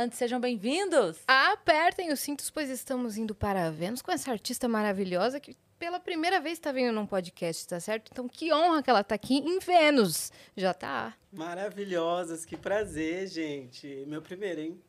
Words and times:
bastante. 0.00 0.16
Sejam 0.16 0.40
bem-vindos. 0.40 1.18
Apertem 1.26 2.12
os 2.12 2.20
cintos, 2.20 2.48
pois 2.50 2.70
estamos 2.70 3.18
indo 3.18 3.34
para 3.34 3.70
Vênus 3.70 4.00
com 4.00 4.10
essa 4.10 4.30
artista 4.30 4.66
maravilhosa 4.66 5.38
que 5.38 5.54
pela 5.78 6.00
primeira 6.00 6.40
vez 6.40 6.58
está 6.58 6.72
vindo 6.72 6.92
num 6.92 7.06
podcast, 7.06 7.66
tá 7.66 7.80
certo? 7.80 8.10
Então, 8.12 8.28
que 8.28 8.52
honra 8.52 8.82
que 8.82 8.90
ela 8.90 9.04
tá 9.04 9.14
aqui 9.14 9.38
em 9.38 9.58
Vênus. 9.58 10.32
Já 10.56 10.72
tá. 10.72 11.14
Maravilhosas, 11.32 12.44
que 12.44 12.56
prazer, 12.56 13.26
gente. 13.26 14.04
Meu 14.06 14.22
primeiro, 14.22 14.60
hein? 14.60 14.80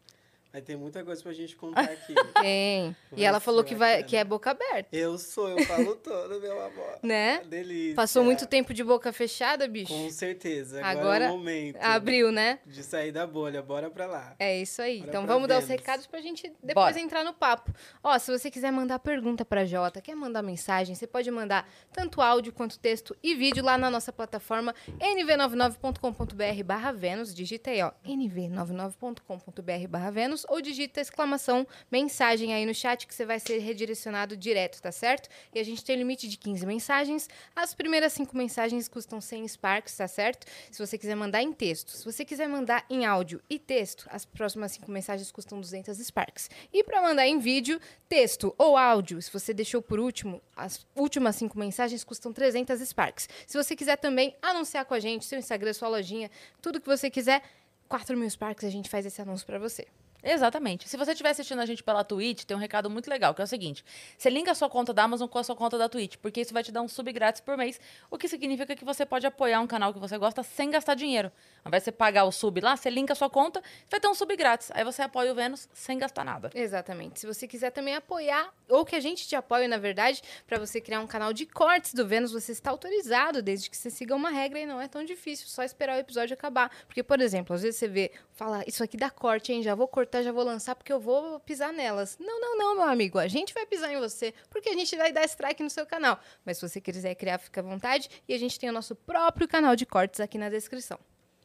Vai 0.51 0.61
ter 0.61 0.75
muita 0.75 1.03
coisa 1.03 1.23
pra 1.23 1.31
gente 1.31 1.55
contar 1.55 1.81
aqui. 1.89 2.13
Tem. 2.41 2.95
e 3.15 3.23
ela 3.23 3.39
falou 3.39 3.63
que, 3.63 3.73
vai, 3.73 4.03
que 4.03 4.17
é 4.17 4.23
boca 4.23 4.51
aberta, 4.51 4.89
Eu 4.91 5.17
sou, 5.17 5.49
eu 5.49 5.63
falo 5.65 5.95
todo, 5.95 6.41
meu 6.41 6.61
amor. 6.61 6.99
né? 7.03 7.41
Delícia. 7.45 7.95
Passou 7.95 8.23
muito 8.23 8.45
tempo 8.45 8.73
de 8.73 8.83
boca 8.83 9.13
fechada, 9.13 9.67
bicho. 9.67 9.93
Com 9.93 10.09
certeza. 10.09 10.79
Agora, 10.85 10.99
Agora 11.01 11.23
é 11.25 11.29
o 11.29 11.37
momento 11.37 11.77
Abriu, 11.81 12.31
né? 12.31 12.59
de 12.65 12.83
sair 12.83 13.11
da 13.11 13.25
bolha. 13.25 13.61
Bora 13.61 13.89
pra 13.89 14.05
lá. 14.07 14.35
É 14.39 14.57
isso 14.59 14.81
aí. 14.81 14.97
Bora 14.99 15.09
então 15.09 15.25
vamos 15.25 15.47
dar 15.47 15.59
os 15.59 15.67
recados 15.67 16.05
pra 16.05 16.19
gente 16.19 16.51
depois 16.61 16.93
Bora. 16.95 16.99
entrar 16.99 17.23
no 17.23 17.33
papo. 17.33 17.71
Ó, 18.03 18.17
se 18.19 18.29
você 18.37 18.51
quiser 18.51 18.71
mandar 18.71 18.99
pergunta 18.99 19.45
pra 19.45 19.63
Jota, 19.65 20.01
quer 20.01 20.15
mandar 20.15 20.41
mensagem, 20.41 20.95
você 20.95 21.07
pode 21.07 21.31
mandar 21.31 21.67
tanto 21.93 22.21
áudio 22.21 22.51
quanto 22.51 22.77
texto 22.77 23.15
e 23.23 23.35
vídeo 23.35 23.63
lá 23.63 23.77
na 23.77 23.89
nossa 23.89 24.11
plataforma 24.11 24.75
nv99.com.br 24.99 26.63
barra 26.65 26.91
Vênus. 26.91 27.33
Digita 27.33 27.69
aí, 27.71 27.81
ó, 27.81 27.91
nv99.com.br 28.05 29.87
barra 29.89 30.11
Vênus 30.11 30.40
ou 30.49 30.61
digita 30.61 31.01
exclamação 31.01 31.67
mensagem 31.91 32.53
aí 32.53 32.65
no 32.65 32.73
chat 32.73 33.07
que 33.07 33.13
você 33.13 33.25
vai 33.25 33.39
ser 33.39 33.59
redirecionado 33.59 34.37
direto, 34.37 34.81
tá 34.81 34.91
certo? 34.91 35.29
E 35.53 35.59
a 35.59 35.63
gente 35.63 35.83
tem 35.83 35.95
limite 35.95 36.27
de 36.27 36.37
15 36.37 36.65
mensagens. 36.65 37.29
As 37.55 37.73
primeiras 37.73 38.13
cinco 38.13 38.35
mensagens 38.35 38.87
custam 38.87 39.19
100 39.19 39.47
Sparks, 39.47 39.95
tá 39.95 40.07
certo? 40.07 40.45
Se 40.69 40.85
você 40.85 40.97
quiser 40.97 41.15
mandar 41.15 41.41
em 41.41 41.51
texto. 41.51 41.91
Se 41.91 42.05
você 42.05 42.25
quiser 42.25 42.47
mandar 42.47 42.85
em 42.89 43.05
áudio 43.05 43.41
e 43.49 43.59
texto, 43.59 44.05
as 44.09 44.25
próximas 44.25 44.73
cinco 44.73 44.91
mensagens 44.91 45.31
custam 45.31 45.59
200 45.59 45.97
Sparks. 45.97 46.49
E 46.73 46.83
para 46.83 47.01
mandar 47.01 47.27
em 47.27 47.39
vídeo, 47.39 47.79
texto 48.07 48.53
ou 48.57 48.77
áudio, 48.77 49.21
se 49.21 49.31
você 49.31 49.53
deixou 49.53 49.81
por 49.81 49.99
último, 49.99 50.41
as 50.55 50.85
últimas 50.95 51.35
cinco 51.35 51.57
mensagens 51.57 52.03
custam 52.03 52.33
300 52.33 52.79
Sparks. 52.81 53.29
Se 53.47 53.57
você 53.57 53.75
quiser 53.75 53.97
também 53.97 54.35
anunciar 54.41 54.85
com 54.85 54.93
a 54.93 54.99
gente, 54.99 55.25
seu 55.25 55.39
Instagram, 55.39 55.73
sua 55.73 55.87
lojinha, 55.87 56.29
tudo 56.61 56.79
que 56.79 56.87
você 56.87 57.09
quiser, 57.09 57.41
4 57.87 58.15
mil 58.15 58.29
Sparks 58.29 58.63
a 58.63 58.69
gente 58.69 58.89
faz 58.89 59.05
esse 59.05 59.21
anúncio 59.21 59.45
para 59.45 59.59
você. 59.59 59.85
Exatamente. 60.23 60.87
Se 60.87 60.97
você 60.97 61.11
estiver 61.11 61.29
assistindo 61.29 61.59
a 61.59 61.65
gente 61.65 61.83
pela 61.83 62.03
Twitch, 62.03 62.43
tem 62.43 62.55
um 62.55 62.59
recado 62.59 62.89
muito 62.89 63.09
legal, 63.09 63.33
que 63.33 63.41
é 63.41 63.43
o 63.43 63.47
seguinte: 63.47 63.83
você 64.17 64.29
linka 64.29 64.51
a 64.51 64.55
sua 64.55 64.69
conta 64.69 64.93
da 64.93 65.03
Amazon 65.03 65.27
com 65.27 65.39
a 65.39 65.43
sua 65.43 65.55
conta 65.55 65.77
da 65.77 65.89
Twitch, 65.89 66.17
porque 66.17 66.41
isso 66.41 66.53
vai 66.53 66.63
te 66.63 66.71
dar 66.71 66.81
um 66.81 66.87
sub 66.87 67.11
grátis 67.11 67.41
por 67.41 67.57
mês, 67.57 67.79
o 68.09 68.17
que 68.17 68.27
significa 68.27 68.75
que 68.75 68.85
você 68.85 69.05
pode 69.05 69.25
apoiar 69.25 69.61
um 69.61 69.67
canal 69.67 69.93
que 69.93 69.99
você 69.99 70.17
gosta 70.17 70.43
sem 70.43 70.69
gastar 70.69 70.95
dinheiro. 70.95 71.31
Ao 71.63 71.69
invés 71.69 71.81
de 71.81 71.85
você 71.85 71.91
pagar 71.91 72.25
o 72.25 72.31
sub 72.31 72.59
lá, 72.61 72.75
você 72.75 72.89
linka 72.89 73.13
a 73.13 73.15
sua 73.15 73.29
conta, 73.29 73.61
vai 73.89 73.99
ter 73.99 74.07
um 74.07 74.13
sub 74.13 74.35
grátis. 74.35 74.71
Aí 74.73 74.83
você 74.83 75.01
apoia 75.01 75.31
o 75.31 75.35
Vênus 75.35 75.67
sem 75.73 75.97
gastar 75.97 76.23
nada. 76.23 76.49
Exatamente. 76.53 77.19
Se 77.19 77.27
você 77.27 77.47
quiser 77.47 77.71
também 77.71 77.95
apoiar, 77.95 78.53
ou 78.69 78.85
que 78.85 78.95
a 78.95 78.99
gente 78.99 79.27
te 79.27 79.35
apoie, 79.35 79.67
na 79.67 79.77
verdade, 79.77 80.21
para 80.47 80.59
você 80.59 80.79
criar 80.79 80.99
um 80.99 81.07
canal 81.07 81.33
de 81.33 81.45
cortes 81.45 81.93
do 81.93 82.07
Vênus, 82.07 82.31
você 82.31 82.51
está 82.51 82.71
autorizado, 82.71 83.41
desde 83.41 83.69
que 83.69 83.77
você 83.77 83.89
siga 83.89 84.15
uma 84.15 84.29
regra 84.29 84.59
e 84.59 84.65
não 84.65 84.81
é 84.81 84.87
tão 84.87 85.03
difícil, 85.03 85.47
só 85.47 85.63
esperar 85.63 85.97
o 85.97 85.99
episódio 85.99 86.33
acabar. 86.33 86.71
Porque, 86.87 87.03
por 87.03 87.19
exemplo, 87.19 87.55
às 87.55 87.61
vezes 87.61 87.79
você 87.79 87.87
vê, 87.87 88.11
fala, 88.41 88.63
isso 88.65 88.83
aqui 88.83 88.97
dá 88.97 89.07
corte, 89.07 89.53
hein? 89.53 89.61
Já 89.61 89.75
vou 89.75 89.87
cortar, 89.87 90.23
já 90.23 90.31
vou 90.31 90.43
lançar, 90.43 90.73
porque 90.73 90.91
eu 90.91 90.99
vou 90.99 91.39
pisar 91.41 91.71
nelas. 91.71 92.17
Não, 92.19 92.41
não, 92.41 92.57
não, 92.57 92.75
meu 92.75 92.85
amigo. 92.85 93.19
A 93.19 93.27
gente 93.27 93.53
vai 93.53 93.67
pisar 93.67 93.93
em 93.93 93.99
você, 93.99 94.33
porque 94.49 94.69
a 94.69 94.73
gente 94.73 94.95
vai 94.97 95.11
dar 95.11 95.23
strike 95.25 95.61
no 95.61 95.69
seu 95.69 95.85
canal. 95.85 96.19
Mas 96.43 96.57
se 96.57 96.67
você 96.67 96.81
quiser 96.81 97.13
criar, 97.13 97.37
fica 97.37 97.61
à 97.61 97.63
vontade. 97.63 98.09
E 98.27 98.33
a 98.33 98.39
gente 98.39 98.59
tem 98.59 98.67
o 98.67 98.73
nosso 98.73 98.95
próprio 98.95 99.47
canal 99.47 99.75
de 99.75 99.85
cortes 99.85 100.19
aqui 100.19 100.39
na 100.39 100.49
descrição. 100.49 100.99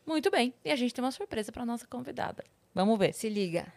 Muito 0.06 0.30
bem. 0.30 0.54
E 0.64 0.72
a 0.72 0.76
gente 0.76 0.94
tem 0.94 1.04
uma 1.04 1.12
surpresa 1.12 1.52
para 1.52 1.66
nossa 1.66 1.86
convidada. 1.86 2.42
Vamos 2.74 2.98
ver. 2.98 3.12
Se 3.12 3.28
liga. 3.28 3.70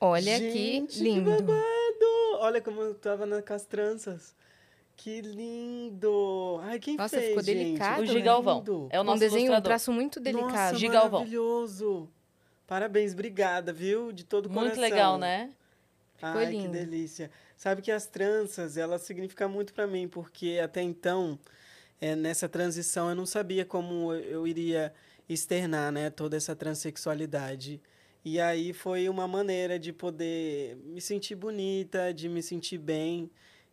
Olha 0.00 0.36
gente, 0.36 0.98
que 0.98 1.04
lindo. 1.04 1.30
babado! 1.30 2.40
Olha 2.40 2.60
como 2.60 2.80
eu 2.80 2.94
tava 2.94 3.24
na, 3.24 3.40
com 3.40 3.52
as 3.52 3.64
tranças. 3.64 4.34
Que 5.02 5.22
lindo! 5.22 6.60
Ai, 6.62 6.78
quem 6.78 6.94
Nossa, 6.94 7.16
fez, 7.16 7.28
ficou 7.28 7.42
gente? 7.42 7.56
delicado, 7.56 8.02
O 8.02 8.06
né? 8.06 8.12
Gigalvão. 8.12 8.58
Lindo. 8.58 8.88
É 8.90 8.98
o 8.98 9.00
um 9.00 9.04
nosso 9.04 9.20
desenho, 9.20 9.36
um 9.40 9.44
ilustrador. 9.46 9.64
traço 9.64 9.92
muito 9.92 10.20
delicado. 10.20 10.50
Nossa, 10.52 10.76
Gigalvão. 10.76 11.20
maravilhoso! 11.20 12.08
Parabéns, 12.66 13.14
obrigada, 13.14 13.72
viu? 13.72 14.12
De 14.12 14.24
todo 14.24 14.44
o 14.46 14.50
Muito 14.50 14.74
coração. 14.74 14.82
legal, 14.82 15.16
né? 15.18 15.52
Ficou 16.16 16.30
Ai, 16.32 16.50
lindo. 16.50 16.64
que 16.64 16.68
delícia. 16.68 17.30
Sabe 17.56 17.80
que 17.80 17.90
as 17.90 18.06
tranças, 18.06 18.76
elas 18.76 19.00
significam 19.00 19.48
muito 19.48 19.72
para 19.72 19.86
mim, 19.86 20.06
porque 20.06 20.60
até 20.62 20.82
então, 20.82 21.38
é, 21.98 22.14
nessa 22.14 22.46
transição, 22.46 23.08
eu 23.08 23.14
não 23.16 23.24
sabia 23.24 23.64
como 23.64 24.12
eu- 24.12 24.20
eu 24.20 24.46
iria 24.46 24.92
externar, 25.26 25.90
né, 25.90 26.10
toda 26.10 26.36
essa 26.36 26.54
transexualidade. 26.54 27.80
E 28.22 28.38
aí 28.38 28.74
foi 28.74 29.08
uma 29.08 29.26
maneira 29.26 29.78
de 29.78 29.94
poder 29.94 30.76
me 30.84 31.00
sentir 31.00 31.34
bonita, 31.36 32.12
de 32.12 32.28
me 32.28 32.42
sentir 32.42 32.76
bem. 32.76 33.30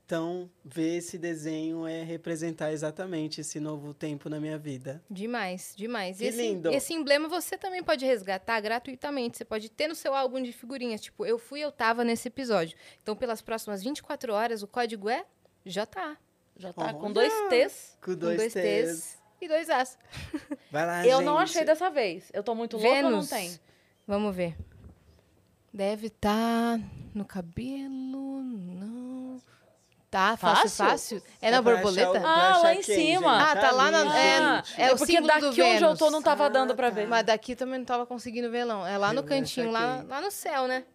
Então, 0.07 0.50
ver 0.63 1.00
esse 1.00 1.18
desenho 1.18 1.85
é 1.85 2.01
representar 2.01 2.72
exatamente 2.72 3.41
esse 3.41 3.59
novo 3.59 3.94
tempo 3.94 4.29
na 4.29 4.40
minha 4.40 4.57
vida. 4.57 5.03
Demais, 5.12 5.73
demais. 5.75 6.18
Que 6.18 6.23
e 6.23 6.28
esse, 6.28 6.38
lindo. 6.41 6.72
esse 6.72 6.94
emblema 6.94 7.28
você 7.28 7.57
também 7.57 7.84
pode 7.84 8.06
resgatar 8.06 8.62
gratuitamente. 8.62 9.38
Você 9.38 9.44
pode 9.44 9.67
ter 9.69 9.90
no 9.90 9.94
seu 9.96 10.16
álbum 10.16 10.41
de 10.41 10.53
figurinhas. 10.53 11.01
Tipo, 11.01 11.25
eu 11.25 11.38
fui, 11.38 11.59
eu 11.59 11.73
tava 11.73 12.06
nesse 12.06 12.29
episódio. 12.29 12.78
Então, 13.03 13.17
pelas 13.17 13.41
próximas 13.41 13.84
24 13.84 14.31
horas, 14.31 14.63
o 14.63 14.67
código 14.67 15.09
é 15.09 15.25
JA. 15.66 16.16
Já 16.56 16.72
tá 16.72 16.94
com 16.94 17.12
dois 17.12 17.34
T's. 17.50 17.97
Com 18.01 18.13
Com 18.13 18.17
dois, 18.17 18.38
dois 18.38 18.53
T's. 18.53 18.62
T's 18.63 19.17
e 19.41 19.47
dois 19.50 19.69
As. 19.69 20.00
Vai 20.72 20.85
lá, 20.85 21.06
Eu 21.06 21.19
não 21.19 21.38
gente. 21.40 21.50
achei 21.50 21.66
dessa 21.66 21.90
vez. 21.90 22.31
Eu 22.34 22.44
tô 22.44 22.56
muito 22.56 22.78
louca 22.78 22.90
ou 22.96 23.01
não 23.03 23.09
Vênus. 23.23 23.29
tem? 23.29 23.59
Vamos 24.07 24.34
ver. 24.34 24.56
Deve 25.73 26.07
estar 26.07 26.79
no 27.13 27.25
cabelo. 27.25 28.41
Não. 28.41 29.41
Tá, 30.17 30.35
fácil, 30.35 30.69
Fácil? 30.69 30.85
fácil. 31.19 31.23
É 31.39 31.51
na 31.51 31.61
borboleta? 31.61 32.19
Ah, 32.25 32.57
lá 32.63 32.73
em 32.73 32.81
quem, 32.81 32.95
cima. 32.95 33.39
gente? 33.39 33.50
Ah, 33.51 33.55
tá 33.55 33.69
lá 33.72 33.91
na- 33.91 34.17
é- 34.19 34.63
gente. 34.63 34.81
é 34.81 34.88
o 34.91 34.97
porque 34.97 35.05
símbolo 35.13 35.28
daqui 35.28 35.41
do 35.41 35.47
onde 35.50 35.61
eu 35.61 35.66
Vênus. 35.79 36.00
tô 36.00 36.09
não 36.09 36.22
tava 36.23 36.45
Ah, 36.47 36.50
dando 36.50 36.75
pra 36.75 36.89
tá. 36.89 36.95
ver. 36.95 37.07
Mas 37.07 37.23
daqui 37.23 37.55
também 37.55 37.78
não 37.78 37.85
tava 37.85 38.03
conseguindo 38.07 38.50
ver, 38.50 38.66
não. 38.66 38.85
É 38.88 38.97
lá 38.97 39.13
no 39.13 39.19
Eu 39.19 39.25
cantinho, 39.25 39.69
lá, 39.69 40.03
lá 40.07 40.19
no 40.19 40.31
céu, 40.31 40.67
né? 40.67 40.85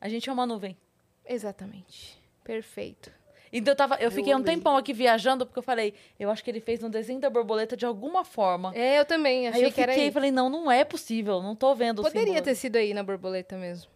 A 0.00 0.08
gente 0.08 0.30
é 0.30 0.32
uma 0.32 0.46
nuvem. 0.46 0.76
Exatamente. 1.26 2.16
Perfeito. 2.44 3.10
Então 3.52 3.72
eu, 3.72 3.76
tava, 3.76 3.96
eu 3.96 4.12
fiquei 4.12 4.32
um 4.32 4.42
tempão 4.44 4.76
aqui 4.76 4.92
viajando, 4.92 5.44
porque 5.44 5.58
eu 5.58 5.62
falei, 5.62 5.92
eu 6.18 6.30
acho 6.30 6.44
que 6.44 6.48
ele 6.50 6.60
fez 6.60 6.84
um 6.84 6.88
desenho 6.88 7.18
da 7.20 7.28
borboleta 7.28 7.76
de 7.76 7.84
alguma 7.84 8.24
forma. 8.24 8.72
É, 8.76 9.00
eu 9.00 9.04
também. 9.04 9.48
Aí 9.48 9.52
Achei 9.54 9.62
eu 9.64 9.66
que 9.66 9.70
fiquei 9.72 9.82
era 9.82 9.96
e 9.96 10.00
aí. 10.04 10.12
falei, 10.12 10.30
não, 10.30 10.48
não 10.48 10.70
é 10.70 10.84
possível, 10.84 11.42
não 11.42 11.56
tô 11.56 11.74
vendo 11.74 11.98
o 11.98 12.02
Poderia 12.02 12.40
ter 12.40 12.54
sido 12.54 12.76
aí 12.76 12.94
na 12.94 13.02
borboleta 13.02 13.56
mesmo. 13.56 13.90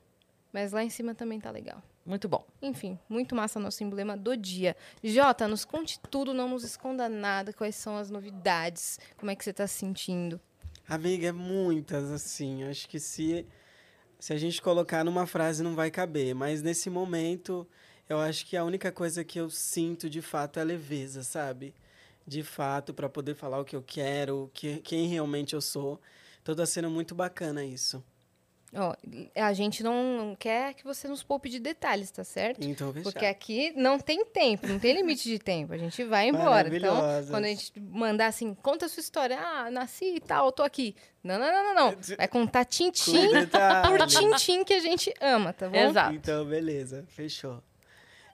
Mas 0.52 0.72
lá 0.72 0.82
em 0.82 0.90
cima 0.90 1.14
também 1.14 1.38
tá 1.40 1.52
legal. 1.52 1.80
Muito 2.06 2.28
bom. 2.28 2.46
Enfim, 2.62 2.96
muito 3.08 3.34
massa 3.34 3.58
nosso 3.58 3.82
emblema 3.82 4.16
do 4.16 4.36
dia. 4.36 4.76
Jota, 5.02 5.48
nos 5.48 5.64
conte 5.64 5.98
tudo, 6.08 6.32
não 6.32 6.48
nos 6.48 6.62
esconda 6.62 7.08
nada. 7.08 7.52
Quais 7.52 7.74
são 7.74 7.96
as 7.96 8.08
novidades? 8.10 9.00
Como 9.16 9.30
é 9.30 9.34
que 9.34 9.42
você 9.42 9.52
tá 9.52 9.66
se 9.66 9.74
sentindo? 9.74 10.40
Amiga, 10.88 11.26
é 11.26 11.32
muitas, 11.32 12.12
assim. 12.12 12.62
eu 12.62 12.70
Acho 12.70 12.88
que 12.88 13.00
se, 13.00 13.44
se 14.20 14.32
a 14.32 14.36
gente 14.36 14.62
colocar 14.62 15.02
numa 15.02 15.26
frase 15.26 15.64
não 15.64 15.74
vai 15.74 15.90
caber. 15.90 16.32
Mas 16.32 16.62
nesse 16.62 16.88
momento, 16.88 17.66
eu 18.08 18.20
acho 18.20 18.46
que 18.46 18.56
a 18.56 18.62
única 18.62 18.92
coisa 18.92 19.24
que 19.24 19.40
eu 19.40 19.50
sinto 19.50 20.08
de 20.08 20.22
fato 20.22 20.60
é 20.60 20.62
a 20.62 20.64
leveza, 20.64 21.24
sabe? 21.24 21.74
De 22.24 22.44
fato, 22.44 22.94
para 22.94 23.08
poder 23.08 23.34
falar 23.34 23.58
o 23.58 23.64
que 23.64 23.74
eu 23.74 23.82
quero, 23.82 24.48
que, 24.54 24.78
quem 24.78 25.08
realmente 25.08 25.54
eu 25.54 25.60
sou. 25.60 26.00
Então 26.40 26.54
tá 26.54 26.64
sendo 26.64 26.88
muito 26.88 27.16
bacana 27.16 27.64
isso. 27.64 28.02
Ó, 28.76 28.94
a 29.34 29.52
gente 29.52 29.82
não 29.82 30.36
quer 30.38 30.74
que 30.74 30.84
você 30.84 31.08
nos 31.08 31.22
poupe 31.22 31.48
de 31.48 31.58
detalhes, 31.58 32.10
tá 32.10 32.22
certo? 32.22 32.62
Então, 32.62 32.92
fechado. 32.92 33.12
Porque 33.12 33.24
aqui 33.24 33.72
não 33.74 33.98
tem 33.98 34.24
tempo, 34.24 34.66
não 34.66 34.78
tem 34.78 34.94
limite 34.94 35.28
de 35.28 35.38
tempo. 35.38 35.72
A 35.72 35.78
gente 35.78 36.04
vai 36.04 36.28
embora. 36.28 36.74
Então, 36.74 36.96
quando 37.30 37.44
a 37.46 37.48
gente 37.48 37.72
mandar 37.80 38.26
assim, 38.26 38.54
conta 38.54 38.86
a 38.86 38.88
sua 38.88 39.00
história. 39.00 39.38
Ah, 39.40 39.70
nasci 39.70 40.16
e 40.16 40.20
tal, 40.20 40.52
tô 40.52 40.62
aqui. 40.62 40.94
Não, 41.24 41.38
não, 41.38 41.50
não, 41.50 41.62
não, 41.64 41.74
não. 41.74 41.96
Vai 42.16 42.28
contar 42.28 42.64
Com 42.64 42.70
tintim 42.70 43.28
por 43.88 44.06
tintim 44.06 44.64
que 44.64 44.74
a 44.74 44.80
gente 44.80 45.12
ama, 45.20 45.52
tá 45.52 45.68
bom? 45.68 45.76
Exato. 45.76 46.14
Então, 46.14 46.44
beleza, 46.44 47.04
fechou. 47.08 47.62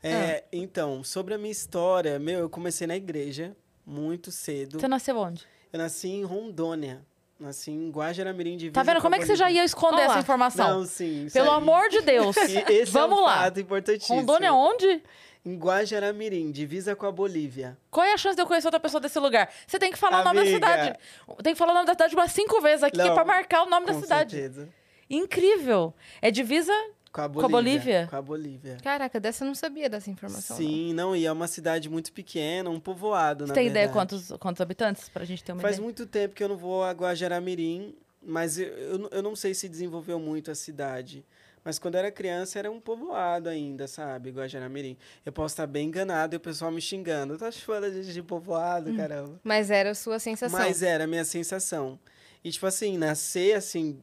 É, 0.02 0.44
Então, 0.52 1.04
sobre 1.04 1.34
a 1.34 1.38
minha 1.38 1.52
história, 1.52 2.18
meu, 2.18 2.40
eu 2.40 2.50
comecei 2.50 2.86
na 2.86 2.96
igreja 2.96 3.56
muito 3.86 4.32
cedo. 4.32 4.80
Você 4.80 4.88
nasceu 4.88 5.16
onde? 5.16 5.46
Eu 5.72 5.78
nasci 5.78 6.08
em 6.08 6.24
Rondônia. 6.24 7.04
Nasci 7.42 7.70
em 7.72 7.90
Guajaramirim, 7.90 8.56
divisa 8.56 8.72
Tá 8.74 8.82
vendo 8.82 8.96
com 8.96 9.02
como 9.02 9.14
é 9.16 9.18
que 9.18 9.26
você 9.26 9.34
já 9.36 9.44
Bolívia. 9.46 9.60
ia 9.62 9.64
esconder 9.64 10.02
essa 10.02 10.18
informação? 10.20 10.78
Não, 10.80 10.86
sim. 10.86 11.26
Pelo 11.32 11.50
aí. 11.50 11.56
amor 11.56 11.88
de 11.88 12.00
Deus. 12.02 12.36
E 12.68 12.72
Esse 12.72 12.92
Vamos 12.92 13.18
é 13.18 13.20
um 13.20 13.24
lá. 13.24 13.34
fato 13.44 13.60
importantíssimo. 13.60 14.16
Rondônia 14.18 14.52
onde? 14.52 15.02
Em 15.44 15.56
Guajaramirim, 15.58 16.52
divisa 16.52 16.94
com 16.94 17.04
a 17.04 17.10
Bolívia. 17.10 17.76
Qual 17.90 18.06
é 18.06 18.12
a 18.12 18.16
chance 18.16 18.36
de 18.36 18.42
eu 18.42 18.46
conhecer 18.46 18.68
outra 18.68 18.78
pessoa 18.78 19.00
desse 19.00 19.18
lugar? 19.18 19.52
Você 19.66 19.76
tem 19.76 19.90
que 19.90 19.98
falar 19.98 20.20
o 20.20 20.24
nome 20.24 20.36
da 20.36 20.40
Amiga. 20.42 20.54
cidade. 20.54 20.98
Tem 21.42 21.52
que 21.52 21.58
falar 21.58 21.72
o 21.72 21.74
nome 21.74 21.86
da 21.86 21.92
cidade 21.94 22.14
umas 22.14 22.30
cinco 22.30 22.60
vezes 22.60 22.84
aqui 22.84 22.96
pra 22.96 23.24
marcar 23.24 23.64
o 23.64 23.68
nome 23.68 23.86
da 23.86 23.92
com 23.94 24.00
cidade. 24.00 24.30
certeza. 24.36 24.68
Incrível. 25.10 25.92
É 26.20 26.30
divisa? 26.30 26.72
Com 27.12 27.20
a 27.20 27.28
Com 27.28 27.32
Bolívia. 27.34 27.46
a 27.46 27.50
Bolívia? 27.60 28.06
Com 28.08 28.16
a 28.16 28.22
Bolívia. 28.22 28.76
Caraca, 28.82 29.20
dessa 29.20 29.44
eu 29.44 29.46
não 29.46 29.54
sabia 29.54 29.90
dessa 29.90 30.10
informação. 30.10 30.56
não. 30.58 30.64
Sim, 30.66 30.94
não, 30.94 31.14
e 31.14 31.26
é 31.26 31.30
uma 31.32 31.46
cidade 31.46 31.88
muito 31.90 32.10
pequena, 32.12 32.70
um 32.70 32.80
povoado, 32.80 33.44
Você 33.44 33.48
na 33.48 33.54
tem 33.54 33.66
ideia 33.66 33.86
verdade. 33.86 34.10
quantos, 34.10 34.32
quantos 34.38 34.60
habitantes? 34.62 35.08
Pra 35.10 35.24
gente 35.24 35.44
ter 35.44 35.52
uma 35.52 35.60
Faz 35.60 35.74
ideia. 35.76 35.84
muito 35.84 36.06
tempo 36.06 36.34
que 36.34 36.42
eu 36.42 36.48
não 36.48 36.56
vou 36.56 36.82
a 36.82 36.90
Guajaramirim, 36.92 37.94
mas 38.22 38.58
eu, 38.58 38.66
eu, 38.68 39.08
eu 39.12 39.22
não 39.22 39.36
sei 39.36 39.52
se 39.52 39.68
desenvolveu 39.68 40.18
muito 40.18 40.50
a 40.50 40.54
cidade. 40.54 41.22
Mas 41.64 41.78
quando 41.78 41.94
eu 41.94 41.98
era 42.00 42.10
criança 42.10 42.58
era 42.58 42.70
um 42.70 42.80
povoado 42.80 43.48
ainda, 43.48 43.86
sabe? 43.86 44.30
Guajaramirim. 44.30 44.96
Eu 45.24 45.30
posso 45.32 45.52
estar 45.52 45.66
bem 45.66 45.88
enganado 45.88 46.34
e 46.34 46.36
o 46.38 46.40
pessoal 46.40 46.72
me 46.72 46.80
xingando. 46.80 47.36
Tá 47.38 47.52
chamando 47.52 47.84
a 47.84 47.90
gente 47.90 48.12
de 48.12 48.22
povoado, 48.22 48.92
caramba. 48.96 49.38
Mas 49.44 49.70
era 49.70 49.90
a 49.90 49.94
sua 49.94 50.18
sensação. 50.18 50.58
Mas 50.58 50.82
era 50.82 51.04
a 51.04 51.06
minha 51.06 51.24
sensação. 51.24 51.98
E, 52.42 52.50
tipo 52.50 52.66
assim, 52.66 52.98
nascer 52.98 53.54
assim. 53.54 54.00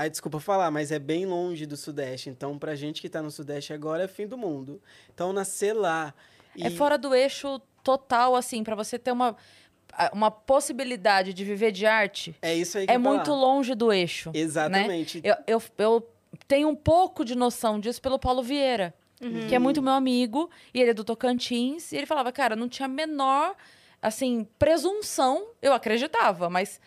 Ai, 0.00 0.08
desculpa 0.08 0.38
falar, 0.38 0.70
mas 0.70 0.92
é 0.92 0.98
bem 1.00 1.26
longe 1.26 1.66
do 1.66 1.76
Sudeste. 1.76 2.30
Então, 2.30 2.56
pra 2.56 2.76
gente 2.76 3.00
que 3.00 3.08
tá 3.08 3.20
no 3.20 3.32
Sudeste 3.32 3.72
agora, 3.72 4.04
é 4.04 4.08
fim 4.08 4.28
do 4.28 4.38
mundo. 4.38 4.80
Então, 5.12 5.32
nascer 5.32 5.72
lá. 5.72 6.14
É 6.56 6.68
e- 6.68 6.70
fora 6.70 6.96
do 6.96 7.12
eixo 7.12 7.60
total, 7.82 8.36
assim, 8.36 8.62
pra 8.62 8.76
você 8.76 8.96
ter 8.96 9.10
uma, 9.10 9.34
uma 10.12 10.30
possibilidade 10.30 11.34
de 11.34 11.44
viver 11.44 11.72
de 11.72 11.84
arte, 11.84 12.36
É 12.40 12.54
isso 12.54 12.78
aí 12.78 12.86
que 12.86 12.92
é 12.92 12.94
eu 12.94 12.98
ia 13.00 13.02
falar. 13.04 13.16
muito 13.16 13.32
longe 13.32 13.74
do 13.74 13.92
eixo. 13.92 14.30
Exatamente. 14.34 15.20
Eu, 15.24 15.34
eu, 15.46 15.62
eu 15.78 16.08
tenho 16.46 16.68
um 16.68 16.76
pouco 16.76 17.24
de 17.24 17.34
noção 17.34 17.80
disso 17.80 18.00
pelo 18.00 18.18
Paulo 18.20 18.40
Vieira, 18.42 18.94
que 19.48 19.54
é 19.54 19.58
muito 19.58 19.82
meu 19.82 19.94
amigo, 19.94 20.48
e 20.72 20.80
ele 20.80 20.90
é 20.90 20.94
do 20.94 21.02
Tocantins, 21.02 21.90
e 21.90 21.96
ele 21.96 22.06
falava, 22.06 22.30
cara, 22.30 22.54
não 22.54 22.68
tinha 22.68 22.86
a 22.86 22.88
menor, 22.88 23.56
assim, 24.00 24.46
presunção, 24.60 25.48
eu 25.60 25.72
acreditava, 25.72 26.48
mas 26.48 26.80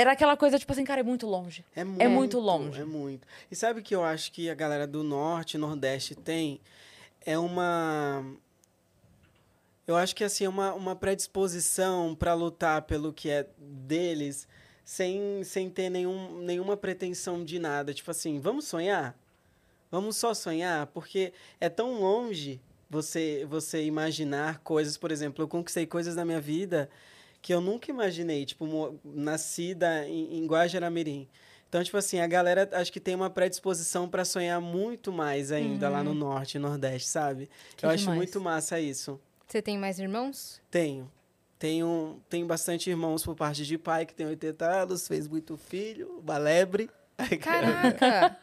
era 0.00 0.12
aquela 0.12 0.34
coisa, 0.34 0.58
tipo 0.58 0.72
assim, 0.72 0.82
cara, 0.82 1.00
é 1.00 1.02
muito 1.02 1.26
longe. 1.26 1.62
É 1.76 1.80
É 1.80 2.08
muito 2.08 2.38
longe. 2.38 2.80
É 2.80 2.84
muito. 2.84 3.26
E 3.50 3.54
sabe 3.54 3.80
o 3.80 3.82
que 3.82 3.94
eu 3.94 4.02
acho 4.02 4.32
que 4.32 4.48
a 4.48 4.54
galera 4.54 4.86
do 4.86 5.04
Norte 5.04 5.54
e 5.54 5.58
Nordeste 5.58 6.14
tem? 6.14 6.58
É 7.20 7.38
uma. 7.38 8.24
Eu 9.86 9.96
acho 9.96 10.16
que 10.16 10.24
assim, 10.24 10.44
é 10.44 10.48
uma, 10.48 10.72
uma 10.72 10.96
predisposição 10.96 12.14
para 12.14 12.32
lutar 12.32 12.82
pelo 12.82 13.12
que 13.12 13.28
é 13.28 13.46
deles, 13.58 14.48
sem, 14.82 15.44
sem 15.44 15.68
ter 15.68 15.90
nenhum, 15.90 16.38
nenhuma 16.38 16.78
pretensão 16.78 17.44
de 17.44 17.58
nada. 17.58 17.92
Tipo 17.92 18.10
assim, 18.10 18.40
vamos 18.40 18.66
sonhar? 18.66 19.14
Vamos 19.90 20.16
só 20.16 20.32
sonhar? 20.32 20.86
Porque 20.86 21.34
é 21.60 21.68
tão 21.68 22.00
longe 22.00 22.58
você, 22.88 23.44
você 23.50 23.84
imaginar 23.84 24.60
coisas. 24.60 24.96
Por 24.96 25.10
exemplo, 25.12 25.44
eu 25.44 25.48
conquistei 25.48 25.86
coisas 25.86 26.16
na 26.16 26.24
minha 26.24 26.40
vida 26.40 26.88
que 27.42 27.52
eu 27.52 27.60
nunca 27.60 27.90
imaginei. 27.90 28.44
Tipo, 28.44 28.98
nascida 29.04 30.06
em, 30.06 30.38
em 30.38 30.46
Guajaramirim. 30.46 31.28
Então, 31.68 31.84
tipo 31.84 31.96
assim, 31.96 32.18
a 32.18 32.26
galera 32.26 32.68
acho 32.72 32.92
que 32.92 32.98
tem 32.98 33.14
uma 33.14 33.30
predisposição 33.30 34.08
para 34.08 34.24
sonhar 34.24 34.60
muito 34.60 35.12
mais 35.12 35.52
ainda 35.52 35.88
lá 35.88 36.02
no 36.02 36.12
norte 36.12 36.56
e 36.56 36.58
nordeste, 36.58 37.08
sabe? 37.08 37.42
Uhum. 37.42 37.48
Que 37.76 37.86
eu 37.86 37.90
acho 37.90 38.02
demais. 38.02 38.16
muito 38.16 38.40
massa 38.40 38.80
isso. 38.80 39.20
Você 39.46 39.62
tem 39.62 39.78
mais 39.78 40.00
irmãos? 40.00 40.60
Tenho. 40.68 41.10
Tenho, 41.60 42.20
tenho 42.28 42.46
bastante 42.46 42.90
irmãos 42.90 43.22
por 43.22 43.36
parte 43.36 43.64
de 43.64 43.78
pai, 43.78 44.04
que 44.04 44.14
tem 44.14 44.26
80 44.26 44.64
anos, 44.64 45.06
fez 45.06 45.28
muito 45.28 45.56
filho, 45.56 46.20
uma 46.24 46.38
lebre. 46.38 46.90
Caraca, 47.40 48.36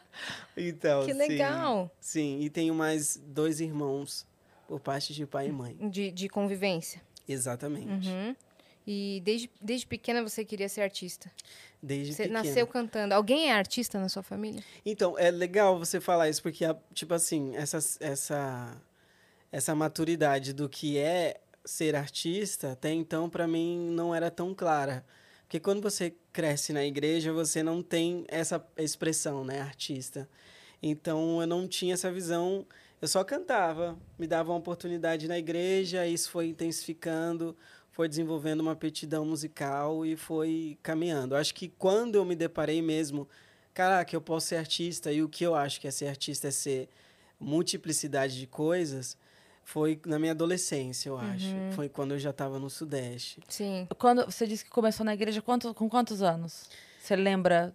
então, 0.56 1.04
que 1.04 1.12
sim. 1.12 1.18
legal. 1.18 1.90
Sim, 2.00 2.38
e 2.40 2.48
tenho 2.48 2.74
mais 2.74 3.20
dois 3.26 3.60
irmãos 3.60 4.24
por 4.68 4.78
parte 4.78 5.12
de 5.12 5.26
pai 5.26 5.48
e 5.48 5.52
mãe. 5.52 5.76
De, 5.90 6.12
de 6.12 6.28
convivência. 6.28 7.02
Exatamente. 7.28 8.08
Uhum. 8.08 8.36
E 8.90 9.20
desde, 9.22 9.50
desde 9.60 9.86
pequena 9.86 10.22
você 10.22 10.42
queria 10.42 10.66
ser 10.66 10.80
artista? 10.80 11.30
Desde 11.82 12.14
Você 12.14 12.22
pequena. 12.22 12.42
nasceu 12.42 12.66
cantando. 12.66 13.12
Alguém 13.12 13.50
é 13.50 13.52
artista 13.52 14.00
na 14.00 14.08
sua 14.08 14.22
família? 14.22 14.64
Então, 14.82 15.18
é 15.18 15.30
legal 15.30 15.78
você 15.78 16.00
falar 16.00 16.30
isso, 16.30 16.42
porque, 16.42 16.64
tipo 16.94 17.12
assim, 17.12 17.54
essa, 17.54 17.76
essa, 18.00 18.82
essa 19.52 19.74
maturidade 19.74 20.54
do 20.54 20.70
que 20.70 20.96
é 20.96 21.38
ser 21.66 21.94
artista, 21.94 22.72
até 22.72 22.90
então, 22.90 23.28
para 23.28 23.46
mim, 23.46 23.90
não 23.90 24.14
era 24.14 24.30
tão 24.30 24.54
clara. 24.54 25.04
Porque 25.42 25.60
quando 25.60 25.82
você 25.82 26.14
cresce 26.32 26.72
na 26.72 26.82
igreja, 26.82 27.30
você 27.30 27.62
não 27.62 27.82
tem 27.82 28.24
essa 28.26 28.66
expressão, 28.78 29.44
né, 29.44 29.60
artista. 29.60 30.26
Então, 30.82 31.42
eu 31.42 31.46
não 31.46 31.68
tinha 31.68 31.92
essa 31.92 32.10
visão, 32.10 32.64
eu 33.02 33.06
só 33.06 33.22
cantava, 33.22 33.98
me 34.18 34.26
dava 34.26 34.50
uma 34.50 34.58
oportunidade 34.58 35.28
na 35.28 35.38
igreja, 35.38 36.06
isso 36.06 36.30
foi 36.30 36.48
intensificando, 36.48 37.54
foi 37.98 38.08
desenvolvendo 38.08 38.60
uma 38.60 38.70
aptidão 38.70 39.24
musical 39.24 40.06
e 40.06 40.14
foi 40.14 40.78
caminhando. 40.84 41.34
Acho 41.34 41.52
que 41.52 41.68
quando 41.68 42.14
eu 42.14 42.24
me 42.24 42.36
deparei 42.36 42.80
mesmo 42.80 43.28
caraca, 43.74 44.14
eu 44.14 44.20
posso 44.20 44.46
ser 44.46 44.54
artista 44.54 45.10
e 45.10 45.20
o 45.20 45.28
que 45.28 45.42
eu 45.42 45.52
acho 45.56 45.80
que 45.80 45.88
é 45.88 45.90
ser 45.90 46.06
artista 46.06 46.46
é 46.46 46.52
ser 46.52 46.88
multiplicidade 47.40 48.38
de 48.38 48.46
coisas, 48.46 49.16
foi 49.64 50.00
na 50.06 50.16
minha 50.16 50.30
adolescência, 50.30 51.08
eu 51.08 51.18
acho. 51.18 51.48
Foi 51.72 51.88
quando 51.88 52.12
eu 52.12 52.20
já 52.20 52.30
estava 52.30 52.56
no 52.60 52.70
Sudeste. 52.70 53.42
Sim. 53.48 53.88
Quando 53.98 54.24
você 54.26 54.46
disse 54.46 54.64
que 54.64 54.70
começou 54.70 55.04
na 55.04 55.14
igreja, 55.14 55.42
quanto, 55.42 55.74
com 55.74 55.90
quantos 55.90 56.22
anos? 56.22 56.70
Você 57.00 57.16
lembra 57.16 57.74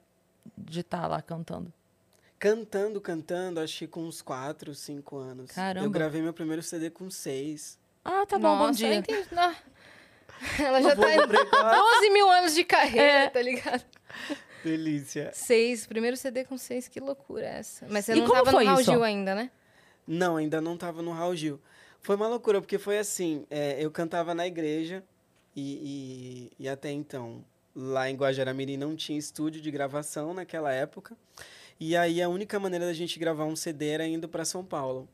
de 0.57 0.79
estar 0.79 1.05
lá 1.05 1.21
cantando? 1.21 1.71
Cantando, 2.39 3.01
cantando, 3.01 3.59
acho 3.59 3.79
que 3.79 3.87
com 3.87 4.05
uns 4.05 4.21
4, 4.21 4.73
5 4.73 5.17
anos. 5.17 5.51
Caramba. 5.51 5.85
Eu 5.85 5.91
gravei 5.91 6.21
meu 6.21 6.33
primeiro 6.33 6.63
CD 6.63 6.89
com 6.89 7.09
6. 7.09 7.77
Ah, 8.05 8.25
tá 8.25 8.37
bom, 8.37 8.57
bom 8.57 8.67
Nossa, 8.67 8.77
dia. 8.79 8.95
entendi. 8.95 9.27
Não. 9.29 9.53
Ela 10.59 10.81
já 10.81 10.95
tá 10.95 11.15
em 11.15 11.27
precoce. 11.27 11.77
12 11.77 12.09
mil 12.11 12.29
anos 12.29 12.53
de 12.53 12.63
carreira, 12.63 13.25
É. 13.25 13.29
tá 13.29 13.41
ligado? 13.41 13.83
Delícia. 14.63 15.31
Seis, 15.33 15.85
primeiro 15.85 16.15
CD 16.15 16.45
com 16.45 16.57
seis, 16.57 16.87
que 16.87 16.99
loucura 16.99 17.45
é 17.45 17.59
essa. 17.59 17.85
Mas 17.89 18.05
você 18.05 18.13
E 18.13 18.15
não 18.15 18.23
como 18.27 18.33
tava 18.35 18.51
foi 18.51 18.63
no 18.63 18.69
Raul 18.69 18.81
isso? 18.81 18.91
Gil 18.91 19.03
ainda, 19.03 19.35
né? 19.35 19.51
Não, 20.07 20.37
ainda 20.37 20.61
não 20.61 20.75
estava 20.75 21.01
no 21.01 21.11
Raul 21.11 21.35
Gil. 21.35 21.59
Foi 22.01 22.15
uma 22.15 22.27
loucura, 22.27 22.61
porque 22.61 22.77
foi 22.77 22.97
assim, 22.97 23.45
é, 23.49 23.77
eu 23.83 23.89
cantava 23.91 24.33
na 24.33 24.45
igreja 24.47 25.03
e, 25.55 26.51
e, 26.59 26.63
e 26.65 26.69
até 26.69 26.91
então, 26.91 27.43
lá 27.75 28.09
em 28.09 28.15
Guajaramirim 28.15 28.77
não 28.77 28.95
tinha 28.95 29.17
estúdio 29.17 29.61
de 29.61 29.71
gravação 29.71 30.33
naquela 30.33 30.71
época. 30.71 31.15
E 31.79 31.95
aí 31.97 32.21
a 32.21 32.29
única 32.29 32.59
maneira 32.59 32.85
da 32.85 32.93
gente 32.93 33.19
gravar 33.19 33.45
um 33.45 33.55
CD 33.55 33.89
era 33.89 34.07
indo 34.07 34.29
para 34.29 34.45
São 34.45 34.63
Paulo. 34.63 35.07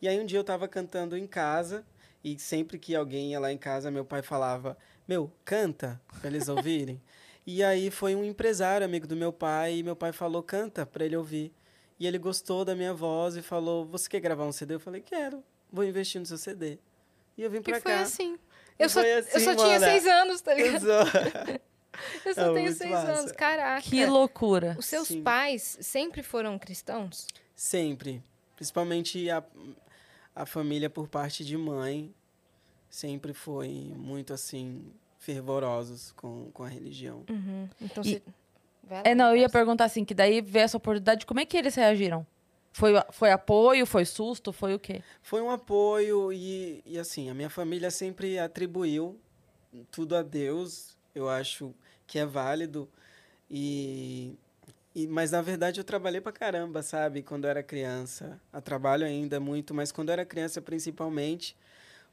E 0.00 0.06
aí 0.06 0.20
um 0.20 0.26
dia 0.26 0.38
eu 0.38 0.42
estava 0.42 0.68
cantando 0.68 1.16
em 1.16 1.26
casa 1.26 1.84
e 2.24 2.38
sempre 2.38 2.78
que 2.78 2.96
alguém 2.96 3.32
ia 3.32 3.38
lá 3.38 3.52
em 3.52 3.58
casa, 3.58 3.90
meu 3.90 4.04
pai 4.04 4.22
falava: 4.22 4.76
"Meu, 5.06 5.30
canta 5.44 6.00
para 6.20 6.28
eles 6.30 6.48
ouvirem". 6.48 7.00
e 7.46 7.62
aí 7.62 7.90
foi 7.90 8.14
um 8.16 8.24
empresário 8.24 8.84
amigo 8.84 9.06
do 9.06 9.14
meu 9.14 9.32
pai 9.32 9.76
e 9.76 9.82
meu 9.82 9.94
pai 9.94 10.12
falou: 10.12 10.42
"Canta 10.42 10.84
para 10.86 11.04
ele 11.04 11.16
ouvir". 11.16 11.52
E 12.00 12.06
ele 12.06 12.18
gostou 12.18 12.64
da 12.64 12.74
minha 12.74 12.94
voz 12.94 13.36
e 13.36 13.42
falou: 13.42 13.84
"Você 13.86 14.08
quer 14.08 14.20
gravar 14.20 14.44
um 14.46 14.52
CD?" 14.52 14.74
Eu 14.74 14.80
falei: 14.80 15.00
"Quero. 15.02 15.44
Vou 15.70 15.84
investir 15.84 16.18
no 16.20 16.26
seu 16.26 16.38
CD". 16.38 16.78
E 17.36 17.42
eu 17.42 17.50
vim 17.50 17.60
Que 17.60 17.70
pra 17.72 17.80
foi 17.80 17.92
cá. 17.92 18.00
assim. 18.00 18.38
E 18.78 18.82
Eu 18.82 18.88
só, 18.88 19.00
foi 19.00 19.10
eu 19.12 19.18
assim, 19.18 19.40
só 19.44 19.54
tinha 19.54 19.78
seis 19.80 20.06
anos, 20.06 20.40
tá 20.40 20.54
ligado? 20.54 20.76
Exato. 20.76 21.10
Eu 22.24 22.34
só 22.34 22.50
É 22.50 22.54
tenho 22.54 22.72
seis 22.74 22.90
massa. 22.90 23.12
anos. 23.12 23.30
Caraca. 23.32 23.82
Que 23.82 24.04
loucura. 24.04 24.74
Os 24.76 24.86
seus 24.86 25.06
Sim. 25.06 25.22
pais 25.22 25.78
sempre 25.80 26.24
foram 26.24 26.58
cristãos? 26.58 27.28
Sempre. 27.54 28.20
Principalmente 28.56 29.30
a, 29.30 29.44
a 30.34 30.44
família 30.46 30.90
por 30.90 31.08
parte 31.08 31.44
de 31.44 31.56
mãe 31.56 32.14
sempre 32.90 33.32
foi 33.32 33.92
muito 33.96 34.32
assim 34.32 34.84
fervorosos 35.18 36.12
com, 36.12 36.50
com 36.52 36.62
a 36.62 36.68
religião. 36.68 37.24
Uhum. 37.30 37.68
Então 37.80 38.02
E- 38.04 38.22
lá, 38.88 39.02
É, 39.04 39.14
não, 39.14 39.30
eu 39.30 39.36
ia 39.36 39.48
perguntar 39.48 39.84
assim, 39.86 40.04
que 40.04 40.14
daí 40.14 40.40
veio 40.40 40.64
essa 40.64 40.76
oportunidade, 40.76 41.24
como 41.26 41.40
é 41.40 41.46
que 41.46 41.56
eles 41.56 41.74
reagiram? 41.74 42.26
Foi, 42.72 42.92
foi 43.12 43.30
apoio, 43.30 43.86
foi 43.86 44.04
susto, 44.04 44.52
foi 44.52 44.74
o 44.74 44.78
quê? 44.78 45.02
Foi 45.22 45.40
um 45.40 45.48
apoio 45.50 46.32
e, 46.32 46.82
e 46.84 46.98
assim, 46.98 47.30
a 47.30 47.34
minha 47.34 47.48
família 47.48 47.90
sempre 47.90 48.38
atribuiu 48.38 49.16
tudo 49.90 50.16
a 50.16 50.22
Deus. 50.22 50.96
Eu 51.14 51.28
acho 51.28 51.72
que 52.06 52.18
é 52.18 52.26
válido. 52.26 52.88
E, 53.48 54.36
e 54.94 55.06
mas 55.06 55.30
na 55.32 55.42
verdade 55.42 55.80
eu 55.80 55.84
trabalhei 55.84 56.20
pra 56.20 56.32
caramba, 56.32 56.82
sabe? 56.82 57.22
Quando 57.22 57.44
eu 57.44 57.50
era 57.50 57.62
criança. 57.62 58.40
Eu 58.52 58.62
trabalho 58.62 59.04
ainda 59.06 59.40
muito, 59.40 59.74
mas 59.74 59.90
quando 59.90 60.08
eu 60.10 60.14
era 60.14 60.24
criança 60.24 60.60
principalmente, 60.62 61.56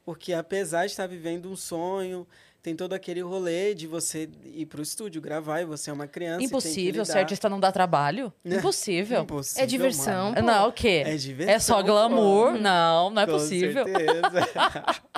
porque 0.04 0.32
apesar 0.32 0.86
de 0.86 0.92
estar 0.92 1.06
vivendo 1.06 1.48
um 1.50 1.54
sonho, 1.56 2.26
tem 2.60 2.74
todo 2.76 2.92
aquele 2.92 3.20
rolê 3.20 3.74
de 3.74 3.86
você 3.88 4.28
ir 4.44 4.66
pro 4.66 4.82
estúdio 4.82 5.20
gravar 5.20 5.60
e 5.60 5.64
você 5.64 5.90
é 5.90 5.92
uma 5.92 6.06
criança. 6.06 6.38
tem 6.38 6.48
que 6.48 6.54
Impossível, 6.54 7.04
ser 7.04 7.10
lidar- 7.12 7.20
artista 7.20 7.48
não 7.48 7.58
dá 7.60 7.70
trabalho? 7.72 8.32
Né? 8.44 8.56
Impossível. 8.56 9.22
Impossível, 9.22 9.62
É 9.62 9.66
diversão. 9.66 10.32
mano. 10.32 10.46
Não, 10.46 10.68
o 10.68 10.72
quê? 10.72 11.02
É 11.06 11.16
diversão. 11.16 11.54
É 11.54 11.58
só 11.58 11.82
glamour? 11.82 12.52
pô. 12.52 12.58
Não, 12.58 13.10
não 13.10 13.22
é 13.22 13.26
Com 13.26 13.32
possível. 13.32 13.84
certeza. 13.84 15.02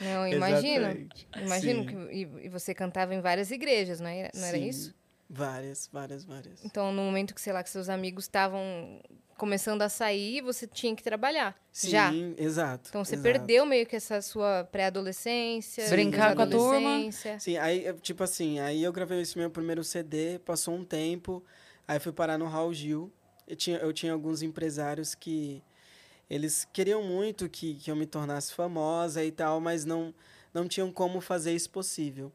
Não, 0.00 0.26
imagino. 0.32 0.86
Exatamente. 0.86 1.28
Imagino 1.36 1.80
Sim. 1.82 1.86
que 1.86 1.94
e, 2.14 2.46
e 2.46 2.48
você 2.48 2.72
cantava 2.74 3.14
em 3.14 3.20
várias 3.20 3.50
igrejas, 3.50 4.00
não 4.00 4.08
era, 4.08 4.30
não 4.34 4.44
era 4.46 4.56
Sim. 4.56 4.66
isso? 4.68 4.94
Várias, 5.32 5.88
várias, 5.92 6.24
várias. 6.24 6.64
Então, 6.64 6.92
no 6.92 7.02
momento 7.02 7.32
que, 7.32 7.40
sei 7.40 7.52
lá, 7.52 7.62
que 7.62 7.70
seus 7.70 7.88
amigos 7.88 8.24
estavam 8.24 9.00
começando 9.38 9.80
a 9.82 9.88
sair, 9.88 10.42
você 10.42 10.66
tinha 10.66 10.94
que 10.94 11.04
trabalhar. 11.04 11.56
Sim, 11.70 11.90
Já. 11.90 12.12
exato. 12.36 12.88
Então, 12.88 13.04
você 13.04 13.14
exato. 13.14 13.22
perdeu 13.22 13.64
meio 13.64 13.86
que 13.86 13.94
essa 13.94 14.20
sua 14.20 14.64
pré-adolescência. 14.72 15.88
Brincar 15.88 16.34
com 16.34 16.42
a 16.42 16.46
turma. 16.48 17.10
Sim, 17.38 17.56
aí, 17.58 17.94
tipo 18.02 18.24
assim, 18.24 18.58
aí 18.58 18.82
eu 18.82 18.92
gravei 18.92 19.20
esse 19.20 19.38
meu 19.38 19.48
primeiro 19.48 19.84
CD, 19.84 20.40
passou 20.40 20.74
um 20.74 20.84
tempo, 20.84 21.44
aí 21.86 22.00
fui 22.00 22.12
parar 22.12 22.36
no 22.36 22.46
Raul 22.46 22.74
Gil. 22.74 23.12
Eu 23.46 23.54
tinha, 23.54 23.78
eu 23.78 23.92
tinha 23.92 24.12
alguns 24.12 24.42
empresários 24.42 25.14
que 25.14 25.62
eles 26.28 26.66
queriam 26.72 27.04
muito 27.04 27.48
que, 27.48 27.76
que 27.76 27.88
eu 27.88 27.94
me 27.94 28.04
tornasse 28.04 28.52
famosa 28.52 29.24
e 29.24 29.30
tal, 29.30 29.60
mas 29.60 29.84
não, 29.84 30.12
não 30.52 30.66
tinham 30.66 30.90
como 30.92 31.20
fazer 31.20 31.54
isso 31.54 31.70
possível. 31.70 32.32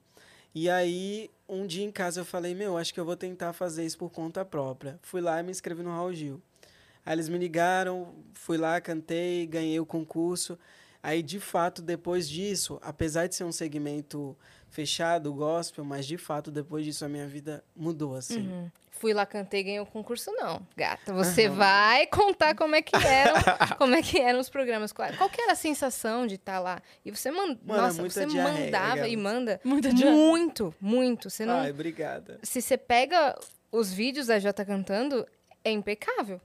E 0.56 0.70
aí, 0.70 1.30
um 1.50 1.68
dia 1.68 1.84
em 1.84 1.92
casa 1.92 2.22
eu 2.22 2.26
falei, 2.26 2.56
meu, 2.56 2.78
acho 2.78 2.94
que 2.94 3.00
eu 3.00 3.04
vou 3.04 3.18
tentar 3.18 3.52
fazer 3.52 3.86
isso 3.86 3.98
por 3.98 4.10
conta 4.10 4.46
própria. 4.46 4.98
Fui 5.02 5.20
lá 5.20 5.38
e 5.42 5.44
me 5.44 5.52
inscrevi 5.52 5.84
no 5.84 5.90
Raul 5.90 6.14
Gil. 6.14 6.42
Aí 7.06 7.14
eles 7.14 7.28
me 7.28 7.38
ligaram, 7.38 8.16
fui 8.34 8.58
lá, 8.58 8.80
cantei, 8.80 9.46
ganhei 9.46 9.78
o 9.82 9.86
concurso. 9.86 10.58
Aí, 11.04 11.22
de 11.22 11.42
fato, 11.42 11.82
depois 11.82 12.30
disso, 12.30 12.80
apesar 12.82 13.28
de 13.28 13.36
ser 13.36 13.44
um 13.44 13.52
segmento 13.52 14.36
fechado, 14.70 15.34
gospel, 15.34 15.84
mas 15.84 16.08
de 16.08 16.18
fato, 16.18 16.50
depois 16.50 16.86
disso, 16.86 17.04
a 17.04 17.10
minha 17.10 17.28
vida 17.28 17.62
mudou, 17.76 18.16
assim. 18.16 18.48
Uhum. 18.48 18.72
Fui 18.98 19.14
lá, 19.14 19.26
cantei, 19.26 19.64
ganhei 19.64 19.80
o 19.80 19.86
concurso, 19.86 20.32
não. 20.32 20.66
Gata, 20.76 21.14
você 21.14 21.48
uhum. 21.48 21.56
vai 21.56 22.08
contar 22.08 22.56
como 22.56 22.76
é 22.76 22.82
que 22.82 22.96
eram, 22.96 23.36
como 23.78 23.94
é 23.94 24.02
que 24.02 24.20
eram 24.20 24.40
os 24.40 24.50
programas. 24.50 24.92
Qual, 24.94 25.12
qual 25.18 25.30
que 25.30 25.42
era 25.42 25.52
a 25.52 25.56
sensação 25.56 26.26
de 26.26 26.36
estar 26.36 26.54
tá 26.54 26.60
lá? 26.60 26.82
E 27.04 27.12
você 27.12 27.30
manda, 27.30 27.60
nossa, 27.64 28.02
você 28.02 28.26
diarreia, 28.26 28.66
mandava 28.66 29.08
e 29.08 29.18
manda 29.18 29.60
muita 29.64 29.90
muito, 29.94 30.74
muito. 30.80 31.30
Você 31.30 31.46
não, 31.46 31.60
Ai, 31.60 31.72
obrigada. 31.72 32.40
Se 32.42 32.62
você 32.62 32.78
pega 32.78 33.38
os 33.72 33.94
vídeos 33.94 34.28
da 34.28 34.40
Jota 34.40 34.64
cantando, 34.64 35.28
é 35.64 35.72
impecável 35.72 36.40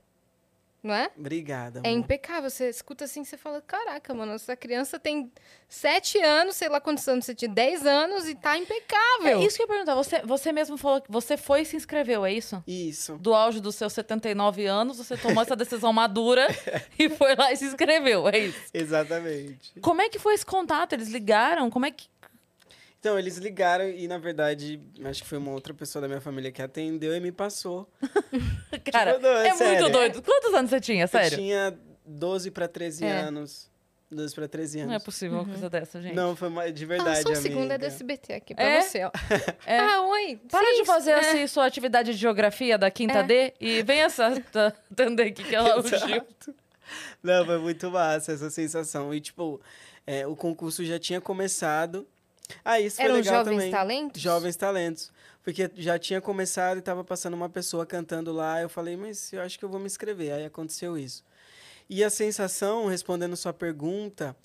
não 0.83 0.93
é? 0.93 1.11
Obrigada. 1.17 1.81
É 1.83 1.91
impecável. 1.91 2.49
Você 2.49 2.69
escuta 2.69 3.05
assim, 3.05 3.23
você 3.23 3.37
fala: 3.37 3.61
caraca, 3.61 4.13
mano, 4.13 4.33
essa 4.33 4.55
criança 4.55 4.99
tem 4.99 5.31
sete 5.69 6.19
anos, 6.19 6.55
sei 6.55 6.69
lá 6.69 6.81
quantos 6.81 7.07
anos 7.07 7.25
você 7.25 7.35
tinha, 7.35 7.49
dez 7.49 7.85
anos 7.85 8.27
e 8.27 8.35
tá 8.35 8.57
impecável. 8.57 9.39
É 9.39 9.45
isso 9.45 9.57
que 9.57 9.63
eu 9.63 9.65
ia 9.65 9.73
perguntar. 9.73 9.95
Você, 9.95 10.21
você 10.21 10.51
mesmo 10.51 10.77
falou 10.77 11.01
que 11.01 11.11
você 11.11 11.37
foi 11.37 11.61
e 11.61 11.65
se 11.65 11.75
inscreveu, 11.75 12.25
é 12.25 12.33
isso? 12.33 12.63
Isso. 12.67 13.17
Do 13.17 13.33
auge 13.33 13.59
dos 13.59 13.75
seus 13.75 13.93
79 13.93 14.65
anos, 14.65 14.97
você 14.97 15.15
tomou 15.15 15.43
essa 15.43 15.55
decisão 15.55 15.93
madura 15.93 16.47
e 16.97 17.09
foi 17.09 17.35
lá 17.35 17.51
e 17.51 17.57
se 17.57 17.65
inscreveu, 17.65 18.27
é 18.27 18.39
isso? 18.39 18.59
Exatamente. 18.73 19.79
Como 19.81 20.01
é 20.01 20.09
que 20.09 20.17
foi 20.17 20.33
esse 20.33 20.45
contato? 20.45 20.93
Eles 20.93 21.09
ligaram? 21.09 21.69
Como 21.69 21.85
é 21.85 21.91
que. 21.91 22.09
Então, 23.01 23.17
eles 23.17 23.37
ligaram 23.37 23.89
e, 23.89 24.07
na 24.07 24.19
verdade, 24.19 24.79
acho 25.05 25.23
que 25.23 25.27
foi 25.27 25.39
uma 25.39 25.49
outra 25.49 25.73
pessoa 25.73 26.03
da 26.03 26.07
minha 26.07 26.21
família 26.21 26.51
que 26.51 26.61
atendeu 26.61 27.15
e 27.15 27.19
me 27.19 27.31
passou. 27.31 27.89
Cara, 28.93 29.13
tipo, 29.13 29.23
não, 29.23 29.37
é, 29.37 29.47
é 29.47 29.53
muito 29.55 29.91
doido. 29.91 30.21
Quantos 30.21 30.53
anos 30.53 30.69
você 30.69 30.79
tinha, 30.79 31.07
sério? 31.07 31.33
Eu 31.33 31.39
tinha 31.39 31.79
12 32.05 32.51
para 32.51 32.67
13 32.67 33.03
é. 33.03 33.11
anos. 33.11 33.71
12 34.11 34.35
para 34.35 34.47
13 34.47 34.79
anos. 34.81 34.89
Não 34.89 34.95
é 34.95 34.99
possível 34.99 35.39
uma 35.39 35.45
coisa 35.45 35.67
dessa, 35.67 35.99
gente. 35.99 36.13
Não, 36.13 36.35
foi 36.35 36.49
uma, 36.49 36.71
de 36.71 36.85
verdade, 36.85 37.21
ah, 37.21 37.23
só 37.23 37.31
um 37.31 37.35
segundo 37.35 37.71
é 37.71 37.77
do 37.79 37.85
SBT 37.85 38.33
aqui 38.33 38.53
pra 38.53 38.65
é? 38.65 38.81
você, 38.81 39.03
ó. 39.03 39.11
É. 39.65 39.79
Ah, 39.79 40.01
oi. 40.03 40.39
Para 40.47 40.63
Sim, 40.63 40.81
de 40.81 40.85
fazer 40.85 41.11
é. 41.11 41.19
assim 41.21 41.47
sua 41.47 41.65
atividade 41.65 42.11
de 42.11 42.17
geografia 42.19 42.77
da 42.77 42.91
quinta 42.91 43.17
é. 43.17 43.23
D 43.23 43.53
e 43.59 43.81
vem 43.81 44.01
essa 44.01 44.27
atender 44.91 45.23
aqui 45.23 45.43
que 45.43 45.55
ela 45.55 45.81
fugiu. 45.81 46.23
Não, 47.23 47.43
foi 47.47 47.57
muito 47.57 47.89
massa 47.89 48.33
essa 48.33 48.51
sensação. 48.51 49.11
E, 49.11 49.19
tipo, 49.19 49.59
é, 50.05 50.27
o 50.27 50.35
concurso 50.35 50.85
já 50.85 50.99
tinha 50.99 51.19
começado 51.19 52.05
ah, 52.63 52.79
isso 52.79 52.97
foi 52.97 53.05
Eram 53.05 53.15
legal 53.15 53.35
jovens 53.35 53.55
também. 53.55 53.71
talentos? 53.71 54.21
Jovens 54.21 54.55
talentos. 54.55 55.11
Porque 55.43 55.69
já 55.75 55.97
tinha 55.97 56.21
começado 56.21 56.77
e 56.77 56.79
estava 56.79 57.03
passando 57.03 57.33
uma 57.33 57.49
pessoa 57.49 57.85
cantando 57.85 58.31
lá. 58.31 58.61
Eu 58.61 58.69
falei, 58.69 58.95
mas 58.95 59.33
eu 59.33 59.41
acho 59.41 59.57
que 59.57 59.65
eu 59.65 59.69
vou 59.69 59.79
me 59.79 59.87
inscrever. 59.87 60.33
Aí 60.33 60.45
aconteceu 60.45 60.97
isso. 60.97 61.23
E 61.89 62.03
a 62.03 62.09
sensação, 62.09 62.85
respondendo 62.87 63.35
sua 63.35 63.51
pergunta, 63.51 64.35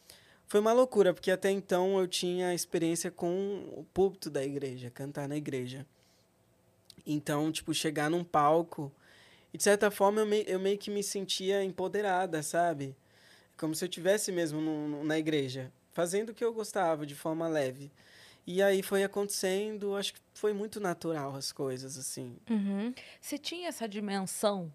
foi 0.47 0.59
uma 0.61 0.73
loucura, 0.73 1.13
porque 1.13 1.31
até 1.31 1.51
então 1.51 1.99
eu 1.99 2.09
tinha 2.09 2.55
experiência 2.55 3.11
com 3.11 3.69
o 3.77 3.85
púlpito 3.93 4.31
da 4.31 4.43
igreja, 4.45 4.91
cantar 4.91 5.29
na 5.29 5.37
igreja. 5.37 5.87
Então, 7.07 7.53
tipo, 7.53 7.73
chegar 7.75 8.11
num 8.11 8.25
palco. 8.25 8.91
E 9.53 9.59
de 9.59 9.63
certa 9.63 9.91
forma 9.91 10.21
eu, 10.21 10.27
me, 10.27 10.45
eu 10.47 10.59
meio 10.59 10.79
que 10.79 10.91
me 10.91 11.03
sentia 11.03 11.63
empoderada, 11.63 12.43
sabe? 12.43 12.97
Como 13.57 13.75
se 13.75 13.85
eu 13.85 13.89
tivesse 13.89 14.33
mesmo 14.33 14.61
no, 14.61 14.89
no, 14.89 15.05
na 15.05 15.19
igreja 15.19 15.71
fazendo 15.97 16.29
o 16.29 16.35
que 16.35 16.45
eu 16.45 16.53
gostava 16.53 17.07
de 17.07 17.15
forma 17.15 17.49
leve. 17.49 17.91
E 18.47 18.63
aí 18.63 18.83
foi 18.83 19.03
acontecendo, 19.03 19.97
acho 19.97 20.13
que 20.13 20.21
foi 20.35 20.53
muito 20.53 20.79
natural 20.79 21.35
as 21.35 21.51
coisas, 21.51 21.97
assim. 21.97 22.37
Uhum. 22.51 22.93
Você 23.19 23.39
tinha 23.39 23.71
essa 23.71 23.89
dimensão 23.89 24.71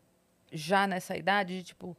já 0.51 0.87
nessa 0.87 1.15
idade, 1.15 1.59
de, 1.59 1.63
tipo, 1.63 1.95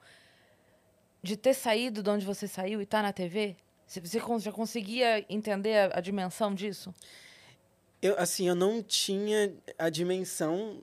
de 1.23 1.37
ter 1.37 1.55
saído 1.55 2.03
de 2.03 2.11
onde 2.11 2.27
você 2.27 2.49
saiu 2.49 2.81
e 2.81 2.83
estar 2.83 2.99
tá 2.99 3.03
na 3.05 3.13
TV? 3.13 3.55
Você 3.87 4.19
já 4.41 4.51
conseguia 4.51 5.25
entender 5.33 5.79
a, 5.79 5.99
a, 5.99 6.01
dimensão 6.01 6.53
disso? 6.53 6.93
Eu, 8.03 8.19
assim, 8.19 8.49
eu 8.49 8.57
não 8.57 8.83
tinha 8.83 9.55
a 9.79 9.89
dimensão, 9.89 10.83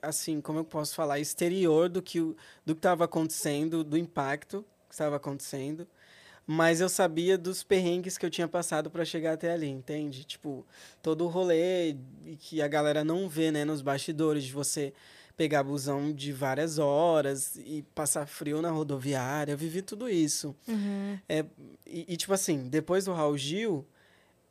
assim, 0.00 0.40
como 0.40 0.58
eu 0.60 0.64
posso 0.64 0.94
falar, 0.94 1.20
exterior 1.20 1.90
do 1.90 2.00
que 2.00 2.18
do 2.18 2.74
que 2.74 2.78
estava 2.78 3.04
acontecendo, 3.04 3.84
do 3.84 3.98
impacto 3.98 4.64
que 4.88 4.94
estava 4.94 5.16
acontecendo. 5.16 5.86
Mas 6.50 6.80
eu 6.80 6.88
sabia 6.88 7.36
dos 7.36 7.62
perrengues 7.62 8.16
que 8.16 8.24
eu 8.24 8.30
tinha 8.30 8.48
passado 8.48 8.88
para 8.88 9.04
chegar 9.04 9.34
até 9.34 9.52
ali, 9.52 9.68
entende? 9.68 10.24
Tipo, 10.24 10.66
todo 11.02 11.26
o 11.26 11.28
rolê 11.28 11.94
que 12.38 12.62
a 12.62 12.66
galera 12.66 13.04
não 13.04 13.28
vê, 13.28 13.52
né, 13.52 13.66
nos 13.66 13.82
bastidores, 13.82 14.44
de 14.44 14.52
você 14.54 14.94
pegar 15.36 15.62
busão 15.62 16.10
de 16.10 16.32
várias 16.32 16.78
horas 16.78 17.56
e 17.56 17.84
passar 17.94 18.26
frio 18.26 18.62
na 18.62 18.70
rodoviária. 18.70 19.52
Eu 19.52 19.58
vivi 19.58 19.82
tudo 19.82 20.08
isso. 20.08 20.56
Uhum. 20.66 21.18
É, 21.28 21.44
e, 21.86 22.14
e, 22.14 22.16
tipo 22.16 22.32
assim, 22.32 22.66
depois 22.66 23.04
do 23.04 23.12
Raul 23.12 23.36
Gil, 23.36 23.86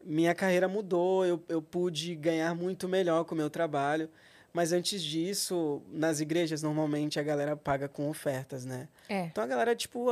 minha 0.05 0.35
carreira 0.35 0.67
mudou, 0.67 1.25
eu, 1.25 1.43
eu 1.49 1.63
pude 1.63 2.13
ganhar 2.13 2.53
muito 2.53 2.87
melhor 2.87 3.25
com 3.25 3.33
o 3.33 3.37
meu 3.37 3.49
trabalho. 3.49 4.07
Mas 4.53 4.71
antes 4.71 5.01
disso, 5.01 5.81
nas 5.91 6.19
igrejas, 6.19 6.61
normalmente 6.61 7.19
a 7.19 7.23
galera 7.23 7.57
paga 7.57 7.87
com 7.87 8.07
ofertas, 8.07 8.65
né? 8.65 8.87
É. 9.09 9.25
Então 9.25 9.43
a 9.43 9.47
galera, 9.47 9.75
tipo, 9.75 10.09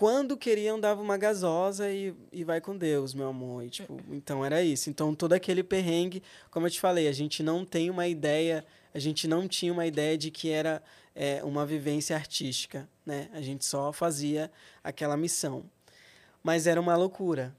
quando 0.00 0.34
queriam, 0.34 0.80
dava 0.80 1.02
uma 1.02 1.18
gasosa 1.18 1.92
e, 1.92 2.14
e 2.32 2.42
vai 2.42 2.58
com 2.58 2.74
Deus, 2.74 3.12
meu 3.12 3.28
amor. 3.28 3.66
E, 3.66 3.68
tipo, 3.68 4.00
então 4.08 4.42
era 4.42 4.62
isso. 4.62 4.88
Então 4.88 5.14
todo 5.14 5.34
aquele 5.34 5.62
perrengue, 5.62 6.22
como 6.50 6.66
eu 6.66 6.70
te 6.70 6.80
falei, 6.80 7.06
a 7.06 7.12
gente 7.12 7.42
não 7.42 7.66
tem 7.66 7.90
uma 7.90 8.08
ideia, 8.08 8.64
a 8.94 8.98
gente 8.98 9.28
não 9.28 9.46
tinha 9.46 9.70
uma 9.70 9.84
ideia 9.84 10.16
de 10.16 10.30
que 10.30 10.48
era 10.48 10.82
é, 11.14 11.44
uma 11.44 11.66
vivência 11.66 12.16
artística, 12.16 12.88
né? 13.04 13.28
A 13.34 13.42
gente 13.42 13.62
só 13.66 13.92
fazia 13.92 14.50
aquela 14.82 15.18
missão. 15.18 15.66
Mas 16.42 16.66
era 16.66 16.80
uma 16.80 16.96
loucura. 16.96 17.54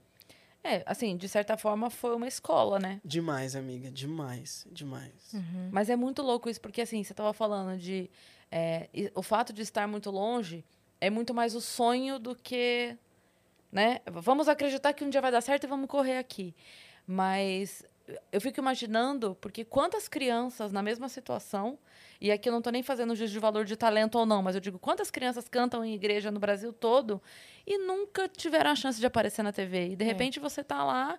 É, 0.64 0.82
assim, 0.84 1.16
de 1.16 1.28
certa 1.28 1.56
forma 1.56 1.90
foi 1.90 2.12
uma 2.12 2.26
escola, 2.26 2.80
né? 2.80 3.00
Demais, 3.04 3.54
amiga, 3.54 3.88
demais, 3.88 4.66
demais. 4.72 5.32
Uhum. 5.32 5.68
Mas 5.70 5.88
é 5.88 5.94
muito 5.94 6.22
louco 6.22 6.50
isso, 6.50 6.60
porque 6.60 6.80
assim, 6.80 7.04
você 7.04 7.12
estava 7.12 7.32
falando 7.32 7.78
de. 7.78 8.10
É, 8.50 8.88
o 9.14 9.22
fato 9.22 9.52
de 9.52 9.62
estar 9.62 9.86
muito 9.86 10.10
longe 10.10 10.64
é 11.02 11.10
muito 11.10 11.34
mais 11.34 11.56
o 11.56 11.60
sonho 11.60 12.16
do 12.16 12.32
que, 12.32 12.96
né? 13.72 13.98
Vamos 14.06 14.48
acreditar 14.48 14.92
que 14.92 15.02
um 15.02 15.10
dia 15.10 15.20
vai 15.20 15.32
dar 15.32 15.40
certo 15.40 15.64
e 15.64 15.66
vamos 15.66 15.88
correr 15.88 16.16
aqui. 16.16 16.54
Mas 17.04 17.84
eu 18.30 18.40
fico 18.40 18.60
imaginando, 18.60 19.36
porque 19.40 19.64
quantas 19.64 20.06
crianças 20.06 20.70
na 20.70 20.80
mesma 20.80 21.08
situação, 21.08 21.76
e 22.20 22.30
aqui 22.30 22.48
eu 22.48 22.52
não 22.52 22.60
estou 22.60 22.72
nem 22.72 22.84
fazendo 22.84 23.16
juízo 23.16 23.32
de 23.32 23.40
valor 23.40 23.64
de 23.64 23.74
talento 23.74 24.16
ou 24.16 24.24
não, 24.24 24.42
mas 24.42 24.54
eu 24.54 24.60
digo 24.60 24.78
quantas 24.78 25.10
crianças 25.10 25.48
cantam 25.48 25.84
em 25.84 25.92
igreja 25.92 26.30
no 26.30 26.38
Brasil 26.38 26.72
todo 26.72 27.20
e 27.66 27.78
nunca 27.78 28.28
tiveram 28.28 28.70
a 28.70 28.76
chance 28.76 29.00
de 29.00 29.06
aparecer 29.06 29.42
na 29.42 29.52
TV. 29.52 29.88
E 29.88 29.96
de 29.96 30.04
é. 30.04 30.06
repente 30.06 30.38
você 30.38 30.60
está 30.60 30.84
lá, 30.84 31.18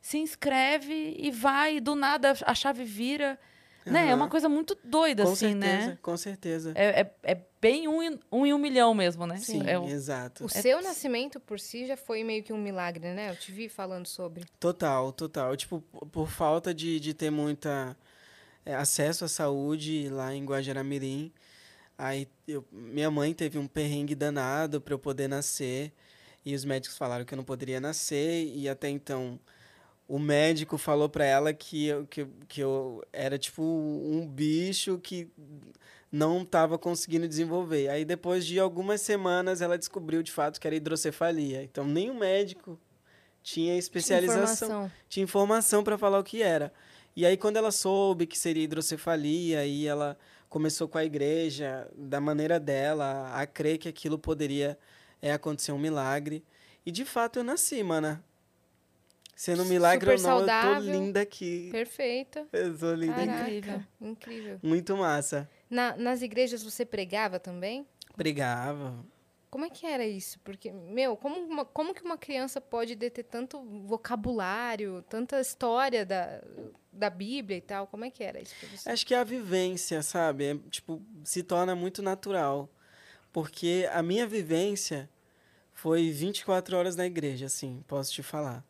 se 0.00 0.16
inscreve 0.16 1.16
e 1.18 1.32
vai, 1.32 1.78
e 1.78 1.80
do 1.80 1.96
nada 1.96 2.34
a 2.46 2.54
chave 2.54 2.84
vira. 2.84 3.36
Uhum. 3.84 3.92
Né? 3.94 4.10
É 4.10 4.14
uma 4.14 4.28
coisa 4.28 4.48
muito 4.48 4.78
doida, 4.84 5.24
com 5.24 5.32
assim, 5.32 5.54
né? 5.56 5.66
certeza, 5.66 5.90
né? 5.90 5.98
Com 6.00 6.16
certeza. 6.16 6.72
É, 6.76 7.00
é, 7.00 7.14
é 7.24 7.40
bem 7.64 7.88
um 7.88 8.02
em, 8.02 8.20
um 8.30 8.44
em 8.44 8.52
um 8.52 8.58
milhão 8.58 8.92
mesmo, 8.92 9.26
né? 9.26 9.38
Sim, 9.38 9.62
é 9.66 9.78
o, 9.78 9.88
exato. 9.88 10.44
O 10.44 10.46
é, 10.46 10.60
seu 10.60 10.82
nascimento 10.82 11.40
por 11.40 11.58
si 11.58 11.86
já 11.86 11.96
foi 11.96 12.22
meio 12.22 12.42
que 12.42 12.52
um 12.52 12.58
milagre, 12.58 13.14
né? 13.14 13.30
Eu 13.30 13.36
te 13.36 13.50
vi 13.50 13.70
falando 13.70 14.06
sobre. 14.06 14.44
Total, 14.60 15.10
total. 15.12 15.56
Tipo, 15.56 15.80
por 16.12 16.28
falta 16.28 16.74
de, 16.74 17.00
de 17.00 17.14
ter 17.14 17.30
muita 17.30 17.96
é, 18.66 18.74
acesso 18.74 19.24
à 19.24 19.28
saúde 19.28 20.10
lá 20.10 20.34
em 20.34 20.44
Guajaramirim, 20.44 21.32
aí 21.96 22.28
eu, 22.46 22.62
minha 22.70 23.10
mãe 23.10 23.32
teve 23.32 23.58
um 23.58 23.66
perrengue 23.66 24.14
danado 24.14 24.78
para 24.78 24.92
eu 24.92 24.98
poder 24.98 25.26
nascer. 25.26 25.90
E 26.44 26.54
os 26.54 26.66
médicos 26.66 26.98
falaram 26.98 27.24
que 27.24 27.32
eu 27.32 27.38
não 27.38 27.44
poderia 27.44 27.80
nascer, 27.80 28.46
e 28.54 28.68
até 28.68 28.90
então 28.90 29.40
o 30.06 30.18
médico 30.18 30.76
falou 30.76 31.08
para 31.08 31.24
ela 31.24 31.54
que 31.54 31.86
eu, 31.86 32.06
que, 32.06 32.26
que 32.46 32.60
eu 32.60 33.02
era 33.10 33.38
tipo 33.38 33.62
um 33.62 34.28
bicho 34.28 34.98
que 34.98 35.30
não 36.14 36.42
estava 36.42 36.78
conseguindo 36.78 37.26
desenvolver. 37.26 37.88
Aí 37.88 38.04
depois 38.04 38.46
de 38.46 38.60
algumas 38.60 39.00
semanas 39.00 39.60
ela 39.60 39.76
descobriu 39.76 40.22
de 40.22 40.30
fato 40.30 40.60
que 40.60 40.66
era 40.66 40.76
hidrocefalia. 40.76 41.64
Então 41.64 41.84
nem 41.84 42.08
o 42.08 42.14
médico 42.14 42.78
tinha 43.42 43.76
especialização, 43.76 44.44
tinha 44.44 44.44
informação, 44.44 44.92
tinha 45.08 45.24
informação 45.24 45.82
para 45.82 45.98
falar 45.98 46.20
o 46.20 46.22
que 46.22 46.40
era. 46.40 46.72
E 47.16 47.26
aí 47.26 47.36
quando 47.36 47.56
ela 47.56 47.72
soube 47.72 48.28
que 48.28 48.38
seria 48.38 48.62
hidrocefalia, 48.62 49.58
aí 49.58 49.88
ela 49.88 50.16
começou 50.48 50.86
com 50.86 50.98
a 50.98 51.04
igreja 51.04 51.90
da 51.96 52.20
maneira 52.20 52.60
dela 52.60 53.32
a 53.34 53.44
crer 53.44 53.78
que 53.78 53.88
aquilo 53.88 54.16
poderia 54.16 54.78
é, 55.20 55.32
acontecer 55.32 55.72
um 55.72 55.78
milagre. 55.78 56.44
E 56.86 56.92
de 56.92 57.04
fato 57.04 57.40
eu 57.40 57.44
nasci, 57.44 57.82
mana. 57.82 58.22
Sendo 59.34 59.64
um 59.64 59.66
milagre 59.66 60.16
Super 60.16 60.30
ou 60.30 60.30
não, 60.30 60.38
saudável, 60.38 60.80
eu 60.80 60.92
tô 60.92 60.92
linda 60.92 61.20
aqui. 61.20 61.68
Perfeita. 61.72 62.46
Eu 62.52 62.78
tô 62.78 62.94
linda 62.94 63.14
Caraca, 63.14 63.40
incrível. 63.42 63.82
incrível. 64.00 64.60
Muito 64.62 64.96
massa. 64.96 65.50
Na, 65.74 65.96
nas 65.96 66.22
igrejas 66.22 66.62
você 66.62 66.84
pregava 66.84 67.40
também? 67.40 67.84
Pregava. 68.16 69.04
Como 69.50 69.64
é 69.64 69.70
que 69.70 69.84
era 69.84 70.06
isso? 70.06 70.38
Porque, 70.44 70.70
meu, 70.70 71.16
como, 71.16 71.34
uma, 71.34 71.64
como 71.64 71.92
que 71.92 72.04
uma 72.04 72.16
criança 72.16 72.60
pode 72.60 72.94
deter 72.94 73.24
tanto 73.24 73.60
vocabulário, 73.84 75.04
tanta 75.08 75.40
história 75.40 76.06
da, 76.06 76.40
da 76.92 77.10
Bíblia 77.10 77.58
e 77.58 77.60
tal? 77.60 77.88
Como 77.88 78.04
é 78.04 78.10
que 78.10 78.22
era 78.22 78.40
isso 78.40 78.54
pra 78.60 78.68
você? 78.68 78.88
Acho 78.88 79.04
que 79.04 79.14
é 79.14 79.18
a 79.18 79.24
vivência, 79.24 80.00
sabe? 80.00 80.44
É, 80.44 80.56
tipo, 80.70 81.02
se 81.24 81.42
torna 81.42 81.74
muito 81.74 82.02
natural. 82.02 82.68
Porque 83.32 83.88
a 83.92 84.00
minha 84.00 84.28
vivência 84.28 85.10
foi 85.72 86.12
24 86.12 86.76
horas 86.76 86.94
na 86.94 87.04
igreja, 87.04 87.46
assim, 87.46 87.82
posso 87.88 88.12
te 88.12 88.22
falar. 88.22 88.64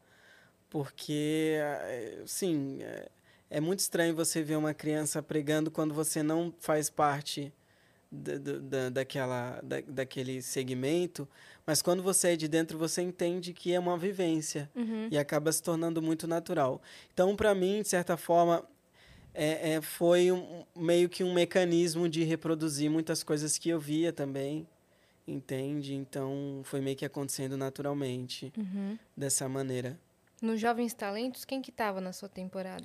Porque, 0.71 1.57
eh, 1.59 2.23
sim, 2.27 2.79
é, 3.57 3.61
muito 3.61 3.81
estranho 3.81 4.15
você 4.15 4.43
ver 4.43 4.57
uma 4.57 4.75
criança 4.75 5.23
pregando 5.23 5.71
quando 5.71 5.95
você 5.95 6.23
não 6.23 6.53
faz 6.59 6.91
parte 6.91 7.53
da, 8.11 8.39
da, 8.39 8.91
daquela, 8.91 9.61
da, 9.63 9.81
daquele 9.87 10.41
segmento, 10.43 11.29
mas 11.67 11.83
quando 11.83 12.03
você 12.03 12.33
é 12.33 12.37
de 12.37 12.47
dentro, 12.49 12.79
você 12.79 13.03
entende 13.03 13.53
que 13.53 13.73
é 13.73 13.79
uma 13.79 13.97
vivência 13.99 14.71
Uhum. 14.75 15.09
e 15.11 15.19
acaba 15.19 15.51
se 15.51 15.63
tornando 15.63 16.01
muito 16.03 16.27
natural. 16.27 16.81
Então, 17.13 17.35
para 17.35 17.55
mim, 17.55 17.83
de 17.83 17.89
certa 17.89 18.17
forma, 18.17 18.65
é, 19.33 19.73
é, 19.75 19.81
foi 19.81 20.31
um, 20.31 20.65
meio 20.77 21.09
que 21.09 21.25
um 21.25 21.33
mecanismo 21.33 22.09
de 22.09 22.23
reproduzir 22.23 22.89
muitas 22.91 23.23
coisas 23.25 23.59
que 23.59 23.69
eu 23.69 23.81
via 23.81 24.13
também, 24.13 24.67
entende? 25.27 25.95
Então, 25.95 26.61
foi 26.65 26.81
meio 26.81 26.97
que 26.97 27.05
acontecendo 27.05 27.57
naturalmente, 27.57 28.53
Uhum. 28.57 28.97
dessa 29.17 29.49
maneira. 29.49 29.99
Nos 30.41 30.61
Jovens 30.61 30.93
Talentos, 30.95 31.45
quem 31.45 31.61
que 31.63 31.73
tava 31.73 32.01
na 32.01 32.13
sua 32.13 32.29
temporada? 32.29 32.85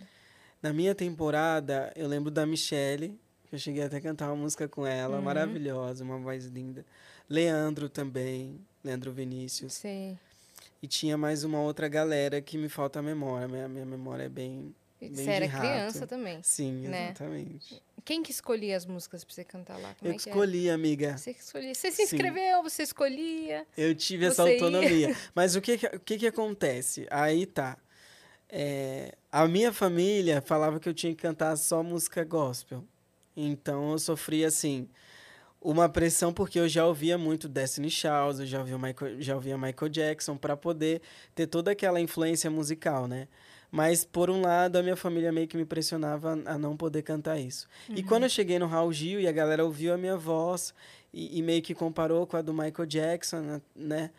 Na 0.61 0.73
minha 0.73 0.93
temporada, 0.93 1.91
eu 1.95 2.07
lembro 2.07 2.29
da 2.29 2.45
Michelle, 2.45 3.17
que 3.47 3.55
eu 3.55 3.59
cheguei 3.59 3.83
até 3.83 3.97
a 3.97 4.01
cantar 4.01 4.27
uma 4.27 4.35
música 4.35 4.67
com 4.67 4.85
ela, 4.85 5.17
Uhum. 5.17 5.23
maravilhosa, 5.23 6.03
uma 6.03 6.17
voz 6.17 6.45
linda. 6.45 6.85
Leandro 7.29 7.87
também, 7.87 8.59
Leandro 8.83 9.11
Vinícius. 9.11 9.73
Sei. 9.73 10.17
E 10.81 10.87
tinha 10.87 11.17
mais 11.17 11.43
uma 11.43 11.61
outra 11.61 11.87
galera 11.87 12.41
que 12.41 12.57
me 12.57 12.69
falta 12.69 12.99
a 12.99 13.01
memória, 13.01 13.47
minha, 13.47 13.67
minha 13.67 13.85
memória 13.85 14.23
é 14.23 14.29
bem... 14.29 14.73
Bem 15.01 15.15
Você 15.15 15.29
era 15.29 15.45
rato. 15.45 15.61
criança 15.65 16.05
também. 16.05 16.41
Sim, 16.43 16.73
Né? 16.89 17.05
exatamente. 17.11 17.81
Quem 18.03 18.21
que 18.21 18.31
escolhia 18.31 18.75
as 18.75 18.85
músicas 18.85 19.23
pra 19.23 19.33
você 19.33 19.45
cantar 19.45 19.77
lá? 19.79 19.95
Como 19.97 20.11
eu 20.11 20.15
é 20.15 20.17
que 20.17 20.23
que 20.25 20.29
escolhi, 20.29 20.69
amiga. 20.69 21.07
era? 21.09 21.17
Você 21.17 21.33
que 21.33 21.39
escolhia. 21.41 21.73
Você 21.73 21.89
se 21.89 22.05
Sim. 22.05 22.15
inscreveu, 22.15 22.61
você 22.61 22.83
escolhia. 22.83 23.65
Eu 23.77 23.95
tive 23.95 24.25
essa 24.25 24.43
Você 24.43 24.57
ia. 24.57 24.63
autonomia. 24.65 25.15
Mas 25.33 25.55
o 25.55 25.61
que, 25.61 25.77
que- 25.77 25.87
o 25.95 25.99
que, 26.01 26.17
que 26.17 26.27
acontece? 26.27 27.07
Aí 27.09 27.45
tá. 27.45 27.77
É, 28.49 29.15
a 29.31 29.47
minha 29.47 29.71
família 29.71 30.41
falava 30.41 30.79
que 30.79 30.89
eu 30.89 30.93
tinha 30.93 31.13
que 31.13 31.21
cantar 31.21 31.55
só 31.55 31.83
música 31.83 32.23
gospel. 32.23 32.83
Então 33.35 33.91
eu 33.91 33.99
sofria 33.99 34.47
assim 34.47 34.89
uma 35.61 35.89
pressão 35.89 36.33
porque 36.33 36.59
eu 36.59 36.67
já 36.67 36.85
ouvia 36.85 37.17
muito 37.17 37.49
Destiny 37.49 37.89
Child, 37.89 38.41
eu 38.41 38.45
já 38.45 38.59
ouvia 38.59 38.77
Michael, 38.77 39.21
já 39.21 39.35
ouvia 39.35 39.57
Michael 39.57 39.89
Jackson 39.89 40.37
para 40.37 40.55
poder 40.55 41.01
ter 41.35 41.47
toda 41.47 41.71
aquela 41.71 41.99
influência 41.99 42.49
musical, 42.49 43.07
né? 43.07 43.27
Mas 43.71 44.03
por 44.03 44.29
um 44.31 44.41
lado 44.41 44.77
a 44.77 44.83
minha 44.83 44.95
família 44.95 45.31
meio 45.31 45.47
que 45.47 45.55
me 45.55 45.65
pressionava 45.65 46.31
a 46.45 46.57
não 46.57 46.75
poder 46.75 47.03
cantar 47.03 47.37
isso. 47.39 47.67
E 47.89 48.01
quando 48.01 48.23
eu 48.23 48.29
cheguei 48.29 48.57
no 48.57 48.65
Raul 48.65 48.91
Gil 48.91 49.19
e 49.19 49.27
a 49.27 49.31
galera 49.31 49.63
ouviu 49.63 49.93
a 49.93 49.97
minha 49.97 50.17
voz 50.17 50.73
e, 51.13 51.37
e 51.37 51.41
meio 51.43 51.61
que 51.61 51.75
comparou 51.75 52.25
com 52.25 52.35
a 52.35 52.41
do 52.41 52.51
Michael 52.51 52.87
Jackson, 52.87 53.61
né? 53.75 54.09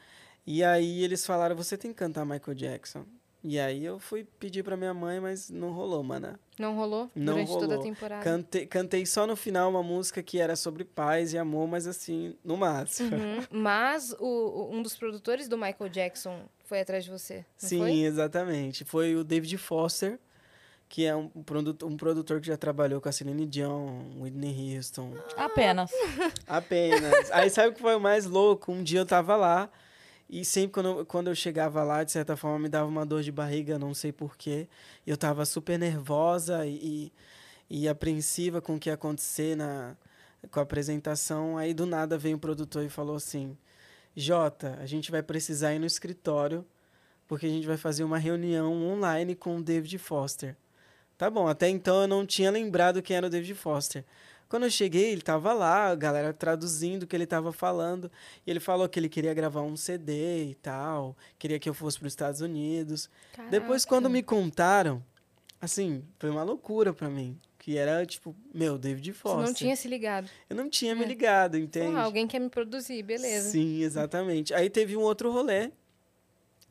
E 0.47 0.63
aí 0.63 1.03
eles 1.03 1.27
falaram, 1.27 1.57
você 1.57 1.77
tem 1.77 1.93
que 1.93 1.99
cantar 1.99 2.25
Michael 2.25 2.55
Jackson. 2.55 3.05
E 3.43 3.59
aí 3.59 3.83
eu 3.85 3.99
fui 3.99 4.25
pedir 4.39 4.63
pra 4.63 4.77
minha 4.77 4.93
mãe, 4.93 5.19
mas 5.19 5.49
não 5.49 5.71
rolou, 5.73 6.03
mana. 6.03 6.39
Não 6.59 6.77
rolou 6.77 7.11
Não 7.15 7.33
durante 7.35 7.49
toda 7.53 7.65
a 7.65 7.69
rolou. 7.69 7.83
temporada? 7.83 8.23
Cantei, 8.23 8.67
cantei 8.67 9.07
só 9.07 9.27
no 9.27 9.35
final 9.35 9.71
uma 9.71 9.83
música 9.83 10.23
que 10.23 10.39
era 10.39 10.55
sobre 10.55 10.85
paz 10.85 11.33
e 11.33 11.39
amor, 11.39 11.67
mas 11.67 11.87
assim, 11.87 12.37
no 12.45 12.57
máximo. 12.59 13.17
Uhum. 13.17 13.43
Mas 13.51 14.13
o, 14.19 14.25
o- 14.27 14.71
um 14.75 14.83
dos 14.83 14.95
produtores 14.95 15.49
do 15.49 15.57
Michael 15.57 15.89
Jackson 15.89 16.43
foi 16.67 16.81
atrás 16.81 17.03
de 17.05 17.11
você, 17.11 17.37
não 17.63 17.69
Sim, 17.69 17.79
foi? 17.79 17.93
exatamente. 18.01 18.85
Foi 18.85 19.17
o 19.17 19.25
David 19.25 19.57
Foster, 19.57 20.19
que 20.87 21.07
é 21.07 21.17
um, 21.17 21.29
produtor, 21.29 21.89
um 21.91 21.97
produtor 21.97 22.41
que 22.43 22.47
já 22.49 22.59
trabalhou 22.59 23.01
com 23.01 23.09
a 23.09 23.13
Celine 23.13 23.47
Dion, 23.47 24.21
Whitney 24.21 24.77
Houston. 24.77 25.15
Apenas. 25.37 25.91
Apenas. 26.47 27.31
Aí 27.31 27.49
sabe 27.49 27.69
o 27.69 27.73
que 27.73 27.81
foi 27.81 27.95
o 27.97 28.01
mais 28.01 28.27
louco? 28.27 28.71
Um 28.73 28.83
dia 28.83 29.01
eu 29.01 29.07
tava 29.07 29.35
lá 29.37 29.71
e 30.31 30.45
sempre 30.45 30.73
quando 30.73 30.87
eu, 30.87 31.07
quando 31.07 31.29
eu 31.29 31.35
chegava 31.35 31.83
lá, 31.83 32.05
de 32.05 32.13
certa 32.13 32.37
forma, 32.37 32.59
me 32.59 32.69
dava 32.69 32.89
uma 32.89 33.05
dor 33.05 33.23
de 33.23 33.33
barriga, 33.33 33.79
não 33.79 33.93
sei 33.93 34.13
porquê. 34.13 34.69
Eu 35.07 35.17
tava 35.17 35.45
super 35.45 35.79
nervosa 35.79 36.65
e, 36.67 37.13
e, 37.69 37.83
e 37.83 37.89
apreensiva 37.89 38.61
com 38.61 38.77
o 38.77 38.79
que 38.79 38.89
ia 38.89 38.95
acontecer 38.95 39.57
na, 39.57 39.97
com 40.51 40.61
a 40.61 40.63
apresentação. 40.63 41.59
Aí 41.59 41.75
do 41.75 41.85
nada 41.85 42.17
veio 42.17 42.37
um 42.37 42.39
produtor 42.39 42.85
e 42.85 42.89
falou 42.89 43.17
assim: 43.17 43.57
Jota, 44.15 44.79
a 44.81 44.87
gente 44.87 45.11
vai 45.11 45.23
precisar 45.23 45.75
ir 45.75 45.79
no 45.79 45.87
escritório 45.87 46.65
porque 47.27 47.47
a 47.47 47.49
gente 47.49 47.67
vai 47.67 47.77
fazer 47.77 48.03
uma 48.03 48.19
reunião 48.19 48.73
online 48.73 49.37
com 49.37 49.59
o 49.59 49.63
David 49.63 49.99
Foster. 49.99 50.57
Tá 51.17 51.31
bom, 51.31 51.47
até 51.47 51.69
então 51.69 52.03
eu 52.03 52.09
não 52.09 52.27
tinha 52.27 52.51
lembrado 52.51 53.01
quem 53.01 53.17
era 53.17 53.27
o 53.27 53.31
David 53.31 53.55
Foster. 53.55 54.05
Quando 54.51 54.65
eu 54.65 54.71
cheguei, 54.71 55.13
ele 55.13 55.23
tava 55.23 55.53
lá, 55.55 55.87
a 55.91 55.95
galera 55.95 56.33
traduzindo 56.35 57.05
o 57.05 57.07
que 57.07 57.17
ele 57.17 57.25
tava 57.25 57.53
falando. 57.53 58.11
E 58.45 58.51
ele 58.51 58.59
falou 58.61 58.87
que 58.89 58.99
ele 59.01 59.09
queria 59.09 59.33
gravar 59.33 59.63
um 59.63 59.77
CD 59.77 60.51
e 60.51 60.55
tal, 60.57 61.17
queria 61.39 61.59
que 61.59 61.69
eu 61.69 61.73
fosse 61.73 61.99
para 61.99 62.07
os 62.09 62.13
Estados 62.13 62.41
Unidos. 62.43 63.09
Depois, 63.49 63.85
Caraca. 63.85 63.89
quando 63.89 64.11
me 64.11 64.23
contaram, 64.25 65.03
assim, 65.61 66.03
foi 66.19 66.29
uma 66.31 66.43
loucura 66.43 66.93
para 66.93 67.09
mim. 67.09 67.39
Que 67.61 67.77
era, 67.77 68.05
tipo, 68.07 68.35
meu, 68.55 68.77
David 68.77 69.13
Você 69.13 69.19
Foster. 69.19 69.47
não 69.47 69.55
tinha 69.55 69.77
se 69.77 69.87
ligado. 69.87 70.29
Eu 70.49 70.57
não 70.57 70.69
tinha 70.69 70.95
me 70.97 71.05
É. 71.05 71.07
ligado, 71.07 71.53
Falou, 71.53 71.65
entende? 71.67 71.95
"Ah, 71.97 72.03
alguém 72.03 72.27
quer 72.27 72.39
me 72.41 72.49
produzir, 72.49 73.03
beleza. 73.03 73.51
Sim, 73.51 73.83
exatamente. 73.83 74.53
Aí 74.55 74.69
teve 74.69 74.97
um 74.97 75.01
outro 75.03 75.31
rolê, 75.31 75.71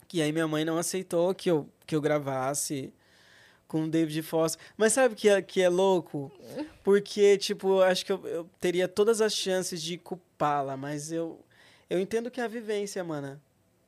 que 0.08 0.22
aí 0.22 0.32
minha 0.34 0.48
mãe 0.48 0.66
não 0.66 0.78
aceitou 0.78 1.34
que 1.34 1.50
eu, 1.50 1.70
que 1.86 1.96
eu 1.96 2.02
gravasse 2.02 2.92
com 3.70 3.84
o 3.84 3.90
David 3.90 4.24
Foster. 4.24 4.60
Mas 4.76 4.92
sabe 4.94 5.16
que 5.16 5.30
é, 5.30 5.42
que 5.42 5.62
é 5.62 5.70
louco? 5.70 6.30
Porque, 6.84 7.38
tipo, 7.38 7.76
eu 7.76 7.84
acho 7.84 8.04
que 8.04 8.12
eu, 8.12 8.28
eu 8.28 8.50
teria 8.60 8.88
todas 8.88 9.22
as 9.22 9.32
chances 9.32 9.82
de 9.82 9.98
culpá-la, 9.98 10.76
mas 10.76 11.12
eu, 11.12 11.40
eu 11.88 12.00
entendo 12.00 12.32
que 12.32 12.42
é 12.42 12.44
a 12.44 12.48
vivência, 12.48 13.02
mana. 13.04 13.40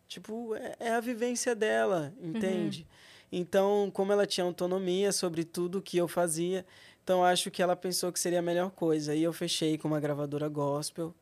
Tipo, 0.08 0.56
é, 0.56 0.76
é 0.80 0.92
a 0.92 1.00
vivência 1.00 1.56
dela, 1.56 2.14
entende? 2.22 2.88
Então, 3.32 3.90
como 3.92 4.12
ela 4.12 4.28
tinha 4.28 4.46
autonomia 4.46 5.12
sobre 5.12 5.44
tudo 5.44 5.82
que 5.82 5.98
eu 5.98 6.08
fazia, 6.08 6.64
então 7.04 7.24
acho 7.24 7.50
que 7.50 7.64
ela 7.64 7.76
pensou 7.76 8.12
que 8.12 8.20
seria 8.20 8.40
a 8.40 8.44
melhor 8.44 8.70
coisa. 8.70 9.16
E 9.16 9.24
eu 9.24 9.34
fechei 9.34 9.78
com 9.78 9.88
uma 9.88 10.00
gravadora 10.00 10.48
gospel 10.48 11.16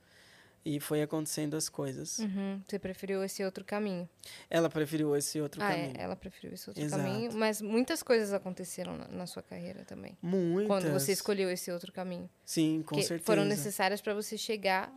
e 0.66 0.80
foi 0.80 1.02
acontecendo 1.02 1.56
as 1.56 1.70
coisas. 1.70 2.20
Uhum, 2.20 2.62
Você 2.68 2.78
preferiu 2.78 3.24
esse 3.24 3.44
outro 3.44 3.64
caminho. 3.64 4.08
Ela 4.50 4.70
preferiu 4.70 5.16
esse 5.16 5.40
outro 5.40 5.62
ah, 5.64 5.70
caminho. 5.70 5.94
é, 5.98 6.02
ela 6.04 6.16
preferiu 6.16 6.54
esse 6.54 6.70
outro 6.70 6.84
Exato. 6.84 7.02
caminho. 7.04 7.32
Mas 7.34 7.62
muitas 7.62 8.04
coisas 8.04 8.34
aconteceram 8.34 8.98
na, 8.98 9.08
na 9.08 9.26
sua 9.28 9.42
carreira 9.42 9.84
também. 9.86 10.18
Muitas. 10.22 10.68
Quando 10.68 10.92
você 10.92 11.12
escolheu 11.12 11.50
esse 11.50 11.72
outro 11.72 11.92
caminho. 11.92 12.30
Sim, 12.46 12.84
com 12.86 12.96
que 12.96 13.04
certeza. 13.04 13.26
foram 13.26 13.46
necessárias 13.46 14.02
para 14.02 14.14
você 14.14 14.38
chegar 14.38 14.94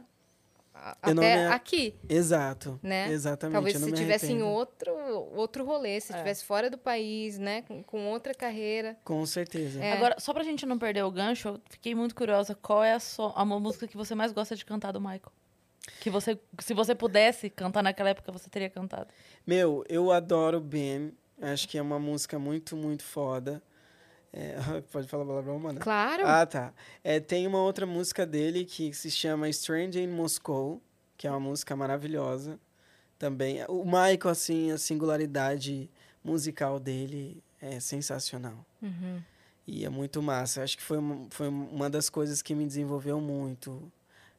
a- 0.74 0.96
até 1.02 1.14
me- 1.14 1.46
aqui, 1.52 1.94
Exato. 2.08 2.80
né? 2.82 3.10
Exatamente. 3.12 3.52
Talvez 3.52 3.76
se 3.76 3.92
tivesse 3.92 4.32
em 4.32 4.42
outro, 4.42 4.90
outro 5.34 5.64
rolê, 5.64 6.00
se 6.00 6.12
É. 6.12 6.16
estivesse 6.16 6.44
fora 6.44 6.70
do 6.70 6.78
país, 6.78 7.38
né? 7.38 7.60
Com, 7.62 7.82
com 7.82 8.06
outra 8.08 8.34
carreira. 8.34 8.96
Com 9.04 9.24
certeza. 9.26 9.82
É. 9.84 9.92
Agora, 9.92 10.16
só 10.18 10.32
pra 10.32 10.42
gente 10.42 10.64
não 10.64 10.78
perder 10.78 11.02
o 11.04 11.10
gancho, 11.10 11.48
eu 11.48 11.60
fiquei 11.68 11.94
muito 11.94 12.14
curiosa. 12.14 12.54
Qual 12.54 12.82
é 12.82 12.94
a, 12.94 13.00
sua, 13.00 13.32
a 13.36 13.44
música 13.44 13.86
que 13.86 13.96
você 13.98 14.14
mais 14.14 14.32
gosta 14.32 14.56
de 14.56 14.64
cantar 14.64 14.92
do 14.92 15.00
Michael? 15.00 15.30
Que 16.00 16.08
você, 16.10 16.38
se 16.60 16.74
você 16.74 16.94
pudesse 16.94 17.50
cantar 17.50 17.82
naquela 17.82 18.10
época, 18.10 18.30
você 18.30 18.48
teria 18.48 18.70
cantado. 18.70 19.08
Meu, 19.46 19.84
eu 19.88 20.10
adoro 20.12 20.60
Ben. 20.60 21.12
Acho 21.40 21.68
que 21.68 21.76
é 21.76 21.82
uma 21.82 21.98
música 21.98 22.38
muito, 22.38 22.76
muito 22.76 23.02
foda. 23.02 23.60
É, 24.32 24.54
pode 24.92 25.08
falar 25.08 25.24
palavrão, 25.24 25.58
mano? 25.58 25.80
Claro. 25.80 26.24
Ah, 26.26 26.46
tá. 26.46 26.72
É, 27.02 27.18
tem 27.20 27.46
uma 27.46 27.58
outra 27.62 27.84
música 27.84 28.24
dele 28.24 28.64
que 28.64 28.94
se 28.94 29.10
chama 29.10 29.48
Strange 29.48 30.00
in 30.00 30.06
Moscow, 30.08 30.80
que 31.16 31.26
é 31.26 31.30
uma 31.30 31.40
música 31.40 31.74
maravilhosa 31.74 32.58
também. 33.18 33.64
O 33.68 33.84
Michael, 33.84 34.28
assim, 34.30 34.70
a 34.70 34.78
singularidade 34.78 35.90
musical 36.24 36.78
dele 36.78 37.42
é 37.60 37.80
sensacional. 37.80 38.64
Uhum. 38.80 39.20
E 39.66 39.84
é 39.84 39.88
muito 39.88 40.22
massa. 40.22 40.62
Acho 40.62 40.76
que 40.76 40.82
foi, 40.82 40.98
uma- 40.98 41.26
foi 41.30 41.48
uma 41.48 41.90
das 41.90 42.08
coisas 42.08 42.40
que 42.40 42.54
me 42.54 42.64
desenvolveu 42.66 43.20
muito 43.20 43.90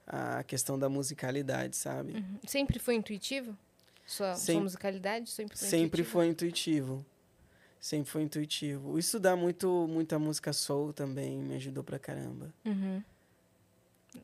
a 0.07 0.43
questão 0.43 0.77
da 0.77 0.89
musicalidade, 0.89 1.75
sabe? 1.75 2.13
Uhum. 2.13 2.39
Sempre 2.47 2.79
foi 2.79 2.95
intuitivo? 2.95 3.57
Sua, 4.05 4.35
sua 4.35 4.45
Sem- 4.45 4.59
musicalidade 4.61 5.29
sempre 5.29 5.57
foi 5.57 5.67
Sempre 5.67 6.01
intuitiva? 6.01 6.09
foi 6.11 6.27
intuitivo. 6.27 7.05
Sempre 7.79 8.11
foi 8.11 8.21
intuitivo. 8.23 8.97
Estudar 8.99 9.35
muito, 9.35 9.87
muita 9.89 10.17
música 10.19 10.51
soul 10.53 10.93
também 10.93 11.37
me 11.37 11.55
ajudou 11.55 11.83
pra 11.83 11.97
caramba. 11.99 12.53
Uhum. 12.65 13.01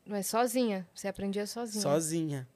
Mas 0.05 0.27
sozinha? 0.27 0.87
Você 0.93 1.07
aprendia 1.07 1.45
sozinha? 1.47 1.81
Sozinha. 1.81 2.47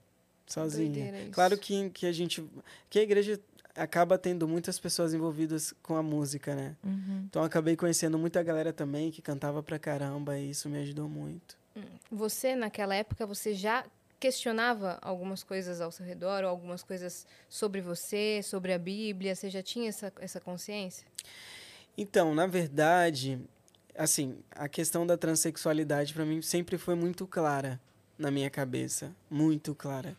Sozinha. 0.45 1.29
Claro 1.31 1.57
que, 1.57 1.89
que 1.89 2.05
a 2.05 2.11
gente. 2.11 2.47
Que 2.89 2.99
a 2.99 3.03
igreja 3.03 3.39
acaba 3.75 4.17
tendo 4.17 4.47
muitas 4.47 4.77
pessoas 4.79 5.13
envolvidas 5.13 5.73
com 5.81 5.95
a 5.95 6.03
música, 6.03 6.53
né? 6.55 6.75
Então 7.25 7.41
eu 7.41 7.45
acabei 7.45 7.75
conhecendo 7.75 8.17
muita 8.19 8.43
galera 8.43 8.71
também 8.71 9.09
que 9.09 9.21
cantava 9.21 9.63
pra 9.63 9.79
caramba 9.79 10.37
e 10.37 10.51
isso 10.51 10.69
me 10.69 10.77
ajudou 10.79 11.09
muito. 11.09 11.57
Você, 12.11 12.55
naquela 12.55 12.95
época, 12.95 13.25
você 13.25 13.53
já 13.53 13.85
questionava 14.19 14.99
algumas 15.01 15.43
coisas 15.43 15.81
ao 15.81 15.91
seu 15.91 16.05
redor, 16.05 16.43
ou 16.43 16.49
algumas 16.49 16.83
coisas 16.83 17.27
sobre 17.49 17.81
você, 17.81 18.41
sobre 18.43 18.71
a 18.71 18.79
Bíblia? 18.79 19.35
Você 19.35 19.49
já 19.49 19.61
tinha 19.61 19.89
essa, 19.89 20.13
essa 20.19 20.39
consciência? 20.39 21.05
Então, 21.97 22.33
na 22.33 22.47
verdade, 22.47 23.39
assim, 23.97 24.37
a 24.51 24.69
questão 24.69 25.05
da 25.05 25.17
transexualidade 25.17 26.13
para 26.13 26.25
mim 26.25 26.41
sempre 26.41 26.77
foi 26.77 26.95
muito 26.95 27.27
clara 27.27 27.79
na 28.17 28.31
minha 28.31 28.49
cabeça, 28.49 29.13
muito 29.29 29.75
clara. 29.75 30.15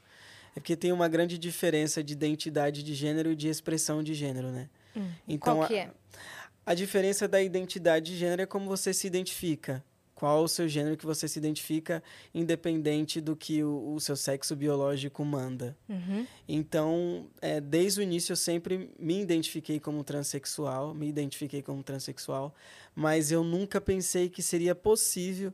É 0.56 0.60
porque 0.60 0.76
tem 0.76 0.92
uma 0.92 1.08
grande 1.08 1.38
diferença 1.38 2.02
de 2.02 2.12
identidade 2.12 2.82
de 2.82 2.94
gênero 2.94 3.32
e 3.32 3.36
de 3.36 3.48
expressão 3.48 4.02
de 4.02 4.14
gênero, 4.14 4.50
né? 4.50 4.68
Hum. 4.96 5.10
Então, 5.26 5.56
Qual 5.56 5.68
que 5.68 5.76
é? 5.76 5.90
A, 6.64 6.72
a 6.72 6.74
diferença 6.74 7.26
da 7.26 7.40
identidade 7.42 8.12
de 8.12 8.18
gênero 8.18 8.42
é 8.42 8.46
como 8.46 8.66
você 8.66 8.92
se 8.92 9.06
identifica 9.06 9.82
qual 10.14 10.44
o 10.44 10.48
seu 10.48 10.68
gênero 10.68 10.96
que 10.96 11.04
você 11.04 11.26
se 11.26 11.38
identifica, 11.38 12.02
independente 12.32 13.20
do 13.20 13.34
que 13.34 13.64
o, 13.64 13.94
o 13.94 14.00
seu 14.00 14.16
sexo 14.16 14.54
biológico 14.54 15.24
manda. 15.24 15.76
Uhum. 15.88 16.26
Então, 16.48 17.26
é, 17.42 17.60
desde 17.60 18.00
o 18.00 18.02
início 18.02 18.32
eu 18.32 18.36
sempre 18.36 18.90
me 18.98 19.20
identifiquei 19.20 19.80
como 19.80 20.04
transexual, 20.04 20.94
me 20.94 21.08
identifiquei 21.08 21.62
como 21.62 21.82
transexual, 21.82 22.54
mas 22.94 23.32
eu 23.32 23.42
nunca 23.42 23.80
pensei 23.80 24.28
que 24.28 24.42
seria 24.42 24.74
possível 24.74 25.52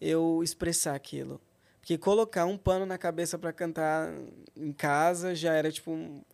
eu 0.00 0.42
expressar 0.42 0.94
aquilo. 0.94 1.40
Porque 1.80 1.98
colocar 1.98 2.44
um 2.46 2.56
pano 2.56 2.86
na 2.86 2.98
cabeça 2.98 3.38
para 3.38 3.52
cantar 3.52 4.12
em 4.56 4.72
casa 4.72 5.34
já 5.34 5.52
era 5.54 5.70
tipo 5.70 6.24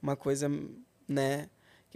uma 0.00 0.16
coisa, 0.16 0.50
né, 1.08 1.48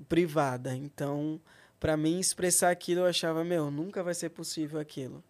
privada. 0.08 0.74
Então, 0.74 1.40
para 1.78 1.96
mim 1.96 2.18
expressar 2.18 2.70
aquilo 2.70 3.02
eu 3.02 3.06
achava, 3.06 3.44
meu, 3.44 3.70
nunca 3.70 4.02
vai 4.02 4.14
ser 4.14 4.30
possível 4.30 4.80
aquilo. 4.80 5.22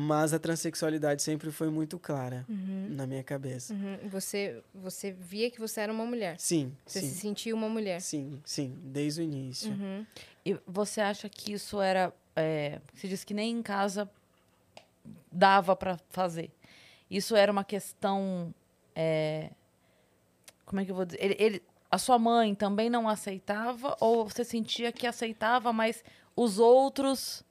Mas 0.00 0.32
a 0.32 0.38
transexualidade 0.38 1.24
sempre 1.24 1.50
foi 1.50 1.70
muito 1.70 1.98
clara 1.98 2.46
uhum. 2.48 2.86
na 2.90 3.04
minha 3.04 3.24
cabeça. 3.24 3.74
Uhum. 3.74 4.08
Você, 4.08 4.62
você 4.72 5.10
via 5.10 5.50
que 5.50 5.58
você 5.58 5.80
era 5.80 5.92
uma 5.92 6.06
mulher? 6.06 6.38
Sim. 6.38 6.72
Você 6.86 7.00
sim. 7.00 7.08
se 7.08 7.14
sentia 7.16 7.52
uma 7.52 7.68
mulher? 7.68 8.00
Sim, 8.00 8.40
sim, 8.44 8.78
desde 8.80 9.22
o 9.22 9.24
início. 9.24 9.72
Uhum. 9.72 10.06
E 10.46 10.56
você 10.64 11.00
acha 11.00 11.28
que 11.28 11.52
isso 11.52 11.80
era. 11.80 12.14
É, 12.36 12.80
você 12.94 13.08
disse 13.08 13.26
que 13.26 13.34
nem 13.34 13.50
em 13.50 13.60
casa 13.60 14.08
dava 15.32 15.74
para 15.74 15.98
fazer. 16.10 16.52
Isso 17.10 17.34
era 17.34 17.50
uma 17.50 17.64
questão. 17.64 18.54
É, 18.94 19.50
como 20.64 20.80
é 20.80 20.84
que 20.84 20.92
eu 20.92 20.94
vou 20.94 21.06
dizer? 21.06 21.20
Ele, 21.20 21.36
ele, 21.40 21.62
a 21.90 21.98
sua 21.98 22.20
mãe 22.20 22.54
também 22.54 22.88
não 22.88 23.08
aceitava? 23.08 23.96
Ou 23.98 24.28
você 24.28 24.44
sentia 24.44 24.92
que 24.92 25.08
aceitava, 25.08 25.72
mas 25.72 26.04
os 26.36 26.60
outros 26.60 27.42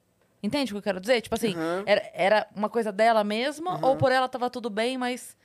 Entende 0.41 0.71
o 0.71 0.75
que 0.75 0.77
eu 0.77 0.83
quero 0.83 0.99
dizer? 0.99 1.21
Tipo 1.21 1.35
assim, 1.35 1.55
Uhum. 1.55 1.83
era, 1.85 2.11
era 2.13 2.47
uma 2.55 2.69
coisa 2.69 2.91
dela 2.91 3.23
mesma, 3.23 3.75
Uhum. 3.75 3.89
ou 3.89 3.97
por 3.97 4.11
ela 4.11 4.27
tava 4.29 4.49
tudo 4.49 4.69
bem, 4.69 4.97
mas 4.97 5.35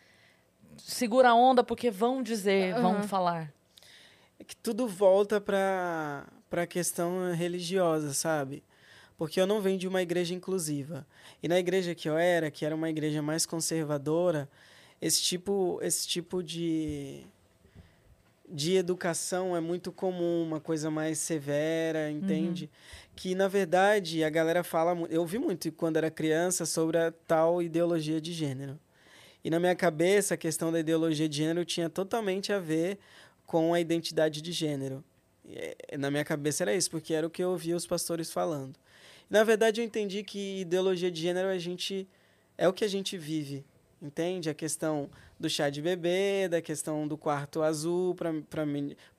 segura 0.77 1.31
a 1.31 1.35
onda 1.35 1.65
porque 1.65 1.91
vão 1.91 2.23
dizer, 2.23 2.75
vão 2.75 2.97
Uhum. 2.97 3.03
falar. 3.03 3.53
É 4.39 4.45
que 4.45 4.57
tudo 4.57 4.87
volta 4.87 5.41
para 5.41 6.27
a 6.51 6.67
questão 6.67 7.33
religiosa, 7.35 8.13
sabe? 8.13 8.63
Porque 9.17 9.41
eu 9.41 9.47
não 9.47 9.61
venho 9.61 9.79
de 9.79 9.87
uma 9.87 10.03
igreja 10.03 10.35
inclusiva. 10.35 11.07
E 11.43 11.49
na 11.49 11.59
igreja 11.59 11.95
que 11.95 12.09
eu 12.09 12.19
era, 12.19 12.51
que 12.51 12.65
era 12.65 12.75
uma 12.75 12.91
igreja 12.91 13.23
mais 13.23 13.47
conservadora, 13.47 14.49
esse 15.01 15.23
tipo, 15.23 15.79
esse 15.83 16.07
tipo 16.09 16.43
de, 16.43 17.25
de 18.49 18.77
educação 18.77 19.57
é 19.57 19.61
muito 19.61 19.91
comum, 19.91 20.43
uma 20.43 20.61
coisa 20.61 20.91
mais 20.91 21.19
severa, 21.19 22.11
entende? 22.11 22.71
Que, 23.17 23.35
na 23.35 23.49
verdade, 23.49 24.23
a 24.25 24.31
galera 24.31 24.63
fala... 24.63 24.97
Eu 25.09 25.21
ouvi 25.23 25.39
muito 25.39 25.71
quando 25.73 25.97
era 25.97 26.11
criança 26.11 26.67
sobre 26.67 26.99
a 26.99 27.13
tal 27.27 27.63
ideologia 27.63 28.21
de 28.21 28.33
gênero. 28.33 28.79
E 29.45 29.51
na 29.51 29.59
minha 29.59 29.75
cabeça, 29.75 30.35
a 30.35 30.37
questão 30.37 30.71
da 30.71 30.81
ideologia 30.81 31.29
de 31.29 31.37
gênero 31.37 31.65
tinha 31.65 31.89
totalmente 31.89 32.53
a 32.53 32.59
ver 32.59 32.99
com 33.47 33.75
a 33.75 33.81
identidade 33.81 34.41
de 34.41 34.53
gênero. 34.53 35.03
E, 35.45 35.57
eh, 35.57 35.99
Na 35.99 36.11
minha 36.11 36.25
cabeça 36.25 36.63
era 36.65 36.75
isso, 36.75 36.91
porque 36.91 37.13
era 37.13 37.27
o 37.27 37.31
que 37.31 37.43
eu 37.43 37.51
ouvia 37.51 37.77
os 37.77 37.87
pastores 37.87 38.31
falando. 38.31 38.75
Na 39.29 39.45
verdade, 39.45 39.81
eu 39.81 39.85
entendi 39.85 40.23
que 40.23 40.61
ideologia 40.61 41.11
de 41.11 41.21
gênero 41.21 41.49
a 41.49 41.59
gente 41.59 42.07
é 42.57 42.69
o 42.69 42.73
que 42.73 42.85
a 42.85 42.89
gente 42.89 43.17
vive, 43.17 43.65
entende? 44.01 44.51
A 44.51 44.55
questão 44.55 45.11
do 45.43 45.51
chá 45.51 45.69
de 45.69 45.83
bebê, 45.83 46.49
da 46.49 46.63
questão 46.63 47.07
do 47.07 47.19
quarto 47.19 47.63
azul 47.63 48.15
para 48.15 48.65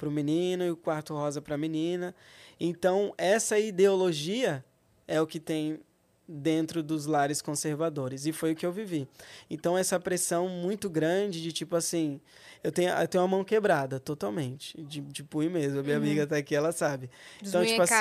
o 0.08 0.12
menino 0.12 0.64
e 0.64 0.72
o 0.72 0.78
quarto 0.78 1.14
rosa 1.14 1.42
para 1.42 1.56
a 1.56 1.58
menina. 1.58 2.16
Então, 2.60 3.14
essa 3.18 3.60
ideologia 3.60 4.64
é 5.08 5.22
o 5.22 5.28
que 5.28 5.40
tem 5.40 5.80
dentro 6.28 6.82
dos 6.82 7.06
lares 7.06 7.42
conservadores. 7.42 8.26
E 8.26 8.32
foi 8.32 8.54
o 8.54 8.56
que 8.56 8.66
eu 8.66 8.72
vivi. 8.72 9.08
Então, 9.50 9.78
essa 9.78 10.00
pressão 10.00 10.48
muito 10.48 10.90
grande 10.90 11.42
de 11.42 11.52
tipo 11.52 11.76
assim. 11.76 12.20
Eu 12.64 12.72
tenho, 12.72 12.90
eu 12.92 13.08
tenho 13.08 13.24
a 13.24 13.28
mão 13.28 13.44
quebrada, 13.44 14.00
totalmente. 14.00 14.82
De, 14.82 15.02
de 15.02 15.24
punho 15.24 15.52
mesmo. 15.52 15.80
A 15.80 15.84
minha 15.84 15.98
amiga 15.98 16.26
tá 16.26 16.38
aqui, 16.38 16.56
ela 16.56 16.72
sabe. 16.72 17.10
Então, 17.42 17.66
tipo 17.66 17.82
assim, 17.82 17.94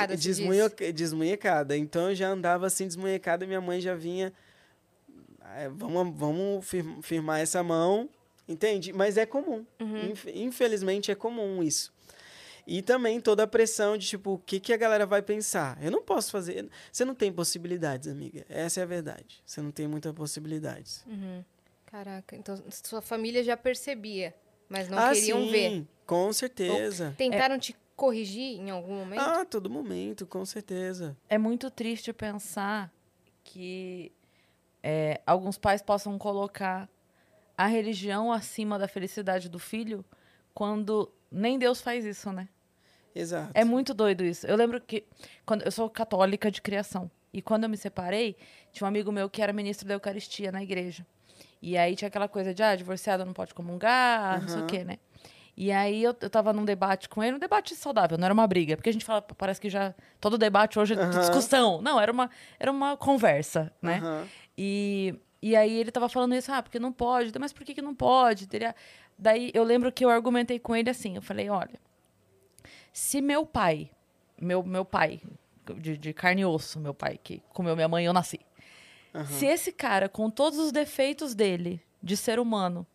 desmunhecada. 0.93 1.75
Então, 1.77 2.09
eu 2.09 2.15
já 2.15 2.29
andava 2.29 2.65
assim, 2.65 2.87
desmunhecada, 2.87 3.43
e 3.43 3.47
minha 3.47 3.61
mãe 3.61 3.81
já 3.81 3.93
vinha. 3.93 4.31
"Ah, 5.53 5.69
Vamos, 5.69 6.17
vamos 6.17 6.65
fir- 6.67 7.01
firmar 7.01 7.39
essa 7.39 7.61
mão. 7.63 8.09
Entende? 8.47 8.91
Mas 8.91 9.17
é 9.17 9.25
comum. 9.25 9.65
Uhum. 9.79 10.09
Inf- 10.11 10.27
Infelizmente, 10.33 11.09
é 11.11 11.15
comum 11.15 11.63
isso. 11.63 11.93
E 12.67 12.81
também 12.81 13.19
toda 13.21 13.43
a 13.43 13.47
pressão 13.47 13.97
de, 13.97 14.07
tipo, 14.07 14.33
o 14.33 14.37
que, 14.37 14.59
que 14.59 14.73
a 14.73 14.77
galera 14.77 15.05
vai 15.05 15.21
pensar? 15.21 15.77
Eu 15.81 15.91
não 15.91 16.01
posso 16.01 16.31
fazer. 16.31 16.69
Você 16.91 17.03
não 17.05 17.15
tem 17.15 17.31
possibilidades, 17.31 18.07
amiga. 18.07 18.45
Essa 18.49 18.79
é 18.81 18.83
a 18.83 18.85
verdade. 18.85 19.41
Você 19.45 19.61
não 19.61 19.71
tem 19.71 19.87
muitas 19.87 20.13
possibilidades. 20.13 21.03
Uhum. 21.07 21.43
Caraca, 21.85 22.35
então 22.35 22.61
sua 22.83 23.01
família 23.01 23.43
já 23.43 23.55
percebia, 23.55 24.33
mas 24.67 24.89
não 24.89 24.97
ah, 24.97 25.13
queriam 25.13 25.41
sim, 25.41 25.51
ver. 25.51 25.87
Com 26.07 26.33
certeza. 26.33 27.13
Tentaram 27.17 27.59
te 27.59 27.75
corrigir 27.95 28.59
em 28.59 28.71
algum 28.71 28.95
momento? 28.95 29.19
Ah, 29.21 29.45
todo 29.45 29.69
momento, 29.69 30.25
com 30.25 30.43
certeza. 30.45 31.15
É 31.29 31.37
muito 31.37 31.69
triste 31.69 32.11
pensar 32.11 32.91
que 33.43 34.11
é, 34.83 35.21
alguns 35.25 35.57
pais 35.57 35.81
possam 35.81 36.17
colocar 36.17 36.89
a 37.57 37.65
religião 37.67 38.31
acima 38.31 38.77
da 38.77 38.87
felicidade 38.87 39.47
do 39.47 39.57
filho 39.57 40.03
quando 40.53 41.11
nem 41.31 41.57
Deus 41.57 41.81
faz 41.81 42.03
isso, 42.05 42.31
né? 42.31 42.49
Exato. 43.15 43.51
É 43.53 43.63
muito 43.63 43.93
doido 43.93 44.23
isso. 44.23 44.45
Eu 44.45 44.55
lembro 44.55 44.81
que 44.81 45.05
quando 45.45 45.63
eu 45.63 45.71
sou 45.71 45.89
católica 45.89 46.51
de 46.51 46.61
criação 46.61 47.09
e 47.31 47.41
quando 47.41 47.63
eu 47.63 47.69
me 47.69 47.77
separei, 47.77 48.35
tinha 48.71 48.85
um 48.85 48.87
amigo 48.87 49.11
meu 49.11 49.29
que 49.29 49.41
era 49.41 49.53
ministro 49.53 49.87
da 49.87 49.93
Eucaristia 49.93 50.51
na 50.51 50.61
igreja. 50.61 51.05
E 51.61 51.77
aí 51.77 51.95
tinha 51.95 52.07
aquela 52.07 52.27
coisa 52.27 52.53
de, 52.53 52.61
ah, 52.61 52.75
divorciado 52.75 53.23
não 53.23 53.33
pode 53.33 53.53
comungar, 53.53 54.41
não 54.41 54.47
sei 54.49 54.61
o 54.61 54.65
quê, 54.65 54.83
né? 54.83 54.97
E 55.55 55.71
aí 55.71 56.03
eu, 56.03 56.15
eu 56.19 56.29
tava 56.29 56.51
num 56.51 56.65
debate 56.65 57.07
com 57.07 57.23
ele, 57.23 57.35
um 57.35 57.39
debate 57.39 57.75
saudável, 57.75 58.17
não 58.17 58.25
era 58.25 58.33
uma 58.33 58.45
briga, 58.47 58.75
porque 58.75 58.89
a 58.89 58.93
gente 58.93 59.05
fala, 59.05 59.21
parece 59.21 59.61
que 59.61 59.69
já 59.69 59.93
todo 60.19 60.35
debate 60.37 60.79
hoje 60.79 60.95
é 60.95 60.97
Aham. 60.97 61.19
discussão. 61.19 61.81
Não, 61.81 61.99
era 62.01 62.11
uma 62.11 62.29
era 62.59 62.71
uma 62.71 62.97
conversa, 62.97 63.71
né? 63.81 63.99
Aham. 63.99 64.27
E, 64.57 65.15
e 65.41 65.55
aí 65.55 65.73
ele 65.79 65.91
tava 65.91 66.07
falando 66.09 66.35
isso, 66.35 66.51
ah, 66.51 66.61
porque 66.61 66.79
não 66.79 66.91
pode, 66.91 67.31
mas 67.39 67.53
por 67.53 67.63
que, 67.65 67.73
que 67.73 67.81
não 67.81 67.95
pode? 67.95 68.47
Teria... 68.47 68.75
Daí 69.17 69.51
eu 69.53 69.63
lembro 69.63 69.91
que 69.91 70.03
eu 70.03 70.09
argumentei 70.09 70.59
com 70.59 70.75
ele 70.75 70.89
assim, 70.89 71.15
eu 71.15 71.21
falei, 71.21 71.49
olha, 71.49 71.79
se 72.91 73.21
meu 73.21 73.45
pai, 73.45 73.89
meu, 74.39 74.63
meu 74.63 74.85
pai, 74.85 75.21
de, 75.77 75.97
de 75.97 76.13
carne 76.13 76.41
e 76.41 76.45
osso, 76.45 76.79
meu 76.79 76.93
pai, 76.93 77.19
que 77.21 77.41
comeu 77.49 77.75
minha 77.75 77.87
mãe 77.87 78.03
e 78.03 78.07
eu 78.07 78.13
nasci, 78.13 78.39
Aham. 79.13 79.25
se 79.25 79.45
esse 79.45 79.71
cara, 79.71 80.09
com 80.09 80.29
todos 80.29 80.59
os 80.59 80.71
defeitos 80.71 81.33
dele, 81.35 81.81
de 82.01 82.17
ser 82.17 82.39
humano, 82.39 82.85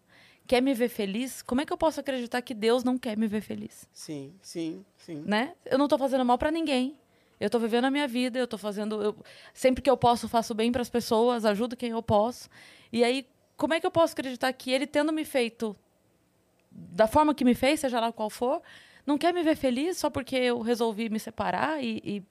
quer 0.47 0.61
me 0.61 0.75
ver 0.75 0.89
feliz, 0.89 1.43
como 1.43 1.61
é 1.61 1.67
que 1.67 1.73
eu 1.73 1.79
posso 1.79 2.01
acreditar 2.01 2.43
que 2.43 2.55
Deus 2.55 2.83
não 2.83 2.99
quer 2.99 3.17
me 3.17 3.27
ver 3.27 3.41
feliz? 3.41 3.89
Sim, 3.93 4.35
sim, 4.43 4.85
sim. 4.97 5.23
né? 5.25 5.55
Eu 5.65 5.79
não 5.79 5.89
tô 5.89 5.99
fazendo 5.99 6.25
mal 6.25 6.39
pra 6.39 6.51
ninguém. 6.51 6.97
Eu 7.41 7.49
tô 7.49 7.59
vivendo 7.59 7.85
a 7.85 7.91
minha 7.91 8.09
vida, 8.09 8.39
eu 8.39 8.47
tô 8.47 8.59
fazendo. 8.59 9.01
eu- 9.03 9.17
sempre 9.55 9.81
que 9.83 9.89
eu 9.91 9.97
posso, 9.97 10.29
faço 10.29 10.55
bem 10.55 10.73
pras 10.73 10.89
pessoas, 10.91 11.45
ajudo 11.45 11.77
quem 11.77 11.91
eu 11.91 12.03
posso. 12.03 12.49
E 12.93 13.05
aí, 13.05 13.27
como 13.57 13.75
é 13.75 13.81
que 13.81 13.87
eu 13.87 13.91
posso 13.91 14.13
acreditar 14.13 14.53
que 14.53 14.71
ele, 14.71 14.87
tendo 14.87 15.13
me 15.13 15.25
feito 15.25 15.77
da 16.71 17.07
forma 17.07 17.35
que 17.35 17.45
me 17.45 17.55
fez, 17.55 17.81
seja 17.81 18.01
lá 18.01 18.13
qual 18.13 18.31
for, 18.31 18.63
não 19.07 19.17
quer 19.19 19.33
me 19.33 19.43
ver 19.43 19.57
feliz 19.57 19.97
só 19.99 20.11
porque 20.11 20.37
eu 20.37 20.61
resolvi 20.61 21.09
me 21.09 21.19
separar 21.19 21.83
e, 21.83 22.01
e, 22.05 22.23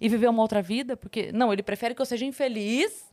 e 0.00 0.08
viver 0.08 0.28
uma 0.28 0.42
outra 0.42 0.60
vida? 0.60 0.96
Porque, 0.96 1.30
não, 1.32 1.52
ele 1.52 1.62
prefere 1.62 1.94
que 1.94 2.02
eu 2.02 2.06
seja 2.06 2.24
infeliz 2.24 3.06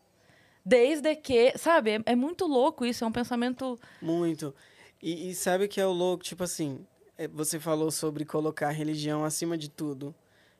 desde 0.65 1.15
que. 1.15 1.57
Sabe? 1.57 1.91
É, 1.91 2.01
é 2.07 2.15
muito 2.15 2.45
louco 2.47 2.85
isso, 2.85 3.03
é 3.03 3.07
um 3.07 3.11
pensamento. 3.11 3.79
Muito. 4.01 4.53
E, 5.01 5.29
e 5.29 5.35
sabe 5.35 5.65
o 5.65 5.69
que 5.69 5.79
é 5.81 5.85
o 5.85 5.91
louco? 5.91 6.23
Tipo 6.23 6.43
assim, 6.43 6.85
é, 7.17 7.27
você 7.27 7.59
falou 7.59 7.91
sobre 7.91 8.25
colocar 8.25 8.69
a 8.69 8.71
religião 8.71 9.23
acima 9.23 9.57
de 9.57 9.69
tudo. 9.69 10.15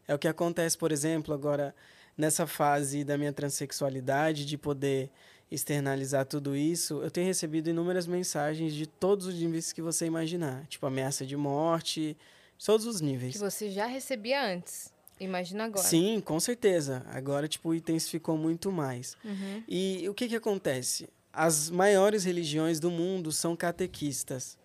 É 0.07 0.13
o 0.13 0.19
que 0.19 0.27
acontece, 0.27 0.77
por 0.77 0.91
exemplo, 0.91 1.33
agora 1.33 1.75
nessa 2.17 2.45
fase 2.45 3.03
da 3.03 3.17
minha 3.17 3.33
transexualidade, 3.33 4.45
de 4.45 4.57
poder 4.57 5.09
externalizar 5.49 6.25
tudo 6.25 6.55
isso, 6.55 7.01
eu 7.03 7.11
tenho 7.11 7.27
recebido 7.27 7.69
inúmeras 7.69 8.07
mensagens 8.07 8.73
de 8.73 8.87
todos 8.87 9.27
os 9.27 9.35
níveis 9.35 9.71
que 9.71 9.81
você 9.81 10.05
imaginar. 10.05 10.65
Tipo, 10.67 10.85
ameaça 10.85 11.25
de 11.25 11.37
morte, 11.37 12.17
todos 12.63 12.85
os 12.85 13.01
níveis. 13.01 13.33
Que 13.33 13.39
você 13.39 13.69
já 13.69 13.85
recebia 13.85 14.43
antes. 14.45 14.91
Imagina 15.19 15.65
agora. 15.65 15.87
Sim, 15.87 16.21
com 16.21 16.39
certeza. 16.39 17.05
Agora, 17.07 17.47
tipo, 17.47 17.73
intensificou 17.73 18.35
muito 18.35 18.71
mais. 18.71 19.15
Uhum. 19.23 19.63
E 19.67 20.09
o 20.09 20.13
que 20.13 20.27
que 20.27 20.35
acontece? 20.35 21.07
as 21.33 21.71
maiores 21.71 22.23
religiões 22.23 22.79
do 22.79 22.91
mundo 22.91 23.31
são 23.31 23.55
catequistas. 23.55 24.55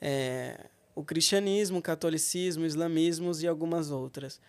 É, 0.00 0.58
o 0.94 1.04
cristianismo, 1.04 1.78
o 1.78 1.82
catolicismo, 1.82 2.64
o 2.64 2.66
islamismo 2.66 3.30
e 3.38 3.46
algumas 3.46 3.90
outras. 3.90 4.40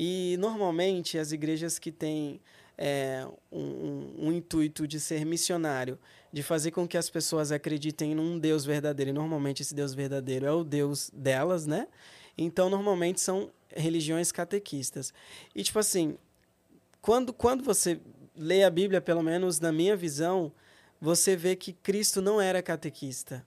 E, 0.00 0.36
normalmente, 0.38 1.18
as 1.18 1.32
igrejas 1.32 1.76
que 1.76 1.90
têm 1.90 2.40
é, 2.78 3.26
um, 3.50 3.60
um, 3.60 4.14
um, 4.28 4.32
intuito 4.32 4.86
de 4.86 5.00
ser 5.00 5.26
missionário, 5.26 5.98
de 6.32 6.40
fazer 6.40 6.70
com 6.70 6.86
que 6.86 6.96
as 6.96 7.10
pessoas 7.10 7.50
acreditem 7.50 8.14
num 8.14 8.38
Deus 8.38 8.64
verdadeiro, 8.64 9.10
e 9.10 9.12
normalmente 9.12 9.60
esse 9.60 9.74
Deus 9.74 9.94
verdadeiro 9.94 10.46
é 10.46 10.52
o 10.52 10.62
Deus 10.62 11.10
delas, 11.12 11.66
né? 11.66 11.88
Então, 12.38 12.70
normalmente 12.70 13.20
são 13.20 13.50
religiões 13.74 14.30
catequistas. 14.30 15.12
E, 15.52 15.64
tipo 15.64 15.80
assim, 15.80 16.16
quando, 17.02 17.32
quando 17.32 17.64
você 17.64 18.00
lê 18.36 18.62
a 18.62 18.70
Bíblia, 18.70 19.00
pelo 19.00 19.20
menos 19.20 19.58
na 19.58 19.72
minha 19.72 19.96
visão, 19.96 20.52
você 21.00 21.34
vê 21.34 21.56
que 21.56 21.72
Cristo 21.72 22.22
não 22.22 22.40
era 22.40 22.62
catequista. 22.62 23.44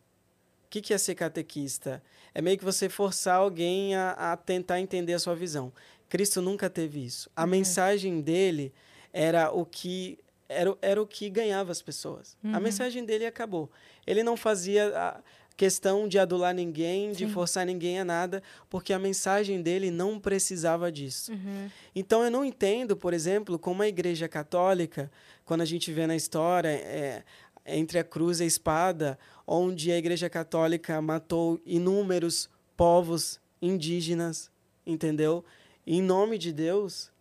O 0.66 0.70
que, 0.70 0.82
que 0.82 0.94
é 0.94 0.98
ser 0.98 1.16
catequista? 1.16 2.04
É 2.34 2.42
meio 2.42 2.58
que 2.58 2.64
você 2.64 2.88
forçar 2.88 3.38
alguém 3.38 3.96
a, 3.96 4.12
a 4.12 4.38
tentar 4.38 4.80
entender 4.80 5.14
a 5.14 5.20
sua 5.20 5.36
visão. 5.36 5.72
Cristo 6.12 6.42
nunca 6.42 6.70
teve 6.70 7.06
isso. 7.06 7.30
A 7.34 7.44
uhum. 7.44 7.52
mensagem 7.52 8.20
dele 8.20 8.74
era 9.14 9.50
o 9.50 9.66
que 9.66 10.20
era, 10.50 10.78
era 10.82 11.02
o 11.02 11.08
que 11.08 11.30
ganhava 11.30 11.72
as 11.72 11.82
pessoas. 11.82 12.36
Uhum. 12.44 12.54
A 12.54 12.60
mensagem 12.60 13.06
dele 13.06 13.26
acabou. 13.26 13.72
Ele 14.06 14.22
não 14.22 14.36
fazia 14.36 15.24
questão 15.56 16.10
de 16.10 16.20
adular 16.20 16.54
ninguém, 16.54 17.14
Sim. 17.14 17.26
de 17.26 17.32
forçar 17.32 17.66
ninguém 17.66 17.98
a 17.98 18.04
nada, 18.04 18.44
porque 18.70 18.92
a 18.92 19.00
mensagem 19.00 19.62
dele 19.62 19.90
não 19.90 20.20
precisava 20.20 20.92
disso. 20.92 21.32
Uhum. 21.32 21.70
Então 21.96 22.26
eu 22.26 22.30
não 22.30 22.44
entendo, 22.44 22.98
por 22.98 23.14
exemplo, 23.14 23.58
como 23.58 23.82
a 23.82 23.88
Igreja 23.88 24.28
Católica, 24.28 25.10
quando 25.46 25.62
a 25.62 25.66
gente 25.66 25.94
vê 25.94 26.06
na 26.06 26.16
história 26.18 26.68
é, 26.68 27.24
entre 27.66 27.98
a 27.98 28.04
cruz 28.04 28.42
e 28.42 28.44
a 28.44 28.46
espada, 28.46 29.18
onde 29.48 29.94
a 29.94 29.98
Igreja 29.98 30.30
Católica 30.30 31.02
matou 31.02 31.62
inúmeros 31.66 32.50
povos 32.76 33.40
indígenas, 33.62 34.52
entendeu? 34.86 35.46
Em 35.94 36.02
nome 36.02 36.38
de 36.38 36.54
Deus. 36.54 37.12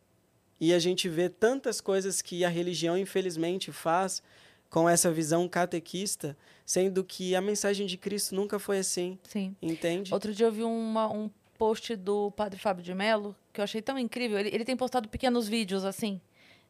E 0.61 0.73
a 0.73 0.79
gente 0.79 1.09
vê 1.09 1.29
tantas 1.29 1.81
coisas 1.81 2.23
que 2.23 2.45
a 2.45 2.49
religião, 2.49 2.97
infelizmente, 2.97 3.73
faz 3.73 4.23
com 4.69 4.89
essa 4.89 5.11
visão 5.11 5.49
catequista, 5.49 6.37
sendo 6.65 7.03
que 7.03 7.35
a 7.35 7.41
mensagem 7.41 7.85
de 7.85 7.97
Cristo 7.97 8.33
nunca 8.33 8.61
foi 8.61 8.79
assim. 8.79 9.19
Sim. 9.25 9.57
Entende? 9.61 10.15
Outro 10.15 10.33
dia 10.33 10.47
eu 10.47 10.53
vi 10.53 10.63
uma, 10.63 11.13
um 11.13 11.29
post 11.59 11.97
do 11.97 12.31
Padre 12.31 12.61
Fábio 12.61 12.85
de 12.85 12.95
Mello, 12.95 13.35
que 13.53 13.61
eu 13.61 13.65
achei 13.65 13.83
tão 13.83 13.99
incrível. 13.99 14.39
Ele, 14.39 14.51
ele 14.55 14.65
tem 14.65 14.77
postado 14.77 15.09
pequenos 15.09 15.49
vídeos, 15.49 15.85
assim, 15.85 16.21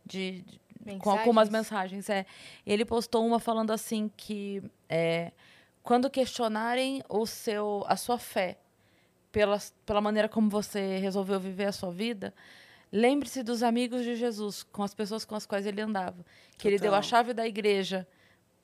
de, 0.06 0.42
de 0.80 0.96
com 0.96 1.10
algumas 1.10 1.50
mensagens. 1.50 2.08
É. 2.08 2.24
Ele 2.66 2.86
postou 2.86 3.26
uma 3.26 3.38
falando 3.38 3.72
assim 3.72 4.10
que 4.16 4.62
é, 4.88 5.32
quando 5.82 6.08
questionarem 6.08 7.02
o 7.10 7.26
seu, 7.26 7.84
a 7.86 7.94
sua 7.94 8.16
fé 8.16 8.56
pela, 9.32 9.58
pela 9.86 10.00
maneira 10.00 10.28
como 10.28 10.48
você 10.48 10.98
resolveu 10.98 11.38
viver 11.38 11.66
a 11.66 11.72
sua 11.72 11.90
vida, 11.90 12.34
lembre-se 12.92 13.42
dos 13.42 13.62
amigos 13.62 14.04
de 14.04 14.16
Jesus, 14.16 14.62
com 14.62 14.82
as 14.82 14.94
pessoas 14.94 15.24
com 15.24 15.34
as 15.34 15.46
quais 15.46 15.66
ele 15.66 15.80
andava. 15.80 16.24
Que 16.52 16.58
Total. 16.58 16.70
ele 16.72 16.78
deu 16.78 16.94
a 16.94 17.02
chave 17.02 17.32
da 17.32 17.46
igreja 17.46 18.06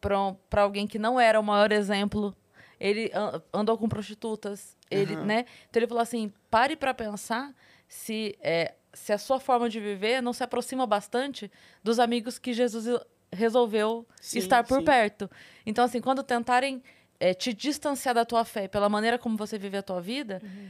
para 0.00 0.62
alguém 0.62 0.87
que 0.87 0.98
não 0.98 1.18
era 1.18 1.38
o 1.38 1.42
maior 1.42 1.72
exemplo. 1.72 2.35
Ele 2.79 3.11
andou 3.52 3.79
com 3.79 3.88
prostitutas. 3.88 4.76
Ele, 4.90 5.16
uhum. 5.16 5.24
né? 5.24 5.46
Então 5.68 5.81
ele 5.81 5.87
falou 5.87 6.02
assim: 6.02 6.33
pare 6.50 6.76
para 6.76 6.92
pensar 6.92 7.55
se 7.88 8.37
é, 8.40 8.74
se 8.92 9.12
a 9.12 9.18
sua 9.18 9.38
forma 9.38 9.68
de 9.68 9.81
viver 9.81 10.22
não 10.22 10.33
se 10.33 10.42
aproxima 10.42 10.87
bastante 10.87 11.50
dos 11.83 11.98
amigos 11.98 12.38
que 12.38 12.52
Jesus 12.52 12.87
resolveu 13.33 14.07
sim, 14.20 14.38
estar 14.38 14.64
por 14.64 14.79
sim. 14.79 14.85
perto. 14.85 15.31
Então, 15.64 15.85
assim, 15.85 16.00
quando 16.00 16.22
tentarem 16.22 16.83
é, 17.18 17.35
te 17.35 17.52
distanciar 17.52 18.14
da 18.14 18.24
tua 18.24 18.44
fé 18.44 18.68
pela 18.68 18.88
maneira 18.88 19.18
como 19.18 19.37
você 19.37 19.59
vive 19.59 19.76
a 19.76 19.83
tua 19.83 20.00
vida, 20.00 20.40
uhum. 20.42 20.68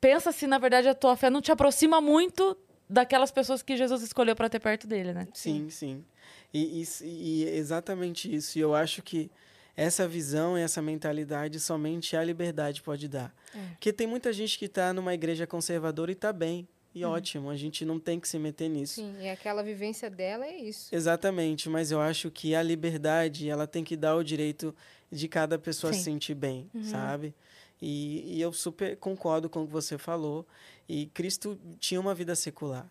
pensa 0.00 0.32
se, 0.32 0.46
na 0.46 0.58
verdade, 0.58 0.88
a 0.88 0.94
tua 0.94 1.16
fé 1.16 1.30
não 1.30 1.40
te 1.40 1.52
aproxima 1.52 2.00
muito 2.00 2.56
daquelas 2.88 3.30
pessoas 3.30 3.62
que 3.62 3.76
Jesus 3.76 4.02
escolheu 4.02 4.36
para 4.36 4.48
ter 4.48 4.60
perto 4.60 4.86
dele, 4.86 5.12
né? 5.12 5.28
Sim, 5.32 5.70
sim. 5.70 6.04
E, 6.52 6.82
e, 6.82 7.06
e 7.06 7.44
exatamente 7.44 8.32
isso. 8.32 8.58
E 8.58 8.60
eu 8.60 8.74
acho 8.74 9.02
que 9.02 9.30
essa 9.76 10.06
visão 10.06 10.58
e 10.58 10.60
essa 10.60 10.82
mentalidade 10.82 11.58
somente 11.58 12.16
a 12.16 12.22
liberdade 12.22 12.82
pode 12.82 13.08
dar. 13.08 13.34
É. 13.54 13.68
Porque 13.70 13.92
tem 13.92 14.06
muita 14.06 14.32
gente 14.32 14.58
que 14.58 14.66
está 14.66 14.92
numa 14.92 15.14
igreja 15.14 15.46
conservadora 15.46 16.10
e 16.10 16.14
está 16.14 16.32
bem. 16.32 16.68
E 16.94 17.04
uhum. 17.04 17.12
ótimo, 17.12 17.50
a 17.50 17.56
gente 17.56 17.84
não 17.84 17.98
tem 17.98 18.20
que 18.20 18.28
se 18.28 18.38
meter 18.38 18.68
nisso. 18.68 18.96
Sim, 18.96 19.14
e 19.20 19.28
aquela 19.28 19.62
vivência 19.62 20.10
dela 20.10 20.46
é 20.46 20.56
isso. 20.56 20.94
Exatamente, 20.94 21.68
mas 21.68 21.90
eu 21.90 22.00
acho 22.00 22.30
que 22.30 22.54
a 22.54 22.62
liberdade, 22.62 23.48
ela 23.48 23.66
tem 23.66 23.82
que 23.82 23.96
dar 23.96 24.14
o 24.14 24.22
direito 24.22 24.74
de 25.10 25.26
cada 25.28 25.58
pessoa 25.58 25.92
Sim. 25.92 25.98
se 25.98 26.04
sentir 26.04 26.34
bem, 26.34 26.70
uhum. 26.74 26.84
sabe? 26.84 27.34
E, 27.80 28.36
e, 28.36 28.40
eu 28.40 28.52
super 28.52 28.96
concordo 28.96 29.48
com 29.50 29.64
o 29.64 29.66
que 29.66 29.72
você 29.72 29.98
falou. 29.98 30.46
E 30.88 31.06
Cristo 31.06 31.58
tinha 31.80 32.00
uma 32.00 32.14
vida 32.14 32.34
secular, 32.36 32.88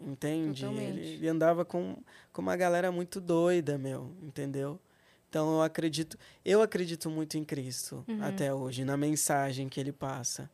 entende? 0.00 0.64
Ele, 0.64 1.00
ele, 1.00 1.28
andava 1.28 1.64
com, 1.64 1.96
com 2.32 2.42
uma 2.42 2.56
galera 2.56 2.90
muito 2.90 3.20
doida, 3.20 3.78
meu, 3.78 4.12
entendeu? 4.22 4.80
Então 5.28 5.56
eu 5.56 5.62
acredito, 5.62 6.18
eu 6.44 6.62
acredito 6.62 7.10
muito 7.10 7.36
em 7.36 7.44
Cristo 7.44 8.04
uhum. 8.08 8.22
até 8.22 8.52
hoje, 8.52 8.84
na 8.84 8.96
mensagem 8.96 9.68
que 9.68 9.78
ele 9.78 9.92
passa. 9.92 10.50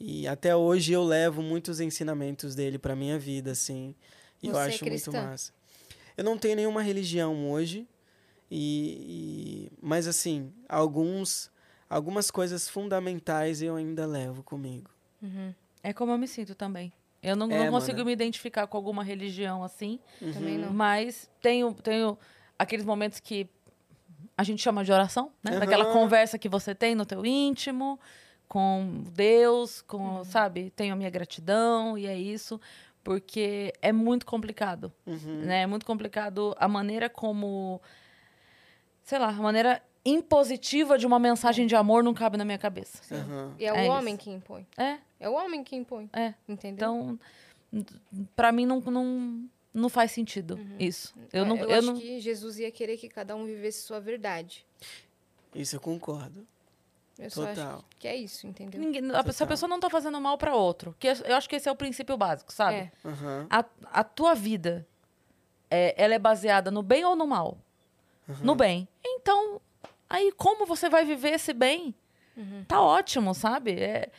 E 0.00 0.28
até 0.28 0.54
hoje 0.54 0.92
eu 0.92 1.02
levo 1.02 1.42
muitos 1.42 1.80
ensinamentos 1.80 2.54
dele 2.54 2.78
para 2.78 2.94
minha 2.94 3.18
vida, 3.18 3.50
assim. 3.50 3.94
E 4.42 4.46
Você 4.46 4.52
eu 4.52 4.60
é 4.60 4.66
acho 4.66 4.84
é 4.84 4.90
muito 4.90 5.12
massa. 5.12 5.52
Eu 6.16 6.24
não 6.24 6.38
tenho 6.38 6.56
nenhuma 6.56 6.82
religião 6.82 7.50
hoje, 7.50 7.86
e, 8.50 9.68
e, 9.70 9.72
mas 9.80 10.06
assim, 10.06 10.52
alguns 10.68 11.50
algumas 11.88 12.30
coisas 12.30 12.68
fundamentais 12.68 13.62
eu 13.62 13.76
ainda 13.76 14.06
levo 14.06 14.42
comigo. 14.42 14.90
Uhum. 15.22 15.54
É 15.82 15.92
como 15.92 16.12
eu 16.12 16.18
me 16.18 16.28
sinto 16.28 16.54
também. 16.54 16.92
Eu 17.22 17.34
não, 17.34 17.50
é, 17.50 17.64
não 17.64 17.70
consigo 17.72 18.04
me 18.04 18.12
identificar 18.12 18.66
com 18.66 18.76
alguma 18.76 19.02
religião 19.02 19.64
assim. 19.64 19.98
Uhum. 20.20 20.32
Também 20.32 20.58
não. 20.58 20.72
Mas 20.72 21.30
tenho, 21.40 21.72
tenho 21.74 22.16
aqueles 22.58 22.84
momentos 22.84 23.20
que 23.20 23.48
a 24.36 24.44
gente 24.44 24.62
chama 24.62 24.84
de 24.84 24.92
oração, 24.92 25.32
né? 25.42 25.52
Uhum. 25.52 25.58
Daquela 25.60 25.92
conversa 25.92 26.38
que 26.38 26.48
você 26.48 26.74
tem 26.74 26.94
no 26.94 27.04
teu 27.04 27.26
íntimo 27.26 27.98
com 28.48 29.04
Deus, 29.14 29.82
com, 29.82 29.98
uhum. 29.98 30.24
sabe, 30.24 30.70
tenho 30.70 30.94
a 30.94 30.96
minha 30.96 31.10
gratidão 31.10 31.98
e 31.98 32.06
é 32.06 32.18
isso, 32.18 32.60
porque 33.04 33.72
é 33.82 33.92
muito 33.92 34.24
complicado, 34.24 34.92
uhum. 35.06 35.42
né? 35.44 35.62
É 35.62 35.66
muito 35.66 35.84
complicado 35.84 36.54
a 36.58 36.66
maneira 36.66 37.10
como 37.10 37.80
sei 39.08 39.18
lá, 39.18 39.28
a 39.28 39.32
maneira 39.32 39.82
impositiva 40.04 40.98
de 40.98 41.06
uma 41.06 41.18
mensagem 41.18 41.66
de 41.66 41.74
amor 41.74 42.04
não 42.04 42.12
cabe 42.12 42.36
na 42.36 42.44
minha 42.44 42.58
cabeça. 42.58 43.02
Uhum. 43.14 43.54
E 43.58 43.64
é 43.64 43.72
o 43.72 43.76
é 43.76 43.88
homem 43.88 44.14
isso. 44.14 44.24
que 44.24 44.30
impõe. 44.30 44.66
É. 44.76 44.98
É 45.18 45.28
o 45.30 45.32
homem 45.32 45.64
que 45.64 45.74
impõe. 45.74 46.10
É. 46.12 46.34
Entendeu? 46.46 47.18
Então, 47.72 47.86
para 48.36 48.52
mim 48.52 48.66
não, 48.66 48.80
não, 48.80 49.48
não 49.72 49.88
faz 49.88 50.12
sentido 50.12 50.56
uhum. 50.56 50.76
isso. 50.78 51.14
Eu, 51.32 51.44
é, 51.44 51.48
não, 51.48 51.56
eu, 51.56 51.70
eu 51.70 51.78
acho 51.78 51.86
não... 51.86 51.98
que 51.98 52.20
Jesus 52.20 52.58
ia 52.58 52.70
querer 52.70 52.98
que 52.98 53.08
cada 53.08 53.34
um 53.34 53.46
vivesse 53.46 53.80
sua 53.80 53.98
verdade. 53.98 54.66
Isso 55.54 55.74
eu 55.74 55.80
concordo. 55.80 56.46
Eu 57.18 57.30
Total. 57.30 57.84
que 57.98 58.06
é 58.06 58.14
isso, 58.14 58.46
entendeu? 58.46 58.80
Ninguém, 58.80 59.02
a, 59.10 59.32
se 59.32 59.42
a 59.42 59.46
pessoa 59.46 59.68
não 59.68 59.80
tá 59.80 59.90
fazendo 59.90 60.20
mal 60.20 60.38
para 60.38 60.54
outro, 60.54 60.94
que 61.00 61.08
eu 61.08 61.36
acho 61.36 61.48
que 61.48 61.56
esse 61.56 61.68
é 61.68 61.72
o 61.72 61.74
princípio 61.74 62.16
básico, 62.16 62.52
sabe? 62.52 62.76
É. 62.76 62.92
Uhum. 63.04 63.46
A, 63.50 63.64
a 63.92 64.04
tua 64.04 64.34
vida, 64.34 64.86
é, 65.68 65.94
ela 66.02 66.14
é 66.14 66.18
baseada 66.18 66.70
no 66.70 66.80
bem 66.80 67.04
ou 67.04 67.16
no 67.16 67.26
mal? 67.26 67.58
Uhum. 68.28 68.36
No 68.42 68.54
bem. 68.54 68.86
Então, 69.04 69.60
aí 70.08 70.30
como 70.32 70.64
você 70.64 70.88
vai 70.88 71.04
viver 71.04 71.30
esse 71.30 71.52
bem? 71.52 71.92
Uhum. 72.36 72.64
Tá 72.68 72.80
ótimo, 72.80 73.34
sabe? 73.34 73.72
É, 73.72 74.10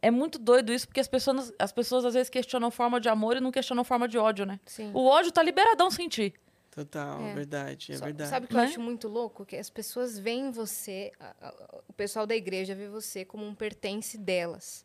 é 0.00 0.10
muito 0.10 0.36
doido 0.36 0.72
isso, 0.72 0.88
porque 0.88 0.98
as 0.98 1.06
pessoas, 1.06 1.54
as 1.56 1.70
pessoas 1.70 2.04
às 2.04 2.14
vezes 2.14 2.28
questionam 2.28 2.72
forma 2.72 3.00
de 3.00 3.08
amor 3.08 3.36
e 3.36 3.40
não 3.40 3.52
questionam 3.52 3.84
forma 3.84 4.08
de 4.08 4.18
ódio, 4.18 4.44
né? 4.44 4.58
Sim. 4.66 4.90
O 4.92 5.06
ódio 5.06 5.30
tá 5.30 5.40
liberadão 5.44 5.92
sentir. 5.92 6.34
Total, 6.74 7.20
é. 7.20 7.34
verdade, 7.34 7.92
é 7.92 7.98
Só, 7.98 8.06
verdade. 8.06 8.30
Sabe 8.30 8.46
o 8.46 8.48
que 8.48 8.54
né? 8.54 8.62
eu 8.62 8.64
acho 8.64 8.80
muito 8.80 9.06
louco? 9.06 9.44
Que 9.44 9.56
as 9.56 9.68
pessoas 9.68 10.18
veem 10.18 10.50
você, 10.50 11.12
a, 11.20 11.48
a, 11.48 11.82
o 11.86 11.92
pessoal 11.92 12.26
da 12.26 12.34
igreja 12.34 12.74
vê 12.74 12.88
você 12.88 13.26
como 13.26 13.46
um 13.46 13.54
pertence 13.54 14.16
delas 14.16 14.84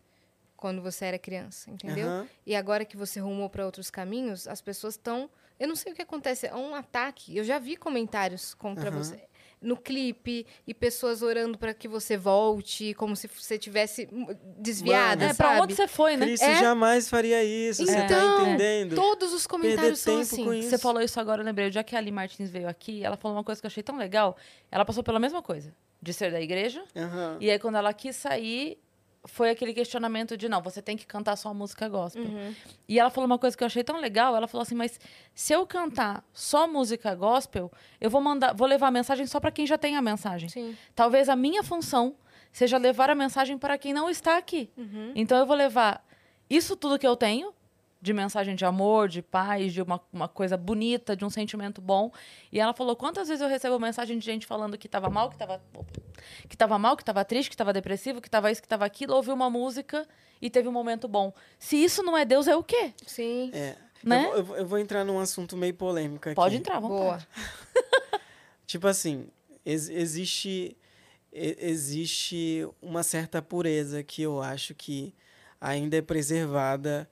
quando 0.58 0.82
você 0.82 1.06
era 1.06 1.18
criança, 1.18 1.72
entendeu? 1.72 2.08
Uhum. 2.10 2.28
E 2.46 2.56
agora 2.56 2.84
que 2.84 2.98
você 2.98 3.22
rumou 3.22 3.50
para 3.50 3.66
outros 3.66 3.90
caminhos, 3.90 4.50
as 4.50 4.60
pessoas 4.60 4.96
estão. 4.96 5.30
Eu 5.58 5.68
não 5.68 5.78
sei 5.78 5.94
o 5.94 5.96
que 5.96 6.02
acontece, 6.02 6.46
é 6.48 6.54
um 6.54 6.76
ataque. 6.76 7.38
Eu 7.38 7.44
já 7.46 7.58
vi 7.58 7.78
comentários 7.78 8.54
contra 8.54 8.92
uhum. 8.92 8.98
você 8.98 9.28
no 9.62 9.76
clipe 9.76 10.46
e 10.66 10.74
pessoas 10.74 11.22
orando 11.22 11.58
para 11.58 11.74
que 11.74 11.88
você 11.88 12.16
volte, 12.16 12.94
como 12.94 13.16
se 13.16 13.28
você 13.28 13.58
tivesse 13.58 14.08
desviada, 14.58 15.22
Mano, 15.22 15.32
é, 15.32 15.34
para 15.34 15.62
onde 15.62 15.76
você 15.76 15.88
foi, 15.88 16.16
né? 16.16 16.26
Cristo 16.28 16.46
é? 16.46 16.60
jamais 16.60 17.10
faria 17.10 17.44
isso, 17.44 17.84
então, 17.84 17.96
você 17.96 18.08
tá 18.08 18.42
entendendo? 18.42 18.96
Todos 18.96 19.34
os 19.34 19.48
comentários 19.48 20.00
são 20.00 20.20
assim. 20.20 20.62
Você 20.62 20.78
falou 20.78 21.02
isso 21.02 21.20
agora, 21.20 21.42
eu 21.42 21.46
lembrei, 21.46 21.72
já 21.72 21.84
que 21.84 21.96
a 21.96 22.00
Ali 22.00 22.12
Martins 22.12 22.50
veio 22.50 22.70
aqui, 22.70 23.04
ela 23.04 23.18
falou 23.18 23.38
uma 23.38 23.44
coisa 23.44 23.60
que 23.60 23.66
eu 23.66 23.70
achei 23.70 23.84
tão 23.84 23.98
legal. 23.98 24.38
Ela 24.72 24.86
passou 24.86 25.04
pela 25.04 25.20
mesma 25.20 25.42
coisa, 25.42 25.74
de 26.02 26.14
ser 26.14 26.32
da 26.32 26.40
igreja. 26.40 26.84
Uhum. 26.96 27.38
E 27.40 27.50
aí 27.50 27.58
quando 27.58 27.76
ela 27.76 27.94
quis 27.94 28.16
sair, 28.16 28.78
foi 29.26 29.50
aquele 29.50 29.74
questionamento 29.74 30.38
de 30.38 30.48
não, 30.48 30.62
você 30.62 30.82
tem 30.82 30.96
que 30.96 31.06
cantar 31.06 31.36
só 31.36 31.54
música 31.54 31.88
gospel. 31.90 32.24
Uhum. 32.24 32.56
E 32.88 33.00
ela 33.00 33.10
falou 33.10 33.26
uma 33.26 33.38
coisa 33.38 33.58
que 33.58 33.64
eu 33.64 33.66
achei 33.66 33.84
tão 33.84 34.00
legal. 34.00 34.36
Ela 34.36 34.48
falou 34.48 34.64
assim: 34.64 34.76
mas 34.76 35.00
se 35.34 35.54
eu 35.54 35.66
cantar 35.66 36.24
só 36.34 36.68
música 36.68 37.14
gospel, 37.16 37.72
eu 38.00 38.10
vou 38.10 38.22
mandar, 38.22 38.54
vou 38.54 38.68
levar 38.68 38.88
a 38.88 38.92
mensagem 38.92 39.26
só 39.26 39.40
para 39.40 39.52
quem 39.52 39.68
já 39.68 39.78
tem 39.78 39.96
a 39.96 40.02
mensagem. 40.02 40.50
Sim. 40.50 40.78
Talvez 40.96 41.30
a 41.30 41.36
minha 41.36 41.64
função 41.64 42.16
seja 42.52 42.78
levar 42.78 43.10
a 43.10 43.16
mensagem 43.16 43.58
para 43.58 43.78
quem 43.78 43.94
não 43.94 44.10
está 44.10 44.38
aqui. 44.38 44.70
Uhum. 44.78 45.12
Então 45.16 45.38
eu 45.38 45.46
vou 45.46 45.56
levar 45.56 46.06
isso 46.50 46.76
tudo 46.76 46.98
que 46.98 47.06
eu 47.06 47.16
tenho, 47.16 47.54
de 48.02 48.14
mensagem 48.14 48.56
de 48.56 48.64
amor, 48.66 49.08
de 49.10 49.22
paz, 49.22 49.74
de 49.74 49.82
uma, 49.82 50.00
uma 50.14 50.28
coisa 50.28 50.56
bonita, 50.56 51.16
de 51.16 51.26
um 51.26 51.30
sentimento 51.30 51.82
bom. 51.82 52.12
E 52.52 52.60
ela 52.60 52.74
falou: 52.74 52.96
quantas 52.96 53.28
vezes 53.28 53.42
eu 53.42 53.48
recebo 53.50 53.80
mensagem 53.80 54.18
de 54.20 54.26
gente 54.26 54.46
falando 54.46 54.78
que 54.78 54.88
tava 54.88 55.10
mal, 55.10 55.30
que 55.30 55.38
tava, 55.38 55.62
que 56.48 56.56
tava 56.58 56.78
mal, 56.78 56.96
que 56.96 57.04
tava 57.04 57.26
triste, 57.26 57.50
que 57.50 57.58
tava 57.58 57.74
depressivo, 57.74 58.22
que 58.22 58.30
tava 58.30 58.52
isso, 58.52 58.62
que 58.62 58.68
tava 58.68 58.86
aquilo, 58.86 59.16
ouviu 59.16 59.34
uma 59.34 59.50
música 59.50 60.08
e 60.42 60.50
teve 60.50 60.68
um 60.68 60.72
momento 60.72 61.08
bom. 61.08 61.34
Se 61.58 61.76
isso 61.84 62.04
não 62.04 62.18
é 62.18 62.24
Deus, 62.24 62.48
é 62.48 62.56
o 62.56 62.64
quê? 62.64 62.94
Sim. 63.06 63.50
É. 63.54 63.76
Né? 64.04 64.26
Eu, 64.26 64.30
vou, 64.30 64.36
eu 64.38 64.44
vou- 64.46 64.58
eu 64.58 64.66
vou 64.68 64.78
entrar 64.80 65.04
num 65.04 65.20
assunto 65.20 65.58
meio 65.58 65.74
polêmico 65.74 66.30
aqui. 66.30 66.36
Pode 66.36 66.56
entrar, 66.56 66.80
vamos 66.80 66.98
Boa. 67.00 67.18
Tipo 68.68 68.88
assim, 68.88 69.28
ex- 69.66 69.90
existe 69.90 70.78
existe 71.32 72.68
uma 72.82 73.04
certa 73.04 73.42
pureza 73.42 74.04
que 74.04 74.22
eu 74.22 74.42
acho 74.42 74.74
que 74.74 75.14
ainda 75.60 75.98
é 75.98 76.02
preservada 76.02 77.08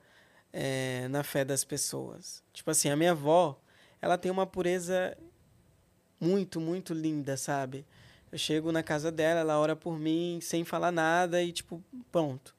é, 0.58 1.06
na 1.08 1.22
fé 1.22 1.44
das 1.44 1.64
pessoas. 1.64 2.42
Tipo 2.50 2.70
assim, 2.70 2.88
a 2.88 2.96
minha 2.96 3.10
avó, 3.10 3.60
ela 4.00 4.16
tem 4.16 4.32
uma 4.32 4.46
pureza 4.46 5.14
muito, 6.18 6.58
muito 6.58 6.94
linda, 6.94 7.36
sabe? 7.36 7.84
Eu 8.32 8.38
chego 8.38 8.72
na 8.72 8.82
casa 8.82 9.12
dela, 9.12 9.40
ela 9.40 9.58
ora 9.58 9.76
por 9.76 9.98
mim 9.98 10.38
sem 10.40 10.64
falar 10.64 10.90
nada 10.90 11.42
e 11.42 11.52
tipo, 11.52 11.84
pronto. 12.10 12.54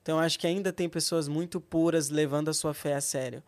Então 0.00 0.20
acho 0.20 0.38
que 0.38 0.46
ainda 0.46 0.72
tem 0.72 0.88
pessoas 0.88 1.26
muito 1.26 1.60
puras 1.60 2.08
levando 2.08 2.50
a 2.50 2.54
sua 2.54 2.72
fé 2.72 2.94
a 2.94 3.00
sério. 3.00 3.42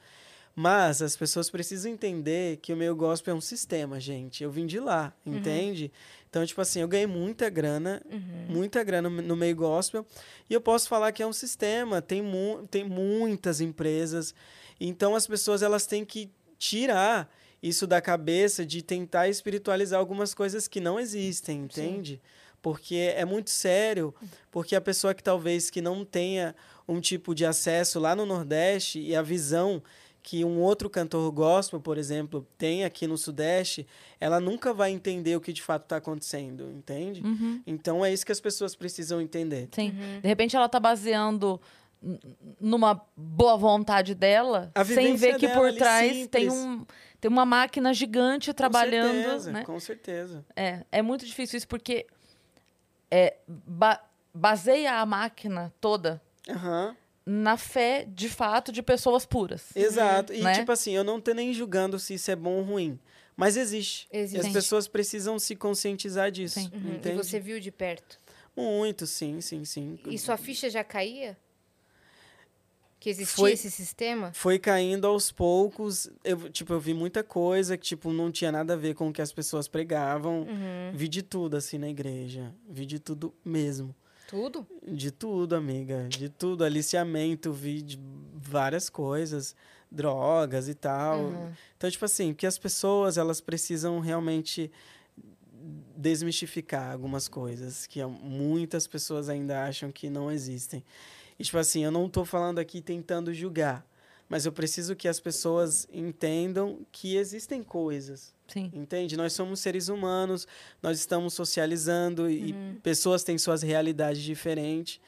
Mas 0.54 1.00
as 1.00 1.16
pessoas 1.16 1.48
precisam 1.48 1.92
entender 1.92 2.58
que 2.58 2.72
o 2.72 2.76
meio 2.76 2.96
gospel 2.96 3.34
é 3.34 3.38
um 3.38 3.40
sistema, 3.40 4.00
gente. 4.00 4.42
Eu 4.42 4.50
vim 4.50 4.66
de 4.66 4.80
lá, 4.80 5.12
entende? 5.24 5.92
Então, 6.32 6.46
tipo 6.46 6.62
assim, 6.62 6.80
eu 6.80 6.88
ganhei 6.88 7.06
muita 7.06 7.50
grana, 7.50 8.00
muita 8.48 8.82
grana 8.82 9.10
no 9.10 9.36
meio 9.36 9.54
gospel. 9.54 10.06
E 10.48 10.54
eu 10.54 10.62
posso 10.62 10.88
falar 10.88 11.12
que 11.12 11.22
é 11.22 11.26
um 11.26 11.32
sistema. 11.32 12.00
Tem, 12.00 12.22
mu 12.22 12.66
tem 12.70 12.84
muitas 12.84 13.60
empresas. 13.60 14.34
Então, 14.80 15.14
as 15.14 15.26
pessoas 15.26 15.60
elas 15.60 15.84
têm 15.84 16.06
que 16.06 16.30
tirar 16.58 17.30
isso 17.62 17.86
da 17.86 18.00
cabeça 18.00 18.64
de 18.64 18.80
tentar 18.80 19.28
espiritualizar 19.28 20.00
algumas 20.00 20.32
coisas 20.32 20.66
que 20.66 20.80
não 20.80 20.98
existem, 20.98 21.60
entende? 21.64 22.18
Porque 22.62 23.12
é 23.14 23.26
muito 23.26 23.50
sério, 23.50 24.14
porque 24.50 24.74
a 24.74 24.80
pessoa 24.80 25.12
que 25.12 25.22
talvez 25.22 25.68
que 25.68 25.82
não 25.82 26.02
tenha 26.02 26.54
um 26.88 26.98
tipo 26.98 27.34
de 27.34 27.44
acesso 27.44 28.00
lá 28.00 28.16
no 28.16 28.24
Nordeste 28.24 28.98
e 29.00 29.14
a 29.14 29.20
visão 29.20 29.82
que 30.22 30.44
um 30.44 30.60
outro 30.60 30.88
cantor 30.88 31.30
gospel, 31.32 31.80
por 31.80 31.98
exemplo, 31.98 32.46
tem 32.56 32.84
aqui 32.84 33.06
no 33.06 33.18
Sudeste, 33.18 33.86
ela 34.20 34.38
nunca 34.38 34.72
vai 34.72 34.90
entender 34.92 35.34
o 35.36 35.40
que 35.40 35.52
de 35.52 35.60
fato 35.62 35.82
está 35.82 35.96
acontecendo, 35.96 36.70
entende? 36.70 37.22
Uhum. 37.22 37.60
Então 37.66 38.04
é 38.04 38.12
isso 38.12 38.24
que 38.24 38.30
as 38.32 38.40
pessoas 38.40 38.76
precisam 38.76 39.20
entender. 39.20 39.68
Sim. 39.72 39.92
De 40.20 40.28
repente 40.28 40.54
ela 40.54 40.68
tá 40.68 40.78
baseando 40.78 41.60
numa 42.60 43.00
boa 43.16 43.56
vontade 43.56 44.14
dela, 44.14 44.70
A 44.74 44.84
sem 44.84 45.14
ver 45.14 45.36
que 45.38 45.46
dela 45.46 45.60
por 45.60 45.72
trás 45.76 46.26
tem, 46.28 46.50
um, 46.50 46.84
tem 47.20 47.28
uma 47.30 47.44
máquina 47.46 47.92
gigante 47.94 48.52
trabalhando, 48.52 49.12
com 49.14 49.20
certeza, 49.22 49.52
né? 49.52 49.64
Com 49.64 49.80
certeza. 49.80 50.44
É, 50.56 50.84
é 50.90 51.02
muito 51.02 51.24
difícil 51.24 51.56
isso 51.58 51.68
porque 51.68 52.06
é, 53.10 53.36
ba- 53.46 54.02
baseia 54.34 54.94
a 55.00 55.06
máquina 55.06 55.72
toda 55.80 56.20
Aham. 56.48 56.96
Na 57.24 57.56
fé, 57.56 58.04
de 58.08 58.28
fato, 58.28 58.72
de 58.72 58.82
pessoas 58.82 59.24
puras. 59.24 59.64
Exato. 59.76 60.32
E, 60.32 60.40
Né? 60.42 60.54
tipo 60.54 60.72
assim, 60.72 60.92
eu 60.92 61.04
não 61.04 61.20
tô 61.20 61.32
nem 61.32 61.52
julgando 61.52 61.98
se 61.98 62.14
isso 62.14 62.30
é 62.30 62.36
bom 62.36 62.54
ou 62.58 62.62
ruim. 62.62 62.98
Mas 63.36 63.56
existe. 63.56 64.06
E 64.12 64.18
Existe. 64.18 64.46
as 64.46 64.52
pessoas 64.52 64.86
precisam 64.88 65.38
se 65.38 65.56
conscientizar 65.56 66.30
disso. 66.30 66.60
Sim. 66.60 66.70
Uhum. 66.74 67.00
E 67.04 67.12
você 67.16 67.40
viu 67.40 67.58
de 67.58 67.70
perto. 67.70 68.18
Muito, 68.54 69.06
sim, 69.06 69.40
sim, 69.40 69.64
sim. 69.64 69.98
E 70.06 70.18
sua 70.18 70.36
ficha 70.36 70.68
já 70.68 70.84
caía? 70.84 71.36
Que 73.00 73.10
existia 73.10 73.34
Foi- 73.36 73.52
esse 73.52 73.68
sistema? 73.70 74.30
Foi 74.32 74.58
caindo 74.60 75.06
aos 75.08 75.32
poucos. 75.32 76.08
Eu, 76.22 76.48
tipo, 76.50 76.72
eu 76.72 76.78
vi 76.78 76.94
muita 76.94 77.24
coisa 77.24 77.76
que, 77.76 77.84
tipo, 77.84 78.12
não 78.12 78.30
tinha 78.30 78.52
nada 78.52 78.74
a 78.74 78.76
ver 78.76 78.94
com 78.94 79.08
o 79.08 79.12
que 79.12 79.20
as 79.20 79.32
pessoas 79.32 79.66
pregavam. 79.66 80.42
Uhum. 80.42 80.92
Vi 80.94 81.08
de 81.08 81.20
tudo, 81.22 81.56
assim, 81.56 81.78
na 81.78 81.88
igreja. 81.88 82.54
Vi 82.68 82.86
de 82.86 83.00
tudo 83.00 83.34
mesmo. 83.44 83.92
Tudo? 84.32 84.66
De 84.82 85.10
tudo, 85.10 85.54
amiga. 85.54 86.08
De 86.08 86.30
tudo. 86.30 86.64
Aliciamento, 86.64 87.52
vi 87.52 87.82
de 87.82 88.00
várias 88.34 88.88
coisas. 88.88 89.54
Drogas 89.90 90.70
e 90.70 90.74
tal. 90.74 91.24
Uhum. 91.24 91.52
Então, 91.76 91.90
tipo 91.90 92.02
assim, 92.06 92.32
que 92.32 92.46
as 92.46 92.56
pessoas, 92.56 93.18
elas 93.18 93.42
precisam 93.42 94.00
realmente 94.00 94.72
desmistificar 95.94 96.92
algumas 96.92 97.28
coisas 97.28 97.86
que 97.86 98.02
muitas 98.02 98.86
pessoas 98.86 99.28
ainda 99.28 99.64
acham 99.66 99.92
que 99.92 100.08
não 100.08 100.32
existem. 100.32 100.82
E, 101.38 101.44
tipo 101.44 101.58
assim, 101.58 101.84
eu 101.84 101.90
não 101.90 102.06
estou 102.06 102.24
falando 102.24 102.58
aqui 102.58 102.80
tentando 102.80 103.34
julgar, 103.34 103.86
mas 104.32 104.46
eu 104.46 104.50
preciso 104.50 104.96
que 104.96 105.06
as 105.06 105.20
pessoas 105.20 105.86
entendam 105.92 106.78
que 106.90 107.16
existem 107.16 107.62
coisas, 107.62 108.32
Sim. 108.48 108.70
entende? 108.72 109.14
Nós 109.14 109.34
somos 109.34 109.60
seres 109.60 109.90
humanos, 109.90 110.48
nós 110.82 110.98
estamos 110.98 111.34
socializando 111.34 112.30
e 112.30 112.54
pessoas 112.82 113.22
têm 113.22 113.36
suas 113.36 113.60
realidades 113.60 114.22
diferentes. 114.22 114.98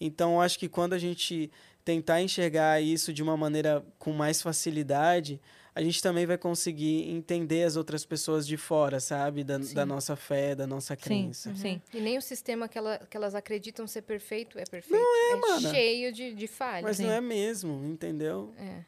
Então, 0.00 0.34
eu 0.34 0.40
acho 0.40 0.56
que 0.60 0.68
quando 0.68 0.92
a 0.92 0.98
gente 0.98 1.50
tentar 1.84 2.22
enxergar 2.22 2.80
isso 2.80 3.12
de 3.12 3.20
uma 3.20 3.36
maneira 3.36 3.84
com 3.98 4.12
mais 4.12 4.40
facilidade, 4.40 5.40
a 5.78 5.82
gente 5.82 6.02
também 6.02 6.26
vai 6.26 6.36
conseguir 6.36 7.08
entender 7.08 7.62
as 7.62 7.76
outras 7.76 8.04
pessoas 8.04 8.44
de 8.44 8.56
fora, 8.56 8.98
sabe? 8.98 9.44
Da, 9.44 9.58
da 9.58 9.86
nossa 9.86 10.16
fé, 10.16 10.52
da 10.56 10.66
nossa 10.66 10.94
Sim, 10.96 11.00
crença. 11.00 11.54
sim. 11.54 11.80
E 11.94 12.00
nem 12.00 12.18
o 12.18 12.20
sistema 12.22 12.68
que, 12.68 12.76
ela- 12.76 12.98
que 12.98 13.16
elas 13.16 13.32
acreditam 13.34 13.86
ser 13.86 14.02
perfeito 14.02 14.58
é 14.58 14.64
perfeito. 14.64 15.00
Não 15.00 15.16
é, 15.32 15.36
mana. 15.36 15.70
cheio 15.70 16.12
de, 16.12 16.34
de 16.34 16.46
falhas. 16.48 16.82
Mas 16.82 16.96
Sim. 16.96 17.04
não 17.04 17.12
é 17.12 17.20
mesmo, 17.20 17.84
entendeu? 17.84 18.52
É. 18.58 18.84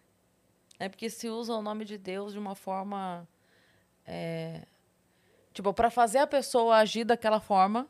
É 0.80 0.88
porque 0.88 1.08
se 1.08 1.28
usa 1.28 1.52
o 1.54 1.62
nome 1.62 1.84
de 1.84 1.96
Deus 1.96 2.32
de 2.32 2.38
uma 2.40 2.56
forma. 2.56 3.28
é, 4.06 4.62
tipo, 5.54 5.72
para 5.72 5.90
fazer 5.90 6.18
a 6.18 6.26
pessoa 6.26 6.76
agir 6.78 7.04
daquela 7.04 7.38
forma, 7.38 7.86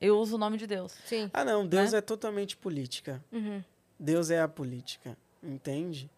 eu 0.00 0.18
uso 0.18 0.36
o 0.36 0.38
nome 0.38 0.56
de 0.56 0.66
Deus. 0.68 0.92
Sim. 1.06 1.28
Ah, 1.32 1.44
não, 1.44 1.66
Deus 1.66 1.90
Né? 1.92 1.98
é 1.98 2.00
totalmente 2.00 2.56
política. 2.56 3.24
Uhum. 3.32 3.60
Deus 3.98 4.30
é 4.30 4.40
a 4.40 4.46
política, 4.46 5.16
entende? 5.42 6.08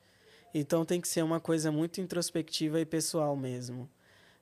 Então 0.54 0.84
tem 0.84 1.00
que 1.00 1.08
ser 1.08 1.22
uma 1.22 1.40
coisa 1.40 1.70
muito 1.70 2.00
introspectiva 2.00 2.80
e 2.80 2.86
pessoal 2.86 3.36
mesmo. 3.36 3.88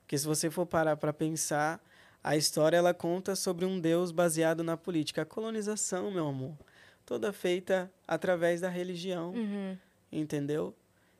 Porque 0.01 0.17
se 0.17 0.25
você 0.25 0.49
for 0.49 0.65
parar 0.65 0.95
para 0.97 1.11
pensar, 1.11 1.83
a 2.23 2.35
história 2.37 2.77
ela 2.77 2.93
conta 2.93 3.35
sobre 3.35 3.65
um 3.65 3.79
Deus 3.79 4.11
baseado 4.11 4.63
na 4.63 4.77
política. 4.77 5.23
A 5.23 5.25
colonização, 5.25 6.09
meu 6.11 6.27
amor, 6.27 6.57
toda 7.05 7.33
feita 7.33 7.91
através 8.07 8.61
da 8.61 8.69
religião, 8.69 9.33
Uhum. 9.33 9.77
entendeu? 10.11 10.73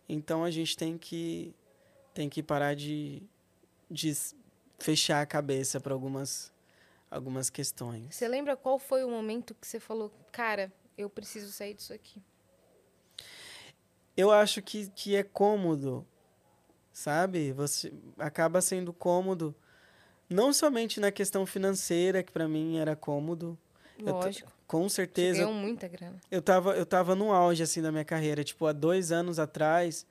Então 0.08 0.44
a 0.44 0.50
gente 0.52 0.76
tem 0.78 0.98
que 0.98 1.54
tem 2.14 2.30
que 2.30 2.42
parar 2.42 2.76
de, 2.76 3.22
de 3.92 4.12
fechar 4.80 5.22
a 5.22 5.26
cabeça 5.26 5.80
para 5.80 5.94
algumas 5.94 6.52
algumas 7.12 7.50
questões. 7.50 8.16
Você 8.16 8.28
lembra 8.28 8.56
qual 8.58 8.78
foi 8.80 9.04
o 9.04 9.10
momento 9.10 9.56
que 9.56 9.66
você 9.68 9.80
falou, 9.80 10.12
cara, 10.32 10.72
eu 10.98 11.10
preciso 11.10 11.52
sair 11.52 11.74
disso 11.74 11.94
aqui? 11.94 12.22
Eu 14.18 14.32
acho 14.32 14.62
que, 14.64 14.90
que 14.90 15.16
é 15.16 15.22
cômodo, 15.22 16.04
sabe? 16.92 17.54
Você 17.54 17.94
acaba 18.18 18.60
sendo 18.60 18.92
cômodo, 18.92 19.56
não 20.28 20.52
somente 20.52 21.00
na 21.00 21.12
questão 21.12 21.46
financeira, 21.46 22.24
que 22.24 22.32
para 22.32 22.48
mim 22.48 22.78
era 22.78 22.96
cômodo. 22.96 23.58
Lógico. 24.00 24.52
Com 24.66 24.90
certeza, 24.90 25.40
ganhou 25.40 25.54
muita 25.54 25.88
grana. 25.88 26.20
eu 26.30 26.42
tava, 26.42 26.76
eu 26.76 26.86
tava 26.86 27.16
no 27.16 27.32
auge, 27.32 27.64
assim, 27.64 27.82
da 27.82 27.92
minha 27.92 28.04
carreira. 28.04 28.44
Tipo, 28.44 28.66
há 28.66 28.74
dois 28.74 29.12
anos 29.12 29.40
atrás, 29.40 30.06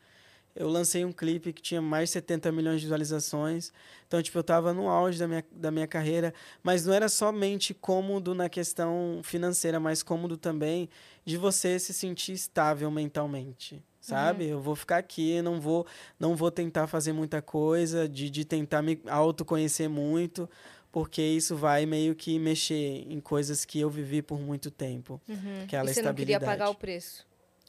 eu 0.54 0.68
lancei 0.68 1.04
um 1.04 1.12
clipe 1.12 1.52
que 1.52 1.60
tinha 1.60 1.82
mais 1.82 2.08
de 2.08 2.14
70 2.14 2.50
milhões 2.50 2.80
de 2.80 2.86
visualizações. 2.86 3.70
Então, 4.06 4.22
tipo, 4.22 4.38
eu 4.38 4.42
tava 4.42 4.72
no 4.72 4.88
auge 4.88 5.18
da 5.18 5.28
minha, 5.28 5.44
da 5.52 5.70
minha 5.70 5.86
carreira. 5.86 6.32
Mas 6.62 6.86
não 6.86 6.94
era 6.94 7.08
somente 7.08 7.74
cômodo 7.74 8.34
na 8.34 8.48
questão 8.48 9.20
financeira, 9.22 9.78
mas 9.78 10.02
cômodo 10.02 10.38
também 10.38 10.88
de 11.24 11.36
você 11.36 11.78
se 11.78 11.92
sentir 11.92 12.32
estável 12.32 12.90
mentalmente. 12.90 13.84
Sabe? 14.06 14.46
Eu 14.46 14.60
vou 14.60 14.76
ficar 14.76 14.98
aqui, 14.98 15.42
não 15.42 15.60
vou, 15.60 15.84
não 16.18 16.36
vou 16.36 16.48
tentar 16.48 16.86
fazer 16.86 17.12
muita 17.12 17.42
coisa, 17.42 18.08
de, 18.08 18.30
de 18.30 18.44
tentar 18.44 18.80
me 18.80 19.00
autoconhecer 19.08 19.88
muito, 19.88 20.48
porque 20.92 21.20
isso 21.20 21.56
vai 21.56 21.86
meio 21.86 22.14
que 22.14 22.38
mexer 22.38 23.04
em 23.10 23.18
coisas 23.18 23.64
que 23.64 23.80
eu 23.80 23.90
vivi 23.90 24.22
por 24.22 24.38
muito 24.38 24.70
tempo. 24.70 25.20
Uhum. 25.28 25.64
Aquela 25.64 25.90
e 25.90 25.94
você 25.94 26.02
não 26.02 26.14
queria 26.14 26.38
pagar 26.38 26.70
o 26.70 26.74
preço. 26.76 27.26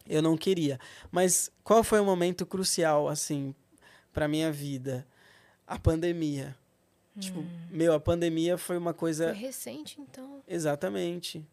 Eu 0.08 0.22
não 0.22 0.38
queria. 0.38 0.80
Mas 1.10 1.50
qual 1.64 1.84
foi 1.84 2.00
o 2.00 2.06
momento 2.06 2.46
crucial, 2.46 3.10
assim, 3.10 3.56
para 4.14 4.28
minha 4.28 4.52
vida? 4.52 5.08
A 5.66 5.80
pandemia. 5.80 6.56
Tipo, 7.20 7.44
meu, 7.72 7.94
a 7.94 8.00
pandemia 8.00 8.60
foi 8.60 8.78
uma 8.78 8.94
coisa. 8.94 9.30
Foi 9.30 9.42
recente, 9.42 10.00
então. 10.00 10.44
Exatamente. 10.48 11.44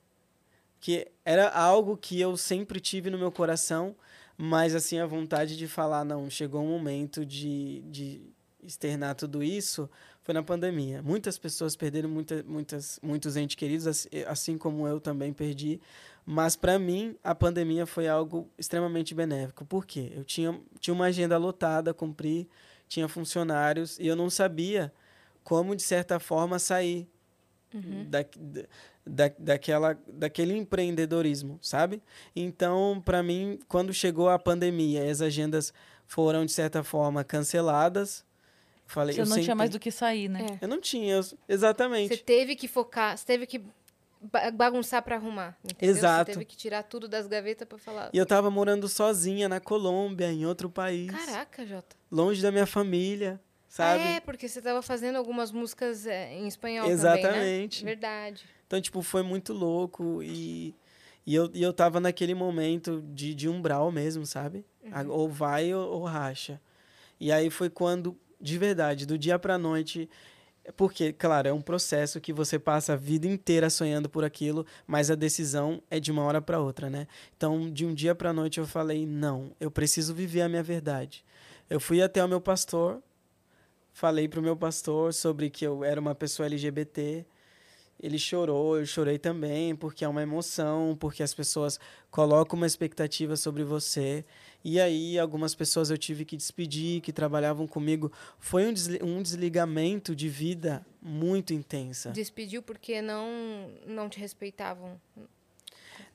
Porque 0.75 1.11
era 1.25 1.49
algo 1.49 1.97
que 1.97 2.21
eu 2.21 2.37
sempre 2.37 2.79
tive 2.79 3.09
no 3.09 3.17
meu 3.17 3.33
coração, 3.33 3.97
mas 4.37 4.75
assim, 4.75 4.99
a 4.99 5.07
vontade 5.07 5.57
de 5.57 5.69
falar, 5.69 6.05
não, 6.05 6.29
chegou 6.29 6.63
um 6.63 6.69
momento 6.69 7.25
de, 7.25 7.83
de 7.83 8.21
externar 8.63 9.15
tudo 9.15 9.43
isso, 9.43 9.89
foi 10.23 10.35
na 10.35 10.43
pandemia. 10.43 11.03
Muitas 11.03 11.39
pessoas 11.39 11.77
perderam 11.77 12.09
muita, 12.09 12.43
muitas, 12.45 12.99
muitos 13.03 13.37
entes 13.37 13.55
queridos, 13.55 14.09
assim 14.27 14.57
como 14.57 14.89
eu 14.89 15.01
também 15.01 15.33
perdi. 15.33 15.81
Mas 16.27 16.57
para 16.57 16.79
mim, 16.79 17.15
a 17.23 17.35
pandemia 17.35 17.85
foi 17.87 18.09
algo 18.09 18.49
extremamente 18.59 19.15
benéfico. 19.15 19.65
Por 19.67 19.85
quê? 19.85 20.13
Eu 20.17 20.25
tinha, 20.25 20.59
tinha 20.81 20.95
uma 20.95 21.07
agenda 21.07 21.37
lotada 21.37 21.91
a 21.91 21.95
cumprir, 21.95 22.49
tinha 22.89 23.07
funcionários, 23.07 23.99
e 23.99 24.07
eu 24.07 24.17
não 24.17 24.31
sabia 24.31 24.93
como, 25.43 25.77
de 25.77 25.83
certa 25.83 26.19
forma, 26.19 26.59
sair 26.59 27.07
uhum. 27.73 28.09
da, 28.09 28.25
da, 29.07 29.31
daquela, 29.39 29.99
daquele 30.09 30.57
empreendedorismo, 30.57 31.59
sabe? 31.61 32.03
Então, 32.35 33.03
para 33.05 33.23
mim, 33.23 33.59
quando 33.69 33.93
chegou 33.93 34.29
a 34.29 34.39
pandemia, 34.39 35.11
as 35.11 35.21
agendas 35.21 35.73
foram, 36.07 36.45
de 36.45 36.53
certa 36.53 36.83
forma, 36.83 37.23
canceladas. 37.25 38.25
Falei, 38.87 39.15
Você 39.15 39.25
não 39.25 39.43
tinha 39.43 39.55
mais 39.55 39.71
do 39.71 39.81
que 39.81 39.91
sair, 39.91 40.29
né? 40.29 40.47
É. 40.61 40.65
Eu 40.65 40.69
não 40.69 40.81
tinha, 40.81 41.21
exatamente. 41.49 42.17
Você 42.17 42.23
teve 42.23 42.55
que 42.55 42.69
focar, 42.69 43.17
você 43.17 43.25
teve 43.25 43.47
que 43.47 43.63
bagunçar 44.55 45.03
para 45.03 45.17
arrumar. 45.17 45.57
Entendeu? 45.65 45.95
Exato. 45.95 46.31
Você 46.31 46.39
teve 46.39 46.45
que 46.45 46.57
tirar 46.57 46.83
tudo 46.83 47.09
das 47.09 47.27
gavetas 47.27 47.67
para 47.67 47.79
falar. 47.79 48.11
E 48.13 48.19
eu 48.19 48.27
tava 48.27 48.51
morando 48.51 48.89
sozinha 48.89 49.49
na 49.49 49.61
Colômbia, 49.61 50.31
em 50.31 50.47
outro 50.47 50.71
país. 50.71 51.11
Caraca, 51.11 51.67
Jota. 51.67 51.97
Longe 52.11 52.41
da 52.41 52.51
minha 52.51 52.67
família, 52.67 53.41
sabe? 53.75 54.05
É, 54.05 54.21
porque 54.21 54.49
você 54.49 54.63
tava 54.63 54.81
fazendo 54.83 55.17
algumas 55.17 55.51
músicas 55.51 56.07
é, 56.07 56.33
em 56.33 56.47
espanhol 56.47 56.89
Exatamente. 56.89 57.81
também, 57.81 57.97
né? 57.97 58.01
Verdade. 58.01 58.45
Então, 58.67 58.81
tipo, 58.81 59.03
foi 59.03 59.23
muito 59.25 59.53
louco 59.53 60.23
e, 60.23 60.73
e, 61.27 61.35
eu, 61.35 61.51
e 61.53 61.61
eu 61.61 61.73
tava 61.73 61.99
naquele 61.99 62.35
momento 62.35 63.03
de, 63.13 63.35
de 63.35 63.49
umbral 63.49 63.91
mesmo, 63.91 64.25
sabe? 64.25 64.65
Uhum. 64.81 65.11
Ou 65.11 65.29
vai 65.29 65.75
ou, 65.75 65.91
ou 65.91 66.05
racha. 66.05 66.61
E 67.19 67.33
aí 67.33 67.51
foi 67.51 67.69
quando, 67.69 68.17
de 68.41 68.57
verdade, 68.59 69.07
do 69.07 69.19
dia 69.19 69.41
pra 69.41 69.59
noite, 69.59 70.09
porque, 70.77 71.13
claro, 71.13 71.49
é 71.49 71.53
um 71.53 71.61
processo 71.61 72.21
que 72.21 72.33
você 72.33 72.61
passa 72.61 72.93
a 72.93 72.97
vida 72.97 73.27
inteira 73.27 73.69
sonhando 73.69 74.09
por 74.09 74.25
aquilo, 74.25 74.65
mas 74.87 75.11
a 75.11 75.17
decisão 75.17 75.83
é 75.91 75.99
de 75.99 76.13
uma 76.13 76.23
hora 76.23 76.41
para 76.41 76.61
outra, 76.61 76.89
né? 76.89 77.09
Então, 77.37 77.69
de 77.73 77.85
um 77.85 77.93
dia 77.93 78.15
para 78.15 78.33
noite 78.33 78.61
eu 78.61 78.67
falei: 78.69 79.05
"Não, 79.05 79.51
eu 79.59 79.69
preciso 79.69 80.15
viver 80.15 80.43
a 80.43 80.49
minha 80.49 80.63
verdade". 80.63 81.25
Eu 81.69 81.81
fui 81.81 82.01
até 82.01 82.25
o 82.25 82.29
meu 82.29 82.41
pastor, 82.41 83.03
falei 83.95 84.29
pro 84.29 84.43
meu 84.43 84.57
pastor 84.57 85.15
sobre 85.15 85.49
que 85.49 85.65
eu 85.65 85.85
era 85.85 85.99
uma 86.01 86.15
pessoa 86.15 86.47
LGBT, 86.47 87.25
ele 88.03 88.19
chorou, 88.19 88.77
eu 88.77 88.85
chorei 88.85 89.19
também, 89.19 89.75
porque 89.75 90.05
é 90.05 90.09
uma 90.09 90.21
emoção, 90.21 90.97
porque 90.99 91.23
as 91.23 91.33
pessoas 91.33 91.79
colocam 92.11 92.57
uma 92.57 92.67
expectativa 92.67 93.37
sobre 93.37 93.63
você. 93.63 94.25
E 94.65 94.81
aí, 94.81 95.17
algumas 95.17 95.55
pessoas 95.55 95.91
eu 95.91 95.97
tive 95.97 96.25
que 96.25 96.37
despedir, 96.37 97.01
que 97.01 97.13
trabalhavam 97.13 97.69
comigo. 97.69 98.11
Foi 98.39 98.67
um, 98.67 99.23
desligamento 99.23 100.15
de 100.15 100.29
vida 100.29 100.85
muito 101.01 101.55
intensa. 101.55 102.11
Despediu 102.11 102.63
porque 102.63 103.01
não, 103.01 103.71
não 103.87 104.09
te 104.09 104.19
respeitavam? 104.19 105.01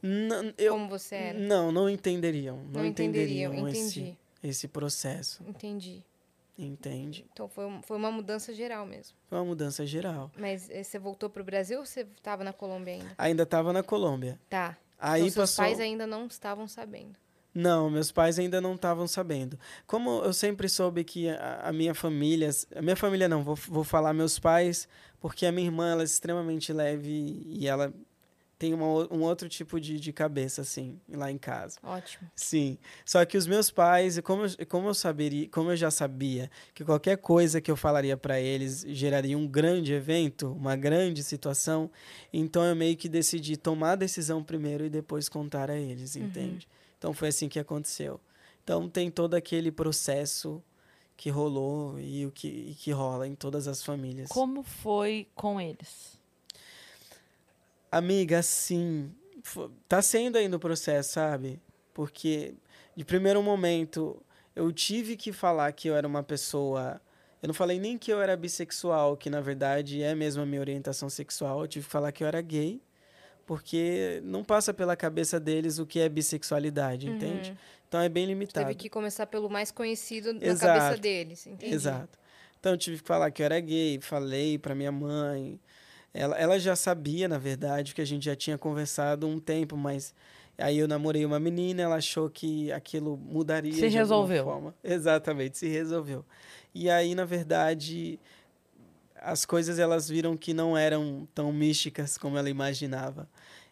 Não, 0.01 0.53
eu, 0.57 0.73
Como 0.73 0.89
você 0.89 1.15
era? 1.15 1.39
Não, 1.39 1.71
não 1.71 1.89
entenderiam. 1.89 2.57
Não, 2.57 2.81
não 2.81 2.85
entenderiam, 2.85 3.53
entenderiam 3.53 3.67
esse, 3.69 4.17
esse 4.43 4.67
processo. 4.67 5.41
Entendi. 5.47 6.03
Entende? 6.61 7.25
Então 7.31 7.47
foi, 7.47 7.65
foi 7.83 7.95
uma 7.95 8.11
mudança 8.11 8.53
geral 8.53 8.85
mesmo. 8.85 9.15
Foi 9.27 9.37
uma 9.37 9.45
mudança 9.45 9.85
geral. 9.85 10.29
Mas 10.37 10.69
eh, 10.69 10.83
você 10.83 10.99
voltou 10.99 11.29
para 11.29 11.41
o 11.41 11.45
Brasil 11.45 11.79
ou 11.79 11.85
você 11.85 12.01
estava 12.01 12.43
na 12.43 12.51
Colômbia 12.51 12.95
ainda? 12.95 13.15
Ainda 13.17 13.43
estava 13.43 13.71
na 13.71 13.81
Colômbia. 13.81 14.37
Tá. 14.49 14.77
Aí 14.99 15.21
então, 15.21 15.31
seus 15.31 15.51
passou... 15.51 15.63
pais 15.63 15.79
ainda 15.79 16.05
não 16.05 16.27
estavam 16.27 16.67
sabendo. 16.67 17.17
Não, 17.53 17.89
meus 17.89 18.11
pais 18.11 18.37
ainda 18.37 18.59
não 18.59 18.75
estavam 18.75 19.07
sabendo. 19.07 19.57
Como 19.87 20.21
eu 20.21 20.33
sempre 20.33 20.67
soube 20.67 21.05
que 21.05 21.29
a, 21.29 21.61
a, 21.63 21.73
minha 21.73 21.95
família, 21.95 22.49
a 22.75 22.81
minha 22.81 22.95
família 22.95 23.29
não, 23.29 23.41
vou, 23.41 23.55
vou 23.55 23.83
falar 23.83 24.13
meus 24.13 24.37
pais, 24.37 24.87
porque 25.19 25.45
a 25.45 25.51
minha 25.51 25.67
irmã 25.67 25.93
ela 25.93 26.01
é 26.01 26.05
extremamente 26.05 26.71
leve 26.73 27.41
e 27.47 27.67
ela 27.67 27.93
tem 28.59 28.73
uma, 28.73 28.85
um 28.85 29.21
outro 29.21 29.47
tipo 29.47 29.79
de, 29.79 29.97
de 29.97 30.11
cabeça, 30.11 30.61
assim, 30.61 30.99
lá 31.07 31.31
em 31.31 31.37
casa. 31.37 31.79
Ótimo. 31.81 32.29
Sim. 32.35 32.77
Só 33.05 33.23
que 33.23 33.37
os 33.37 33.47
meus 33.47 33.71
pais, 33.71 34.19
como 34.19 34.43
eu, 34.43 34.67
como 34.67 34.89
eu 34.89 34.93
saberia, 34.93 35.47
como 35.47 35.71
eu 35.71 35.77
já 35.77 35.89
sabia 35.89 36.51
que 36.73 36.83
qualquer 36.83 37.17
coisa 37.17 37.61
que 37.61 37.71
eu 37.71 37.77
falaria 37.77 38.17
para 38.17 38.37
eles 38.37 38.85
geraria 38.89 39.37
um 39.37 39.47
grande 39.47 39.93
evento, 39.93 40.51
uma 40.51 40.75
grande 40.75 41.23
situação, 41.23 41.89
então 42.33 42.65
eu 42.65 42.75
meio 42.75 42.97
que 42.97 43.07
decidi 43.07 43.55
tomar 43.55 43.93
a 43.93 43.95
decisão 43.95 44.43
primeiro 44.43 44.83
e 44.83 44.89
depois 44.89 45.29
contar 45.29 45.71
a 45.71 45.77
eles, 45.77 46.15
uhum. 46.15 46.23
entende? 46.23 46.67
Então 46.97 47.13
foi 47.13 47.29
assim 47.29 47.47
que 47.47 47.59
aconteceu. 47.59 48.19
Então 48.61 48.89
tem 48.89 49.09
todo 49.09 49.35
aquele 49.35 49.71
processo 49.71 50.61
que 51.15 51.29
rolou 51.29 51.97
e 51.97 52.25
o 52.25 52.31
que, 52.31 52.47
e 52.47 52.75
que 52.75 52.91
rola 52.91 53.25
em 53.25 53.35
todas 53.35 53.69
as 53.69 53.81
famílias. 53.81 54.27
Como 54.27 54.63
foi 54.63 55.29
com 55.33 55.61
eles? 55.61 56.18
Amiga, 57.91 58.41
sim. 58.41 59.11
Tá 59.87 60.01
sendo 60.01 60.37
ainda 60.37 60.57
o 60.57 60.59
processo, 60.59 61.13
sabe? 61.13 61.59
Porque 61.93 62.53
de 62.95 63.03
primeiro 63.03 63.41
momento 63.41 64.21
eu 64.55 64.71
tive 64.71 65.15
que 65.15 65.31
falar 65.31 65.71
que 65.71 65.87
eu 65.87 65.95
era 65.95 66.07
uma 66.07 66.21
pessoa. 66.21 67.01
Eu 67.41 67.47
não 67.47 67.53
falei 67.53 67.79
nem 67.79 67.97
que 67.97 68.11
eu 68.11 68.21
era 68.21 68.35
bissexual, 68.35 69.15
que 69.15 69.29
na 69.29 69.41
verdade 69.41 70.03
é 70.03 70.13
mesmo 70.13 70.43
a 70.43 70.45
minha 70.45 70.59
orientação 70.59 71.09
sexual. 71.09 71.61
Eu 71.61 71.67
tive 71.67 71.85
que 71.85 71.91
falar 71.91 72.11
que 72.11 72.23
eu 72.23 72.27
era 72.27 72.41
gay, 72.41 72.81
porque 73.45 74.21
não 74.23 74.43
passa 74.43 74.73
pela 74.73 74.95
cabeça 74.95 75.39
deles 75.39 75.79
o 75.79 75.85
que 75.85 75.99
é 75.99 76.09
bissexualidade, 76.09 77.07
uhum. 77.07 77.15
entende? 77.15 77.57
Então 77.87 77.99
é 78.01 78.09
bem 78.09 78.25
limitado. 78.25 78.67
Teve 78.67 78.77
que 78.77 78.89
começar 78.89 79.25
pelo 79.25 79.49
mais 79.49 79.71
conhecido 79.71 80.33
na 80.33 80.45
Exato. 80.45 80.79
cabeça 80.79 81.01
deles, 81.01 81.47
entendi. 81.47 81.73
Exato. 81.73 82.19
Então 82.59 82.73
eu 82.73 82.77
tive 82.77 83.01
que 83.01 83.07
falar 83.07 83.31
que 83.31 83.41
eu 83.41 83.45
era 83.45 83.59
gay, 83.59 83.99
falei 84.01 84.59
para 84.59 84.75
minha 84.75 84.91
mãe, 84.91 85.59
ela, 86.13 86.37
ela 86.37 86.59
já 86.59 86.75
sabia, 86.75 87.27
na 87.27 87.37
verdade, 87.37 87.93
que 87.93 88.01
a 88.01 88.05
gente 88.05 88.25
já 88.25 88.35
tinha 88.35 88.57
conversado 88.57 89.27
um 89.27 89.39
tempo, 89.39 89.77
mas 89.77 90.13
aí 90.57 90.77
eu 90.77 90.87
namorei 90.87 91.25
uma 91.25 91.39
menina, 91.39 91.83
ela 91.83 91.95
achou 91.95 92.29
que 92.29 92.71
aquilo 92.71 93.17
mudaria 93.17 93.73
se 93.73 93.81
de 93.89 93.95
resolveu. 93.95 94.43
forma. 94.43 94.75
Exatamente, 94.83 95.57
se 95.57 95.67
resolveu. 95.67 96.25
E 96.73 96.89
aí, 96.89 97.15
na 97.15 97.25
verdade, 97.25 98.19
as 99.15 99.45
coisas 99.45 99.79
elas 99.79 100.09
viram 100.09 100.35
que 100.35 100.53
não 100.53 100.77
eram 100.77 101.27
tão 101.33 101.51
místicas 101.51 102.17
como 102.17 102.37
ela 102.37 102.49
imaginava. 102.49 103.27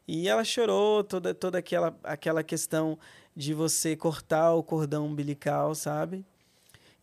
E 0.08 0.30
ela 0.30 0.44
chorou 0.44 1.04
toda, 1.04 1.34
toda 1.34 1.58
aquela, 1.58 1.98
aquela 2.04 2.44
questão 2.44 2.98
de 3.36 3.54
você 3.54 3.96
cortar 3.96 4.54
o 4.54 4.64
cordão 4.64 5.06
umbilical, 5.06 5.76
sabe? 5.76 6.26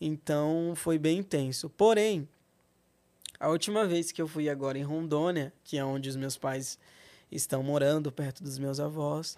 Então 0.01 0.72
foi 0.74 0.99
bem 0.99 1.18
intenso. 1.18 1.68
Porém, 1.70 2.28
a 3.45 3.49
última 3.49 3.86
vez 3.86 4.11
que 4.11 4.22
eu 4.22 4.26
fui 4.26 4.49
agora 4.49 4.78
em 4.78 4.82
Rondônia, 4.82 5.53
que 5.62 5.76
é 5.76 5.84
onde 5.84 6.09
os 6.09 6.16
meus 6.16 6.36
pais 6.36 6.78
estão 7.30 7.62
morando, 7.62 8.11
perto 8.11 8.42
dos 8.42 8.59
meus 8.59 8.80
avós, 8.80 9.36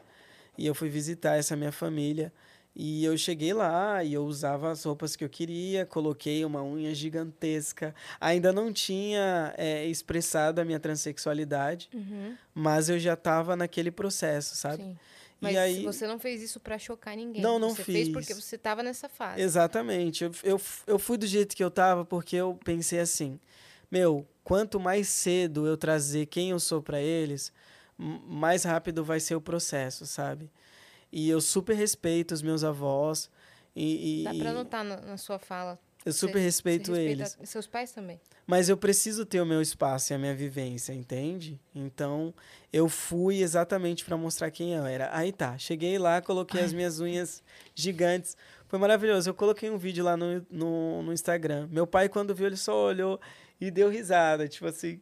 e 0.56 0.64
eu 0.64 0.74
fui 0.76 0.88
visitar 0.88 1.36
essa 1.36 1.56
minha 1.56 1.72
família. 1.72 2.32
E 2.78 3.04
eu 3.04 3.16
cheguei 3.16 3.52
lá 3.52 4.04
e 4.04 4.12
eu 4.12 4.24
usava 4.24 4.70
as 4.70 4.84
roupas 4.84 5.16
que 5.16 5.24
eu 5.24 5.28
queria, 5.28 5.86
coloquei 5.86 6.44
uma 6.44 6.62
unha 6.62 6.94
gigantesca. 6.94 7.94
Ainda 8.20 8.52
não 8.52 8.72
tinha 8.72 9.54
é, 9.56 9.86
expressado 9.86 10.60
a 10.60 10.64
minha 10.64 10.78
transexualidade, 10.78 11.88
uhum. 11.92 12.36
mas 12.54 12.88
eu 12.88 12.98
já 12.98 13.14
estava 13.14 13.56
naquele 13.56 13.90
processo, 13.90 14.54
sabe? 14.54 14.84
Sim. 14.84 14.96
Mas 15.40 15.56
aí... 15.56 15.82
você 15.82 16.06
não 16.06 16.18
fez 16.18 16.42
isso 16.42 16.60
para 16.60 16.78
chocar 16.78 17.16
ninguém. 17.16 17.42
Não, 17.42 17.58
não 17.58 17.70
você 17.70 17.82
fiz. 17.82 17.94
fez 17.94 18.08
porque 18.10 18.34
você 18.34 18.56
estava 18.56 18.82
nessa 18.82 19.08
fase. 19.08 19.40
Exatamente. 19.40 20.24
Eu, 20.24 20.30
eu, 20.42 20.60
eu 20.86 20.98
fui 20.98 21.18
do 21.18 21.26
jeito 21.26 21.56
que 21.56 21.64
eu 21.64 21.68
estava 21.68 22.04
porque 22.04 22.36
eu 22.36 22.58
pensei 22.64 23.00
assim: 23.00 23.38
meu, 23.90 24.26
quanto 24.42 24.78
mais 24.78 25.08
cedo 25.08 25.66
eu 25.66 25.76
trazer 25.76 26.26
quem 26.26 26.50
eu 26.50 26.60
sou 26.60 26.82
para 26.82 27.00
eles, 27.00 27.52
mais 27.98 28.64
rápido 28.64 29.04
vai 29.04 29.20
ser 29.20 29.34
o 29.34 29.40
processo, 29.40 30.06
sabe? 30.06 30.50
E 31.10 31.28
eu 31.28 31.40
super 31.40 31.74
respeito 31.74 32.32
os 32.32 32.42
meus 32.42 32.62
avós. 32.62 33.30
E, 33.74 34.22
e 34.22 34.24
Dá 34.24 34.34
para 34.34 34.52
notar 34.52 34.84
na, 34.84 35.00
na, 35.00 35.16
sua 35.16 35.38
fala. 35.38 35.78
Eu 36.04 36.12
super 36.12 36.38
respeito 36.38 36.94
eles. 36.94 37.36
Seus 37.42 37.66
pais 37.66 37.90
também. 37.90 38.20
Mas 38.46 38.68
eu 38.68 38.76
preciso 38.76 39.26
ter 39.26 39.40
o 39.40 39.46
meu 39.46 39.60
espaço 39.60 40.12
e 40.12 40.14
a 40.14 40.18
minha 40.18 40.34
vivência, 40.34 40.92
entende? 40.92 41.60
Então, 41.74 42.32
eu 42.72 42.88
fui 42.88 43.42
exatamente 43.42 44.04
para 44.04 44.16
mostrar 44.16 44.50
quem 44.52 44.74
eu 44.74 44.86
era. 44.86 45.08
Aí 45.12 45.32
tá, 45.32 45.58
cheguei 45.58 45.98
lá, 45.98 46.22
coloquei 46.22 46.60
Ai. 46.60 46.66
as 46.66 46.72
minhas 46.72 47.00
unhas 47.00 47.42
gigantes. 47.74 48.36
Foi 48.68 48.78
maravilhoso. 48.78 49.30
Eu 49.30 49.34
coloquei 49.34 49.68
um 49.68 49.78
vídeo 49.78 50.04
lá 50.04 50.16
no, 50.16 50.46
no, 50.48 51.02
no 51.02 51.12
Instagram. 51.12 51.68
Meu 51.72 51.86
pai, 51.86 52.08
quando 52.08 52.34
viu, 52.34 52.46
ele 52.46 52.56
só 52.56 52.86
olhou 52.86 53.20
e 53.60 53.70
deu 53.70 53.88
risada, 53.88 54.46
tipo 54.48 54.66
assim, 54.66 55.00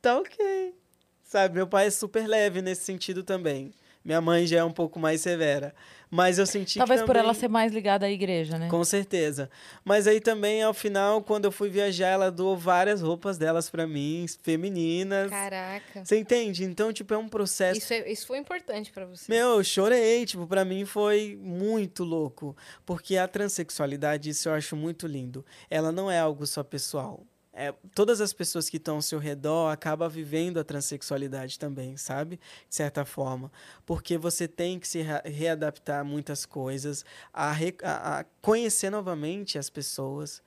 tá 0.00 0.18
ok. 0.18 0.74
Sabe, 1.22 1.54
meu 1.54 1.66
pai 1.66 1.86
é 1.86 1.90
super 1.90 2.26
leve 2.26 2.60
nesse 2.60 2.82
sentido 2.84 3.22
também. 3.22 3.72
Minha 4.02 4.20
mãe 4.20 4.46
já 4.46 4.58
é 4.60 4.64
um 4.64 4.72
pouco 4.72 4.98
mais 4.98 5.20
severa. 5.20 5.74
Mas 6.10 6.38
eu 6.38 6.46
senti 6.46 6.78
Talvez 6.78 7.02
que 7.02 7.06
por 7.06 7.14
ela 7.14 7.34
ser 7.34 7.48
mais 7.48 7.70
ligada 7.70 8.06
à 8.06 8.10
igreja, 8.10 8.58
né? 8.58 8.68
Com 8.68 8.82
certeza. 8.82 9.48
Mas 9.84 10.06
aí 10.08 10.20
também, 10.20 10.62
ao 10.62 10.72
final, 10.74 11.22
quando 11.22 11.44
eu 11.44 11.52
fui 11.52 11.68
viajar, 11.68 12.08
ela 12.08 12.30
doou 12.32 12.56
várias 12.56 13.00
roupas 13.02 13.36
delas 13.38 13.68
pra 13.70 13.86
mim, 13.86 14.24
femininas. 14.42 15.30
Caraca. 15.30 16.04
Você 16.04 16.18
entende? 16.18 16.64
Então, 16.64 16.92
tipo, 16.92 17.12
é 17.14 17.18
um 17.18 17.28
processo. 17.28 17.78
Isso, 17.78 17.92
é- 17.92 18.10
isso 18.10 18.26
foi 18.26 18.38
importante 18.38 18.90
pra 18.90 19.04
você. 19.04 19.30
Meu, 19.30 19.58
eu 19.58 19.62
chorei, 19.64 20.24
tipo, 20.26 20.46
pra 20.46 20.64
mim 20.64 20.84
foi 20.84 21.38
muito 21.40 22.02
louco. 22.02 22.56
Porque 22.84 23.16
a 23.18 23.28
transexualidade, 23.28 24.30
isso 24.30 24.48
eu 24.48 24.54
acho 24.54 24.74
muito 24.74 25.06
lindo. 25.06 25.44
Ela 25.68 25.92
não 25.92 26.10
é 26.10 26.18
algo 26.18 26.46
só 26.46 26.64
pessoal. 26.64 27.24
É, 27.60 27.74
todas 27.94 28.20
as 28.20 28.32
pessoas 28.32 28.70
que 28.70 28.76
estão 28.78 28.96
ao 28.96 29.02
seu 29.02 29.18
redor 29.18 29.70
acabam 29.70 30.08
vivendo 30.08 30.58
a 30.58 30.64
transexualidade 30.64 31.58
também, 31.58 31.96
sabe? 31.96 32.36
De 32.68 32.74
certa 32.74 33.04
forma. 33.04 33.52
Porque 33.84 34.16
você 34.16 34.48
tem 34.48 34.78
que 34.78 34.88
se 34.88 35.02
rea- 35.02 35.22
readaptar 35.24 36.00
a 36.00 36.04
muitas 36.04 36.46
coisas, 36.46 37.04
a, 37.32 37.52
re- 37.52 37.76
a- 37.82 38.20
a 38.20 38.24
conhecer 38.40 38.88
novamente 38.90 39.58
as 39.58 39.68
pessoas, 39.68 40.42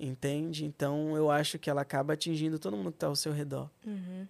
entende? 0.00 0.64
Então, 0.64 1.16
eu 1.16 1.30
acho 1.30 1.58
que 1.58 1.68
ela 1.68 1.82
acaba 1.82 2.14
atingindo 2.14 2.58
todo 2.58 2.76
mundo 2.76 2.90
que 2.92 2.96
está 2.96 3.06
ao 3.08 3.16
seu 3.16 3.32
redor. 3.32 3.70
Uhum. 3.86 4.26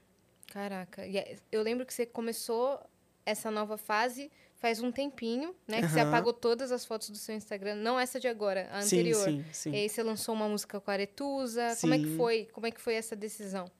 Caraca. 0.53 1.03
É- 1.07 1.37
eu 1.53 1.62
lembro 1.62 1.87
que 1.87 1.95
você 1.95 2.05
começou 2.05 2.80
essa 3.26 3.51
nova 3.51 3.76
fase 3.78 4.30
faz 4.65 4.83
um 4.83 4.91
tempinho, 4.91 5.55
né? 5.69 5.83
Que 5.83 5.89
você 5.89 6.01
apagou 6.01 6.33
todas 6.33 6.73
as 6.73 6.87
fotos 6.87 7.11
do 7.11 7.19
seu 7.19 7.35
Instagram. 7.35 7.75
Não 7.75 8.01
essa 8.01 8.19
de 8.19 8.27
agora, 8.27 8.67
a 8.73 8.81
sim, 8.81 9.01
anterior. 9.01 9.23
sim, 9.23 9.45
sim. 9.53 9.73
E 9.73 9.77
aí 9.77 9.89
você 9.91 10.03
lançou 10.03 10.35
uma 10.35 10.49
música 10.49 10.81
com 10.81 10.91
a 10.91 10.95
Aretusa. 10.95 11.77
Como 11.79 11.93
é 11.93 11.99
que 11.99 12.07
Sim. 12.07 12.17
foi? 12.17 12.49
Como 12.51 12.67
é 12.67 12.71
que 12.71 12.81
foi 12.81 12.95
essa 12.95 13.15
decisão? 13.15 13.71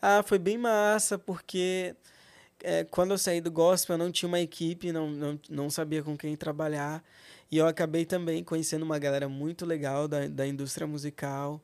Ah, 0.00 0.22
foi 0.22 0.38
bem 0.38 0.56
massa, 0.56 1.18
porque 1.18 1.94
é, 2.62 2.84
quando 2.84 3.10
eu 3.10 3.18
saí 3.18 3.42
do 3.42 3.50
gospel, 3.50 3.92
eu 3.94 3.98
não 3.98 4.10
tinha 4.10 4.26
uma 4.26 4.40
equipe, 4.40 4.90
não, 4.90 5.10
não, 5.10 5.40
não 5.50 5.68
sabia 5.68 6.02
com 6.02 6.16
quem 6.16 6.34
trabalhar. 6.34 7.04
E 7.50 7.58
eu 7.58 7.66
acabei 7.66 8.06
também 8.06 8.42
conhecendo 8.42 8.84
uma 8.84 8.98
galera 8.98 9.28
muito 9.28 9.66
legal 9.66 10.08
da, 10.08 10.26
da 10.28 10.46
indústria 10.46 10.86
musical. 10.86 11.60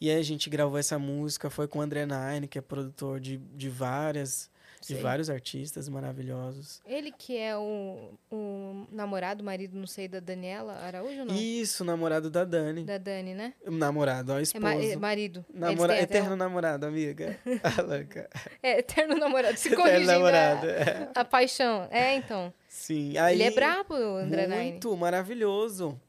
E 0.00 0.08
aí 0.08 0.16
a 0.16 0.22
gente 0.22 0.48
gravou 0.48 0.78
essa 0.78 0.96
música, 0.96 1.50
foi 1.50 1.66
com 1.66 1.80
o 1.80 1.82
André 1.82 2.06
Nine, 2.06 2.46
que 2.46 2.56
é 2.58 2.62
produtor 2.62 3.18
de, 3.18 3.38
de 3.38 3.68
várias, 3.68 4.48
de 4.80 4.86
Sei. 4.86 4.96
vários 4.96 5.28
artistas 5.28 5.88
maravilhosos. 5.90 6.80
Ele 6.86 7.12
que 7.12 7.36
é 7.36 7.54
o, 7.56 8.12
o 8.30 8.86
namorado, 8.90 9.44
marido, 9.44 9.76
não 9.78 9.86
sei, 9.86 10.08
da 10.08 10.20
Daniela 10.20 10.72
Araújo, 10.72 11.22
não? 11.26 11.34
Isso, 11.34 11.84
namorado 11.84 12.30
da 12.30 12.44
Dani. 12.44 12.84
Da 12.84 12.96
Dani, 12.96 13.34
né? 13.34 13.52
Namorado, 13.66 14.32
ó, 14.32 14.38
É, 14.38 14.42
esposo. 14.42 14.64
ma- 14.64 14.74
é 14.74 14.96
marido. 14.96 15.44
Eles 15.50 15.60
Namora... 15.60 16.00
Eterno 16.00 16.34
namorado, 16.34 16.86
amiga. 16.86 17.38
Ah, 17.62 17.82
louca. 17.86 18.30
É, 18.62 18.78
eterno 18.78 19.16
namorado. 19.16 19.56
Se 19.58 19.68
Eterno 19.68 19.84
corrigindo 19.84 20.12
namorado. 20.12 20.66
a, 20.66 20.70
é. 20.70 21.10
a 21.14 21.24
paixão. 21.26 21.86
É, 21.90 22.14
então. 22.14 22.52
Sim. 22.66 23.18
Aí... 23.18 23.34
Ele 23.34 23.42
é 23.42 23.50
brabo, 23.50 23.94
André. 23.94 24.46
Muito 24.46 24.96
maravilhoso. 24.96 26.00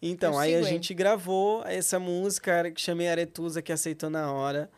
Então, 0.00 0.34
Eu 0.34 0.38
aí 0.38 0.54
a 0.54 0.58
ele. 0.58 0.66
gente 0.68 0.92
gravou 0.94 1.64
essa 1.64 1.98
música 1.98 2.70
que 2.70 2.80
chamei 2.80 3.08
Aretusa, 3.08 3.62
que 3.62 3.72
aceitou 3.72 4.08
na 4.10 4.30
hora. 4.32 4.70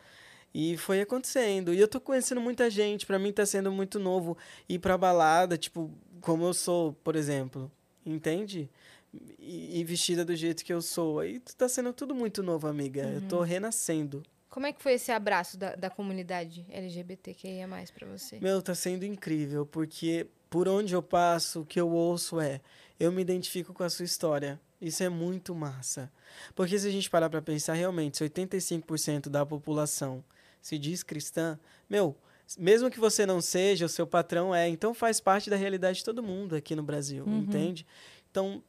E 0.53 0.75
foi 0.77 1.01
acontecendo. 1.01 1.73
E 1.73 1.79
eu 1.79 1.87
tô 1.87 1.99
conhecendo 2.01 2.41
muita 2.41 2.69
gente. 2.69 3.05
Pra 3.05 3.17
mim 3.17 3.31
tá 3.31 3.45
sendo 3.45 3.71
muito 3.71 3.99
novo 3.99 4.37
ir 4.67 4.79
pra 4.79 4.97
balada, 4.97 5.57
tipo, 5.57 5.91
como 6.19 6.43
eu 6.45 6.53
sou, 6.53 6.93
por 7.03 7.15
exemplo. 7.15 7.71
Entende? 8.05 8.69
E, 9.39 9.79
e 9.79 9.83
vestida 9.83 10.23
do 10.25 10.35
jeito 10.35 10.63
que 10.65 10.73
eu 10.73 10.81
sou. 10.81 11.19
Aí 11.19 11.39
tá 11.57 11.69
sendo 11.69 11.93
tudo 11.93 12.13
muito 12.15 12.41
novo, 12.43 12.67
amiga. 12.67 13.01
Eu 13.03 13.21
Uhum. 13.21 13.27
tô 13.27 13.41
renascendo. 13.41 14.23
Como 14.49 14.65
é 14.65 14.73
que 14.73 14.83
foi 14.83 14.93
esse 14.93 15.11
abraço 15.13 15.57
da, 15.57 15.75
da 15.75 15.89
comunidade 15.89 16.65
LGBTQIA+, 16.69 17.67
pra 17.93 18.05
você? 18.07 18.37
Meu, 18.41 18.61
tá 18.61 18.75
sendo 18.75 19.05
incrível, 19.05 19.65
porque 19.65 20.27
por 20.49 20.67
onde 20.67 20.93
eu 20.93 21.01
passo, 21.01 21.61
o 21.61 21.65
que 21.65 21.79
eu 21.79 21.89
ouço 21.89 22.37
é, 22.41 22.59
eu 22.99 23.11
me 23.13 23.21
identifico 23.21 23.73
com 23.73 23.83
a 23.83 23.89
sua 23.89 24.03
história. 24.03 24.59
Isso 24.81 25.03
é 25.03 25.07
muito 25.09 25.55
massa. 25.55 26.11
Porque 26.53 26.77
se 26.77 26.85
a 26.87 26.91
gente 26.91 27.09
parar 27.09 27.29
pra 27.29 27.41
pensar, 27.41 27.73
realmente, 27.73 28.17
se 28.17 28.23
85% 28.25 29.29
da 29.29 29.45
população 29.45 30.21
se 30.61 30.77
diz 30.77 31.03
cristã, 31.03 31.59
meu, 31.89 32.15
mesmo 32.57 32.89
que 32.89 32.99
você 32.99 33.25
não 33.25 33.41
seja, 33.41 33.85
o 33.85 33.89
seu 33.89 34.05
patrão 34.05 34.53
é, 34.53 34.67
então 34.67 34.93
faz 34.93 35.19
parte 35.21 35.49
da 35.49 35.55
realidade 35.55 35.99
de 35.99 36.05
todo 36.05 36.21
mundo 36.21 36.55
aqui 36.55 36.75
no 36.75 36.83
Brasil, 36.83 37.25
Uhum. 37.25 37.39
entende? 37.39 37.85
Então, 38.29 38.63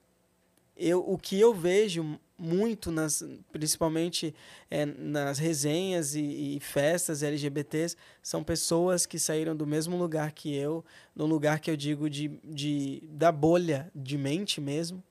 eu, 0.76 1.04
o 1.06 1.18
que 1.18 1.38
eu 1.38 1.52
vejo 1.52 2.18
muito, 2.38 2.90
nas, 2.90 3.22
principalmente 3.52 4.34
é, 4.70 4.84
nas 4.86 5.38
resenhas 5.38 6.14
e, 6.14 6.56
e 6.56 6.60
festas 6.60 7.22
LGBTs, 7.22 7.96
são 8.22 8.42
pessoas 8.42 9.06
que 9.06 9.18
saíram 9.18 9.54
do 9.54 9.66
mesmo 9.66 9.96
lugar 9.96 10.32
que 10.32 10.54
eu, 10.54 10.84
no 11.14 11.26
lugar 11.26 11.60
que 11.60 11.70
eu 11.70 11.76
digo 11.76 12.08
de, 12.10 12.28
de 12.42 13.02
da 13.06 13.30
bolha 13.30 13.90
de 13.94 14.16
mente 14.18 14.60
mesmo, 14.60 15.02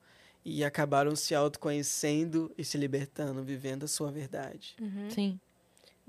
e 0.44 0.64
acabaram 0.64 1.16
se 1.16 1.36
autoconhecendo 1.36 2.52
e 2.58 2.66
se 2.66 2.78
libertando, 2.78 3.44
vivendo 3.44 3.84
a 3.84 3.88
sua 3.88 4.12
verdade. 4.12 4.76
Uhum. 4.82 5.10
Sim. 5.10 5.40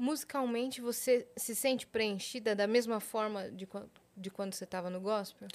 Musicalmente, 0.02 0.80
você 0.80 1.28
se 1.36 1.54
sente 1.54 1.86
preenchida 1.86 2.56
da 2.56 2.66
mesma 2.66 2.98
forma 2.98 3.48
de, 3.52 3.66
quan- 3.66 3.86
de 4.16 4.30
quando 4.32 4.52
você 4.52 4.64
estava 4.64 4.90
no 4.90 5.00
gospel? 5.00 5.46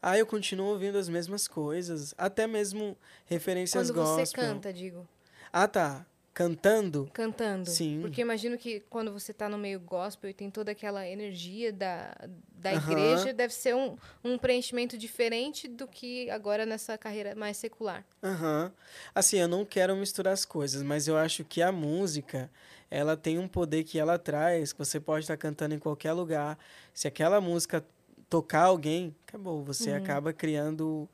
Ah, 0.00 0.16
eu 0.16 0.24
continuo 0.24 0.68
ouvindo 0.68 0.96
as 0.96 1.08
mesmas 1.08 1.48
coisas, 1.48 2.14
até 2.16 2.46
mesmo 2.46 2.96
referências 3.24 3.90
Quando 3.90 3.96
você 4.06 4.20
gospel. 4.20 4.44
canta, 4.44 4.72
digo. 4.72 5.08
Ah, 5.52 5.66
tá. 5.66 6.06
Cantando? 6.32 7.10
Cantando. 7.14 7.68
Sim. 7.68 7.98
Porque 8.02 8.20
imagino 8.20 8.56
que 8.58 8.80
quando 8.90 9.10
você 9.10 9.32
tá 9.32 9.48
no 9.48 9.56
meio 9.58 9.80
gospel 9.80 10.28
e 10.30 10.34
tem 10.34 10.50
toda 10.50 10.70
aquela 10.70 11.04
energia 11.08 11.72
da, 11.72 12.14
da 12.52 12.74
igreja, 12.74 13.32
deve 13.32 13.54
ser 13.54 13.74
um, 13.74 13.96
um 14.22 14.36
preenchimento 14.38 14.96
diferente 14.98 15.66
do 15.66 15.88
que 15.88 16.28
agora 16.30 16.64
nessa 16.66 16.96
carreira 16.98 17.34
mais 17.34 17.56
secular. 17.56 18.04
Aham. 18.22 18.70
Assim, 19.14 19.38
eu 19.38 19.48
não 19.48 19.64
quero 19.64 19.96
misturar 19.96 20.34
as 20.34 20.44
coisas, 20.44 20.82
mas 20.82 21.08
eu 21.08 21.16
acho 21.16 21.42
que 21.42 21.62
a 21.62 21.72
música, 21.72 22.50
ela 22.90 23.16
tem 23.16 23.38
um 23.38 23.48
poder 23.48 23.84
que 23.84 23.98
ela 23.98 24.18
traz, 24.18 24.72
que 24.72 24.78
você 24.78 25.00
pode 25.00 25.24
estar 25.24 25.36
cantando 25.36 25.74
em 25.74 25.78
qualquer 25.78 26.12
lugar. 26.12 26.58
Se 26.94 27.08
aquela 27.08 27.40
música 27.40 27.84
tocar 28.28 28.62
alguém, 28.64 29.14
acabou. 29.26 29.62
Você 29.64 29.90
Uhum. 29.90 29.96
acaba 29.96 30.32
criando 30.32 31.08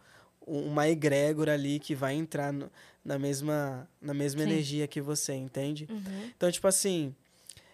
um- 0.47 0.67
uma 0.67 0.89
egrégora 0.89 1.55
ali 1.55 1.79
que 1.79 1.95
vai 1.95 2.15
entrar 2.15 2.53
no- 2.53 2.71
na 3.05 3.19
mesma, 3.19 3.89
na 4.01 4.13
mesma 4.15 4.43
Sim. 4.43 4.51
energia 4.51 4.87
que 4.87 5.01
você, 5.01 5.35
entende? 5.35 5.87
Uhum. 5.91 6.31
Então, 6.37 6.51
tipo 6.51 6.67
assim, 6.67 7.15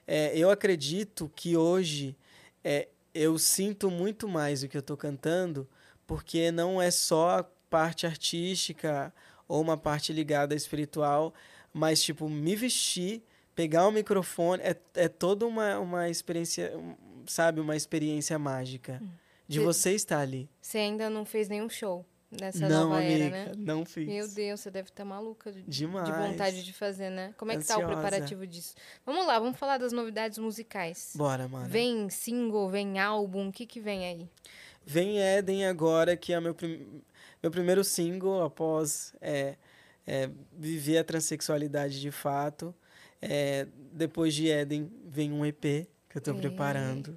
é, 0.07 0.37
eu 0.37 0.51
acredito 0.51 1.31
que 1.35 1.57
hoje 1.57 2.17
é, 2.65 2.89
eu 3.15 3.39
sinto 3.39 3.91
muito 3.91 4.29
mais 4.29 4.63
o 4.63 4.69
que 4.69 4.77
eu 4.77 4.83
tô 4.83 4.97
cantando, 4.97 5.67
porque 6.07 6.51
não 6.51 6.81
é 6.83 6.91
só 6.91 7.39
a 7.39 7.45
parte 7.71 8.07
artística 8.07 9.13
ou 9.47 9.61
uma 9.63 9.77
parte 9.77 10.13
ligada 10.13 10.55
espiritual, 10.55 11.33
mas, 11.73 12.03
tipo, 12.03 12.29
me 12.29 12.57
vestir, 12.57 13.23
pegar 13.59 13.89
o 13.89 13.91
microfone, 13.91 14.63
é, 14.63 14.77
é 14.95 15.09
toda 15.09 15.45
uma, 15.45 15.81
uma 15.81 16.09
experiência, 16.09 16.73
sabe, 17.27 17.61
uma 17.61 17.75
experiência 17.75 18.39
mágica 18.39 19.03
de 19.49 19.59
Cê- 19.59 19.65
você 19.65 19.95
estar 19.97 20.21
ali. 20.21 20.49
Você 20.63 20.79
ainda 20.79 21.11
não 21.11 21.25
fez 21.25 21.49
nenhum 21.49 21.69
show 21.69 22.07
nessa 22.31 22.69
não, 22.69 22.91
nova 22.91 22.99
amiga, 23.01 23.25
era, 23.25 23.47
né? 23.47 23.53
não 23.57 23.85
fiz. 23.85 24.07
Meu 24.07 24.29
Deus, 24.29 24.61
você 24.61 24.71
deve 24.71 24.91
estar 24.91 25.05
maluca 25.05 25.51
de, 25.51 25.63
de 25.63 25.69
Demais. 25.69 26.09
vontade 26.31 26.63
de 26.63 26.73
fazer, 26.73 27.11
né? 27.11 27.35
Como 27.37 27.51
é 27.51 27.57
que 27.57 27.65
tá 27.65 27.75
o 27.79 27.83
Ansiosa. 27.83 28.01
preparativo 28.01 28.47
disso? 28.47 28.77
Vamos 29.05 29.27
lá, 29.27 29.41
vamos 29.41 29.59
falar 29.59 29.77
das 29.79 29.91
novidades 29.93 30.39
musicais. 30.39 31.11
Bora, 31.17 31.49
mano. 31.49 31.69
Vem 31.69 32.09
single, 32.09 32.69
vem 32.69 33.01
álbum, 33.01 33.49
o 33.49 33.53
que 33.53 33.67
que 33.67 33.81
vem 33.81 34.07
aí? 34.07 34.29
Vem 34.87 35.19
Eden 35.21 35.67
agora, 35.67 36.17
que 36.17 36.33
é 36.33 36.39
meu, 36.41 36.55
prim- 36.55 37.03
meu 37.43 37.51
primeiro 37.51 37.83
single 37.83 38.41
após 38.45 39.13
é, 39.21 39.57
é, 40.07 40.31
viver 40.57 40.99
a 40.99 41.03
transexualidade 41.05 42.01
de 42.01 42.13
fato. 42.13 42.73
É, 43.21 43.67
depois 43.93 44.35
de 44.35 44.49
Eden 44.49 44.91
vem 45.07 45.33
um 45.33 45.45
EP 45.45 45.89
que 46.09 46.17
eu 46.17 46.21
tô 46.21 46.35
preparando, 46.35 47.15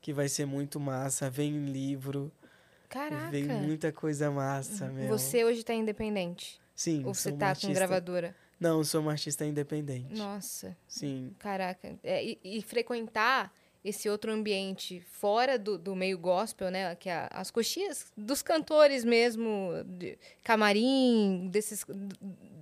que 0.00 0.12
vai 0.12 0.28
ser 0.28 0.46
muito 0.46 0.78
massa. 0.78 1.30
Vem 1.30 1.66
livro, 1.66 2.30
Caraca. 2.88 3.30
vem 3.30 3.44
muita 3.44 3.92
coisa 3.92 4.30
massa, 4.30 4.88
meu. 4.88 5.08
Você 5.08 5.44
hoje 5.44 5.64
tá 5.64 5.74
independente? 5.74 6.60
Sim, 6.74 7.04
Ou 7.04 7.14
você 7.14 7.30
sou 7.30 7.32
uma 7.32 7.38
tá 7.38 7.56
com 7.60 7.72
gravadora? 7.72 8.36
Não, 8.60 8.82
sou 8.82 9.00
uma 9.00 9.12
artista 9.12 9.44
independente. 9.44 10.14
Nossa, 10.14 10.76
Sim, 10.86 11.34
caraca. 11.38 11.98
É, 12.02 12.24
e, 12.24 12.38
e 12.42 12.62
frequentar 12.62 13.52
esse 13.88 14.08
outro 14.08 14.32
ambiente 14.32 15.00
fora 15.00 15.58
do, 15.58 15.76
do 15.78 15.94
meio 15.96 16.18
gospel, 16.18 16.70
né? 16.70 16.94
Que 16.96 17.08
é 17.08 17.28
as 17.30 17.50
coxias 17.50 18.12
dos 18.16 18.42
cantores 18.42 19.04
mesmo, 19.04 19.70
de 19.86 20.18
camarim, 20.42 21.48
desses 21.50 21.84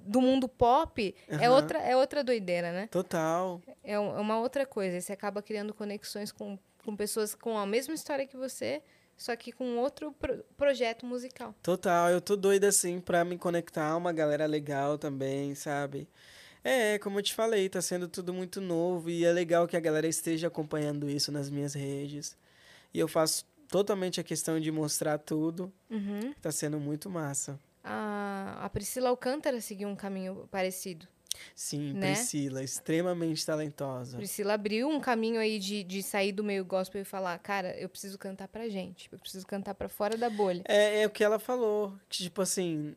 do 0.09 0.20
mundo 0.20 0.49
pop, 0.49 1.14
é 1.29 1.35
Aham. 1.47 1.55
outra 1.55 1.79
é 1.81 1.97
outra 1.97 2.22
doideira, 2.22 2.72
né? 2.72 2.87
total. 2.91 3.61
É 3.83 3.99
um- 3.99 4.16
é 4.16 4.20
uma 4.20 4.39
outra 4.39 4.64
coisa. 4.64 5.01
Você 5.01 5.12
acaba 5.12 5.43
criando 5.43 5.74
conexões 5.74 6.31
com, 6.31 6.59
com 6.85 6.95
pessoas 6.97 7.35
com 7.35 7.59
a 7.59 7.66
mesma 7.66 7.95
história 7.95 8.27
que 8.27 8.37
você, 8.37 8.83
só 9.16 9.35
que 9.35 9.51
com 9.51 9.79
outro 9.79 10.12
pro- 10.12 10.45
projeto 10.57 11.05
musical. 11.05 11.55
Total, 11.62 12.11
eu 12.11 12.20
tô 12.20 12.37
doida 12.37 12.68
assim 12.68 13.01
pra 13.01 13.24
me 13.24 13.37
conectar 13.37 13.89
a 13.89 13.97
uma 13.97 14.12
galera 14.12 14.47
legal 14.47 14.97
também, 14.99 15.55
sabe? 15.55 16.09
É, 16.69 16.99
como 16.99 17.21
eu 17.21 17.23
te 17.23 17.33
falei, 17.33 17.69
tá 17.69 17.81
sendo 17.81 18.09
tudo 18.09 18.35
muito 18.35 18.61
novo 18.61 19.09
e 19.09 19.25
é 19.25 19.31
legal 19.31 19.69
que 19.69 19.77
a 19.77 19.81
galera 19.81 20.09
esteja 20.09 20.49
acompanhando 20.49 21.09
isso 21.09 21.31
nas 21.31 21.49
minhas 21.49 21.75
redes. 21.75 22.37
E 22.93 22.99
eu 22.99 23.07
faço 23.07 23.47
totalmente 23.69 24.21
a 24.21 24.25
questão 24.25 24.59
de 24.59 24.73
mostrar 24.73 25.17
tudo. 25.19 25.73
Uhum. 25.89 26.35
Tá 26.43 26.51
sendo 26.51 26.81
muito 26.81 27.09
massa. 27.09 27.57
A, 27.85 28.59
a 28.62 28.69
Priscila 28.69 29.11
Alcântara 29.11 29.61
seguiu 29.61 29.89
um 29.89 29.95
caminho 29.95 30.49
parecido. 30.51 31.07
Sim, 31.55 31.93
Né? 31.93 32.14
Priscila, 32.14 32.64
extremamente 32.64 33.47
talentosa. 33.47 34.17
Priscila 34.17 34.55
abriu 34.55 34.89
um 34.89 34.99
caminho 34.99 35.39
aí 35.39 35.61
de, 35.61 35.85
de 35.85 36.03
sair 36.03 36.33
do 36.33 36.43
meio 36.43 36.64
gospel 36.64 37.03
e 37.03 37.05
falar, 37.05 37.39
cara, 37.39 37.79
eu 37.79 37.89
preciso 37.89 38.19
cantar 38.19 38.49
pra 38.49 38.69
gente, 38.69 39.09
eu 39.12 39.21
preciso 39.21 39.47
cantar 39.47 39.75
pra 39.75 39.89
fora 39.89 40.17
da 40.17 40.29
bolha. 40.29 40.62
É, 40.64 41.03
é 41.03 41.07
o 41.07 41.11
que 41.11 41.23
ela 41.23 41.39
falou. 41.39 41.95
que, 42.09 42.25
Tipo 42.25 42.43
assim, 42.43 42.93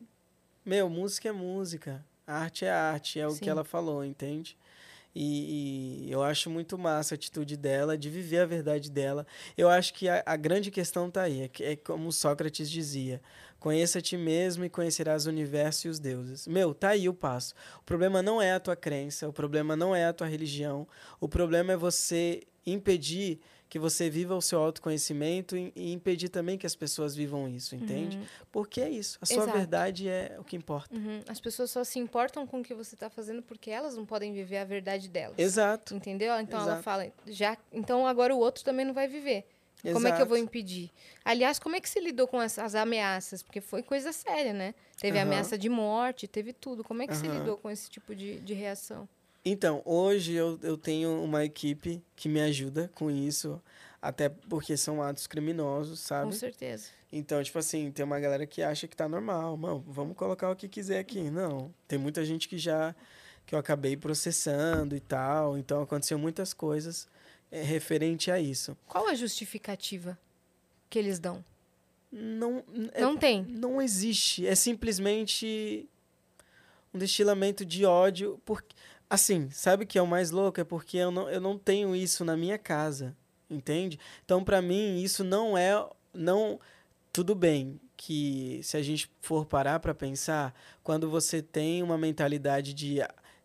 meu, 0.64 0.90
música 0.90 1.28
é 1.28 1.32
música. 1.32 2.04
Arte 2.30 2.64
é 2.64 2.70
arte, 2.70 3.18
é 3.20 3.26
o 3.26 3.30
Sim. 3.30 3.40
que 3.40 3.50
ela 3.50 3.64
falou, 3.64 4.04
entende? 4.04 4.56
E, 5.14 6.06
e 6.06 6.12
eu 6.12 6.22
acho 6.22 6.48
muito 6.48 6.78
massa 6.78 7.14
a 7.14 7.16
atitude 7.16 7.56
dela, 7.56 7.98
de 7.98 8.08
viver 8.08 8.38
a 8.38 8.46
verdade 8.46 8.90
dela. 8.90 9.26
Eu 9.56 9.68
acho 9.68 9.92
que 9.92 10.08
a, 10.08 10.22
a 10.24 10.36
grande 10.36 10.70
questão 10.70 11.10
tá 11.10 11.22
aí. 11.22 11.42
É, 11.42 11.48
que- 11.48 11.64
é 11.64 11.74
como 11.76 12.12
Sócrates 12.12 12.70
dizia: 12.70 13.20
conheça 13.58 13.98
a 13.98 14.02
ti 14.02 14.16
mesmo 14.16 14.64
e 14.64 14.70
conhecerás 14.70 15.26
o 15.26 15.30
universo 15.30 15.88
e 15.88 15.90
os 15.90 15.98
deuses. 15.98 16.46
Meu, 16.46 16.72
tá 16.72 16.90
aí 16.90 17.08
o 17.08 17.14
passo. 17.14 17.54
O 17.80 17.84
problema 17.84 18.22
não 18.22 18.40
é 18.40 18.52
a 18.52 18.60
tua 18.60 18.76
crença, 18.76 19.28
o 19.28 19.32
problema 19.32 19.74
não 19.74 19.96
é 19.96 20.06
a 20.06 20.12
tua 20.12 20.28
religião. 20.28 20.86
O 21.20 21.28
problema 21.28 21.72
é 21.72 21.76
você 21.76 22.42
impedir 22.64 23.40
que 23.70 23.78
você 23.78 24.10
viva 24.10 24.34
o 24.34 24.42
seu 24.42 24.60
autoconhecimento 24.60 25.56
e, 25.56 25.72
e 25.76 25.92
impedir 25.92 26.28
também 26.28 26.58
que 26.58 26.66
as 26.66 26.74
pessoas 26.74 27.14
vivam 27.14 27.48
isso, 27.48 27.76
entende? 27.76 28.18
Porque 28.50 28.80
é 28.80 28.90
isso. 28.90 29.16
A 29.22 29.26
sua 29.26 29.44
Exato. 29.44 29.56
verdade 29.56 30.08
é 30.08 30.36
o 30.40 30.44
que 30.44 30.56
importa. 30.56 30.92
Uhum. 30.92 31.20
As 31.28 31.40
pessoas 31.40 31.70
só 31.70 31.84
se 31.84 32.00
importam 32.00 32.44
com 32.48 32.60
o 32.60 32.62
que 32.64 32.74
você 32.74 32.96
tá 32.96 33.08
fazendo 33.08 33.42
porque 33.42 33.70
elas 33.70 33.96
não 33.96 34.04
podem 34.04 34.34
viver 34.34 34.58
a 34.58 34.64
verdade 34.64 35.08
delas. 35.08 35.38
Exato. 35.38 35.94
Entendeu? 35.94 36.38
Então 36.40 36.58
ela 36.58 36.72
Exato. 36.72 36.82
fala, 36.82 37.12
já, 37.28 37.56
então 37.72 38.08
agora 38.08 38.34
o 38.34 38.38
outro 38.38 38.64
também 38.64 38.84
não 38.84 38.92
vai 38.92 39.06
viver. 39.06 39.46
Como 39.92 40.08
é 40.08 40.12
que 40.12 40.20
eu 40.20 40.26
vou 40.26 40.36
impedir? 40.36 40.90
Aliás, 41.24 41.58
como 41.60 41.76
é 41.76 41.80
que 41.80 41.88
você 41.88 42.00
lidou 42.00 42.26
com 42.26 42.42
essas 42.42 42.74
ameaças? 42.74 43.40
Porque 43.40 43.60
foi 43.60 43.82
coisa 43.84 44.12
séria, 44.12 44.52
né? 44.52 44.74
Teve 44.98 45.16
Aham. 45.16 45.28
ameaça 45.28 45.56
de 45.56 45.68
morte, 45.68 46.26
teve 46.26 46.52
tudo. 46.52 46.82
Como 46.82 47.02
é 47.02 47.06
que 47.06 47.16
você 47.16 47.28
Aham. 47.28 47.38
lidou 47.38 47.56
com 47.56 47.70
esse 47.70 47.88
tipo 47.88 48.14
de, 48.14 48.40
de 48.40 48.52
reação? 48.52 49.08
Então, 49.44 49.82
hoje 49.84 50.34
eu, 50.34 50.58
eu 50.62 50.76
tenho 50.76 51.22
uma 51.22 51.44
equipe 51.44 52.02
que 52.14 52.28
me 52.28 52.40
ajuda 52.40 52.90
com 52.94 53.10
isso, 53.10 53.60
até 54.00 54.28
porque 54.28 54.76
são 54.76 55.02
atos 55.02 55.26
criminosos, 55.26 56.00
Com 56.00 56.06
sabe? 56.06 56.34
certeza. 56.36 56.88
Então, 57.12 57.42
tipo 57.42 57.58
assim, 57.58 57.90
tem 57.90 58.04
uma 58.04 58.20
galera 58.20 58.46
que 58.46 58.62
acha 58.62 58.86
que 58.86 58.96
tá 58.96 59.08
normal. 59.08 59.56
Mano, 59.56 59.84
vamos 59.88 60.16
colocar 60.16 60.50
o 60.50 60.54
que 60.56 60.68
quiser 60.68 60.98
aqui. 61.00 61.30
Não. 61.30 61.72
Tem 61.88 61.98
muita 61.98 62.24
gente 62.24 62.48
que 62.48 62.56
já. 62.58 62.94
que 63.46 63.54
eu 63.54 63.58
acabei 63.58 63.96
processando 63.96 64.94
e 64.94 65.00
tal. 65.00 65.58
Então, 65.58 65.82
aconteceu 65.82 66.16
muitas 66.18 66.52
coisas 66.52 67.08
é, 67.50 67.62
referente 67.62 68.30
a 68.30 68.38
isso. 68.38 68.76
Qual 68.86 69.08
a 69.08 69.14
justificativa 69.14 70.16
que 70.88 70.98
eles 70.98 71.18
dão? 71.18 71.44
Não. 72.12 72.62
é- 72.92 73.00
não 73.00 73.16
tem. 73.16 73.42
não 73.44 73.82
existe. 73.82 74.46
É 74.46 74.54
simplesmente 74.54 75.88
um 76.94 76.98
destilamento 76.98 77.64
de 77.64 77.84
ódio. 77.84 78.40
Porque, 78.44 78.74
assim, 79.10 79.50
sabe 79.50 79.84
que 79.84 79.98
é 79.98 80.02
o 80.02 80.06
mais 80.06 80.30
louco? 80.30 80.60
É 80.60 80.64
porque 80.64 80.96
eu 80.96 81.10
não, 81.10 81.28
eu 81.28 81.40
não 81.40 81.58
tenho 81.58 81.94
isso 81.96 82.24
na 82.24 82.36
minha 82.36 82.56
casa, 82.56 83.16
entende? 83.50 83.98
Então, 84.24 84.44
para 84.44 84.62
mim, 84.62 85.02
isso 85.02 85.24
não 85.24 85.58
é. 85.58 85.72
não 86.14 86.60
Tudo 87.12 87.34
bem 87.34 87.80
que 87.96 88.60
se 88.62 88.76
a 88.76 88.82
gente 88.82 89.10
for 89.20 89.44
parar 89.44 89.80
para 89.80 89.94
pensar, 89.94 90.54
quando 90.82 91.10
você 91.10 91.42
tem 91.42 91.82
uma 91.82 91.98
mentalidade 91.98 92.72
de 92.72 93.00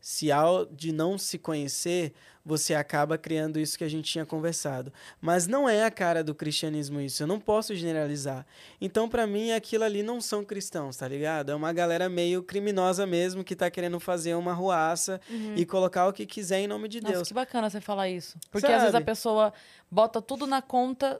se 0.07 0.31
ao, 0.31 0.67
de 0.67 0.91
não 0.91 1.17
se 1.17 1.35
conhecer, 1.39 2.13
você 2.45 2.75
acaba 2.75 3.17
criando 3.17 3.59
isso 3.59 3.75
que 3.75 3.83
a 3.83 3.89
gente 3.89 4.11
tinha 4.11 4.23
conversado. 4.23 4.93
Mas 5.19 5.47
não 5.47 5.67
é 5.67 5.83
a 5.83 5.89
cara 5.89 6.23
do 6.23 6.35
cristianismo 6.35 7.01
isso. 7.01 7.23
Eu 7.23 7.27
não 7.27 7.39
posso 7.39 7.73
generalizar. 7.73 8.45
Então, 8.79 9.09
pra 9.09 9.25
mim, 9.25 9.51
aquilo 9.51 9.83
ali 9.83 10.03
não 10.03 10.21
são 10.21 10.45
cristãos, 10.45 10.95
tá 10.97 11.07
ligado? 11.07 11.51
É 11.51 11.55
uma 11.55 11.73
galera 11.73 12.07
meio 12.07 12.43
criminosa 12.43 13.07
mesmo 13.07 13.43
que 13.43 13.55
tá 13.55 13.67
querendo 13.71 13.99
fazer 13.99 14.35
uma 14.35 14.53
ruaça 14.53 15.19
e 15.55 15.65
colocar 15.65 16.07
o 16.07 16.13
que 16.13 16.27
quiser 16.27 16.59
em 16.59 16.67
nome 16.67 16.87
de 16.87 17.01
Nossa, 17.01 17.13
Deus. 17.15 17.27
que 17.29 17.33
bacana 17.33 17.67
você 17.67 17.81
falar 17.81 18.07
isso. 18.07 18.37
Porque 18.51 18.67
às 18.67 18.73
vezes 18.73 18.89
a 18.89 18.91
Sabe? 18.99 19.05
pessoa 19.07 19.51
bota 19.89 20.21
tudo 20.21 20.45
na 20.45 20.61
conta 20.61 21.19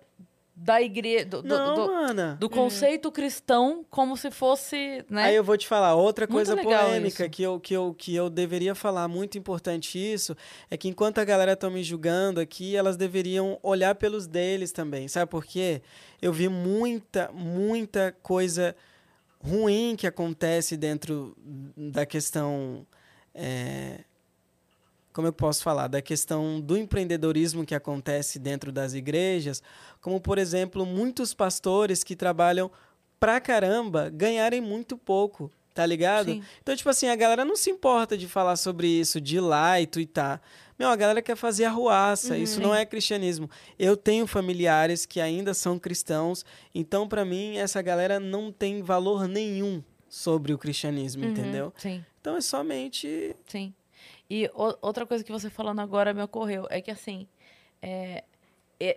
da 0.57 0.81
igreja, 0.81 1.25
do, 1.25 1.41
do- 1.41 1.47
Não, 1.49 1.75
do- 1.75 1.87
mana. 1.87 2.37
do 2.39 2.49
conceito 2.49 3.11
cristão, 3.11 3.85
como 3.89 4.15
se 4.15 4.31
fosse, 4.31 5.03
né? 5.09 5.23
Aí 5.23 5.35
eu 5.35 5.43
vou 5.43 5.57
te 5.57 5.67
falar 5.67 5.95
outra 5.95 6.25
coisa 6.25 6.55
polêmica 6.55 7.23
isso. 7.25 7.29
que 7.29 7.43
eu, 7.43 7.59
que, 7.59 7.73
eu, 7.73 7.93
que 7.97 8.15
eu 8.15 8.29
deveria 8.29 8.73
falar, 8.73 9.07
muito 9.09 9.37
importante 9.37 9.97
isso, 9.99 10.35
é 10.71 10.77
que 10.77 10.87
enquanto 10.87 11.19
a 11.19 11.25
galera 11.25 11.57
tá 11.57 11.69
me 11.69 11.83
julgando 11.83 12.39
aqui, 12.39 12.73
elas 12.75 12.95
deveriam 12.95 13.59
olhar 13.61 13.95
pelos 13.95 14.27
deles 14.27 14.71
também. 14.71 15.09
Sabe 15.09 15.29
por 15.29 15.43
quê? 15.45 15.81
Eu 16.21 16.31
vi 16.31 16.47
muita, 16.47 17.29
muita 17.33 18.15
coisa 18.23 18.73
ruim 19.39 19.95
que 19.97 20.07
acontece 20.07 20.77
dentro 20.77 21.35
da 21.75 22.05
questão. 22.05 22.87
é, 23.33 23.99
como 25.15 25.29
eu 25.29 25.33
posso 25.33 25.63
falar? 25.63 25.87
Da 25.87 26.01
questão 26.01 26.59
do 26.59 26.75
empreendedorismo 26.77 27.65
que 27.65 27.73
acontece 27.73 28.37
dentro 28.37 28.69
das 28.69 28.93
igrejas, 28.93 29.63
como, 30.01 30.19
por 30.19 30.37
exemplo, 30.37 30.85
muitos 30.85 31.33
pastores 31.33 32.03
que 32.03 32.17
trabalham 32.17 32.69
pra 33.17 33.39
caramba 33.39 34.09
ganharem 34.09 34.59
muito 34.59 34.97
pouco, 34.97 35.49
tá 35.73 35.85
ligado? 35.85 36.33
Sim. 36.33 36.43
Então, 36.61 36.75
tipo 36.75 36.89
assim, 36.89 37.07
a 37.07 37.15
galera 37.15 37.45
não 37.45 37.55
se 37.55 37.69
importa 37.69 38.17
de 38.17 38.27
falar 38.27 38.57
sobre 38.57 38.87
isso, 38.87 39.21
de 39.21 39.37
ir 39.37 39.39
lá 39.39 39.79
e 39.79 39.87
tuitar. 39.87 40.41
Meu, 40.77 40.89
a 40.89 40.95
galera 40.97 41.21
quer 41.21 41.37
fazer 41.37 41.63
arruaça, 41.63 42.37
isso 42.37 42.59
não 42.59 42.75
é 42.75 42.85
cristianismo. 42.85 43.49
Eu 43.79 43.95
tenho 43.95 44.27
familiares 44.27 45.05
que 45.05 45.21
ainda 45.21 45.53
são 45.53 45.79
cristãos, 45.79 46.43
então, 46.73 47.07
pra 47.07 47.23
mim, 47.23 47.55
essa 47.55 47.81
galera 47.81 48.19
não 48.19 48.51
tem 48.51 48.81
valor 48.83 49.29
nenhum 49.29 49.81
sobre 50.09 50.53
o 50.53 50.57
cristianismo, 50.57 51.23
entendeu? 51.23 51.71
Sim, 51.77 52.03
Então, 52.19 52.35
é 52.35 52.41
somente... 52.41 53.33
sim. 53.47 53.73
E 54.29 54.49
o- 54.53 54.77
outra 54.81 55.05
coisa 55.05 55.23
que 55.23 55.31
você 55.31 55.49
falando 55.49 55.81
agora 55.81 56.13
me 56.13 56.21
ocorreu 56.21 56.65
é 56.69 56.81
que, 56.81 56.89
assim, 56.91 57.27
é, 57.81 58.23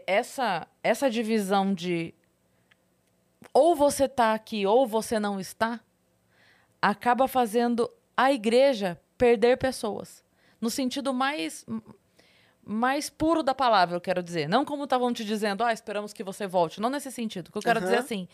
essa, 0.07 0.67
essa 0.83 1.11
divisão 1.11 1.75
de 1.75 2.15
ou 3.53 3.75
você 3.77 4.09
tá 4.09 4.35
aqui 4.35 4.67
ou 4.67 4.87
você 4.87 5.19
não 5.21 5.39
está, 5.39 5.81
acaba 6.81 7.29
fazendo 7.29 7.91
a 8.17 8.33
igreja 8.33 9.01
perder 9.17 9.59
pessoas. 9.59 10.25
No 10.61 10.71
sentido 10.71 11.13
mais 11.15 11.65
mais 12.71 13.09
puro 13.09 13.43
da 13.43 13.55
palavra, 13.55 13.97
eu 13.97 14.01
quero 14.01 14.23
dizer. 14.23 14.47
Não 14.47 14.63
como 14.63 14.85
estavam 14.85 15.11
te 15.13 15.25
dizendo, 15.25 15.65
ah, 15.65 15.73
esperamos 15.73 16.13
que 16.13 16.23
você 16.23 16.47
volte. 16.47 16.81
Não 16.83 16.91
nesse 16.91 17.11
sentido. 17.11 17.49
O 17.49 17.53
que 17.53 17.57
eu 17.59 17.63
quero 17.63 17.81
dizer 17.81 17.95
é 17.95 17.97
Aham. 17.97 18.05
assim, 18.05 18.29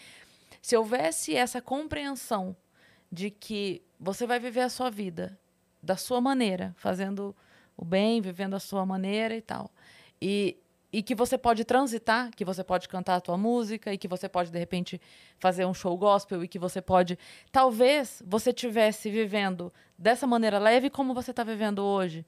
se 0.61 0.77
houvesse 0.77 1.37
essa 1.37 1.61
compreensão 1.63 2.57
de 3.13 3.31
que 3.31 3.81
você 4.01 4.27
vai 4.27 4.41
viver 4.41 4.63
a 4.63 4.69
sua 4.69 4.91
vida 4.91 5.39
da 5.85 5.97
sua 5.97 6.21
maneira, 6.21 6.75
fazendo 6.77 7.35
o 7.77 7.85
bem, 7.85 8.21
vivendo 8.21 8.55
a 8.55 8.61
sua 8.61 8.85
maneira 8.87 9.37
e 9.37 9.41
tal. 9.41 9.71
E, 10.21 10.57
e 10.93 11.03
que 11.03 11.15
você 11.15 11.37
pode 11.37 11.65
transitar, 11.65 12.31
que 12.31 12.45
você 12.45 12.63
pode 12.63 12.89
cantar 12.89 13.17
a 13.17 13.21
tua 13.21 13.37
música 13.37 13.93
e 13.93 13.99
que 13.99 14.09
você 14.09 14.29
pode 14.29 14.51
de 14.51 14.59
repente 14.59 15.01
fazer 15.39 15.67
um 15.67 15.75
show 15.75 15.97
gospel 15.97 16.43
e 16.43 16.49
que 16.49 16.59
você 16.59 16.81
pode, 16.81 17.19
talvez 17.51 18.23
você 18.27 18.53
tivesse 18.53 19.11
vivendo 19.11 19.73
dessa 19.99 20.27
maneira 20.27 20.59
leve 20.59 20.89
como 20.89 21.13
você 21.13 21.31
está 21.31 21.45
vivendo 21.45 21.81
hoje, 21.81 22.25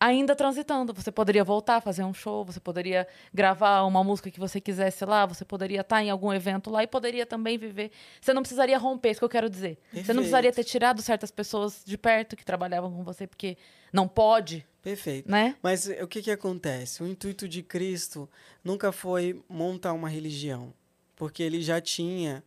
ainda 0.00 0.34
transitando. 0.34 0.94
Você 0.94 1.12
poderia 1.12 1.44
voltar 1.44 1.76
a 1.76 1.80
fazer 1.80 2.02
um 2.02 2.14
show, 2.14 2.42
você 2.42 2.58
poderia 2.58 3.06
gravar 3.32 3.82
uma 3.84 4.02
música 4.02 4.30
que 4.30 4.40
você 4.40 4.58
quisesse 4.58 5.04
lá, 5.04 5.26
você 5.26 5.44
poderia 5.44 5.82
estar 5.82 6.02
em 6.02 6.08
algum 6.08 6.32
evento 6.32 6.70
lá 6.70 6.82
e 6.82 6.86
poderia 6.86 7.26
também 7.26 7.58
viver. 7.58 7.90
Você 8.18 8.32
não 8.32 8.40
precisaria 8.40 8.78
romper, 8.78 9.10
isso 9.10 9.20
que 9.20 9.24
eu 9.24 9.28
quero 9.28 9.50
dizer. 9.50 9.76
Você 9.76 9.96
Perfeito. 9.96 10.08
não 10.08 10.22
precisaria 10.22 10.52
ter 10.52 10.64
tirado 10.64 11.02
certas 11.02 11.30
pessoas 11.30 11.82
de 11.84 11.98
perto 11.98 12.34
que 12.34 12.44
trabalhavam 12.44 12.90
com 12.90 13.04
você 13.04 13.26
porque 13.26 13.58
não 13.92 14.08
pode, 14.08 14.66
Perfeito. 14.82 15.30
né? 15.30 15.54
Mas 15.62 15.88
eh, 15.88 16.02
o 16.02 16.08
que, 16.08 16.22
que 16.22 16.30
acontece? 16.30 17.02
O 17.02 17.06
intuito 17.06 17.46
de 17.46 17.62
Cristo 17.62 18.28
nunca 18.64 18.90
foi 18.90 19.42
montar 19.48 19.92
uma 19.92 20.08
religião, 20.08 20.72
porque 21.14 21.42
ele 21.42 21.60
já 21.60 21.80
tinha 21.80 22.42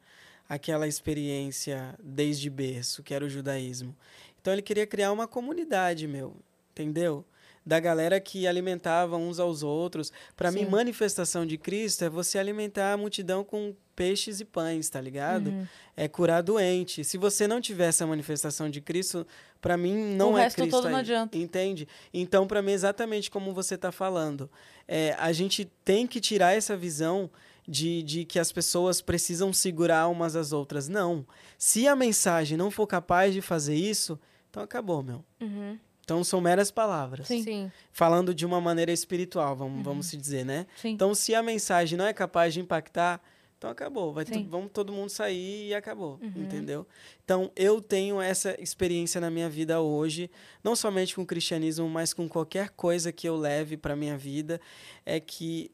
aquela 0.50 0.88
experiência 0.88 1.94
desde 2.02 2.50
berço, 2.50 3.04
que 3.04 3.14
era 3.14 3.24
o 3.24 3.30
judaísmo. 3.30 3.96
Então 4.42 4.52
ele 4.52 4.62
queria 4.62 4.88
criar 4.88 5.12
uma 5.12 5.28
comunidade, 5.28 6.08
meu, 6.08 6.36
entendeu? 6.72 7.24
Da 7.66 7.80
galera 7.80 8.20
que 8.20 8.46
alimentava 8.46 9.16
uns 9.16 9.40
aos 9.40 9.64
outros. 9.64 10.12
Para 10.36 10.52
mim, 10.52 10.66
manifestação 10.66 11.46
de 11.46 11.58
Cristo 11.58 12.04
é 12.04 12.10
você 12.10 12.38
alimentar 12.38 12.94
a 12.94 12.98
multidão 12.98 13.44
com 13.44 13.74
peixes 13.96 14.40
e 14.40 14.46
pães, 14.46 14.90
tá 14.90 15.00
ligado? 15.00 15.68
É 15.96 16.08
curar 16.08 16.42
doente. 16.42 17.04
Se 17.04 17.18
você 17.18 17.48
não 17.48 17.62
tiver 17.62 17.88
essa 17.88 18.06
manifestação 18.06 18.70
de 18.70 18.82
Cristo, 18.82 19.26
para 19.62 19.78
mim 19.78 19.96
não 20.16 20.34
O 20.34 20.38
é 20.38 20.44
resto 20.44 20.58
Cristo 20.58 20.72
todo 20.72 20.90
não 20.90 20.98
adianta. 20.98 21.38
Entende? 21.38 21.88
Então, 22.14 22.46
para 22.48 22.62
mim, 22.62 22.72
é 22.72 22.76
exatamente 22.76 23.32
como 23.32 23.54
você 23.54 23.76
está 23.76 23.92
falando. 23.92 24.50
É, 24.88 25.16
a 25.18 25.32
gente 25.32 25.66
tem 25.86 26.06
que 26.06 26.20
tirar 26.20 26.54
essa 26.54 26.76
visão 26.76 27.30
de, 27.68 28.04
de 28.04 28.26
que 28.26 28.40
as 28.40 28.52
pessoas 28.52 29.02
precisam 29.02 29.54
segurar 29.54 30.08
umas 30.08 30.36
às 30.36 30.52
outras. 30.52 30.88
Não. 30.88 31.26
Se 31.58 31.88
a 31.88 31.96
mensagem 31.96 32.58
não 32.58 32.70
for 32.70 32.88
capaz 32.88 33.34
de 33.34 33.42
fazer 33.42 33.76
isso, 33.76 34.20
então 34.50 34.62
acabou, 34.62 35.02
meu. 35.02 35.24
Uhum. 35.40 35.78
Então 36.04 36.24
são 36.24 36.42
meras 36.42 36.70
palavras. 36.70 37.28
Sim. 37.28 37.44
Sim. 37.44 37.72
Falando 37.92 38.34
de 38.34 38.46
uma 38.46 38.60
maneira 38.60 38.92
espiritual, 38.92 39.56
vamos, 39.56 39.78
Uhum. 39.78 39.84
vamos 39.84 40.06
se 40.08 40.18
dizer, 40.18 40.46
né? 40.46 40.68
Sim. 40.76 40.90
Então, 40.90 41.16
se 41.16 41.34
a 41.34 41.42
mensagem 41.42 41.98
não 41.98 42.06
é 42.06 42.12
capaz 42.14 42.54
de 42.54 42.60
impactar, 42.60 43.22
então 43.58 43.70
acabou. 43.70 44.12
Vai 44.12 44.26
tu- 44.26 44.44
vamos 44.50 44.70
todo 44.74 44.92
mundo 44.92 45.10
sair 45.10 45.70
e 45.70 45.74
acabou, 45.74 46.20
Uhum. 46.22 46.44
entendeu? 46.44 46.86
Então, 47.24 47.50
eu 47.56 47.80
tenho 47.80 48.20
essa 48.22 48.54
experiência 48.62 49.22
na 49.22 49.30
minha 49.32 49.50
vida 49.50 49.80
hoje, 49.80 50.30
não 50.62 50.76
somente 50.76 51.16
com 51.16 51.22
o 51.22 51.26
cristianismo, 51.26 51.88
mas 51.88 52.14
com 52.14 52.28
qualquer 52.28 52.72
coisa 52.72 53.10
que 53.14 53.28
eu 53.28 53.38
leve 53.38 53.78
para 53.78 53.96
minha 53.96 54.18
vida, 54.18 54.60
é 55.06 55.22
que 55.22 55.72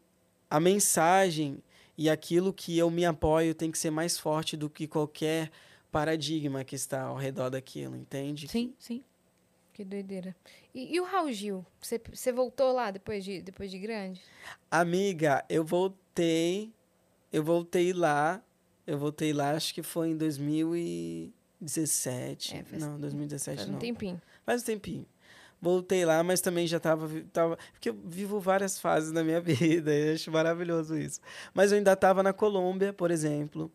a 0.47 0.59
mensagem 0.59 1.57
e 1.97 2.07
aquilo 2.09 2.53
que 2.53 2.77
eu 2.77 2.91
me 2.91 3.03
apoio 3.05 3.55
tem 3.55 3.71
que 3.71 3.77
ser 3.79 3.89
mais 3.89 4.17
forte 4.19 4.55
do 4.55 4.69
que 4.69 4.87
qualquer 4.87 5.49
paradigma 5.91 6.63
que 6.63 6.75
está 6.75 7.01
ao 7.03 7.15
redor 7.17 7.49
daquilo, 7.49 7.95
entende? 7.95 8.47
Sim, 8.47 8.73
sim. 8.77 9.03
Que 9.79 9.85
doideira. 9.85 10.35
E, 10.75 10.93
e 10.93 10.99
o 10.99 11.05
Raul 11.05 11.31
Gil? 11.31 11.65
Você, 11.81 12.33
voltou 12.33 12.73
lá 12.73 12.91
depois 12.91 13.23
de, 13.23 13.41
depois 13.41 13.71
de 13.71 13.79
grande? 13.79 14.21
Amiga, 14.69 15.45
eu 15.47 15.63
voltei. 15.63 16.73
Eu 17.31 17.45
voltei 17.45 17.93
lá. 17.93 18.43
Eu 18.85 18.97
voltei 18.97 19.31
lá, 19.31 19.51
acho 19.51 19.73
que 19.73 19.81
foi 19.81 20.09
em 20.09 20.17
2017. 20.17 22.57
É, 22.57 22.63
faz- 22.63 22.83
não, 22.83 22.99
2017 22.99 23.55
Faz 23.57 23.69
não. 23.69 23.77
um 23.77 23.79
tempinho. 23.79 24.21
Faz 24.45 24.63
um 24.63 24.65
tempinho. 24.65 25.05
Voltei 25.61 26.03
lá, 26.03 26.21
mas 26.23 26.41
também 26.41 26.67
já 26.67 26.77
tava, 26.77 27.07
vi- 27.07 27.23
tava. 27.23 27.57
Porque 27.71 27.89
eu 27.89 27.93
vivo 28.03 28.37
várias 28.37 28.77
fases 28.77 29.13
na 29.13 29.23
minha 29.23 29.39
vida, 29.79 29.95
eu 29.95 30.13
acho 30.13 30.29
maravilhoso 30.29 30.97
isso. 30.97 31.21
Mas 31.53 31.71
eu 31.71 31.77
ainda 31.77 31.93
estava 31.93 32.21
na 32.21 32.33
Colômbia, 32.33 32.91
por 32.91 33.11
exemplo, 33.11 33.71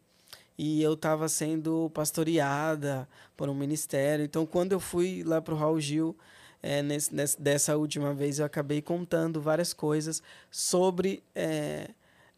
e 0.56 0.82
eu 0.82 0.94
estava 0.94 1.28
sendo 1.28 1.90
pastoreada 1.92 3.08
por 3.36 3.48
um 3.48 3.54
ministério. 3.54 4.24
Então, 4.24 4.46
quando 4.46 4.72
eu 4.72 4.80
fui 4.80 5.22
lá 5.24 5.40
para 5.42 5.54
o 5.54 5.56
Raul 5.56 5.80
Gil, 5.80 6.16
é, 6.62 6.80
nesse, 6.82 7.14
nesse- 7.14 7.40
dessa 7.40 7.76
última 7.76 8.14
vez, 8.14 8.38
eu 8.38 8.46
acabei 8.46 8.80
contando 8.80 9.40
várias 9.40 9.72
coisas 9.72 10.22
sobre 10.50 11.22
é, 11.34 11.90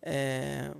é, 0.02 0.72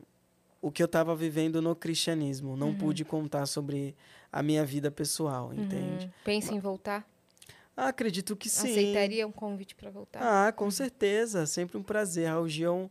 o 0.61 0.71
que 0.71 0.83
eu 0.83 0.87
estava 0.87 1.15
vivendo 1.15 1.61
no 1.63 1.77
cristianismo. 1.77 2.57
Não 2.57 2.75
pude 2.75 3.05
contar 3.05 3.47
sobre 3.47 3.95
a 4.33 4.43
minha 4.43 4.65
vida 4.65 4.91
pessoal, 4.91 5.53
entende? 5.55 6.07
Uhum. 6.07 6.11
Pensa 6.25 6.55
em 6.55 6.59
voltar? 6.59 7.09
Ah, 7.77 7.89
acredito 7.89 8.35
que 8.35 8.49
sim. 8.49 8.71
Aceitaria 8.71 9.27
um 9.27 9.33
convite 9.33 9.75
para 9.75 9.91
voltar? 9.91 10.21
Ah, 10.49 10.51
com 10.51 10.71
certeza. 10.71 11.45
Sempre 11.47 11.77
um 11.77 11.83
prazer. 11.83 12.29
Raul 12.29 12.49
Gil 12.49 12.69
é 12.69 12.73
um- 12.73 12.91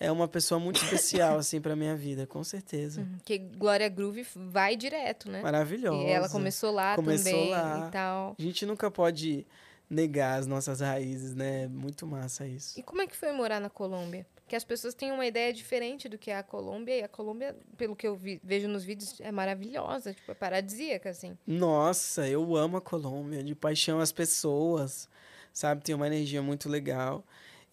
é 0.00 0.10
uma 0.10 0.26
pessoa 0.28 0.58
muito 0.58 0.76
especial, 0.84 1.38
assim, 1.38 1.60
pra 1.60 1.74
minha 1.76 1.94
vida, 1.96 2.26
com 2.26 2.42
certeza. 2.44 3.00
Uhum. 3.00 3.16
Porque 3.18 3.38
Glória 3.38 3.88
Groove 3.88 4.26
vai 4.34 4.76
direto, 4.76 5.30
né? 5.30 5.40
Maravilhosa. 5.42 6.02
E 6.02 6.10
ela 6.10 6.28
começou 6.28 6.70
lá 6.72 6.96
Começou 6.96 7.32
também 7.32 7.50
lá. 7.50 7.86
e 7.88 7.90
tal. 7.92 8.36
A 8.38 8.42
gente 8.42 8.66
nunca 8.66 8.90
pode 8.90 9.46
negar 9.88 10.38
as 10.38 10.46
nossas 10.46 10.80
raízes, 10.80 11.34
né? 11.34 11.68
Muito 11.68 12.06
massa 12.06 12.46
isso. 12.46 12.78
E 12.78 12.82
como 12.82 13.02
é 13.02 13.06
que 13.06 13.16
foi 13.16 13.32
morar 13.32 13.60
na 13.60 13.70
Colômbia? 13.70 14.26
Porque 14.36 14.56
as 14.56 14.64
pessoas 14.64 14.94
têm 14.94 15.10
uma 15.12 15.24
ideia 15.26 15.52
diferente 15.52 16.06
do 16.08 16.18
que 16.18 16.30
é 16.30 16.36
a 16.36 16.42
Colômbia. 16.42 16.98
E 16.98 17.02
a 17.02 17.08
Colômbia, 17.08 17.56
pelo 17.78 17.94
que 17.96 18.06
eu 18.06 18.14
vi- 18.14 18.40
vejo 18.44 18.68
nos 18.68 18.84
vídeos, 18.84 19.18
é 19.20 19.30
maravilhosa. 19.32 20.12
Tipo, 20.12 20.32
é 20.32 20.34
paradisíaca, 20.34 21.08
assim. 21.10 21.36
Nossa, 21.46 22.28
eu 22.28 22.54
amo 22.56 22.76
a 22.76 22.80
Colômbia, 22.80 23.42
de 23.42 23.54
paixão 23.54 24.00
as 24.00 24.12
pessoas, 24.12 25.08
sabe? 25.52 25.82
Tem 25.82 25.94
uma 25.94 26.06
energia 26.06 26.42
muito 26.42 26.68
legal. 26.68 27.24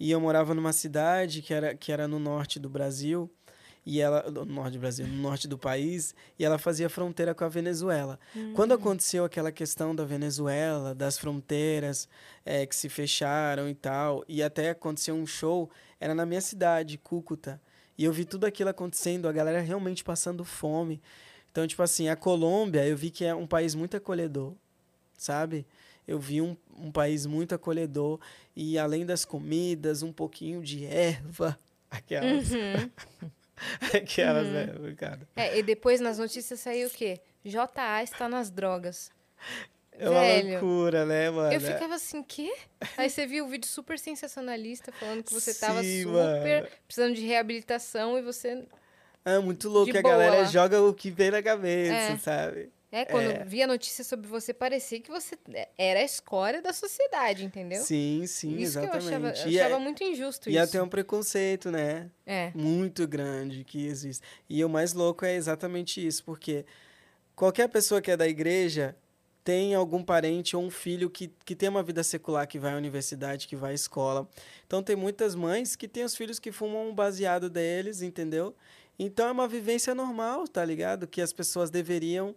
E 0.02 0.10
eu 0.10 0.20
morava 0.20 0.56
numa 0.56 0.74
cidade 0.74 1.43
que 1.43 1.54
era, 1.54 1.76
que 1.76 1.91
era 1.91 2.08
no 2.08 2.18
norte 2.18 2.58
do 2.58 2.68
Brasil, 2.68 3.30
e 3.86 4.02
ela 4.02 4.32
no 4.32 4.45
norte 4.45 4.74
do 4.74 4.80
Brasil, 4.80 5.06
no 5.06 5.22
norte 5.22 5.47
do 5.47 5.60
país, 5.60 6.16
e 6.39 6.43
ela 6.43 6.58
fazia 6.58 6.89
fronteira 6.89 7.36
com 7.36 7.43
a 7.43 7.47
Venezuela. 7.47 8.20
Quando 8.56 8.74
aconteceu 8.74 9.24
aquela 9.24 9.52
questão 9.52 9.93
da 9.95 10.04
Venezuela, 10.04 10.95
das 10.95 11.20
fronteiras 11.20 12.10
eh, 12.43 12.66
que 12.66 12.76
se 12.76 12.89
fecharam 12.89 13.70
e 13.70 13.76
tal, 13.76 14.26
e 14.28 14.41
até 14.41 14.72
aconteceu 14.72 15.14
um 15.14 15.28
show, 15.28 15.70
era 15.99 16.16
na 16.16 16.26
minha 16.26 16.41
cidade, 16.41 16.97
Cúcuta. 16.97 17.62
E 17.95 18.04
eu 18.04 18.12
vi 18.12 18.26
tudo 18.26 18.45
aquilo 18.45 18.72
acontecendo, 18.72 19.28
a 19.28 19.32
galera 19.32 19.62
realmente 19.62 20.04
passando 20.04 20.43
fome. 20.43 20.99
Então, 21.52 21.68
tipo 21.68 21.84
assim, 21.84 22.10
a 22.10 22.16
Colômbia, 22.16 22.88
eu 22.88 22.97
vi 22.97 23.12
que 23.12 23.24
é 23.24 23.36
um 23.36 23.45
país 23.45 23.76
muito 23.76 23.95
acolhedor, 23.95 24.56
sabe? 25.16 25.64
Eu 26.08 26.20
vi 26.20 26.41
um, 26.41 26.56
um 26.78 26.91
país 26.91 27.26
muito 27.26 27.54
acolhedor 27.56 28.20
e 28.56 28.78
além 28.78 29.06
das 29.06 29.24
comidas, 29.26 30.02
um 30.04 30.12
pouquinho 30.12 30.62
de 30.62 30.86
erva, 30.86 31.58
aquelas, 31.89 32.52
Uhum. 32.52 32.89
aquelas, 33.95 34.47
né, 34.47 34.93
cara? 34.97 35.20
É, 35.36 35.58
e 35.60 35.64
depois 35.64 35.99
nas 36.02 36.18
notícias 36.18 36.60
saiu 36.60 36.88
o 36.88 36.91
quê? 36.91 37.20
JA 37.43 38.04
está 38.04 38.28
nas 38.30 38.49
drogas. 38.49 39.12
É 39.93 40.10
uma 40.10 40.22
Velho, 40.22 40.52
loucura, 40.52 41.06
né, 41.06 41.30
mano? 41.30 41.54
Eu 41.54 41.62
ficava 41.62 41.95
assim, 41.95 42.24
quê? 42.24 42.52
Aí 42.97 43.10
você 43.10 43.28
viu 43.28 43.45
o 43.45 43.47
vídeo 43.49 43.68
super 43.68 43.99
sensacionalista 43.99 44.91
falando 44.91 45.24
que 45.24 45.34
você 45.34 45.54
tava 45.54 45.84
Sim, 45.84 46.04
super 46.04 46.62
mano. 46.62 46.68
precisando 46.88 47.16
de 47.16 47.26
reabilitação 47.26 48.18
e 48.18 48.22
você. 48.22 48.64
É 49.24 49.38
muito 49.38 49.70
louco 49.70 49.95
a 49.95 50.02
boa 50.02 50.14
galera 50.18 50.45
joga 50.45 50.82
o 50.82 50.93
que 50.93 51.12
vem 51.12 51.30
na 51.30 51.43
cabeça, 51.43 51.93
É. 51.93 52.18
sabe? 52.18 52.70
É, 52.92 53.06
quando 53.06 53.32
É. 53.32 53.44
via 53.46 53.66
notícia 53.66 54.04
sobre 54.04 54.28
você, 54.28 54.54
parecia 54.54 55.00
que 55.00 55.10
você 55.10 55.38
era 55.78 56.02
a 56.02 56.04
escória 56.04 56.62
da 56.62 56.74
sociedade, 56.74 57.46
entendeu? 57.46 57.82
Sim, 57.82 58.26
sim, 58.28 58.56
isso 58.58 58.80
exatamente. 58.80 58.92
que 58.92 58.98
eu 58.98 59.08
achava, 59.08 59.28
eu 59.30 59.52
e 59.52 59.60
achava 59.60 59.76
é, 59.76 59.80
muito 59.80 60.04
injusto 60.04 60.50
e 60.50 60.54
isso. 60.56 60.64
até 60.64 60.84
um 60.84 60.89
preconceito, 60.89 61.72
né? 61.72 62.12
É. 62.26 62.52
muito 62.54 63.08
grande 63.08 63.64
que 63.64 63.86
existe. 63.88 64.22
E 64.50 64.64
o 64.66 64.70
mais 64.70 64.92
louco 64.94 65.24
é 65.24 65.34
exatamente 65.36 66.06
isso, 66.06 66.24
porque 66.26 66.66
qualquer 67.36 67.70
pessoa 67.70 68.02
que 68.02 68.12
é 68.12 68.18
da 68.18 68.28
igreja 68.28 68.96
tem 69.44 69.74
algum 69.74 70.04
parente 70.04 70.56
ou 70.56 70.62
um 70.62 70.70
filho 70.70 71.10
que, 71.10 71.32
que 71.46 71.56
tem 71.56 71.70
uma 71.70 71.82
vida 71.82 72.04
secular, 72.04 72.46
que 72.48 72.60
vai 72.60 72.74
à 72.74 72.78
universidade, 72.78 73.48
que 73.48 73.56
vai 73.56 73.72
à 73.72 73.74
escola. 73.74 74.30
Então 74.68 74.84
tem 74.84 74.96
muitas 74.96 75.34
mães 75.34 75.76
que 75.76 75.88
têm 75.88 76.04
os 76.04 76.16
filhos 76.16 76.39
que 76.39 76.52
fumam 76.52 76.89
um 76.89 76.94
baseado 76.94 77.50
deles, 77.50 78.02
entendeu? 78.02 78.54
Então 79.00 79.28
é 79.28 79.32
uma 79.32 79.48
vivência 79.48 79.96
normal, 79.96 80.48
tá 80.48 80.64
ligado? 80.64 81.08
Que 81.08 81.22
as 81.22 81.34
pessoas 81.34 81.72
deveriam 81.72 82.36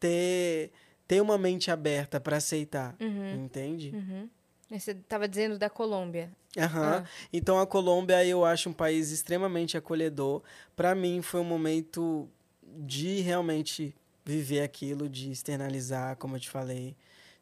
ter, 0.00 0.70
ter 1.06 1.20
uma 1.20 1.36
mente 1.38 1.70
aberta 1.70 2.20
para 2.20 2.36
aceitar, 2.36 2.96
Uhum, 3.00 3.44
entende? 3.44 3.90
uhum. 3.94 4.28
Você 4.70 4.90
estava 4.90 5.26
dizendo 5.26 5.58
da 5.58 5.70
Colômbia. 5.70 6.30
Ah. 6.58 7.02
Então 7.32 7.58
a 7.58 7.66
Colômbia 7.66 8.22
eu 8.26 8.44
acho 8.44 8.68
um 8.68 8.72
país 8.72 9.10
extremamente 9.10 9.76
acolhedor. 9.78 10.42
Para 10.76 10.94
mim 10.94 11.22
foi 11.22 11.40
um 11.40 11.44
momento 11.44 12.28
de 12.62 13.20
realmente 13.20 13.94
viver 14.26 14.60
aquilo, 14.60 15.08
de 15.08 15.30
externalizar, 15.30 16.16
como 16.16 16.36
eu 16.36 16.40
te 16.40 16.50
falei. 16.50 16.94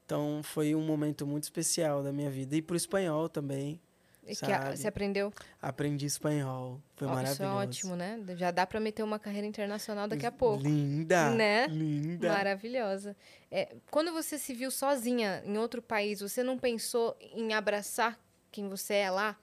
Então 0.04 0.40
foi 0.44 0.72
um 0.76 0.82
momento 0.82 1.26
muito 1.26 1.42
especial 1.44 2.00
da 2.00 2.12
minha 2.12 2.30
vida 2.30 2.54
e 2.54 2.62
pro 2.62 2.76
espanhol 2.76 3.28
também. 3.28 3.80
E 4.26 4.34
que 4.34 4.44
a- 4.52 4.58
Sabe? 4.62 4.76
você 4.76 4.88
aprendeu? 4.88 5.32
Aprendi 5.62 6.06
espanhol, 6.06 6.80
foi 6.96 7.06
maravilhoso. 7.06 7.34
Isso 7.34 7.42
é 7.44 7.48
ótimo, 7.48 7.96
né? 7.96 8.20
Já 8.36 8.50
dá 8.50 8.66
para 8.66 8.80
meter 8.80 9.02
uma 9.02 9.18
carreira 9.18 9.46
internacional 9.46 10.08
daqui 10.08 10.26
a 10.26 10.32
pouco. 10.32 10.62
Linda, 10.64 11.30
Né? 11.30 11.66
linda. 11.68 12.28
Maravilhosa. 12.32 13.16
É, 13.50 13.76
quando 13.90 14.12
você 14.12 14.38
se 14.38 14.52
viu 14.52 14.70
sozinha 14.70 15.42
em 15.46 15.56
outro 15.58 15.80
país, 15.80 16.20
você 16.20 16.42
não 16.42 16.58
pensou 16.58 17.16
em 17.20 17.54
abraçar 17.54 18.18
quem 18.50 18.68
você 18.68 18.94
é 18.94 19.10
lá? 19.10 19.36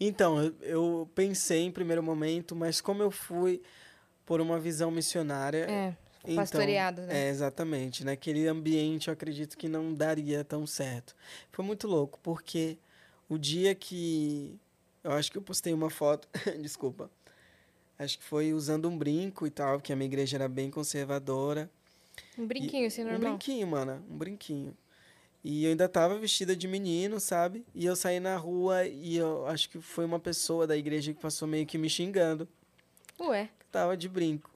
Então, 0.00 0.42
eu, 0.42 0.54
eu 0.62 1.10
pensei 1.14 1.62
em 1.62 1.70
primeiro 1.72 2.02
momento, 2.02 2.54
mas 2.56 2.80
como 2.80 3.02
eu 3.02 3.10
fui 3.10 3.62
por 4.24 4.40
uma 4.40 4.58
visão 4.58 4.90
missionária, 4.90 5.66
É, 5.70 5.94
Então, 6.24 6.36
pastoreado, 6.36 7.02
né? 7.02 7.26
É, 7.26 7.28
exatamente. 7.30 8.04
Naquele 8.04 8.46
ambiente 8.46 9.08
eu 9.08 9.12
acredito 9.14 9.56
que 9.56 9.68
não 9.68 9.94
daria 9.94 10.44
tão 10.44 10.66
certo. 10.66 11.14
Foi 11.50 11.64
muito 11.64 11.86
louco, 11.86 12.18
porque 12.22 12.78
o 13.28 13.38
dia 13.38 13.74
que. 13.74 14.54
Eu 15.02 15.12
acho 15.12 15.30
que 15.30 15.38
eu 15.38 15.42
postei 15.42 15.72
uma 15.72 15.90
foto. 15.90 16.28
Desculpa. 16.60 17.10
Acho 17.98 18.18
que 18.18 18.24
foi 18.24 18.52
usando 18.52 18.88
um 18.88 18.96
brinco 18.96 19.46
e 19.46 19.50
tal, 19.50 19.80
que 19.80 19.92
a 19.92 19.96
minha 19.96 20.06
igreja 20.06 20.36
era 20.36 20.48
bem 20.48 20.70
conservadora. 20.70 21.68
Um 22.38 22.46
brinquinho, 22.46 22.86
assim, 22.86 23.02
Um 23.02 23.10
normal. 23.10 23.20
brinquinho, 23.32 23.66
mano. 23.66 24.04
Um 24.08 24.16
brinquinho. 24.16 24.76
E 25.42 25.64
eu 25.64 25.70
ainda 25.70 25.88
tava 25.88 26.18
vestida 26.18 26.54
de 26.54 26.68
menino, 26.68 27.18
sabe? 27.20 27.64
E 27.74 27.86
eu 27.86 27.96
saí 27.96 28.20
na 28.20 28.36
rua 28.36 28.86
e 28.86 29.16
eu 29.16 29.46
acho 29.46 29.68
que 29.70 29.80
foi 29.80 30.04
uma 30.04 30.18
pessoa 30.20 30.66
da 30.66 30.76
igreja 30.76 31.12
que 31.14 31.20
passou 31.20 31.46
meio 31.48 31.64
que 31.66 31.78
me 31.78 31.88
xingando 31.88 32.46
Ué. 33.20 33.48
tava 33.72 33.96
de 33.96 34.08
brinco. 34.08 34.50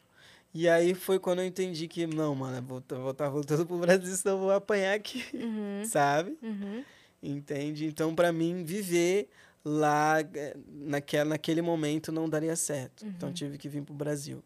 E 0.55 0.69
aí 0.69 0.93
foi 0.95 1.19
quando 1.19 1.39
eu 1.41 1.47
entendi 1.47 1.89
que, 1.89 2.07
não, 2.07 2.35
mano, 2.35 2.61
vou 2.67 2.81
tá- 2.81 2.97
vou 2.97 3.11
estar 3.13 3.29
voltando 3.31 3.65
pro 3.65 3.79
Brasil, 3.79 4.15
senão 4.15 4.35
eu 4.35 4.41
vou 4.41 4.51
apanhar 4.51 4.95
aqui, 4.95 5.25
Uhum, 5.35 5.83
sabe? 5.87 6.37
uhum. 6.43 6.85
Entende? 7.23 7.87
Então, 7.87 8.15
pra 8.15 8.33
mim, 8.33 8.65
viver 8.65 9.29
lá 9.65 10.21
eh, 10.21 10.57
naquela, 10.69 11.31
naquele 11.31 11.63
momento 11.63 12.11
não 12.11 12.29
daria 12.29 12.57
certo. 12.57 13.07
Então, 13.07 13.29
Uhum. 13.29 13.35
tive 13.35 13.59
que 13.59 13.69
vir 13.69 13.83
pro 13.83 13.95
Brasil. 13.95 14.43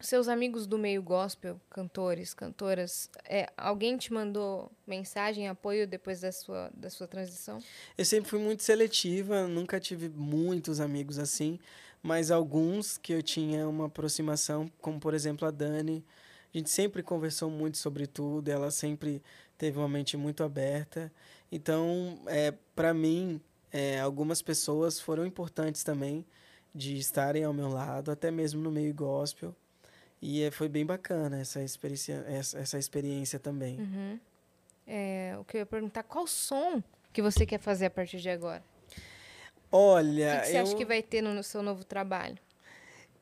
Seus 0.00 0.28
amigos 0.28 0.66
do 0.66 0.76
meio 0.76 1.02
gospel, 1.02 1.58
cantores, 1.70 2.34
cantoras, 2.34 3.08
é, 3.24 3.48
alguém 3.56 3.96
te 3.96 4.12
mandou 4.12 4.70
mensagem, 4.86 5.48
apoio 5.48 5.86
depois 5.86 6.20
da 6.20 6.30
sua, 6.30 6.70
da 6.74 6.90
sua 6.90 7.06
transição? 7.08 7.58
Eu 7.96 8.04
sempre 8.04 8.28
fui 8.28 8.38
muito 8.38 8.62
seletiva, 8.62 9.46
nunca 9.46 9.80
tive 9.80 10.10
muitos 10.10 10.78
amigos 10.78 11.18
assim, 11.18 11.58
mas 12.02 12.30
alguns 12.30 12.98
que 12.98 13.14
eu 13.14 13.22
tinha 13.22 13.66
uma 13.66 13.86
aproximação, 13.86 14.70
como 14.78 15.00
por 15.00 15.14
exemplo 15.14 15.48
a 15.48 15.50
Dani. 15.50 16.04
A 16.52 16.58
gente 16.58 16.68
sempre 16.68 17.02
conversou 17.02 17.48
muito 17.48 17.78
sobre 17.78 18.06
tudo, 18.06 18.50
ela 18.50 18.70
sempre 18.70 19.22
teve 19.56 19.78
uma 19.78 19.88
mente 19.88 20.16
muito 20.18 20.44
aberta. 20.44 21.10
Então, 21.54 22.18
é, 22.26 22.52
para 22.74 22.92
mim, 22.92 23.40
é, 23.72 24.00
algumas 24.00 24.42
pessoas 24.42 24.98
foram 24.98 25.24
importantes 25.24 25.84
também 25.84 26.26
de 26.74 26.98
estarem 26.98 27.44
ao 27.44 27.52
meu 27.52 27.68
lado, 27.68 28.10
até 28.10 28.28
mesmo 28.28 28.60
no 28.60 28.72
meio 28.72 28.92
gospel. 28.92 29.54
E 30.20 30.42
é, 30.42 30.50
foi 30.50 30.68
bem 30.68 30.84
bacana 30.84 31.38
essa 31.38 31.62
experiência, 31.62 32.24
essa, 32.26 32.58
essa 32.58 32.76
experiência 32.76 33.38
também. 33.38 33.78
Uhum. 33.78 34.20
É, 34.84 35.36
o 35.38 35.44
que 35.44 35.56
eu 35.56 35.60
ia 35.60 35.66
perguntar, 35.66 36.02
qual 36.02 36.26
som 36.26 36.82
que 37.12 37.22
você 37.22 37.46
quer 37.46 37.60
fazer 37.60 37.86
a 37.86 37.90
partir 37.90 38.18
de 38.18 38.28
agora? 38.28 38.64
Olha, 39.70 40.08
o 40.08 40.36
que, 40.36 40.40
que 40.40 40.46
você 40.48 40.58
eu, 40.58 40.62
acha 40.62 40.74
que 40.74 40.84
vai 40.84 41.02
ter 41.04 41.22
no, 41.22 41.32
no 41.32 41.44
seu 41.44 41.62
novo 41.62 41.84
trabalho? 41.84 42.36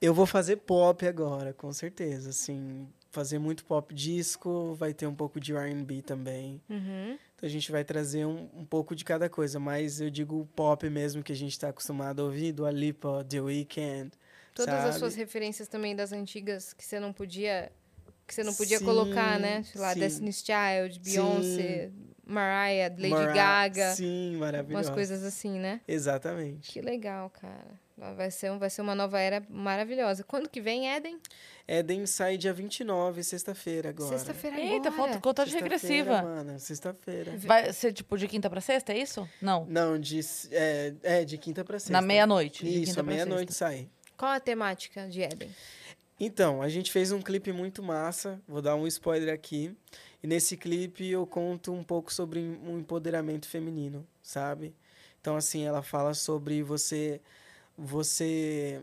eu 0.03 0.13
vou 0.13 0.27
fazer 0.27 0.57
pop 0.57 1.07
agora, 1.07 1.53
com 1.53 1.73
certeza. 1.73 2.31
Assim, 2.31 2.89
fazer 3.13 3.39
muito 3.39 3.65
pop 3.65 3.95
disco, 3.95 4.75
vai 4.75 4.95
ter 4.95 5.07
um 5.07 5.15
pouco 5.15 5.39
de 5.39 5.55
R&B 5.55 6.03
também. 6.03 6.61
Uhum. 6.69 7.19
Então 7.37 7.47
a 7.47 7.49
gente 7.49 7.71
vai 7.71 7.85
trazer 7.85 8.25
um, 8.25 8.49
um 8.55 8.65
pouco 8.65 8.97
de 8.97 9.05
cada 9.05 9.29
coisa, 9.29 9.61
mas 9.61 10.01
eu 10.01 10.11
digo 10.11 10.49
pop 10.57 10.89
mesmo 10.89 11.23
que 11.23 11.31
a 11.31 11.37
gente 11.37 11.53
está 11.53 11.69
acostumado 11.69 12.23
a 12.23 12.25
ouvir, 12.25 12.53
do 12.53 12.65
Alipa, 12.65 13.25
The 13.29 13.41
Weeknd. 13.41 14.11
Todas 14.55 14.75
as 14.75 14.83
sabe? 14.83 14.99
suas 14.99 15.15
referências 15.15 15.69
também 15.69 15.95
das 15.95 16.13
antigas 16.13 16.73
que 16.73 16.85
você 16.85 16.99
não 16.99 17.13
podia 17.13 17.71
que 18.27 18.35
você 18.35 18.45
não 18.45 18.55
podia 18.55 18.79
Sim, 18.79 18.85
colocar, 18.85 19.39
né? 19.39 19.63
Sei 19.65 19.81
lá, 19.81 19.93
sim. 19.93 20.01
Destiny's 20.01 20.43
Child, 20.43 21.01
Beyoncé, 21.01 21.91
Mariah, 22.25 22.95
Lady 22.97 23.35
Gaga, 23.35 23.95
Sim, 23.95 24.37
maravilhoso. 24.37 24.89
umas 24.89 24.95
coisas 24.95 25.23
assim, 25.23 25.59
né? 25.59 25.83
Exatamente. 25.87 26.73
Que 26.73 26.81
legal, 26.81 27.29
cara. 27.29 27.79
Vai 27.97 28.31
ser, 28.31 28.51
um- 28.51 28.59
vai 28.59 28.71
ser 28.71 28.81
uma 28.83 28.95
nova 28.95 29.21
era 29.21 29.45
maravilhosa. 29.49 30.25
Quando 30.25 30.49
que 30.49 30.61
vem, 30.61 30.89
Eden? 30.89 31.19
Eden 31.69 32.07
sai 32.07 32.37
dia 32.37 32.53
29, 32.53 33.23
sexta-feira 33.23 33.91
agora. 33.91 34.11
Sexta-feira 34.19 34.57
agora. 34.57 34.73
Eita, 34.73 34.91
falta 34.93 35.21
contagem 35.21 35.53
Sexta-feira, 35.53 35.77
regressiva. 35.77 36.23
Mano, 36.23 36.59
sexta-feira. 36.59 37.33
Vai 37.39 37.73
ser 37.73 37.93
tipo 37.93 38.17
de 38.19 38.27
quinta 38.27 38.49
pra 38.51 38.61
sexta, 38.61 38.93
é 38.93 38.99
isso? 38.99 39.29
Não. 39.41 39.65
Não, 39.67 39.99
de, 39.99 40.21
é, 40.51 40.95
é, 41.03 41.25
de 41.25 41.39
quinta 41.39 41.65
pra 41.65 41.79
sexta. 41.79 41.93
Na 41.93 42.01
meia-noite. 42.03 42.67
Isso, 42.67 43.03
meia-noite 43.05 43.53
sexta. 43.53 43.67
sai. 43.67 43.89
Qual 44.17 44.31
a 44.31 44.41
temática 44.41 45.07
de 45.09 45.21
Eden? 45.23 45.51
Então, 46.19 46.63
a 46.63 46.69
gente 46.69 46.91
fez 46.93 47.11
um 47.11 47.21
clipe 47.21 47.53
muito 47.53 47.83
massa, 47.83 48.41
vou 48.47 48.63
dar 48.63 48.77
um 48.77 48.87
spoiler 48.87 49.33
aqui. 49.35 49.77
E 50.23 50.27
nesse 50.27 50.57
clipe 50.57 51.09
eu 51.09 51.27
conto 51.27 51.73
um 51.73 51.83
pouco 51.83 52.13
sobre 52.13 52.39
um 52.41 52.79
empoderamento 52.79 53.49
feminino, 53.49 54.07
sabe? 54.23 54.73
Então, 55.21 55.37
assim, 55.37 55.65
ela 55.65 55.83
fala 55.83 56.15
sobre 56.15 56.63
você 56.63 57.21
você 57.77 58.83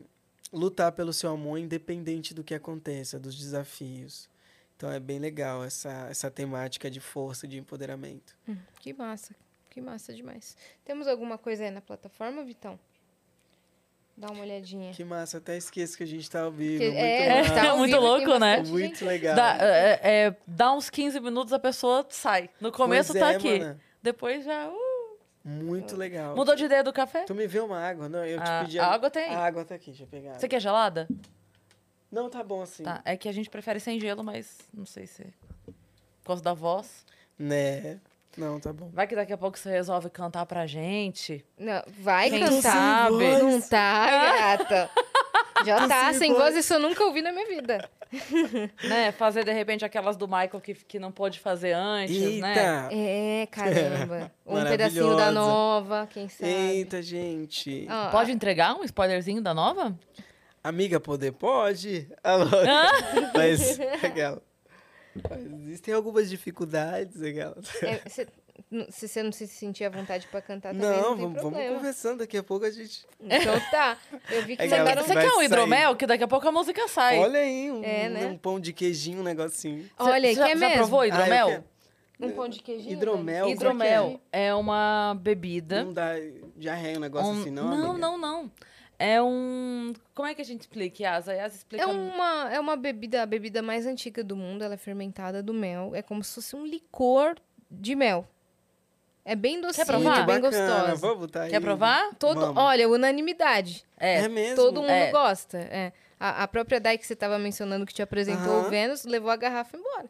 lutar 0.51 0.91
pelo 0.91 1.13
seu 1.13 1.29
amor 1.31 1.57
independente 1.57 2.33
do 2.33 2.43
que 2.43 2.53
aconteça, 2.55 3.19
dos 3.19 3.35
desafios. 3.37 4.29
Então 4.75 4.89
é 4.91 4.99
bem 4.99 5.19
legal 5.19 5.63
essa, 5.63 6.07
essa 6.09 6.31
temática 6.31 6.89
de 6.89 6.99
força, 6.99 7.47
de 7.47 7.57
empoderamento. 7.57 8.35
Hum, 8.47 8.55
que 8.79 8.93
massa. 8.93 9.35
Que 9.69 9.79
massa 9.81 10.13
demais. 10.13 10.57
Temos 10.83 11.07
alguma 11.07 11.37
coisa 11.37 11.63
aí 11.63 11.69
na 11.71 11.81
plataforma, 11.81 12.43
Vitão? 12.43 12.79
Dá 14.17 14.27
uma 14.31 14.41
olhadinha. 14.41 14.91
Que 14.93 15.03
massa, 15.03 15.37
até 15.37 15.55
esqueço 15.55 15.95
que 15.95 16.03
a 16.03 16.07
gente 16.07 16.29
tá 16.29 16.41
ao 16.41 16.51
vivo. 16.51 16.79
Que- 16.79 16.87
muito 16.89 16.97
é, 16.99 17.41
massa. 17.41 17.53
tá 17.53 17.69
ao 17.69 17.77
Muito 17.79 17.91
vivo, 17.91 18.01
tem 18.01 18.09
louco, 18.25 18.39
né? 18.39 18.57
bastante 18.57 18.71
Muito 18.71 19.05
legal. 19.05 19.35
Dá, 19.35 19.57
é, 19.61 19.99
é, 20.03 20.35
dá 20.47 20.73
uns 20.73 20.89
15 20.89 21.19
minutos, 21.19 21.53
a 21.53 21.59
pessoa 21.59 22.05
sai. 22.09 22.49
No 22.59 22.71
começo 22.71 23.13
Pois 23.13 23.23
tá 23.23 23.31
é, 23.31 23.35
aqui. 23.35 23.59
mana. 23.59 23.79
Depois 24.01 24.43
já. 24.43 24.67
uh, 24.69 24.88
Muito 25.43 25.95
legal. 25.95 26.35
mudou 26.35 26.55
de 26.55 26.65
ideia 26.65 26.83
do 26.83 26.91
café? 26.93 27.23
Tu 27.23 27.33
me 27.33 27.47
vê 27.47 27.59
uma 27.59 27.79
água? 27.79 28.09
Não, 28.09 28.23
eu 28.25 28.39
te 28.39 28.49
Ah, 28.49 28.61
pedi 28.63 28.79
a 28.79 28.87
água 28.87 29.09
tem. 29.09 29.33
A 29.33 29.39
água 29.45 29.63
tá 29.65 29.75
aqui, 29.75 29.87
deixa 29.91 30.03
eu 30.03 30.07
pegar. 30.07 30.37
Você 30.37 30.47
quer 30.47 30.59
gelada? 30.59 31.07
Não, 32.11 32.29
tá 32.29 32.43
bom 32.43 32.61
assim. 32.61 32.83
Tá. 32.83 33.01
É 33.05 33.15
que 33.15 33.29
a 33.29 33.31
gente 33.31 33.49
prefere 33.49 33.79
sem 33.79 33.99
gelo, 33.99 34.23
mas 34.23 34.57
não 34.73 34.85
sei 34.85 35.07
se. 35.07 35.23
Por 36.23 36.25
causa 36.25 36.43
da 36.43 36.53
voz. 36.53 37.05
Né? 37.37 37.99
Não, 38.37 38.59
tá 38.59 38.71
bom. 38.73 38.89
Vai 38.93 39.07
que 39.07 39.15
daqui 39.15 39.33
a 39.33 39.37
pouco 39.37 39.57
você 39.57 39.69
resolve 39.69 40.09
cantar 40.09 40.45
pra 40.45 40.65
gente. 40.67 41.43
Não, 41.57 41.81
vai 41.99 42.29
Quem 42.29 42.39
cantar. 42.41 42.61
sabe? 42.61 43.37
Não 43.41 43.61
tá, 43.61 44.57
gata. 44.57 44.89
Já 45.65 45.87
tá, 45.87 46.09
sem 46.11 46.19
sem 46.19 46.33
voz. 46.33 46.55
isso 46.55 46.73
eu 46.73 46.79
nunca 46.79 47.03
ouvi 47.03 47.21
na 47.21 47.31
minha 47.31 47.47
vida. 47.47 47.89
Né? 48.83 49.11
Fazer 49.11 49.43
de 49.45 49.53
repente 49.53 49.85
aquelas 49.85 50.17
do 50.17 50.27
Michael 50.27 50.59
que, 50.61 50.73
que 50.73 50.97
não 50.97 51.11
pôde 51.11 51.39
fazer 51.39 51.73
antes, 51.73 52.17
né? 52.39 52.87
Eita! 52.89 52.89
É, 52.91 53.47
caramba. 53.51 54.31
Um 54.45 54.63
pedacinho 54.63 55.15
da 55.15 55.31
nova, 55.31 56.07
quem 56.09 56.27
sabe. 56.27 56.49
Eita, 56.51 57.03
gente. 57.03 57.87
Ó, 57.87 58.09
Pode 58.09 58.31
entregar 58.31 58.73
um 58.75 58.83
spoilerzinho 58.83 59.41
da 59.43 59.53
nova? 59.53 59.95
Amiga, 60.63 60.99
poder 60.99 61.33
pode? 61.33 62.07
Alô? 62.23 62.47
Mas, 63.35 63.79
aquela. 64.03 64.41
Mas 65.29 65.45
existem 65.45 65.93
algumas 65.93 66.29
dificuldades, 66.29 67.21
aquela. 67.21 67.57
é, 67.83 68.09
cê- 68.09 68.27
se 68.89 69.07
você 69.07 69.21
não 69.23 69.31
se 69.31 69.47
sentir 69.47 69.83
à 69.85 69.89
vontade 69.89 70.27
pra 70.27 70.41
cantar 70.41 70.73
também, 70.73 70.87
não, 70.89 71.01
Não, 71.11 71.15
tem 71.17 71.25
vamos, 71.27 71.41
vamos 71.41 71.75
conversando. 71.77 72.19
Daqui 72.19 72.37
a 72.37 72.43
pouco 72.43 72.65
a 72.65 72.71
gente. 72.71 73.05
Então 73.19 73.59
tá. 73.71 73.97
Eu 74.29 74.43
vi 74.45 74.55
que 74.57 74.67
mandaram... 74.67 75.03
Você 75.03 75.13
vai 75.13 75.23
quer 75.25 75.31
um 75.31 75.35
sair. 75.37 75.45
hidromel? 75.45 75.95
Que 75.95 76.05
daqui 76.07 76.23
a 76.23 76.27
pouco 76.27 76.47
a 76.47 76.51
música 76.51 76.87
sai. 76.87 77.19
Olha 77.19 77.39
aí, 77.39 77.71
um, 77.71 77.83
É, 77.83 78.09
né? 78.09 78.25
um 78.27 78.37
pão 78.37 78.59
de 78.59 78.73
queijinho, 78.73 79.19
um 79.19 79.23
negocinho. 79.23 79.89
Olha, 79.97 80.33
já, 80.33 80.45
quer 80.47 80.57
já 80.57 80.59
mesmo? 80.67 80.75
provou 80.77 81.01
Ah, 81.01 81.07
hidromel? 81.07 81.47
quero. 81.47 81.63
Um 82.21 82.31
pão 82.31 82.49
de 82.49 82.59
queijinho? 82.61 82.91
Hidromel, 82.93 83.45
velho? 83.45 83.55
hidromel 83.55 84.21
é 84.31 84.53
uma 84.53 85.17
bebida. 85.21 85.85
Não 85.85 85.93
dá 85.93 86.13
diarreia 86.57 86.97
um 86.97 87.01
negócio 87.01 87.31
um- 87.31 87.39
assim, 87.41 87.49
não? 87.51 87.63
não, 87.69 87.73
amiga? 87.91 87.97
não, 87.97 88.17
não. 88.17 88.51
É 89.01 89.21
um. 89.21 89.93
Como 90.13 90.27
é 90.27 90.33
que 90.35 90.41
a 90.41 90.43
gente 90.45 90.59
explica, 90.59 91.01
Yasa? 91.01 91.33
Yasa 91.33 91.55
explica. 91.55 91.81
É 91.81 91.87
uma, 91.87 92.49
é 92.51 92.59
uma 92.59 92.75
bebida, 92.75 93.23
a 93.23 93.25
bebida 93.25 93.61
mais 93.61 93.85
antiga 93.85 94.21
do 94.21 94.35
mundo, 94.35 94.61
ela 94.65 94.73
é 94.73 94.77
fermentada 94.77 95.41
do 95.41 95.53
mel. 95.53 95.91
É 95.95 96.01
como 96.01 96.21
se 96.21 96.35
fosse 96.35 96.53
um 96.57 96.65
licor 96.65 97.35
de 97.71 97.95
mel. 97.95 98.27
É 99.31 99.35
bem 99.35 99.61
docinho, 99.61 99.85
provar? 99.85 100.21
é 100.21 100.25
bem 100.25 100.41
gostosa. 100.41 100.95
Vamos 100.95 101.31
tá 101.31 101.43
aí. 101.43 101.49
Quer 101.51 101.61
provar? 101.61 102.09
Todo, 102.17 102.39
Vamos. 102.39 102.57
olha, 102.63 102.89
unanimidade. 102.89 103.85
É. 103.99 104.21
É 104.21 104.27
mesmo? 104.27 104.55
Todo 104.55 104.81
mundo 104.81 104.89
É. 104.91 105.11
gosta. 105.11 105.57
É. 105.59 105.91
A, 106.19 106.43
a 106.43 106.47
própria 106.47 106.79
Dai 106.79 106.97
que 106.97 107.05
você 107.05 107.13
estava 107.13 107.37
mencionando 107.37 107.85
que 107.85 107.93
te 107.93 108.01
apresentou 108.01 108.53
Aham. 108.59 108.67
o 108.67 108.69
Vênus, 108.69 109.05
levou 109.05 109.29
a 109.31 109.35
garrafa 109.35 109.77
embora. 109.77 110.09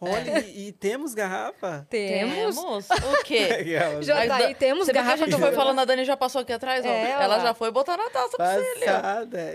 Olha, 0.00 0.40
e, 0.46 0.68
e 0.68 0.72
temos 0.72 1.12
garrafa? 1.12 1.86
Temos? 1.90 2.56
O 2.56 3.22
quê? 3.24 3.48
Já 4.00 4.14
Mas 4.14 4.28
tá 4.28 4.36
aí, 4.36 4.54
temos 4.54 4.86
Você 4.86 4.92
viu 4.92 4.94
que 4.94 4.98
a 4.98 5.02
garrafa 5.02 5.26
gente 5.26 5.38
foi 5.38 5.52
falando, 5.52 5.78
a 5.80 5.84
Dani 5.84 6.04
já 6.06 6.16
passou 6.16 6.40
aqui 6.40 6.52
atrás, 6.52 6.86
ó. 6.86 6.88
É, 6.88 7.16
ó 7.18 7.20
Ela 7.20 7.36
lá. 7.36 7.42
já 7.42 7.54
foi 7.54 7.70
botando 7.70 8.00
a 8.00 8.08
taça 8.10 8.36
pra 8.36 8.54
você 8.54 8.66
ali. 8.76 8.84
Passada. 8.86 9.54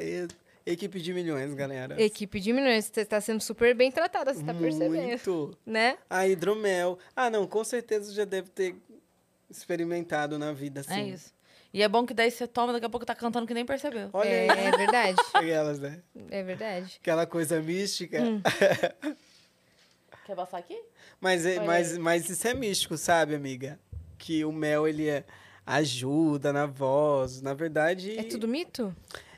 Equipe 0.65 0.99
de 0.99 1.13
milhões, 1.13 1.53
galera. 1.53 1.99
Equipe 2.01 2.39
de 2.39 2.51
milhões, 2.51 2.85
você 2.93 3.01
está 3.01 3.21
sendo 3.21 3.39
super 3.41 3.73
bem 3.75 3.91
tratada, 3.91 4.33
você 4.33 4.43
tá 4.43 4.53
percebendo. 4.53 5.07
Muito. 5.07 5.57
Né? 5.65 5.95
A 6.09 6.27
hidromel. 6.27 6.97
Ah, 7.15 7.29
não, 7.29 7.47
com 7.47 7.63
certeza 7.63 8.11
já 8.13 8.25
deve 8.25 8.49
ter 8.49 8.75
experimentado 9.57 10.37
na 10.39 10.51
vida, 10.51 10.81
assim. 10.81 10.93
É 10.93 11.03
isso. 11.09 11.33
E 11.73 11.81
é 11.83 11.89
bom 11.89 12.05
que 12.05 12.13
daí 12.13 12.31
você 12.31 12.47
toma, 12.47 12.71
daqui 12.71 12.85
a 12.85 12.89
pouco 12.89 13.05
tá 13.05 13.13
cantando 13.13 13.45
que 13.45 13.53
nem 13.53 13.65
percebeu. 13.65 14.09
Olha 14.13 14.29
É, 14.29 14.49
aí. 14.49 14.65
é 14.67 14.71
verdade. 14.77 15.17
Aquelas, 15.33 15.79
né? 15.79 16.01
É 16.31 16.41
verdade. 16.41 16.97
Aquela 17.01 17.25
coisa 17.25 17.61
mística. 17.61 18.21
Hum. 18.21 18.41
Quer 20.25 20.35
passar 20.35 20.57
aqui? 20.57 20.79
Mas, 21.19 21.45
é- 21.45 21.59
mas, 21.59 21.97
mas 21.97 22.29
isso 22.29 22.47
é 22.47 22.53
místico, 22.53 22.97
sabe, 22.97 23.35
amiga? 23.35 23.79
Que 24.17 24.43
o 24.45 24.51
mel, 24.51 24.87
ele 24.87 25.07
é- 25.07 25.23
ajuda 25.65 26.53
na 26.53 26.65
voz. 26.65 27.41
Na 27.41 27.53
verdade... 27.53 28.17
É 28.17 28.23
tudo 28.23 28.47
mito? 28.47 28.95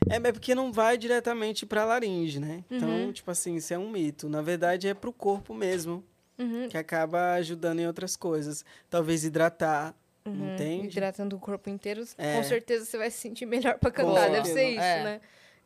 É, 0.08 0.16
é 0.16 0.32
porque 0.32 0.54
não 0.54 0.72
vai 0.72 0.96
diretamente 0.96 1.66
pra 1.66 1.84
laringe, 1.84 2.38
né? 2.38 2.64
Uhum. 2.70 2.76
Então, 2.76 3.12
tipo 3.12 3.30
assim, 3.30 3.56
isso 3.56 3.72
é 3.74 3.78
um 3.78 3.90
mito. 3.90 4.28
Na 4.28 4.42
verdade, 4.42 4.88
é 4.88 4.94
pro 4.94 5.12
corpo 5.12 5.52
mesmo. 5.54 6.04
Uhum. 6.38 6.68
Que 6.68 6.78
acaba 6.78 7.32
ajudando 7.34 7.80
em 7.80 7.86
outras 7.86 8.14
coisas. 8.16 8.64
Talvez 8.88 9.24
hidratar, 9.24 9.94
Uhum. 10.30 10.54
entende? 10.54 10.86
Hidratando 10.88 11.36
o 11.36 11.38
corpo 11.38 11.68
inteiro, 11.70 12.04
É. 12.16 12.36
com 12.36 12.42
certeza 12.44 12.84
você 12.84 12.98
vai 12.98 13.10
se 13.10 13.18
sentir 13.18 13.46
melhor 13.46 13.78
pra 13.78 13.90
Com 13.90 13.96
cantar. 14.06 14.30
Deve 14.30 14.46
certeza. 14.46 14.54
ser 14.54 14.68
isso, 14.70 14.80
É. 14.82 15.04
né? 15.04 15.20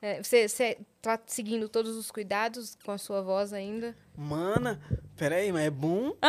É, 0.04 0.20
você, 0.22 0.48
você 0.48 0.78
tá 1.00 1.18
seguindo 1.26 1.68
todos 1.68 1.96
os 1.96 2.10
cuidados 2.10 2.76
com 2.84 2.90
a 2.90 2.98
sua 2.98 3.22
voz 3.22 3.52
ainda? 3.52 3.94
Mana, 4.16 4.80
peraí, 5.16 5.52
mas 5.52 5.62
é 5.66 5.70
bom? 5.70 6.12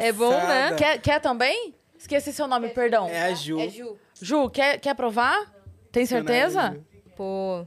É 0.00 0.12
bom, 0.12 0.30
né? 0.30 0.74
Quer, 0.76 1.00
quer 1.00 1.20
também? 1.20 1.74
Esqueci 1.98 2.32
seu 2.32 2.46
nome, 2.46 2.68
perdão. 2.70 3.08
É 3.08 3.22
a 3.24 3.34
Ju. 3.34 3.60
É 3.60 3.68
Ju. 3.68 3.96
Ju, 4.20 4.50
quer, 4.50 4.78
quer 4.80 4.94
provar? 4.94 5.52
Tem 5.90 6.04
certeza? 6.06 6.80
Pô, 7.16 7.66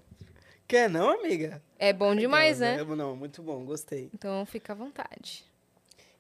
Quer 0.68 0.90
não, 0.90 1.10
amiga? 1.20 1.62
é 1.78 1.94
bom 1.94 2.16
demais, 2.16 2.60
né? 2.60 2.74
Aquelas, 2.76 2.98
Não, 2.98 3.16
muito 3.16 3.42
bom, 3.44 3.64
gostei. 3.66 4.10
Então 4.14 4.46
fica 4.46 4.74
à 4.74 4.76
vontade. 4.76 5.46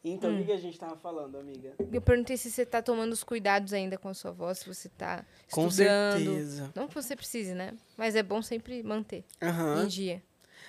Então, 0.07 0.29
Hum. 0.31 0.35
o 0.35 0.37
que 0.37 0.45
que 0.45 0.51
a 0.51 0.57
gente 0.57 0.77
tava 0.77 0.95
falando, 0.97 1.35
amiga? 1.39 1.73
Eu 1.91 1.99
perguntei 1.99 2.37
se 2.37 2.51
você 2.51 2.63
tá 2.63 2.79
tomando 2.79 3.11
os 3.11 3.23
cuidados 3.23 3.73
ainda 3.73 3.97
com 3.97 4.07
a 4.07 4.13
sua 4.13 4.31
voz, 4.31 4.59
se 4.59 4.67
você 4.67 4.87
tá 4.87 5.25
Com 5.49 5.67
estudando. 5.67 6.23
certeza. 6.25 6.71
Não 6.75 6.87
que 6.87 6.93
você 6.93 7.15
precise, 7.15 7.55
né? 7.55 7.73
Mas 7.97 8.15
é 8.15 8.21
bom 8.21 8.39
sempre 8.41 8.83
manter 8.83 9.23
Aham. 9.41 9.83
em 9.83 9.87
dia. 9.87 10.21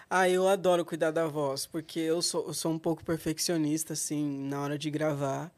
Ah, 0.09 0.27
eu 0.29 0.49
adoro 0.49 0.85
cuidar 0.87 1.11
da 1.11 1.27
voz, 1.27 1.67
porque 1.67 2.01
eu 2.01 2.23
sou, 2.23 2.47
eu 2.47 2.55
sou 2.55 2.73
um 2.73 2.79
pouco 2.79 3.05
perfeccionista, 3.05 3.93
assim, 3.93 4.25
na 4.49 4.63
hora 4.63 4.79
de 4.79 4.91
gravar. 4.91 5.53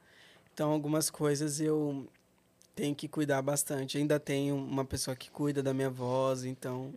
Então, 0.52 0.72
algumas 0.72 1.08
coisas 1.08 1.60
eu 1.60 2.08
tenho 2.74 2.96
que 2.96 3.06
cuidar 3.06 3.40
bastante. 3.42 3.96
Ainda 3.96 4.18
tenho 4.18 4.56
uma 4.56 4.84
pessoa 4.84 5.14
que 5.14 5.30
cuida 5.30 5.62
da 5.62 5.72
minha 5.72 5.90
voz, 5.90 6.44
então 6.44 6.92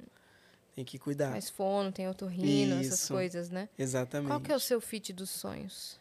Tem 0.75 0.85
que 0.85 0.97
cuidar. 0.97 1.31
Faz 1.31 1.49
fono, 1.49 1.91
tem 1.91 2.07
otorrino, 2.07 2.79
essas 2.79 3.01
Isso. 3.01 3.13
coisas, 3.13 3.49
né? 3.51 3.69
Exatamente. 3.77 4.29
Qual 4.29 4.39
que 4.39 4.51
é 4.51 4.55
o 4.55 4.59
seu 4.59 4.79
fit 4.81 5.11
dos 5.13 5.29
sonhos 5.29 5.99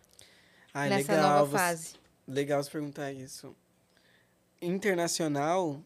Ai, 0.72 0.88
nessa 0.88 1.12
legal, 1.14 1.30
nova 1.30 1.46
você- 1.50 1.56
fase? 1.58 1.94
Legal 2.28 2.62
você 2.62 2.70
perguntar 2.70 3.12
isso. 3.12 3.54
Internacional, 4.62 5.82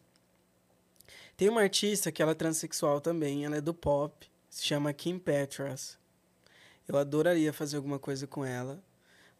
tem 1.37 1.49
uma 1.49 1.61
artista 1.61 2.11
que 2.11 2.21
ela 2.21 2.31
é 2.31 2.35
transexual 2.35 2.99
também, 2.99 3.45
ela 3.45 3.57
é 3.57 3.61
do 3.61 3.73
pop, 3.73 4.29
se 4.49 4.63
chama 4.63 4.91
Kim 4.93 5.17
Petras. 5.17 5.97
Eu 6.87 6.97
adoraria 6.97 7.51
fazer 7.53 7.77
alguma 7.77 7.97
coisa 7.97 8.27
com 8.27 8.45
ela. 8.45 8.79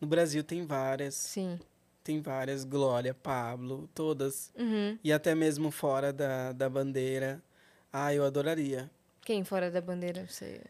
No 0.02 0.08
Brasil 0.08 0.43
tem 0.43 0.66
várias, 0.66 1.16
Sim. 1.16 1.60
tem 2.04 2.22
várias, 2.22 2.64
Glória, 2.64 3.14
Pablo, 3.14 3.89
todas. 3.93 4.52
Uhum. 4.58 4.98
E 5.04 5.12
até 5.14 5.36
mesmo 5.36 5.70
fora 5.70 6.12
da, 6.12 6.52
da 6.54 6.70
bandeira. 6.70 7.41
Ah, 7.93 8.14
eu 8.14 8.26
adoraria. 8.26 8.89
Quem 9.22 9.43
fora 9.43 9.70
da 9.70 9.80
bandeira 9.82 10.26
você, 10.28 10.62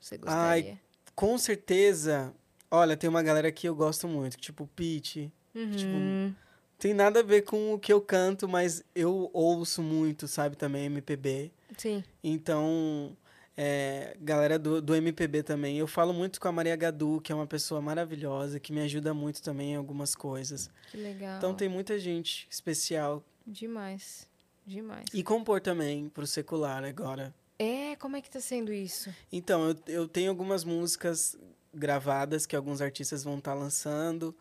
você 0.00 0.14
Ai, 0.26 0.62
gostaria? 0.62 0.80
Com 1.14 1.36
certeza, 1.38 2.34
olha, 2.74 2.96
tem 2.96 3.08
uma 3.08 3.22
galera 3.22 3.50
que 3.52 3.68
eu 3.68 3.74
gosto 3.74 4.08
muito, 4.08 4.36
tipo 4.36 4.68
Pete. 4.74 5.32
Uhum. 5.54 6.34
Tem 6.78 6.92
nada 6.92 7.20
a 7.20 7.22
ver 7.22 7.42
com 7.42 7.72
o 7.72 7.78
que 7.78 7.92
eu 7.92 8.00
canto, 8.00 8.48
mas 8.48 8.84
eu 8.94 9.30
ouço 9.32 9.82
muito, 9.82 10.26
sabe, 10.26 10.56
também 10.56 10.86
MPB. 10.86 11.52
Sim. 11.78 12.02
Então, 12.22 13.16
é, 13.56 14.16
galera 14.20 14.58
do, 14.58 14.82
do 14.82 14.94
MPB 14.94 15.42
também. 15.42 15.78
Eu 15.78 15.86
falo 15.86 16.12
muito 16.12 16.40
com 16.40 16.48
a 16.48 16.52
Maria 16.52 16.76
Gadu, 16.76 17.20
que 17.22 17.30
é 17.32 17.34
uma 17.34 17.46
pessoa 17.46 17.80
maravilhosa, 17.80 18.58
que 18.58 18.72
me 18.72 18.80
ajuda 18.80 19.14
muito 19.14 19.42
também 19.42 19.72
em 19.72 19.76
algumas 19.76 20.14
coisas. 20.14 20.68
Que 20.90 20.96
legal. 20.96 21.38
Então 21.38 21.54
tem 21.54 21.68
muita 21.68 21.98
gente 21.98 22.46
especial. 22.50 23.22
Demais. 23.46 24.28
Demais. 24.66 25.06
E 25.12 25.22
compor 25.22 25.60
também 25.60 26.08
pro 26.08 26.26
secular 26.26 26.84
agora. 26.84 27.34
É, 27.58 27.94
como 27.96 28.16
é 28.16 28.20
que 28.20 28.30
tá 28.30 28.40
sendo 28.40 28.72
isso? 28.72 29.14
Então, 29.30 29.68
eu, 29.68 29.76
eu 29.86 30.08
tenho 30.08 30.30
algumas 30.30 30.64
músicas 30.64 31.36
gravadas 31.74 32.46
que 32.46 32.56
alguns 32.56 32.80
artistas 32.80 33.24
vão 33.24 33.38
estar 33.38 33.54
lançando. 33.54 34.34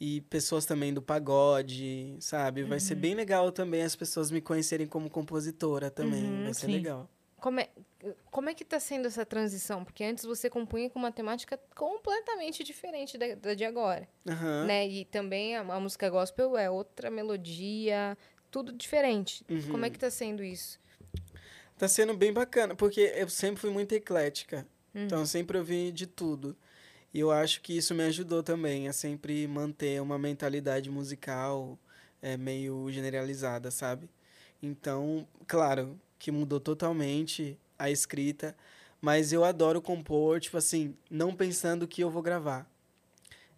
E 0.00 0.22
pessoas 0.22 0.66
também 0.66 0.92
do 0.92 1.00
pagode, 1.00 2.16
sabe? 2.20 2.64
Vai 2.64 2.80
ser 2.80 2.96
bem 2.96 3.14
legal 3.14 3.52
também 3.52 3.82
as 3.82 3.94
pessoas 3.94 4.30
me 4.30 4.40
conhecerem 4.40 4.86
como 4.88 5.08
compositora 5.08 5.88
também. 5.88 6.24
Uhum, 6.24 6.44
Vai 6.44 6.54
ser 6.54 6.66
sim. 6.66 6.72
legal. 6.72 7.08
Como 7.36 7.60
é, 7.60 7.68
como 8.30 8.48
é 8.48 8.54
que 8.54 8.64
tá 8.64 8.80
sendo 8.80 9.06
essa 9.06 9.24
transição? 9.24 9.84
Porque 9.84 10.02
antes 10.02 10.24
você 10.24 10.50
compunha 10.50 10.90
com 10.90 10.98
uma 10.98 11.12
temática 11.12 11.58
completamente 11.76 12.64
diferente 12.64 13.16
da, 13.16 13.34
da 13.34 13.54
de 13.54 13.64
agora, 13.64 14.08
Aham. 14.26 14.64
né? 14.66 14.88
E 14.88 15.04
também 15.04 15.56
a, 15.56 15.60
a 15.60 15.78
música 15.78 16.10
gospel 16.10 16.56
é 16.56 16.68
outra 16.68 17.10
melodia, 17.10 18.18
tudo 18.50 18.72
diferente. 18.72 19.44
Uhum. 19.48 19.70
Como 19.70 19.84
é 19.84 19.90
que 19.90 19.98
tá 19.98 20.10
sendo 20.10 20.42
isso? 20.42 20.80
Tá 21.76 21.86
sendo 21.88 22.16
bem 22.16 22.32
bacana, 22.32 22.74
porque 22.74 23.12
eu 23.14 23.28
sempre 23.28 23.60
fui 23.60 23.70
muito 23.70 23.92
eclética. 23.92 24.66
Uhum. 24.94 25.04
Então, 25.04 25.20
eu 25.20 25.26
sempre 25.26 25.58
ouvi 25.58 25.90
de 25.90 26.06
tudo. 26.06 26.56
E 27.14 27.20
eu 27.20 27.30
acho 27.30 27.60
que 27.60 27.76
isso 27.76 27.94
me 27.94 28.02
ajudou 28.02 28.42
também 28.42 28.88
a 28.88 28.92
sempre 28.92 29.46
manter 29.46 30.02
uma 30.02 30.18
mentalidade 30.18 30.90
musical 30.90 31.78
é, 32.20 32.36
meio 32.36 32.90
generalizada, 32.90 33.70
sabe? 33.70 34.10
Então, 34.60 35.24
claro, 35.46 35.96
que 36.18 36.32
mudou 36.32 36.58
totalmente 36.58 37.56
a 37.78 37.88
escrita, 37.88 38.56
mas 39.00 39.32
eu 39.32 39.44
adoro 39.44 39.80
compor, 39.80 40.40
tipo 40.40 40.56
assim, 40.56 40.96
não 41.08 41.36
pensando 41.36 41.86
que 41.86 42.02
eu 42.02 42.10
vou 42.10 42.22
gravar. 42.22 42.68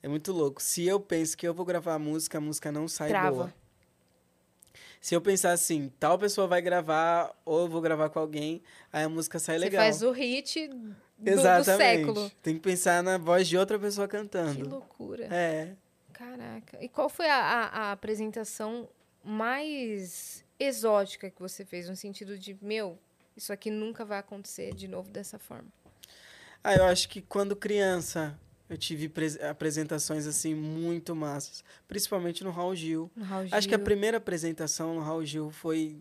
É 0.02 0.08
muito 0.08 0.32
louco. 0.32 0.62
Se 0.62 0.84
eu 0.84 1.00
penso 1.00 1.34
que 1.34 1.48
eu 1.48 1.54
vou 1.54 1.64
gravar 1.64 1.94
a 1.94 1.98
música, 1.98 2.36
a 2.36 2.40
música 2.40 2.70
não 2.70 2.86
sai 2.86 3.08
Trava. 3.08 3.30
boa. 3.30 3.54
Se 5.00 5.14
eu 5.14 5.20
pensar 5.20 5.52
assim, 5.52 5.90
tal 5.98 6.18
pessoa 6.18 6.46
vai 6.46 6.60
gravar, 6.60 7.34
ou 7.44 7.62
eu 7.62 7.68
vou 7.68 7.80
gravar 7.80 8.10
com 8.10 8.18
alguém, 8.18 8.62
aí 8.92 9.04
a 9.04 9.08
música 9.08 9.38
sai 9.38 9.56
Você 9.56 9.64
legal. 9.64 9.82
faz 9.82 10.02
o 10.02 10.10
hit 10.10 10.68
do, 11.18 11.24
do 11.24 11.30
Exatamente. 11.30 11.76
século. 11.78 12.30
Tem 12.42 12.54
que 12.54 12.60
pensar 12.60 13.02
na 13.02 13.18
voz 13.18 13.48
de 13.48 13.56
outra 13.56 13.78
pessoa 13.78 14.06
Que 14.06 14.16
cantando. 14.16 14.68
loucura. 14.68 15.26
É. 15.34 15.74
Caraca. 16.12 16.78
E 16.82 16.88
qual 16.88 17.08
foi 17.08 17.26
a, 17.28 17.36
a, 17.36 17.66
a 17.88 17.92
apresentação 17.92 18.88
mais 19.22 20.44
exótica 20.58 21.30
que 21.30 21.40
você 21.40 21.64
fez? 21.64 21.88
No 21.88 21.96
sentido 21.96 22.38
de, 22.38 22.56
meu, 22.62 22.98
isso 23.36 23.52
aqui 23.52 23.70
nunca 23.70 24.04
vai 24.04 24.18
acontecer 24.18 24.74
de 24.74 24.88
novo 24.88 25.10
dessa 25.10 25.38
forma. 25.38 25.68
Ah, 26.64 26.74
eu 26.74 26.84
acho 26.84 27.08
que 27.08 27.20
quando 27.20 27.54
criança 27.54 28.38
eu 28.68 28.76
tive 28.76 29.08
pres- 29.08 29.40
apresentações 29.40 30.26
assim 30.26 30.54
muito 30.54 31.14
massas, 31.14 31.62
principalmente 31.86 32.42
no 32.42 32.50
Raul 32.50 32.74
Gil. 32.74 33.10
No 33.14 33.24
Raul 33.24 33.46
Acho 33.52 33.68
que 33.68 33.74
a 33.74 33.78
Gil. 33.78 33.84
primeira 33.84 34.16
apresentação 34.16 34.94
no 34.94 35.00
Raul 35.02 35.24
Gil 35.24 35.50
foi 35.50 36.00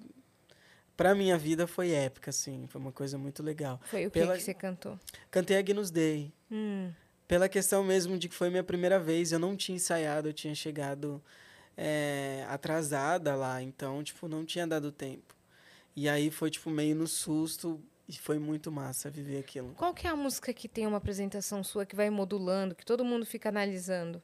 pra 0.95 1.13
minha 1.15 1.37
vida 1.37 1.67
foi 1.67 1.91
épica 1.91 2.29
assim, 2.29 2.65
foi 2.67 2.79
uma 2.81 2.91
coisa 2.91 3.17
muito 3.17 3.41
legal. 3.43 3.79
Foi 3.85 4.05
o 4.05 4.11
que 4.11 4.19
pela- 4.19 4.35
que 4.37 4.43
você 4.43 4.53
cantou? 4.53 4.99
Cantei 5.31 5.57
Agnus 5.57 5.89
Dei. 5.91 6.31
Hum, 6.51 6.91
Pela 7.27 7.49
questão 7.49 7.83
mesmo 7.83 8.19
de 8.19 8.29
que 8.29 8.35
foi 8.35 8.51
minha 8.51 8.63
primeira 8.63 8.99
vez, 8.99 9.31
eu 9.31 9.39
não 9.39 9.55
tinha 9.57 9.75
ensaiado, 9.75 10.29
eu 10.29 10.33
tinha 10.33 10.53
chegado 10.53 11.19
é, 11.75 12.45
atrasada 12.47 13.35
lá, 13.35 13.61
então, 13.63 14.03
tipo, 14.03 14.27
não 14.27 14.45
tinha 14.45 14.65
dado 14.67 14.91
tempo. 14.91 15.35
E 15.95 16.07
aí 16.07 16.29
foi, 16.29 16.51
tipo, 16.51 16.69
meio 16.69 16.95
no 16.95 17.07
susto 17.07 17.81
e 18.07 18.13
foi 18.13 18.37
muito 18.37 18.71
massa 18.71 19.09
viver 19.09 19.39
aquilo. 19.39 19.73
Qual 19.75 19.91
que 19.93 20.05
é 20.05 20.09
a 20.11 20.15
música 20.15 20.53
que 20.53 20.67
tem 20.69 20.85
uma 20.85 20.97
apresentação 20.97 21.63
sua 21.63 21.83
que 21.85 21.95
vai 21.95 22.09
modulando, 22.11 22.75
que 22.75 22.85
todo 22.85 23.03
mundo 23.03 23.25
fica 23.25 23.49
analisando? 23.49 24.21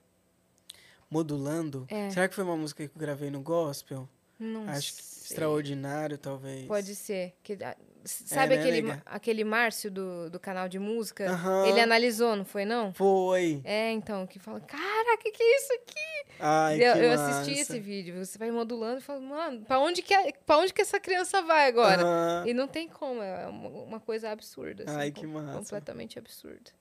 Modulando, 1.10 1.86
É. 1.90 2.10
será 2.10 2.28
que 2.30 2.36
foi 2.36 2.44
uma 2.44 2.56
música 2.56 2.88
que 2.88 2.96
eu 2.96 3.00
gravei 3.00 3.30
no 3.30 3.42
gospel? 3.42 4.08
Não 4.40 4.68
Acho 4.70 4.94
que. 4.96 5.02
Extraordinário, 5.32 6.18
talvez. 6.18 6.66
Pode 6.68 6.96
ser. 6.96 7.34
Que, 7.44 7.58
ah, 7.64 7.76
s- 8.04 8.24
sabe 8.28 8.56
né, 8.56 8.62
aquele, 8.62 8.82
nega? 8.82 9.02
aquele 9.06 9.44
Márcio 9.44 9.90
do, 9.92 10.30
do 10.30 10.40
canal 10.40 10.68
de 10.70 10.78
música? 10.80 11.26
Ele 11.68 11.80
analisou, 11.80 12.36
não 12.36 12.46
foi, 12.46 12.66
não? 12.66 12.94
Foi. 12.94 13.62
É, 13.64 13.92
então, 13.92 14.26
que 14.28 14.40
fala, 14.40 14.60
cara, 14.62 15.16
o 15.16 15.18
que, 15.18 15.32
que 15.32 15.42
é 15.44 15.58
isso 15.58 15.74
aqui? 15.74 16.32
Ai, 16.40 16.76
eu 16.84 16.94
que 16.94 17.00
eu 17.00 17.12
assisti 17.12 17.60
esse 17.60 17.80
vídeo. 17.80 18.26
Você 18.26 18.38
vai 18.38 18.50
modulando 18.52 18.98
e 19.00 19.02
fala, 19.02 19.20
mano, 19.20 19.62
pra 19.66 19.80
onde 19.80 20.02
que, 20.02 20.14
a- 20.14 20.34
pra 20.46 20.58
onde 20.58 20.74
que 20.74 20.82
essa 20.82 21.00
criança 21.00 21.42
vai 21.42 21.68
agora? 21.68 22.44
E 22.48 22.54
não 22.54 22.68
tem 22.68 22.88
como, 22.90 23.22
é 23.22 23.48
uma, 23.48 23.70
uma 23.70 24.00
coisa 24.00 24.30
absurda. 24.32 24.84
assim, 24.86 24.96
Ai, 24.98 25.12
que 25.12 25.22
com- 25.26 25.34
massa. 25.34 25.58
Completamente 25.60 26.18
absurda. 26.18 26.72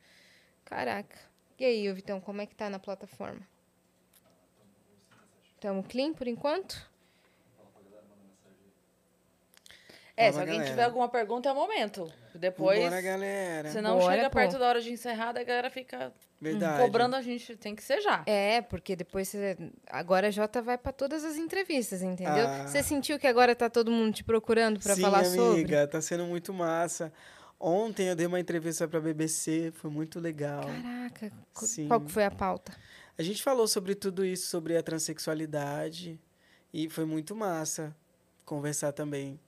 Caraca. 0.65 1.17
E 1.59 1.65
aí, 1.65 1.93
Vitão, 1.93 2.21
como 2.21 2.41
é 2.41 2.47
que 2.47 2.55
tá 2.55 2.71
na 2.71 2.79
plataforma? 2.79 3.41
Tamo 5.61 5.83
clean 5.83 6.15
por 6.15 6.27
enquanto? 6.27 6.90
É, 10.17 10.25
Fala, 10.25 10.33
se 10.33 10.39
alguém 10.41 10.55
galera. 10.57 10.71
tiver 10.71 10.85
alguma 10.85 11.09
pergunta, 11.09 11.49
é 11.49 11.53
o 11.53 11.55
momento. 11.55 12.11
Depois, 12.35 12.79
Bora, 12.81 13.01
galera. 13.01 13.71
se 13.71 13.81
não 13.81 13.99
Bora, 13.99 14.15
chega 14.15 14.31
pô. 14.31 14.37
perto 14.37 14.59
da 14.59 14.69
hora 14.69 14.81
de 14.81 14.91
encerrar, 14.93 15.31
a 15.31 15.43
galera 15.43 15.71
fica 15.71 16.13
Verdade. 16.41 16.83
cobrando 16.83 17.17
a 17.17 17.23
gente. 17.23 17.57
Tem 17.57 17.75
que 17.75 17.83
ser 17.83 18.01
já. 18.01 18.23
É, 18.27 18.61
porque 18.63 18.95
depois 18.97 19.29
você. 19.29 19.57
Agora 19.89 20.29
a 20.29 20.31
Jota 20.31 20.61
vai 20.61 20.77
pra 20.79 20.93
todas 20.93 21.25
as 21.25 21.37
entrevistas, 21.37 22.03
entendeu? 22.03 22.47
Ah. 22.47 22.67
Você 22.67 22.83
sentiu 22.83 23.19
que 23.19 23.27
agora 23.27 23.55
tá 23.55 23.69
todo 23.71 23.91
mundo 23.91 24.15
te 24.15 24.25
procurando 24.25 24.81
pra 24.81 24.95
Sim, 24.95 25.03
falar 25.03 25.21
amiga, 25.21 25.37
sobre? 25.37 25.87
tá 25.87 26.01
sendo 26.01 26.25
muito 26.27 26.53
massa. 26.53 27.13
Ontem 27.59 28.09
eu 28.09 28.17
dei 28.17 28.27
uma 28.27 28.41
entrevista 28.41 28.89
pra 28.89 29.01
BBC, 29.01 29.71
foi 29.75 29.91
muito 29.91 30.19
legal. 30.19 30.63
Caraca, 30.65 31.31
Sim. 31.57 31.89
qual 31.89 32.01
que 32.01 32.11
foi 32.11 32.25
a 32.25 32.31
pauta? 32.31 32.73
A 33.19 33.23
gente 33.23 33.43
falou 33.43 33.69
sobre 33.69 33.95
tudo 33.95 34.25
isso, 34.25 34.47
sobre 34.47 34.79
a 34.79 34.83
transexualidade, 34.83 36.19
e 36.73 36.89
foi 36.89 37.05
muito 37.05 37.37
massa 37.37 37.95
conversar 38.47 38.93
também 38.93 39.39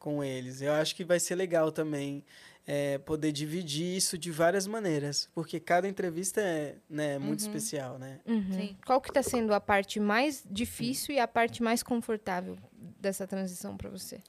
com 0.00 0.24
eles. 0.24 0.60
Eu 0.60 0.72
acho 0.72 0.96
que 0.96 1.04
vai 1.04 1.20
ser 1.20 1.36
legal 1.36 1.70
também 1.70 2.24
é, 2.66 2.98
poder 2.98 3.30
dividir 3.30 3.96
isso 3.96 4.18
de 4.18 4.32
várias 4.32 4.66
maneiras, 4.66 5.28
porque 5.32 5.60
cada 5.60 5.86
entrevista 5.86 6.40
é 6.40 6.76
né, 6.88 7.18
muito 7.18 7.40
especial, 7.40 7.98
né? 7.98 8.18
Uhum. 8.26 8.52
Sim. 8.52 8.76
Qual 8.84 9.00
que 9.00 9.12
tá 9.12 9.22
sendo 9.22 9.54
a 9.54 9.60
parte 9.60 10.00
mais 10.00 10.42
difícil 10.50 11.14
e 11.14 11.20
a 11.20 11.28
parte 11.28 11.62
mais 11.62 11.82
confortável 11.82 12.56
dessa 12.98 13.26
transição 13.26 13.76
pra 13.76 13.88
você? 13.88 14.20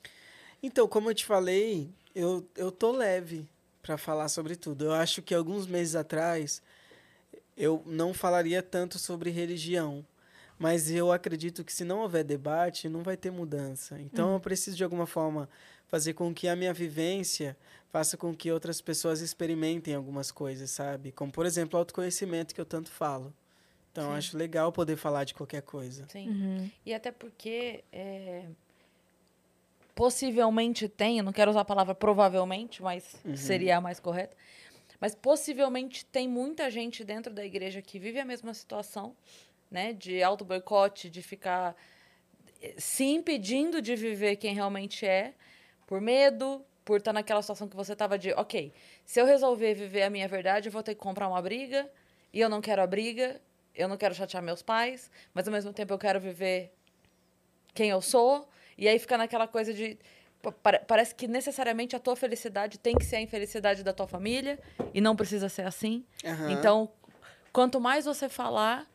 Então, 0.62 0.88
como 0.88 1.10
eu 1.10 1.16
te 1.16 1.26
falei, 1.26 1.90
eu, 2.14 2.48
eu 2.56 2.72
tô 2.72 2.92
leve 2.92 3.50
para 3.82 3.98
falar 3.98 4.28
sobre 4.28 4.56
tudo. 4.56 4.86
Eu 4.86 4.94
acho 4.94 5.22
que 5.22 5.34
alguns 5.34 5.66
meses 5.66 5.96
atrás 5.96 6.62
eu 7.58 7.82
não 7.86 8.14
falaria 8.14 8.62
tanto 8.62 9.00
sobre 9.00 9.30
religião, 9.30 10.06
mas 10.62 10.92
eu 10.92 11.12
acredito 11.12 11.64
que 11.64 11.74
se 11.74 11.84
não 11.84 12.00
houver 12.02 12.24
debate, 12.24 12.88
não 12.88 13.02
vai 13.02 13.18
ter 13.18 13.32
mudança. 13.32 14.00
Então, 14.00 14.34
eu 14.34 14.40
preciso 14.40 14.78
de 14.78 14.84
alguma 14.84 15.08
forma 15.08 15.50
fazer 15.88 16.14
com 16.14 16.34
que 16.34 16.48
a 16.48 16.56
minha 16.56 16.74
vivência 16.74 17.58
faça 17.92 18.16
com 18.16 18.34
que 18.34 18.52
outras 18.52 18.80
pessoas 18.80 19.22
experimentem 19.22 19.94
algumas 19.96 20.32
coisas, 20.32 20.70
sabe? 20.72 21.12
Como, 21.12 21.32
por 21.32 21.46
exemplo, 21.46 21.78
autoconhecimento 21.78 22.54
que 22.56 22.62
eu 22.62 22.66
tanto 22.66 22.90
falo. 22.90 23.34
Então, 23.92 24.06
eu 24.06 24.12
Sim. 24.12 24.18
acho 24.18 24.38
legal 24.38 24.72
poder 24.72 24.96
falar 24.96 25.26
de 25.26 25.34
qualquer 25.34 25.62
coisa. 25.64 26.06
Sim. 26.10 26.30
Uhum. 26.30 26.72
E 26.86 26.94
até 26.94 27.12
porque 27.12 27.84
é, 27.92 28.46
possivelmente 29.94 30.88
tem, 30.88 31.18
eu 31.18 31.24
não 31.24 31.34
quero 31.34 31.52
usar 31.52 31.62
a 31.62 31.66
palavra 31.66 31.94
provavelmente, 31.94 32.82
mas 32.82 33.16
Uhum. 33.26 33.36
seria 33.36 33.78
a 33.78 33.82
mais 33.82 34.00
correta. 34.00 34.38
Mas 35.00 35.16
possivelmente 35.16 36.06
tem 36.06 36.30
muita 36.30 36.70
gente 36.70 37.04
dentro 37.04 37.34
da 37.34 37.44
igreja 37.44 37.82
que 37.82 37.98
vive 38.00 38.20
a 38.20 38.26
mesma 38.26 38.54
situação, 38.54 39.16
né? 39.72 39.94
De 39.94 40.22
auto-boicote, 40.22 41.10
de 41.10 41.22
ficar 41.22 41.76
eh, 42.62 42.76
se 42.78 43.06
impedindo 43.06 43.82
de 43.82 43.96
viver 43.96 44.36
quem 44.36 44.54
realmente 44.54 45.06
é, 45.06 45.34
por 45.88 46.02
medo, 46.02 46.64
por 46.84 46.98
estar 46.98 47.14
naquela 47.14 47.42
situação 47.42 47.68
que 47.68 47.76
você 47.76 47.96
tava 47.96 48.20
de, 48.20 48.34
ok, 48.34 48.74
se 49.06 49.20
eu 49.22 49.26
resolver 49.26 49.74
viver 49.74 50.04
a 50.04 50.10
minha 50.10 50.28
verdade, 50.28 50.68
eu 50.68 50.72
vou 50.72 50.84
ter 50.84 50.94
que 50.94 51.02
comprar 51.02 51.28
uma 51.28 51.42
briga, 51.42 51.90
e 52.34 52.40
eu 52.40 52.50
não 52.50 52.62
quero 52.62 52.82
a 52.82 52.88
briga, 52.88 53.42
eu 53.74 53.88
não 53.88 53.98
quero 53.98 54.14
chatear 54.14 54.44
meus 54.44 54.62
pais, 54.62 55.10
mas 55.34 55.48
ao 55.48 55.54
mesmo 55.54 55.72
tempo 55.72 55.94
eu 55.94 55.98
quero 55.98 56.20
viver 56.20 56.74
quem 57.74 57.90
eu 57.90 58.02
sou, 58.02 58.50
e 58.78 58.88
aí 58.88 59.00
fica 59.00 59.18
naquela 59.18 59.48
coisa 59.48 59.74
de 59.74 59.98
parece 60.88 61.14
que 61.14 61.28
necessariamente 61.28 61.96
a 61.96 62.00
tua 62.00 62.16
felicidade 62.16 62.80
tem 62.80 62.96
que 62.96 63.06
ser 63.06 63.18
a 63.18 63.22
infelicidade 63.22 63.84
da 63.84 63.94
tua 63.94 64.08
família 64.08 64.60
e 64.92 65.00
não 65.00 65.16
precisa 65.16 65.48
ser 65.48 65.68
assim. 65.68 66.04
Uhum. 66.24 66.50
Então, 66.50 66.90
quanto 67.54 67.80
mais 67.80 68.06
você 68.06 68.28
falar, 68.28 68.90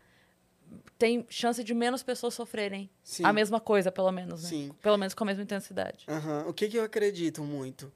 tem 0.99 1.27
chance 1.29 1.63
de 1.63 1.75
menos 1.75 2.03
pessoas 2.03 2.35
sofrerem 2.35 2.91
Sim. 3.03 3.25
a 3.25 3.33
mesma 3.33 3.61
coisa, 3.61 3.91
pelo 3.93 4.11
menos, 4.11 4.43
né? 4.43 4.49
Sim. 4.49 4.71
Pelo 4.83 4.97
menos 4.97 5.15
com 5.15 5.25
a 5.25 5.27
mesma 5.27 5.43
intensidade. 5.43 6.07
Uhum. 6.09 6.49
O 6.49 6.53
que, 6.53 6.69
que 6.69 6.77
eu 6.77 6.85
acredito 6.85 7.43
muito? 7.43 7.93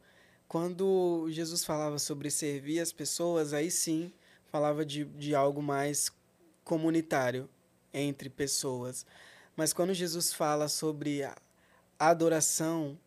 Quando 0.48 1.26
Jesus 1.30 1.64
falava 1.64 1.98
sobre 1.98 2.30
servir 2.30 2.80
as 2.80 2.92
pessoas, 2.92 3.52
aí 3.52 3.70
sim 3.70 4.12
falava 4.50 4.84
de, 4.84 5.04
de 5.04 5.34
algo 5.34 5.62
mais 5.62 6.10
comunitário 6.64 7.48
entre 7.94 8.28
pessoas. 8.28 9.06
Mas 9.56 9.72
quando 9.72 9.94
Jesus 9.94 10.32
fala 10.32 10.68
sobre 10.68 11.22
a 11.22 11.36
adoração, 11.98 12.98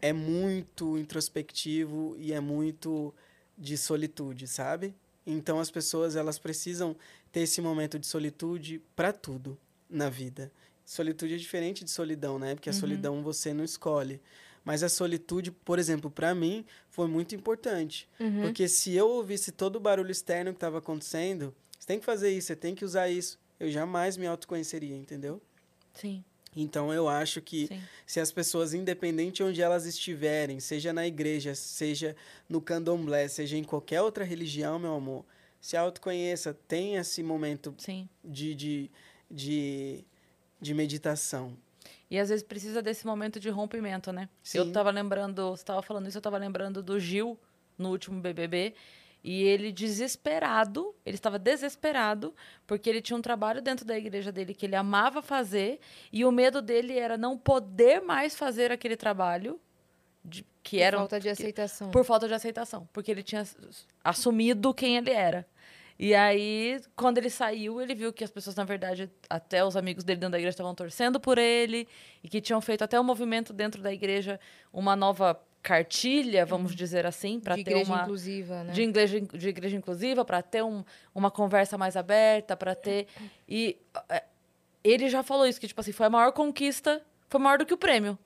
é 0.00 0.12
muito 0.12 0.98
introspectivo 0.98 2.16
e 2.18 2.32
é 2.32 2.40
muito 2.40 3.14
de 3.56 3.76
solitude, 3.76 4.46
sabe? 4.46 4.94
Então 5.26 5.60
as 5.60 5.70
pessoas 5.70 6.16
elas 6.16 6.38
precisam 6.38 6.96
ter 7.38 7.44
esse 7.44 7.60
momento 7.60 7.98
de 7.98 8.06
solitude 8.06 8.82
para 8.96 9.12
tudo 9.12 9.56
na 9.88 10.08
vida. 10.10 10.50
Solitude 10.84 11.34
é 11.34 11.36
diferente 11.36 11.84
de 11.84 11.90
solidão, 11.90 12.38
né? 12.38 12.54
Porque 12.54 12.68
a 12.68 12.72
Uhum. 12.72 12.78
solidão 12.78 13.22
você 13.22 13.54
não 13.54 13.62
escolhe. 13.64 14.20
Mas 14.64 14.82
a 14.82 14.88
solitude, 14.88 15.50
por 15.52 15.78
exemplo, 15.78 16.10
para 16.10 16.34
mim, 16.34 16.64
foi 16.90 17.06
muito 17.06 17.34
importante. 17.34 18.08
Uhum. 18.18 18.42
Porque 18.42 18.66
se 18.68 18.92
eu 18.94 19.08
ouvisse 19.08 19.52
todo 19.52 19.76
o 19.76 19.80
barulho 19.80 20.10
externo 20.10 20.50
que 20.52 20.56
estava 20.56 20.78
acontecendo, 20.78 21.54
você 21.78 21.86
tem 21.86 21.98
que 22.00 22.04
fazer 22.04 22.30
isso, 22.30 22.48
você 22.48 22.56
tem 22.56 22.74
que 22.74 22.84
usar 22.84 23.08
isso. 23.08 23.38
Eu 23.60 23.70
jamais 23.70 24.16
me 24.16 24.26
autoconheceria, 24.26 24.96
entendeu? 24.96 25.40
Sim, 25.94 26.22
Então 26.56 26.92
eu 26.92 27.08
acho 27.08 27.40
que 27.40 27.66
sim. 27.68 27.80
se 28.06 28.20
as 28.20 28.32
pessoas, 28.32 28.74
independente 28.74 29.36
de 29.36 29.42
onde 29.44 29.62
elas 29.62 29.86
estiverem, 29.86 30.58
seja 30.60 30.92
na 30.92 31.06
igreja, 31.06 31.54
seja 31.54 32.16
no 32.48 32.60
candomblé, 32.60 33.28
seja 33.28 33.56
em 33.56 33.64
qualquer 33.64 34.00
outra 34.02 34.24
religião, 34.24 34.78
meu 34.78 34.94
amor, 34.94 35.24
se 35.60 35.76
autoconheça, 35.76 36.54
tenha 36.66 37.00
esse 37.00 37.22
momento 37.22 37.74
Sim. 37.78 38.08
de, 38.24 38.54
de, 38.54 38.90
de, 39.30 40.04
de 40.60 40.74
meditação. 40.74 41.56
E 42.10 42.18
às 42.18 42.28
vezes 42.30 42.42
precisa 42.42 42.80
desse 42.80 43.06
momento 43.06 43.38
de 43.38 43.50
rompimento, 43.50 44.12
né? 44.12 44.28
Sim. 44.42 44.58
Eu 44.58 44.72
tava 44.72 44.90
lembrando, 44.90 45.50
você 45.50 45.64
tava 45.64 45.82
falando 45.82 46.08
isso, 46.08 46.18
eu 46.18 46.22
tava 46.22 46.38
lembrando 46.38 46.82
do 46.82 46.98
Gil 46.98 47.38
no 47.76 47.90
último 47.90 48.20
BBB. 48.20 48.74
E 49.22 49.42
ele 49.42 49.72
desesperado, 49.72 50.94
ele 51.04 51.16
estava 51.16 51.38
desesperado, 51.38 52.34
porque 52.66 52.88
ele 52.88 53.02
tinha 53.02 53.16
um 53.16 53.20
trabalho 53.20 53.60
dentro 53.60 53.84
da 53.84 53.98
igreja 53.98 54.30
dele 54.30 54.54
que 54.54 54.64
ele 54.64 54.76
amava 54.76 55.20
fazer, 55.20 55.80
e 56.12 56.24
o 56.24 56.30
medo 56.30 56.62
dele 56.62 56.96
era 56.96 57.18
não 57.18 57.36
poder 57.36 58.00
mais 58.00 58.36
fazer 58.36 58.70
aquele 58.70 58.96
trabalho, 58.96 59.60
de- 60.24 60.44
que 60.62 60.76
Por 60.78 60.82
era 60.82 60.96
um- 60.96 61.00
falta 61.00 61.20
de 61.20 61.28
aceitação. 61.28 61.90
por 61.90 62.04
falta 62.04 62.28
de 62.28 62.34
aceitação, 62.34 62.88
porque 62.92 63.10
ele 63.10 63.22
tinha 63.22 63.44
assumido 64.04 64.72
quem 64.74 64.96
ele 64.96 65.10
era. 65.10 65.46
E 65.98 66.14
aí, 66.14 66.80
quando 66.94 67.18
ele 67.18 67.28
saiu, 67.28 67.80
ele 67.80 67.92
viu 67.94 68.12
que 68.12 68.22
as 68.22 68.30
pessoas, 68.30 68.54
na 68.54 68.62
verdade, 68.64 69.10
até 69.28 69.64
os 69.64 69.76
amigos 69.76 70.04
dele 70.04 70.20
dentro 70.20 70.32
da 70.32 70.38
igreja 70.38 70.50
estavam 70.54 70.72
torcendo 70.74 71.18
por 71.18 71.38
ele 71.38 71.88
e 72.22 72.28
que 72.28 72.40
tinham 72.40 72.60
feito 72.60 72.84
até 72.84 73.00
um 73.00 73.02
movimento 73.04 73.52
dentro 73.52 73.82
da 73.82 73.92
igreja, 73.92 74.38
uma 74.72 74.94
nova 74.94 75.40
cartilha, 75.60 76.46
vamos 76.46 76.72
dizer 76.74 77.04
assim, 77.04 77.40
para 77.40 77.56
de 77.56 77.64
ter 77.64 77.72
igreja 77.72 77.92
uma 77.92 78.02
inclusiva, 78.02 78.62
né? 78.62 78.72
de 78.72 78.82
igreja, 78.82 79.20
de 79.20 79.48
igreja 79.48 79.76
inclusiva, 79.76 80.24
para 80.24 80.40
ter 80.40 80.62
um, 80.62 80.84
uma 81.12 81.32
conversa 81.32 81.76
mais 81.76 81.96
aberta, 81.96 82.56
para 82.56 82.76
ter. 82.76 83.08
E 83.48 83.76
é, 84.08 84.22
ele 84.84 85.08
já 85.08 85.24
falou 85.24 85.46
isso, 85.48 85.60
que 85.60 85.66
tipo 85.66 85.80
assim, 85.80 85.90
foi 85.92 86.06
a 86.06 86.10
maior 86.10 86.30
conquista, 86.30 87.02
foi 87.28 87.40
maior 87.40 87.58
do 87.58 87.66
que 87.66 87.74
o 87.74 87.76
prêmio. 87.78 88.16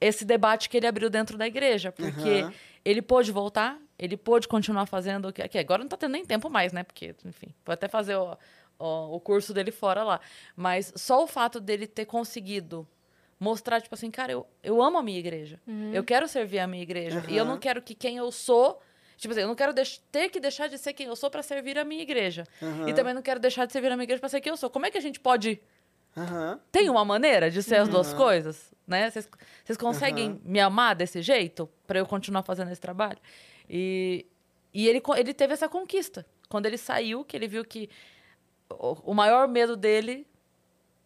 Esse 0.00 0.24
debate 0.24 0.68
que 0.68 0.76
ele 0.76 0.86
abriu 0.86 1.10
dentro 1.10 1.36
da 1.36 1.46
igreja. 1.46 1.90
Porque 1.92 2.40
Aham. 2.42 2.52
ele 2.84 3.02
pôde 3.02 3.32
voltar, 3.32 3.78
ele 3.98 4.16
pôde 4.16 4.46
continuar 4.46 4.86
fazendo 4.86 5.28
o 5.28 5.32
que. 5.32 5.46
que 5.48 5.58
agora 5.58 5.82
não 5.82 5.88
tá 5.88 5.96
tendo 5.96 6.12
nem 6.12 6.24
tempo 6.24 6.48
mais, 6.48 6.72
né? 6.72 6.82
Porque, 6.82 7.14
enfim, 7.24 7.54
vou 7.64 7.72
até 7.72 7.88
fazer 7.88 8.16
o, 8.16 8.36
o, 8.78 9.16
o 9.16 9.20
curso 9.20 9.52
dele 9.52 9.70
fora 9.70 10.04
lá. 10.04 10.20
Mas 10.54 10.92
só 10.96 11.22
o 11.22 11.26
fato 11.26 11.60
dele 11.60 11.86
ter 11.86 12.04
conseguido 12.04 12.86
mostrar, 13.40 13.80
tipo 13.80 13.94
assim, 13.94 14.10
cara, 14.10 14.32
eu, 14.32 14.46
eu 14.62 14.82
amo 14.82 14.98
a 14.98 15.02
minha 15.02 15.18
igreja. 15.18 15.60
Eu 15.92 16.02
quero 16.04 16.26
servir 16.26 16.58
a 16.58 16.66
minha 16.66 16.82
igreja. 16.82 17.24
E 17.28 17.36
eu 17.36 17.44
não 17.44 17.58
quero 17.58 17.80
que 17.80 17.94
quem 17.94 18.16
eu 18.16 18.30
sou. 18.32 18.80
Tipo 19.16 19.32
assim, 19.32 19.42
eu 19.42 19.48
não 19.48 19.54
quero 19.54 19.74
ter 20.12 20.28
que 20.28 20.38
deixar 20.38 20.68
de 20.68 20.78
ser 20.78 20.92
quem 20.92 21.06
eu 21.06 21.16
sou 21.16 21.30
para 21.30 21.42
servir 21.42 21.78
a 21.78 21.84
minha 21.84 22.02
igreja. 22.02 22.44
E 22.86 22.92
também 22.92 23.14
não 23.14 23.22
quero 23.22 23.40
deixar 23.40 23.66
de 23.66 23.72
servir 23.72 23.90
a 23.90 23.96
minha 23.96 24.04
igreja 24.04 24.20
para 24.20 24.28
ser 24.28 24.40
quem 24.40 24.50
eu 24.50 24.56
sou. 24.56 24.70
Como 24.70 24.86
é 24.86 24.90
que 24.90 24.98
a 24.98 25.00
gente 25.00 25.18
pode. 25.20 25.60
Aham. 26.18 26.60
Tem 26.72 26.90
uma 26.90 27.04
maneira 27.04 27.50
de 27.50 27.62
ser 27.62 27.76
as 27.76 27.88
duas 27.88 28.12
coisas? 28.14 28.72
Né? 28.86 29.10
Vocês 29.10 29.76
conseguem 29.78 30.40
me 30.44 30.60
amar 30.60 30.96
desse 30.96 31.22
jeito 31.22 31.68
para 31.86 31.98
eu 31.98 32.06
continuar 32.06 32.42
fazendo 32.42 32.70
esse 32.70 32.80
trabalho? 32.80 33.18
E, 33.68 34.26
e 34.72 34.88
ele, 34.88 35.02
ele 35.16 35.34
teve 35.34 35.52
essa 35.52 35.68
conquista. 35.68 36.24
Quando 36.48 36.66
ele 36.66 36.78
saiu, 36.78 37.24
que 37.24 37.36
ele 37.36 37.46
viu 37.46 37.64
que 37.64 37.90
o, 38.70 39.12
o 39.12 39.14
maior 39.14 39.46
medo 39.46 39.76
dele 39.76 40.26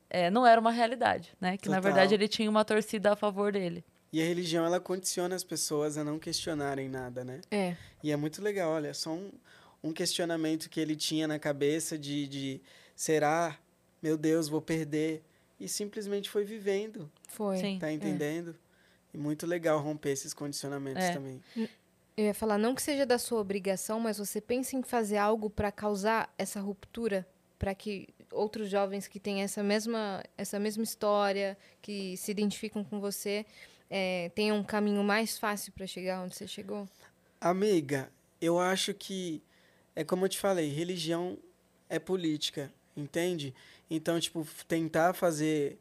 é, 0.09 0.31
não 0.31 0.47
era 0.47 0.61
uma 0.61 0.71
realidade, 0.71 1.33
né? 1.41 1.57
Que 1.57 1.69
na 1.69 1.77
Total. 1.77 1.93
verdade 1.93 2.15
ele 2.15 2.29
tinha 2.29 2.49
uma 2.49 2.65
torcida 2.65 3.13
a 3.13 3.17
favor 3.17 3.53
dele. 3.53 3.85
E 4.13 4.21
a 4.21 4.25
religião, 4.25 4.65
ela 4.67 4.79
condiciona 4.79 5.35
as 5.35 5.43
pessoas 5.43 5.97
a 5.97 6.05
não 6.05 6.19
questionarem 6.19 6.87
nada, 6.89 7.25
né? 7.25 7.41
É. 7.51 7.75
E 8.05 8.13
é 8.13 8.17
muito 8.17 8.43
legal, 8.43 8.71
olha, 8.71 8.93
só 8.93 9.11
um, 9.11 9.33
um 9.83 9.91
questionamento 9.93 10.69
que 10.69 10.79
ele 10.79 10.95
tinha 10.95 11.27
na 11.27 11.39
cabeça 11.39 11.99
de, 11.99 12.29
de 12.29 12.61
será, 12.95 13.59
meu 14.03 14.17
Deus, 14.17 14.49
vou 14.49 14.61
perder. 14.61 15.23
E 15.61 15.69
simplesmente 15.69 16.29
foi 16.29 16.45
vivendo, 16.45 17.11
Foi. 17.29 17.57
Sim. 17.59 17.79
tá 17.79 17.93
entendendo? 17.93 18.57
E 19.15 19.19
muito 19.19 19.47
legal 19.47 19.79
romper 19.79 20.11
esses 20.11 20.35
condicionamentos 20.35 21.05
É. 21.05 21.13
também. 21.13 21.41
Eu 22.17 22.25
ia 22.27 22.35
falar, 22.35 22.59
não 22.59 22.75
que 22.75 22.83
seja 22.83 23.07
da 23.07 23.17
sua 23.17 23.41
obrigação, 23.41 24.01
mas 24.01 24.19
você 24.19 24.41
pensa 24.41 24.77
em 24.77 24.83
fazer 24.83 25.19
algo 25.19 25.49
para 25.49 25.71
causar 25.71 26.33
essa 26.37 26.61
ruptura, 26.61 27.27
para 27.59 27.75
que 27.75 28.09
outros 28.33 28.69
jovens 28.69 29.07
que 29.07 29.21
têm 29.21 29.43
essa 29.43 29.63
mesma, 29.63 30.23
essa 30.37 30.59
mesma 30.59 30.83
história, 30.83 31.57
que 31.81 32.17
se 32.17 32.31
identificam 32.31 32.83
com 32.83 32.99
você, 33.01 33.47
é, 33.89 34.31
tenham 34.35 34.57
um 34.59 34.65
caminho 34.65 35.05
mais 35.05 35.39
fácil 35.39 35.73
para 35.73 35.87
chegar 35.87 36.23
onde 36.23 36.35
você 36.35 36.47
chegou? 36.49 36.89
Amiga, 37.41 38.11
eu 38.41 38.59
acho 38.59 38.93
que 38.95 39.43
é 39.95 40.03
como 40.03 40.25
eu 40.25 40.29
te 40.29 40.39
falei, 40.39 40.71
religião 40.71 41.39
é 41.89 41.99
política, 41.99 42.73
entende? 42.97 43.55
Então, 43.91 44.19
tipo, 44.19 44.47
tentar 44.67 45.13
fazer 45.13 45.79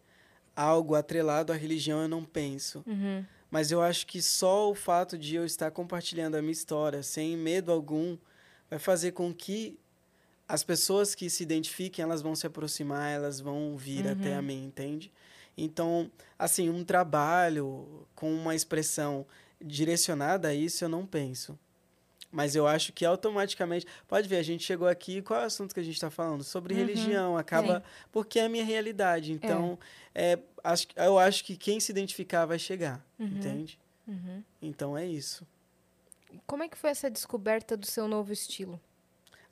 algo 0.55 0.95
atrelado 0.95 1.51
à 1.51 1.55
religião 1.55 2.01
eu 2.01 2.07
não 2.07 2.23
penso. 2.23 2.83
Uhum. 2.85 3.25
Mas 3.49 3.71
eu 3.71 3.81
acho 3.81 4.07
que 4.07 4.21
só 4.21 4.71
o 4.71 4.75
fato 4.75 5.17
de 5.17 5.35
eu 5.35 5.45
estar 5.45 5.71
compartilhando 5.71 6.35
a 6.35 6.41
minha 6.41 6.53
história 6.53 7.03
sem 7.03 7.35
medo 7.35 7.71
algum 7.71 8.17
vai 8.69 8.79
fazer 8.79 9.11
com 9.11 9.33
que 9.33 9.77
as 10.47 10.63
pessoas 10.63 11.15
que 11.15 11.29
se 11.29 11.43
identifiquem, 11.43 12.03
elas 12.03 12.21
vão 12.21 12.35
se 12.35 12.45
aproximar, 12.45 13.09
elas 13.09 13.39
vão 13.39 13.77
vir 13.77 14.07
até 14.07 14.35
a 14.35 14.41
mim, 14.41 14.65
entende? 14.65 15.11
Então, 15.57 16.11
assim, 16.37 16.69
um 16.69 16.83
trabalho 16.83 18.05
com 18.15 18.33
uma 18.33 18.55
expressão 18.55 19.25
direcionada 19.59 20.49
a 20.49 20.53
isso, 20.53 20.83
eu 20.83 20.89
não 20.89 21.05
penso. 21.05 21.57
Mas 22.31 22.55
eu 22.55 22.65
acho 22.65 22.93
que 22.93 23.03
automaticamente. 23.05 23.85
Pode 24.07 24.27
ver, 24.27 24.37
a 24.37 24.43
gente 24.43 24.63
chegou 24.63 24.87
aqui. 24.87 25.21
Qual 25.21 25.39
é 25.39 25.43
o 25.43 25.47
assunto 25.47 25.73
que 25.73 25.79
a 25.79 25.83
gente 25.83 25.95
está 25.95 26.09
falando? 26.09 26.43
Sobre 26.43 26.73
religião. 26.73 27.35
Acaba. 27.37 27.83
Porque 28.11 28.39
é 28.39 28.45
a 28.45 28.49
minha 28.49 28.63
realidade. 28.63 29.33
Então, 29.33 29.77
é, 30.15 30.39
acho, 30.63 30.87
eu 30.95 31.19
acho 31.19 31.43
que 31.43 31.57
quem 31.57 31.79
se 31.79 31.91
identificar 31.91 32.45
vai 32.45 32.57
chegar. 32.57 33.05
Entende? 33.19 33.77
Uhum. 34.07 34.41
Então 34.61 34.97
é 34.97 35.05
isso. 35.05 35.45
Como 36.47 36.63
é 36.63 36.69
que 36.69 36.77
foi 36.77 36.89
essa 36.91 37.09
descoberta 37.09 37.75
do 37.75 37.85
seu 37.85 38.07
novo 38.07 38.31
estilo? 38.31 38.79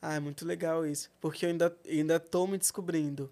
Ah, 0.01 0.15
é 0.15 0.19
muito 0.21 0.45
legal 0.45 0.85
isso. 0.85 1.11
Porque 1.19 1.45
eu 1.45 1.49
ainda, 1.49 1.75
ainda 1.85 2.17
tô 2.19 2.47
me 2.47 2.57
descobrindo. 2.57 3.29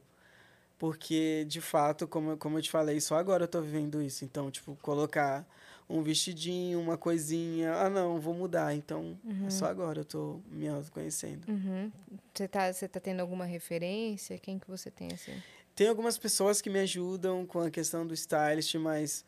Porque, 0.78 1.45
de 1.48 1.61
fato, 1.61 2.07
como, 2.07 2.32
eu- 2.32 2.38
como 2.38 2.57
eu 2.57 2.61
te 2.61 2.69
falei, 2.69 2.99
só 2.99 3.15
agora 3.15 3.45
eu 3.45 3.48
tô 3.48 3.61
vivendo 3.61 4.02
isso. 4.02 4.24
Então, 4.26 4.52
tipo, 4.52 4.78
colocar 4.82 5.48
um 5.90 6.02
vestidinho, 6.02 6.80
uma 6.80 6.98
coisinha. 6.98 7.74
Ah, 7.74 7.90
não, 7.90 8.20
vou 8.20 8.34
mudar. 8.34 8.76
Então, 8.76 9.18
é 9.46 9.50
só 9.50 9.66
agora 9.66 10.02
eu 10.02 10.06
tô 10.06 10.42
me 10.50 10.68
autoconhecendo. 10.68 11.50
Uhum. 11.50 11.92
Você 12.34 12.48
tá, 12.48 12.72
você 12.72 12.88
tá 12.88 13.00
tendo 13.00 13.22
alguma 13.22 13.46
referência? 13.46 14.38
Quem 14.38 14.60
que 14.60 14.68
você 14.68 14.92
tem 14.92 15.10
assim? 15.14 15.34
Tem 15.74 15.88
algumas 15.88 16.18
pessoas 16.18 16.62
que 16.62 16.70
me 16.70 16.80
ajudam 16.80 17.46
com 17.46 17.60
a 17.62 17.70
questão 17.70 18.06
do 18.06 18.14
stylist, 18.14 18.76
mas 18.76 19.24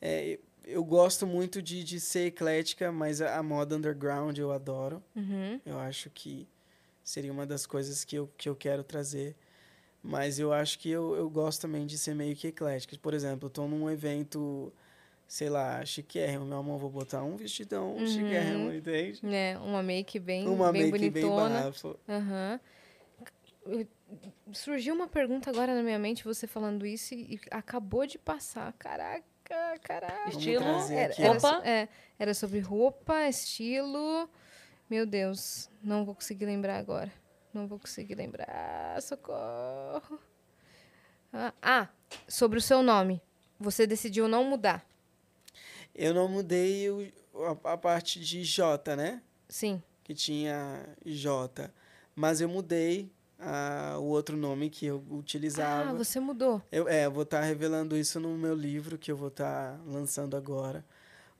é, 0.00 0.38
eu 0.64 0.84
gosto 0.84 1.26
muito 1.26 1.60
de, 1.60 1.82
de 1.82 1.98
ser 1.98 2.26
eclética, 2.26 2.92
mas 2.92 3.20
a, 3.20 3.36
a 3.36 3.42
moda 3.42 3.76
underground 3.76 4.36
eu 4.38 4.52
adoro. 4.52 5.02
Uhum. 5.16 5.60
Eu 5.64 5.78
acho 5.78 6.10
que 6.10 6.46
seria 7.02 7.32
uma 7.32 7.46
das 7.46 7.66
coisas 7.66 8.04
que 8.04 8.16
eu, 8.16 8.30
que 8.36 8.48
eu 8.48 8.54
quero 8.54 8.84
trazer. 8.84 9.34
Mas 10.02 10.38
eu 10.38 10.52
acho 10.52 10.78
que 10.78 10.90
eu, 10.90 11.16
eu 11.16 11.28
gosto 11.30 11.62
também 11.62 11.86
de 11.86 11.96
ser 11.96 12.14
meio 12.14 12.36
que 12.36 12.48
eclética. 12.48 12.96
Por 13.00 13.14
exemplo, 13.14 13.46
eu 13.46 13.50
tô 13.50 13.66
num 13.66 13.90
evento 13.90 14.72
sei 15.26 15.48
lá, 15.48 15.84
chiquérrimo, 15.84 16.44
meu 16.44 16.58
amor, 16.58 16.78
vou 16.78 16.90
botar 16.90 17.22
um 17.22 17.36
vestidão 17.36 17.96
Uhum. 17.96 18.06
chiquérrimo, 18.06 18.72
entende? 18.72 19.20
É, 19.34 19.58
uma 19.58 19.82
make 19.82 20.18
bem, 20.18 20.46
Uma 20.48 20.70
bem 20.72 20.90
make 20.90 21.10
bem 21.10 21.22
bonitona. 21.22 21.62
bafo. 21.64 21.98
Aham. 22.08 22.60
Eu- 23.66 23.86
Surgiu 24.52 24.94
uma 24.94 25.08
pergunta 25.08 25.50
agora 25.50 25.74
na 25.74 25.82
minha 25.82 25.98
mente, 25.98 26.22
você 26.22 26.46
falando 26.46 26.86
isso, 26.86 27.14
e 27.14 27.40
acabou 27.50 28.06
de 28.06 28.18
passar. 28.18 28.72
Caraca, 28.74 29.24
caraca. 29.82 30.28
Estilo, 30.28 30.62
Era, 30.92 31.14
era, 31.18 31.32
Roupa? 31.32 31.62
é, 31.66 31.88
era 32.18 32.34
sobre 32.34 32.60
roupa, 32.60 33.26
estilo. 33.26 34.28
Meu 34.88 35.04
Deus, 35.06 35.68
não 35.82 36.04
vou 36.04 36.14
conseguir 36.14 36.44
lembrar 36.44 36.76
agora. 36.78 37.10
Não 37.52 37.66
vou 37.66 37.78
conseguir 37.78 38.14
lembrar. 38.14 39.00
Socorro. 39.02 40.20
Ah, 41.32 41.52
ah, 41.62 41.88
sobre 42.28 42.58
o 42.58 42.62
seu 42.62 42.82
nome. 42.82 43.20
Você 43.58 43.86
decidiu 43.86 44.28
não 44.28 44.44
mudar. 44.44 44.86
Eu 45.94 46.12
não 46.14 46.28
mudei 46.28 46.90
o- 46.90 47.12
a, 47.64 47.72
a 47.72 47.76
parte 47.76 48.18
de 48.20 48.42
J, 48.44 48.96
né? 48.96 49.22
Sim. 49.48 49.82
Que 50.02 50.14
tinha 50.14 50.86
J. 51.04 51.70
Mas 52.14 52.40
eu 52.40 52.48
mudei 52.48 53.10
ah, 53.38 53.96
o 53.98 54.04
outro 54.04 54.36
nome 54.36 54.70
que 54.70 54.86
eu 54.86 55.02
utilizava. 55.10 55.90
Ah, 55.90 55.92
você 55.94 56.18
mudou. 56.20 56.62
Eu, 56.70 56.88
é, 56.88 57.06
eu 57.06 57.10
vou 57.10 57.22
estar 57.24 57.40
revelando 57.42 57.96
isso 57.96 58.18
no 58.20 58.36
meu 58.36 58.54
livro 58.54 58.96
que 58.98 59.10
eu 59.10 59.16
vou 59.16 59.28
estar 59.28 59.78
lançando 59.86 60.36
agora. 60.36 60.84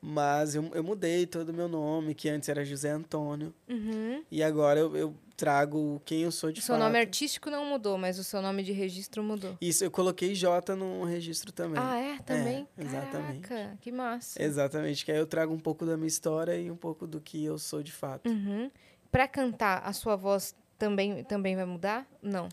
Mas 0.07 0.55
eu, 0.55 0.71
eu 0.75 0.85
mudei 0.85 1.25
todo 1.27 1.49
o 1.49 1.53
meu 1.55 1.67
nome, 1.67 2.15
que 2.15 2.29
antes 2.29 2.47
era 2.51 2.63
José 2.63 2.91
Antônio. 2.91 3.55
Uhum. 3.67 4.23
E 4.31 4.43
agora 4.43 4.79
eu, 4.79 4.95
eu 4.95 5.15
trago 5.35 6.03
quem 6.05 6.21
eu 6.25 6.31
sou 6.31 6.53
de 6.53 6.61
O 6.61 6.63
seu 6.63 6.75
fato. 6.75 6.85
nome 6.85 6.99
artístico 6.99 7.49
não 7.49 7.65
mudou, 7.65 7.97
mas 7.97 8.19
o 8.19 8.25
seu 8.25 8.43
nome 8.43 8.63
de 8.63 8.71
registro 8.71 9.23
mudou. 9.23 9.57
Isso, 9.63 9.83
eu 9.83 9.91
coloquei 9.91 10.35
J 10.35 10.77
no 10.77 11.05
registro 11.05 11.51
também. 11.53 11.83
Ah, 11.83 11.97
é? 11.99 12.19
Também? 12.19 12.69
exatamente. 12.77 13.41
Caraca, 13.49 13.79
que 13.81 13.91
massa. 13.91 14.43
Exatamente, 14.43 15.07
que 15.07 15.11
aí 15.11 15.17
eu 15.17 15.27
trago 15.27 15.55
um 15.55 15.59
pouco 15.59 15.87
da 15.87 15.97
minha 15.97 16.07
história 16.07 16.55
e 16.59 16.71
um 16.71 16.77
pouco 16.77 17.07
do 17.07 17.19
que 17.19 17.43
eu 17.43 17.57
sou 17.59 17.83
de 17.83 17.91
fato. 17.91 18.29
Uhum. 18.29 18.71
Pra 19.11 19.27
cantar, 19.27 19.79
a 19.87 19.93
sua 19.95 20.17
voz 20.17 20.55
também, 20.79 21.25
também 21.25 21.57
vai 21.57 21.65
mudar? 21.65 22.07
Não. 22.23 22.47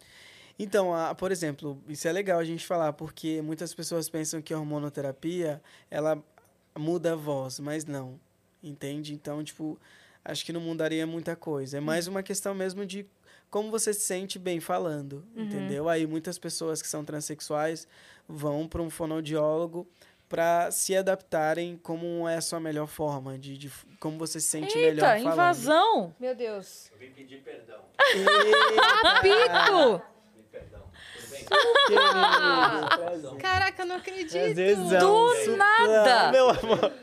Então, 0.57 0.93
a- 0.93 1.13
por 1.13 1.33
exemplo, 1.33 1.83
isso 1.89 2.07
é 2.07 2.13
legal 2.13 2.39
a 2.39 2.45
gente 2.45 2.65
falar, 2.65 2.93
porque 2.93 3.41
muitas 3.41 3.73
pessoas 3.73 4.07
pensam 4.07 4.41
que 4.41 4.53
a 4.53 4.57
hormonoterapia, 4.59 5.61
ela 5.89 6.23
muda 6.77 7.13
a 7.13 7.15
voz, 7.15 7.59
mas 7.59 7.85
não, 7.85 8.19
entende? 8.63 9.13
Então, 9.13 9.43
tipo, 9.43 9.79
acho 10.23 10.45
que 10.45 10.53
não 10.53 10.61
mudaria 10.61 11.05
muita 11.05 11.35
coisa. 11.35 11.77
É 11.77 11.81
mais 11.81 12.07
uma 12.07 12.23
questão 12.23 12.53
mesmo 12.53 12.85
de 12.85 13.05
como 13.49 13.69
você 13.69 13.93
se 13.93 14.01
sente 14.01 14.39
bem 14.39 14.59
falando, 14.61 15.25
entendeu? 15.35 15.89
Aí 15.89 16.07
muitas 16.07 16.37
pessoas 16.37 16.81
que 16.81 16.87
são 16.87 17.03
transexuais 17.03 17.87
vão 18.27 18.67
para 18.67 18.81
um 18.81 18.89
fonoaudiólogo 18.89 19.85
para 20.29 20.71
se 20.71 20.95
adaptarem 20.95 21.77
como 21.83 22.25
é 22.25 22.37
a 22.37 22.41
sua 22.41 22.57
melhor 22.61 22.87
forma, 22.87 23.37
de, 23.37 23.57
de 23.57 23.69
como 23.99 24.17
você 24.17 24.39
se 24.39 24.47
sente 24.47 24.77
melhor 24.77 25.17
Eita, 25.17 25.23
falando. 25.23 25.33
invasão! 25.33 26.15
Meu 26.17 26.33
Deus. 26.33 26.89
Eu 26.93 26.99
vim 26.99 27.11
pedir 27.11 27.43
perdão. 27.43 27.81
Pito! 29.21 29.61
Tudo 29.73 29.97
bem? 29.97 30.10
Querido, 31.87 33.35
Caraca, 33.41 33.81
eu 33.81 33.85
não 33.85 33.95
acredito. 33.97 34.31
Prazerzão. 34.31 34.99
Do 34.99 35.35
Supla, 35.35 35.57
nada. 35.57 36.31
Meu 36.31 36.49
amor. 36.49 36.93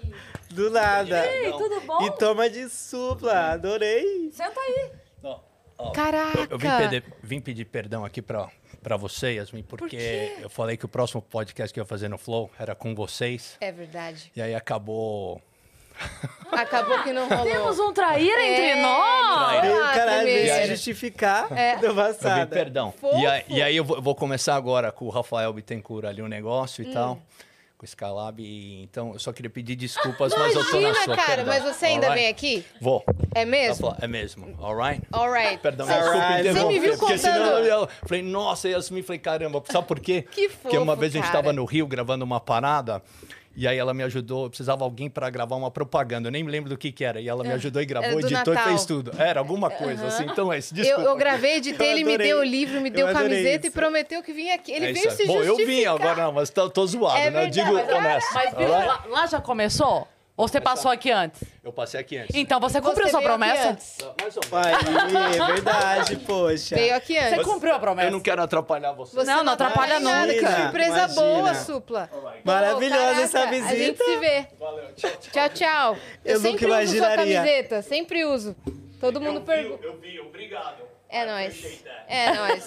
Do 0.50 0.70
nada. 0.70 1.26
Ei, 1.26 1.52
tudo 1.52 1.80
bom? 1.82 2.02
E 2.02 2.10
toma 2.12 2.48
de 2.48 2.68
supla. 2.68 3.52
Adorei. 3.52 4.30
Senta 4.32 4.58
aí. 4.60 4.90
Ó, 5.22 5.40
ó, 5.76 5.90
Caraca. 5.92 6.38
eu, 6.38 6.46
eu 6.50 6.58
vim, 6.58 6.68
pedir, 6.78 7.04
vim 7.22 7.40
pedir 7.40 7.64
perdão 7.66 8.04
aqui 8.04 8.22
pra, 8.22 8.48
pra 8.82 8.96
você, 8.96 9.34
Yasmin, 9.34 9.62
porque 9.62 9.96
quê? 9.96 10.36
eu 10.40 10.48
falei 10.48 10.76
que 10.76 10.84
o 10.84 10.88
próximo 10.88 11.20
podcast 11.20 11.72
que 11.72 11.78
eu 11.78 11.82
ia 11.82 11.88
fazer 11.88 12.08
no 12.08 12.18
Flow 12.18 12.50
era 12.58 12.74
com 12.74 12.94
vocês. 12.94 13.56
É 13.60 13.70
verdade. 13.70 14.32
E 14.34 14.40
aí 14.42 14.54
acabou. 14.54 15.40
Acabou 16.50 17.02
que 17.02 17.12
não 17.12 17.28
rolou. 17.28 17.44
Temos 17.44 17.78
um 17.78 17.92
traíra 17.92 18.40
entre 18.42 18.64
É, 18.70 18.82
nós. 18.82 19.60
Veio 19.60 19.78
o 19.80 19.84
Ah, 19.84 19.92
caralho 19.94 20.28
se 20.30 20.66
justificar 20.68 21.52
É. 21.52 21.76
do 21.76 21.86
Eu 21.86 21.90
vim 21.94 21.96
passado. 22.00 22.48
perdão. 22.48 22.92
Fofo. 22.98 23.18
E 23.18 23.26
aí, 23.26 23.44
e 23.48 23.62
aí 23.62 23.76
eu 23.76 23.84
vou, 23.84 24.14
começar 24.14 24.54
agora 24.56 24.90
com 24.90 25.04
o 25.04 25.10
Rafael 25.10 25.52
Bittencourt 25.52 26.06
ali 26.06 26.22
um 26.22 26.26
negócio 26.28 26.84
Hum. 26.84 26.88
e 26.90 26.92
tal. 26.92 27.18
Com 27.76 27.84
o 27.84 27.86
Skylab. 27.86 28.42
E, 28.42 28.82
então, 28.82 29.12
eu 29.12 29.20
só 29.20 29.32
queria 29.32 29.50
pedir 29.50 29.76
desculpas, 29.76 30.32
mas 30.36 30.52
eu 30.54 30.64
tô 30.64 30.72
na 30.80 30.88
Imagina, 30.88 31.04
sua. 31.04 31.16
cara, 31.16 31.44
perdão. 31.44 31.54
mas 31.54 31.62
você 31.62 31.86
ainda 31.86 32.06
Alright? 32.08 32.22
vem 32.24 32.28
aqui? 32.30 32.66
Vou. 32.80 33.04
É 33.34 33.44
mesmo? 33.44 33.94
É 34.00 34.06
mesmo. 34.08 34.56
Alright? 34.60 35.02
Alright. 35.12 35.58
Perdão, 35.58 35.86
Você- 35.86 35.92
desculpa 35.94 36.42
Você 36.42 36.64
me 36.64 36.78
viu 36.80 36.98
porque 36.98 37.18
senão 37.18 37.38
contando- 37.38 37.66
eu, 37.66 37.80
eu 37.82 37.88
falei, 38.04 38.22
nossa, 38.24 38.68
Yasmin, 38.68 39.02
falei, 39.02 39.20
caramba, 39.20 39.62
sabe 39.70 39.86
por 39.86 40.00
quê? 40.00 40.22
Que 40.22 40.48
Porque 40.48 40.76
uma 40.76 40.86
fofo, 40.94 41.00
vez 41.00 41.12
a 41.12 41.18
gente 41.18 41.26
cara. 41.26 41.38
estava 41.38 41.52
no 41.52 41.64
Rio 41.64 41.86
gravando 41.86 42.24
uma 42.24 42.40
parada, 42.40 43.00
e 43.60 43.66
aí 43.66 43.76
ela 43.76 43.92
me 43.92 44.02
ajudou, 44.04 44.44
eu 44.44 44.48
precisava 44.50 44.78
de 44.78 44.84
alguém 44.84 45.10
para 45.10 45.28
gravar 45.30 45.56
uma 45.56 45.70
propaganda, 45.70 46.28
eu 46.28 46.32
nem 46.32 46.44
me 46.44 46.50
lembro 46.50 46.70
do 46.70 46.76
que 46.78 46.92
que 46.92 47.04
era, 47.04 47.20
e 47.20 47.28
ela 47.28 47.42
me 47.42 47.50
ajudou 47.52 47.82
e 47.82 47.84
Era 47.84 48.00
gravou, 48.00 48.20
editou 48.20 48.54
Natal. 48.54 48.54
e 48.54 48.68
fez 48.70 48.84
tudo. 48.86 49.12
Era 49.18 49.40
alguma 49.40 49.68
coisa 49.68 50.06
assim, 50.06 50.24
então 50.24 50.52
é 50.52 50.58
isso, 50.58 50.72
Eu, 50.72 50.82
desculpa. 50.82 51.02
eu 51.10 51.16
gravei, 51.16 51.56
editei, 51.56 51.88
Eu 51.88 51.92
ele 51.92 52.04
me 52.04 52.16
deu 52.16 52.38
o 52.38 52.44
livro, 52.44 52.80
me 52.80 52.88
Eu 52.88 52.94
deu 52.94 53.08
camiseta 53.12 53.66
e 53.66 53.68
isso. 53.68 53.72
prometeu 53.74 54.22
que 54.22 54.32
vinha 54.32 54.54
aqui. 54.54 54.70
Ele 54.72 54.86
É 54.86 54.92
veio 54.92 55.08
isso 55.08 55.16
se. 55.16 55.26
Bom, 55.26 55.42
justificar. 55.42 55.60
eu 55.60 55.66
vim 55.66 55.84
agora, 55.86 56.22
não, 56.22 56.32
mas 56.32 56.50
tô, 56.50 56.70
tô 56.70 56.86
zoado, 56.86 57.18
É 57.18 57.30
né? 57.30 57.44
Eu 57.46 57.50
digo 57.50 57.74
verdade. 57.74 57.98
honesto. 57.98 58.34
Mas 58.34 58.54
viu, 58.56 58.68
lá, 58.68 59.04
lá 59.08 59.26
já 59.26 59.40
começou? 59.40 60.06
Ou 60.38 60.46
você 60.46 60.60
passou 60.60 60.88
aqui 60.90 61.10
antes? 61.10 61.42
Eu 61.64 61.72
passei 61.72 61.98
aqui 61.98 62.16
antes. 62.16 62.34
Então 62.34 62.60
você 62.60 62.80
cumpriu 62.80 63.06
Você 63.06 63.10
sua 63.10 63.20
promessa? 63.20 63.70
antes. 63.70 63.98
Mais 64.20 64.36
ou 64.36 64.42
menos. 64.50 65.16
Aí, 65.16 65.36
é 65.38 65.46
verdade, 65.52 66.16
poxa. 66.24 66.76
Veio 66.76 66.94
aqui 66.94 67.18
antes. 67.18 67.38
Você 67.38 67.42
cumpriu 67.44 67.74
a 67.74 67.78
promessa? 67.80 68.06
Eu 68.08 68.12
não 68.12 68.20
quero 68.20 68.40
atrapalhar 68.40 68.92
você. 68.92 69.16
Você 69.16 69.28
Não, 69.30 69.42
não 69.42 69.52
atrapalha 69.54 69.98
nada, 69.98 70.32
nunca. 70.32 70.46
Que 70.48 70.62
surpresa 70.62 70.96
Imagina. 70.96 71.20
boa, 71.20 71.54
Supla. 71.56 72.10
Maravilhosa 72.44 73.14
Pô, 73.14 73.20
essa 73.20 73.38
caraca, 73.40 73.56
A 73.56 73.68
gente 73.68 73.76
visita. 73.78 74.04
se 74.04 74.16
vê. 74.18 74.46
Valeu, 74.60 74.94
tchau, 74.94 75.10
tchau. 75.10 75.30
Tchau, 75.32 75.48
tchau. 75.50 75.96
Eu, 76.24 76.34
Eu 76.36 76.40
nunca 76.40 76.50
sempre 76.50 76.66
uso 76.66 76.70
sua 76.70 76.96
imaginaria. 76.96 77.16
camiseta. 77.42 77.82
Sempre 77.82 78.24
uso. 78.24 78.56
Todo 79.00 79.20
mundo 79.20 79.40
pergunta. 79.40 79.84
Eu 79.84 79.98
vi, 79.98 80.20
obrigado. 80.20 80.82
É 81.08 81.26
nóis. 81.26 81.82
É 82.06 82.32
nóis. 82.32 82.64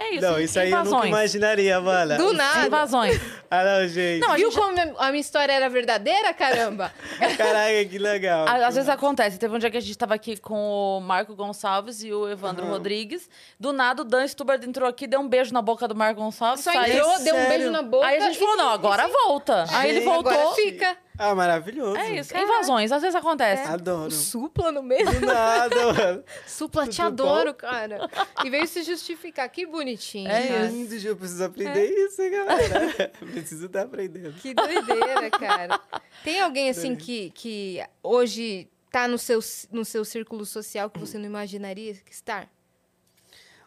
É 0.00 0.14
isso. 0.14 0.22
Não, 0.22 0.38
isso 0.38 0.58
aí 0.60 0.70
eu 0.70 0.76
nunca 0.78 0.88
invasões. 0.90 1.08
imaginaria, 1.08 1.80
mano. 1.80 2.16
Do 2.16 2.32
nada. 2.32 2.66
Invasões. 2.66 3.20
Ah, 3.50 3.64
não, 3.64 3.88
gente. 3.88 4.20
Não, 4.20 4.34
Viu 4.34 4.50
gente- 4.50 4.60
como 4.60 4.78
a 4.98 5.08
minha 5.10 5.20
história 5.22 5.50
era 5.50 5.70
verdadeira, 5.70 6.34
caramba? 6.34 6.92
Caraca, 7.38 7.82
que 7.88 7.98
legal. 7.98 8.46
Às 8.46 8.74
vezes 8.74 8.90
acontece. 8.90 9.38
Teve 9.38 9.54
um 9.54 9.58
dia 9.58 9.70
que 9.70 9.78
a 9.78 9.80
gente 9.80 9.96
tava 9.96 10.14
aqui 10.14 10.36
com 10.36 10.54
o 10.54 11.00
Marco 11.00 11.34
Gonçalves 11.34 12.02
e 12.02 12.12
o 12.12 12.28
Evandro 12.28 12.64
Aham. 12.64 12.72
Rodrigues. 12.74 13.26
Do 13.58 13.72
nada, 13.72 14.02
o 14.02 14.04
Dan 14.04 14.26
Stubart 14.28 14.62
entrou 14.64 14.86
aqui, 14.86 15.06
deu 15.06 15.18
um 15.20 15.26
beijo 15.26 15.54
na 15.54 15.62
boca 15.62 15.88
do 15.88 15.94
Marco 15.94 16.20
Gonçalves. 16.20 16.62
Só 16.62 16.72
saiu. 16.74 16.98
entrou, 16.98 17.18
deu 17.20 17.34
um 17.36 17.48
beijo 17.48 17.70
na 17.70 17.80
boca. 17.80 18.06
Aí 18.06 18.18
a 18.18 18.20
gente 18.20 18.38
falou, 18.38 18.56
não, 18.58 18.68
agora 18.68 19.08
volta. 19.08 19.64
Aí 19.72 19.88
ele 19.88 20.00
Gente, 20.00 20.04
voltou. 20.12 20.30
Agora 20.30 20.54
fica. 20.54 20.96
Ah, 21.18 21.34
maravilhoso. 21.34 21.96
É 21.96 22.20
isso, 22.20 22.36
invasões, 22.36 22.92
às 22.92 23.02
vezes 23.02 23.16
acontece. 23.16 23.62
Adoro. 23.64 24.10
Supla 24.10 24.70
no 24.70 24.82
meio. 24.82 25.04
Do 25.04 25.26
nada, 25.26 25.74
mano. 25.92 26.24
Supla, 26.46 26.86
te 26.86 26.96
Tudo 26.96 27.06
adoro, 27.06 27.54
cara. 27.54 28.08
E 28.44 28.48
veio 28.48 28.68
se 28.68 28.84
justificar. 28.84 29.48
Que 29.48 29.66
bonitinho. 29.66 30.30
É 30.30 30.46
cara. 30.46 30.66
Lindo, 30.68 30.94
eu 30.94 31.16
preciso 31.16 31.44
aprender 31.44 31.86
isso, 31.86 32.22
hein, 32.22 32.30
galera. 32.30 33.12
preciso 33.18 33.66
estar 33.66 33.82
aprendendo. 33.82 34.32
Que 34.34 34.54
doideira, 34.54 35.28
cara. 35.30 35.80
Tem 36.22 36.40
alguém 36.40 36.70
assim 36.70 36.94
que, 36.94 37.30
que 37.30 37.84
hoje 38.00 38.68
tá 38.90 39.08
no 39.08 39.18
seu, 39.18 39.40
no 39.72 39.84
seu 39.84 40.04
círculo 40.04 40.46
social 40.46 40.88
que 40.88 41.00
você 41.00 41.18
não 41.18 41.26
imaginaria 41.26 41.96
estar? 42.08 42.48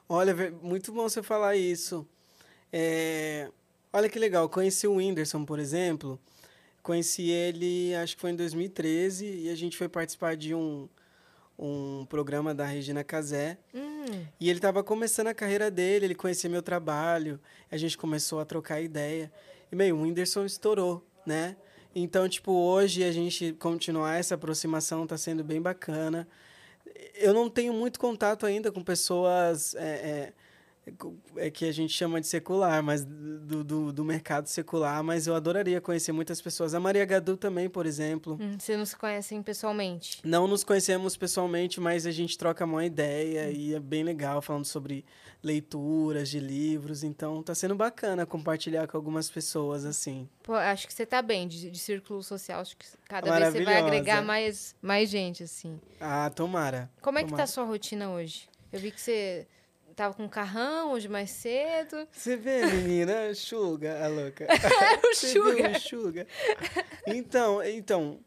Olha, 0.07 0.33
muito 0.61 0.93
bom 0.93 1.03
você 1.03 1.21
falar 1.21 1.57
isso. 1.57 2.07
É, 2.71 3.49
Olha 3.93 4.07
que 4.07 4.17
legal, 4.17 4.47
conheci 4.47 4.87
o 4.87 4.95
Whindersson, 4.95 5.43
por 5.43 5.59
exemplo. 5.59 6.17
Conheci 6.81 7.29
ele, 7.29 7.93
acho 7.95 8.15
que 8.15 8.21
foi 8.21 8.31
em 8.31 8.35
2013, 8.35 9.25
e 9.25 9.49
a 9.49 9.55
gente 9.55 9.77
foi 9.77 9.87
participar 9.87 10.35
de 10.35 10.55
um, 10.55 10.89
um 11.57 12.05
programa 12.09 12.55
da 12.55 12.65
Regina 12.65 13.03
Casé. 13.03 13.57
Hum, 13.73 14.25
E 14.39 14.49
ele 14.49 14.57
estava 14.57 14.83
começando 14.83 15.27
a 15.27 15.33
carreira 15.33 15.69
dele, 15.69 16.05
ele 16.05 16.15
conhecia 16.15 16.49
meu 16.49 16.61
trabalho, 16.61 17.39
a 17.69 17.77
gente 17.77 17.97
começou 17.97 18.39
a 18.39 18.45
trocar 18.45 18.81
ideia. 18.81 19.31
E, 19.71 19.75
meio, 19.75 19.95
o 19.95 20.01
Whindersson 20.01 20.43
estourou, 20.45 21.05
né? 21.25 21.55
Então, 21.93 22.27
tipo, 22.27 22.51
hoje 22.51 23.03
a 23.03 23.11
gente 23.11 23.53
continuar 23.53 24.15
essa 24.15 24.35
aproximação 24.35 25.03
está 25.03 25.17
sendo 25.17 25.43
bem 25.43 25.61
bacana. 25.61 26.27
Eu 27.15 27.33
não 27.33 27.49
tenho 27.49 27.73
muito 27.73 27.99
contato 27.99 28.45
ainda 28.45 28.71
com 28.71 28.81
pessoas 28.81 29.75
é, 29.75 29.79
é, 29.83 30.33
é 31.37 31.51
que 31.51 31.65
a 31.65 31.71
gente 31.71 31.93
chama 31.93 32.19
de 32.19 32.25
secular, 32.27 32.81
mas 32.81 33.05
do, 33.05 33.63
do, 33.63 33.93
do 33.93 34.03
mercado 34.03 34.47
secular, 34.47 35.03
mas 35.03 35.27
eu 35.27 35.35
adoraria 35.35 35.79
conhecer 35.79 36.11
muitas 36.11 36.41
pessoas. 36.41 36.73
A 36.73 36.79
Maria 36.79 37.05
Gadu 37.05 37.37
também, 37.37 37.69
por 37.69 37.85
exemplo. 37.85 38.37
hum, 38.41 38.57
Vocês 38.59 38.77
não 38.77 38.85
se 38.85 38.95
conhecem 38.95 39.43
pessoalmente? 39.43 40.19
Não 40.23 40.47
nos 40.47 40.63
conhecemos 40.63 41.15
pessoalmente, 41.15 41.79
mas 41.79 42.05
a 42.07 42.11
gente 42.11 42.37
troca 42.37 42.65
uma 42.65 42.83
ideia 42.85 43.51
e 43.51 43.75
é 43.75 43.79
bem 43.79 44.03
legal 44.03 44.41
falando 44.41 44.65
sobre 44.65 45.05
leituras 45.43 46.29
de 46.29 46.39
livros. 46.39 47.03
Então 47.03 47.41
tá 47.43 47.53
sendo 47.53 47.75
bacana 47.75 48.25
compartilhar 48.25 48.87
com 48.87 48.97
algumas 48.97 49.29
pessoas 49.29 49.85
assim. 49.85 50.27
Pô, 50.43 50.53
acho 50.55 50.87
que 50.87 50.93
você 50.93 51.05
tá 51.05 51.21
bem 51.21 51.47
de, 51.47 51.69
de 51.69 51.79
círculo 51.79 52.23
social. 52.23 52.59
Acho 52.61 52.75
que 52.75 52.85
cada 53.07 53.37
vez 53.39 53.53
você 53.53 53.63
vai 53.63 53.77
agregar 53.77 54.21
mais, 54.23 54.75
mais 54.81 55.09
gente, 55.09 55.43
assim. 55.43 55.79
Ah, 55.99 56.29
tomara. 56.29 56.89
Como 57.01 57.19
é 57.19 57.23
que 57.23 57.29
tá 57.29 57.35
a 57.35 57.37
tomara. 57.37 57.47
sua 57.47 57.63
rotina 57.65 58.09
hoje? 58.11 58.49
Eu 58.71 58.79
vi 58.79 58.89
que 58.91 59.01
você 59.01 59.45
tava 59.95 60.13
com 60.13 60.27
carrão 60.27 60.91
hoje 60.91 61.07
mais 61.07 61.29
cedo. 61.29 62.07
Você 62.11 62.35
vê, 62.35 62.65
menina, 62.65 63.33
Suga, 63.33 64.03
a 64.03 64.07
louca. 64.07 64.45
Era 64.45 64.99
o 65.03 65.11
o 65.75 65.79
Suga? 65.79 66.27
Então, 67.07 67.63
então, 67.63 68.19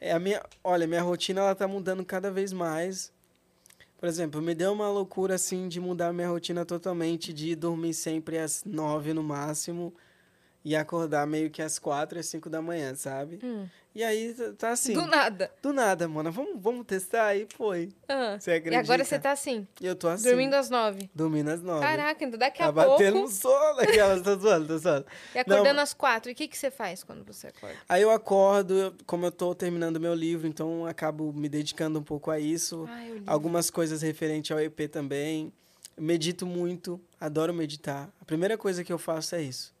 é 0.00 0.12
a 0.12 0.18
minha, 0.18 0.42
olha, 0.64 0.86
minha 0.86 1.02
rotina 1.02 1.40
ela 1.40 1.54
tá 1.54 1.68
mudando 1.68 2.04
cada 2.04 2.30
vez 2.30 2.52
mais. 2.52 3.12
Por 3.98 4.08
exemplo, 4.08 4.40
me 4.40 4.54
deu 4.54 4.72
uma 4.72 4.88
loucura 4.88 5.34
assim 5.34 5.68
de 5.68 5.78
mudar 5.78 6.12
minha 6.12 6.28
rotina 6.28 6.64
totalmente, 6.64 7.34
de 7.34 7.54
dormir 7.54 7.92
sempre 7.92 8.38
às 8.38 8.64
nove 8.64 9.12
no 9.12 9.22
máximo 9.22 9.94
e 10.64 10.74
acordar 10.74 11.26
meio 11.26 11.50
que 11.50 11.60
às 11.60 11.78
quatro, 11.78 12.18
às 12.18 12.26
cinco 12.26 12.48
da 12.48 12.62
manhã, 12.62 12.94
sabe? 12.94 13.38
Hum. 13.42 13.66
E 13.92 14.04
aí 14.04 14.32
tá- 14.34 14.52
tá 14.56 14.70
assim, 14.70 14.92
Do 14.92 15.04
nada. 15.04 15.50
do 15.60 15.72
nada, 15.72 16.06
mano. 16.06 16.30
Vamos, 16.30 16.62
vamos 16.62 16.86
testar 16.86 17.26
aí, 17.26 17.46
foi. 17.56 17.88
Ah. 18.08 18.36
Você 18.38 18.52
E 18.52 18.54
acredita? 18.54 18.82
agora 18.82 19.04
você 19.04 19.18
tá 19.18 19.32
assim, 19.32 19.66
Eu 19.80 19.96
tô 19.96 20.06
assim. 20.06 20.28
dormindo 20.28 20.54
às 20.54 20.70
nove. 20.70 21.10
Dormindo 21.12 21.48
às 21.48 21.60
nove. 21.60 21.80
Caraca, 21.80 22.24
ainda 22.24 22.38
daqui 22.38 22.58
Tá 22.58 22.66
a 22.68 22.72
batendo 22.72 23.14
pouco. 23.14 23.28
um 23.28 23.30
sono 23.32 23.80
aquelas, 23.80 24.22
tô 24.22 24.36
zoando, 24.36 24.66
tô 24.68 24.78
zoando. 24.78 25.06
E 25.34 25.38
acordando 25.40 25.74
Não. 25.74 25.82
às 25.82 25.92
quatro. 25.92 26.30
E 26.30 26.32
o 26.32 26.36
que, 26.36 26.46
que 26.46 26.56
você 26.56 26.70
faz 26.70 27.02
quando 27.02 27.24
você 27.24 27.48
acorda? 27.48 27.76
Aí 27.88 28.00
eu 28.02 28.10
acordo, 28.12 28.74
eu- 28.78 28.94
como 29.06 29.26
eu 29.26 29.32
tô 29.32 29.54
terminando 29.56 29.98
meu 29.98 30.14
livro, 30.14 30.46
então 30.46 30.82
eu 30.82 30.86
acabo 30.86 31.32
me 31.32 31.48
dedicando 31.48 31.98
um 31.98 32.02
pouco 32.04 32.30
a 32.30 32.38
isso. 32.38 32.86
Ah, 32.88 33.04
eu 33.08 33.16
li. 33.16 33.22
Algumas 33.26 33.70
coisas 33.70 34.02
referentes 34.02 34.52
ao 34.52 34.60
EP 34.60 34.86
também. 34.86 35.52
Medito 35.98 36.46
muito, 36.46 37.00
adoro 37.20 37.52
meditar. 37.52 38.08
A 38.20 38.24
primeira 38.24 38.56
coisa 38.56 38.84
que 38.84 38.92
eu 38.92 38.98
faço 38.98 39.34
é 39.34 39.42
isso. 39.42 39.74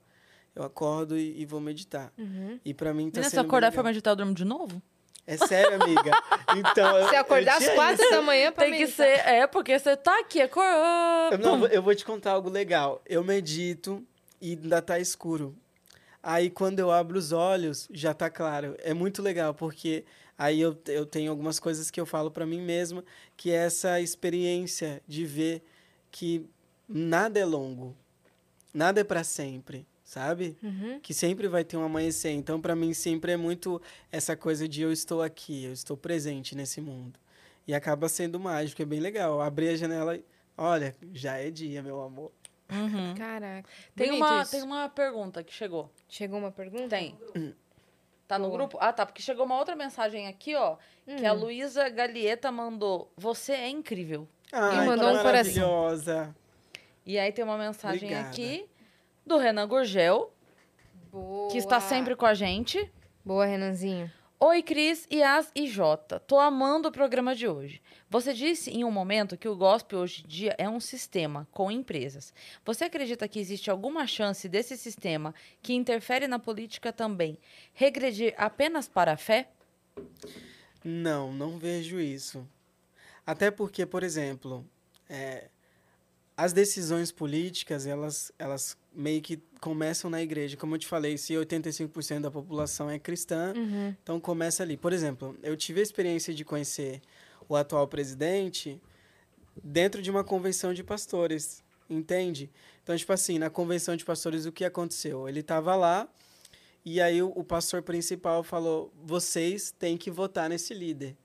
Eu 0.54 0.62
acordo 0.64 1.16
e, 1.16 1.40
e 1.40 1.46
vou 1.46 1.60
meditar. 1.60 2.12
Uhum. 2.18 2.58
E 2.64 2.74
pra 2.74 2.92
mim 2.92 3.10
tá 3.10 3.18
Menina, 3.20 3.24
se 3.24 3.30
sendo 3.30 3.40
eu 3.44 3.46
acordar 3.46 3.72
e 3.72 3.74
for 3.74 3.84
meditar, 3.84 4.10
eu 4.12 4.16
durmo 4.16 4.34
de 4.34 4.44
novo? 4.44 4.82
É 5.26 5.36
sério, 5.36 5.80
amiga. 5.82 6.10
Então, 6.56 6.98
eu- 6.98 7.08
Você 7.08 7.14
acordar 7.16 7.58
às 7.58 7.68
quatro 7.68 8.02
isso. 8.02 8.10
da 8.10 8.20
manhã 8.22 8.50
pra 8.50 8.64
Tem 8.64 8.72
que 8.72 8.80
meditar. 8.80 9.06
ser. 9.06 9.28
É, 9.28 9.46
porque 9.46 9.78
você 9.78 9.96
tá 9.96 10.18
aqui, 10.18 10.40
acordou. 10.40 11.30
Eu, 11.30 11.38
não, 11.38 11.66
eu 11.68 11.80
vou 11.80 11.94
te 11.94 12.04
contar 12.04 12.32
algo 12.32 12.50
legal. 12.50 13.00
Eu 13.06 13.22
medito 13.22 14.04
e 14.40 14.50
ainda 14.60 14.82
tá 14.82 14.98
escuro. 14.98 15.54
Aí 16.20 16.50
quando 16.50 16.80
eu 16.80 16.90
abro 16.90 17.16
os 17.16 17.30
olhos, 17.30 17.88
já 17.92 18.12
tá 18.12 18.28
claro. 18.28 18.74
É 18.80 18.92
muito 18.92 19.22
legal, 19.22 19.54
porque 19.54 20.04
aí 20.36 20.60
eu, 20.60 20.76
eu 20.88 21.06
tenho 21.06 21.30
algumas 21.30 21.60
coisas 21.60 21.88
que 21.90 22.00
eu 22.00 22.04
falo 22.04 22.32
pra 22.32 22.44
mim 22.44 22.60
mesma, 22.60 23.04
que 23.36 23.52
é 23.52 23.64
essa 23.66 24.00
experiência 24.00 25.00
de 25.06 25.24
ver 25.24 25.62
que 26.10 26.44
nada 26.88 27.38
é 27.38 27.44
longo. 27.44 27.96
Nada 28.74 29.00
é 29.00 29.04
pra 29.04 29.22
sempre, 29.24 29.86
sabe? 30.10 30.56
Uhum. 30.60 30.98
Que 31.00 31.14
sempre 31.14 31.46
vai 31.46 31.62
ter 31.62 31.76
um 31.76 31.84
amanhecer. 31.84 32.32
Então, 32.32 32.60
pra 32.60 32.74
mim, 32.74 32.92
sempre 32.92 33.30
é 33.30 33.36
muito 33.36 33.80
essa 34.10 34.34
coisa 34.36 34.66
de 34.66 34.82
eu 34.82 34.90
estou 34.92 35.22
aqui, 35.22 35.64
eu 35.66 35.72
estou 35.72 35.96
presente 35.96 36.56
nesse 36.56 36.80
mundo. 36.80 37.16
E 37.64 37.72
acaba 37.72 38.08
sendo 38.08 38.40
mágico, 38.40 38.82
é 38.82 38.84
bem 38.84 38.98
legal. 38.98 39.40
Abrir 39.40 39.68
a 39.68 39.76
janela 39.76 40.16
e. 40.16 40.24
Olha, 40.58 40.96
já 41.14 41.36
é 41.36 41.48
dia, 41.48 41.80
meu 41.80 42.02
amor. 42.02 42.32
Uhum. 42.68 43.14
Caraca. 43.16 43.68
Tem, 43.94 44.10
uma, 44.10 44.42
isso. 44.42 44.50
tem 44.50 44.62
uma 44.64 44.88
pergunta 44.88 45.44
que 45.44 45.52
chegou. 45.54 45.88
Chegou 46.08 46.40
uma 46.40 46.50
pergunta? 46.50 46.88
Tem. 46.88 47.16
Tá 48.26 48.36
no 48.36 48.46
Boa. 48.48 48.58
grupo? 48.58 48.78
Ah, 48.80 48.92
tá. 48.92 49.06
Porque 49.06 49.22
chegou 49.22 49.46
uma 49.46 49.58
outra 49.58 49.76
mensagem 49.76 50.26
aqui, 50.26 50.56
ó. 50.56 50.76
Que 51.06 51.24
a 51.24 51.32
Hum. 51.32 51.38
Luísa 51.42 51.88
Galieta 51.88 52.50
mandou. 52.50 53.12
Você 53.16 53.52
é 53.52 53.68
incrível. 53.68 54.26
Ai, 54.50 54.86
mandou 54.86 55.12
que 55.12 55.18
um 55.18 55.22
coração. 55.22 55.24
maravilhosa. 55.24 56.36
E 57.06 57.16
aí 57.16 57.30
tem 57.30 57.44
uma 57.44 57.56
mensagem 57.56 58.08
Obrigada. 58.08 58.28
aqui 58.28 58.68
do 59.30 59.38
Renan 59.38 59.68
Gurgel, 59.68 60.34
Boa. 61.12 61.52
que 61.52 61.58
está 61.58 61.80
sempre 61.80 62.16
com 62.16 62.26
a 62.26 62.34
gente. 62.34 62.90
Boa, 63.24 63.46
Renanzinho. 63.46 64.10
Oi, 64.40 64.60
Cris, 64.60 65.06
Yas 65.08 65.52
e 65.54 65.68
Jota. 65.68 66.18
Tô 66.18 66.36
amando 66.36 66.88
o 66.88 66.92
programa 66.92 67.32
de 67.32 67.46
hoje. 67.46 67.80
Você 68.08 68.34
disse 68.34 68.72
em 68.72 68.82
um 68.82 68.90
momento 68.90 69.36
que 69.36 69.46
o 69.46 69.54
gospel 69.54 70.00
hoje 70.00 70.24
em 70.24 70.28
dia 70.28 70.56
é 70.58 70.68
um 70.68 70.80
sistema 70.80 71.46
com 71.52 71.70
empresas. 71.70 72.34
Você 72.64 72.86
acredita 72.86 73.28
que 73.28 73.38
existe 73.38 73.70
alguma 73.70 74.04
chance 74.04 74.48
desse 74.48 74.76
sistema, 74.76 75.32
que 75.62 75.74
interfere 75.74 76.26
na 76.26 76.40
política 76.40 76.92
também, 76.92 77.38
regredir 77.72 78.34
apenas 78.36 78.88
para 78.88 79.12
a 79.12 79.16
fé? 79.16 79.48
Não, 80.82 81.32
não 81.32 81.56
vejo 81.56 82.00
isso. 82.00 82.44
Até 83.24 83.48
porque, 83.48 83.86
por 83.86 84.02
exemplo, 84.02 84.66
é, 85.08 85.50
as 86.44 86.52
decisões 86.52 87.12
políticas, 87.12 87.86
elas, 87.86 88.32
elas 88.38 88.76
meio 88.94 89.20
que 89.20 89.38
começam 89.60 90.08
na 90.10 90.22
igreja. 90.22 90.56
Como 90.56 90.74
eu 90.74 90.78
te 90.78 90.86
falei, 90.86 91.18
se 91.18 91.34
85% 91.34 92.20
da 92.20 92.30
população 92.30 92.88
é 92.90 92.98
cristã, 92.98 93.52
Uhum. 93.56 93.94
então 94.02 94.18
começa 94.20 94.62
ali. 94.62 94.76
Por 94.76 94.92
exemplo, 94.92 95.36
eu 95.42 95.56
tive 95.56 95.80
a 95.80 95.82
experiência 95.82 96.32
de 96.32 96.44
conhecer 96.44 97.00
o 97.48 97.54
atual 97.56 97.86
presidente 97.86 98.80
dentro 99.62 100.00
de 100.00 100.10
uma 100.10 100.24
convenção 100.24 100.72
de 100.72 100.82
pastores, 100.82 101.62
entende? 101.88 102.50
Então, 102.82 102.96
tipo 102.96 103.12
assim, 103.12 103.38
na 103.38 103.50
convenção 103.50 103.94
de 103.96 104.04
pastores, 104.04 104.46
o 104.46 104.52
que 104.52 104.64
aconteceu? 104.64 105.28
Ele 105.28 105.40
estava 105.40 105.74
lá 105.76 106.08
e 106.84 107.00
aí 107.00 107.22
o, 107.22 107.28
o 107.36 107.44
pastor 107.44 107.82
principal 107.82 108.42
falou: 108.42 108.92
vocês 109.04 109.74
têm 109.78 109.96
que 109.98 110.10
votar 110.10 110.48
nesse 110.48 110.72
líder, 110.72 111.16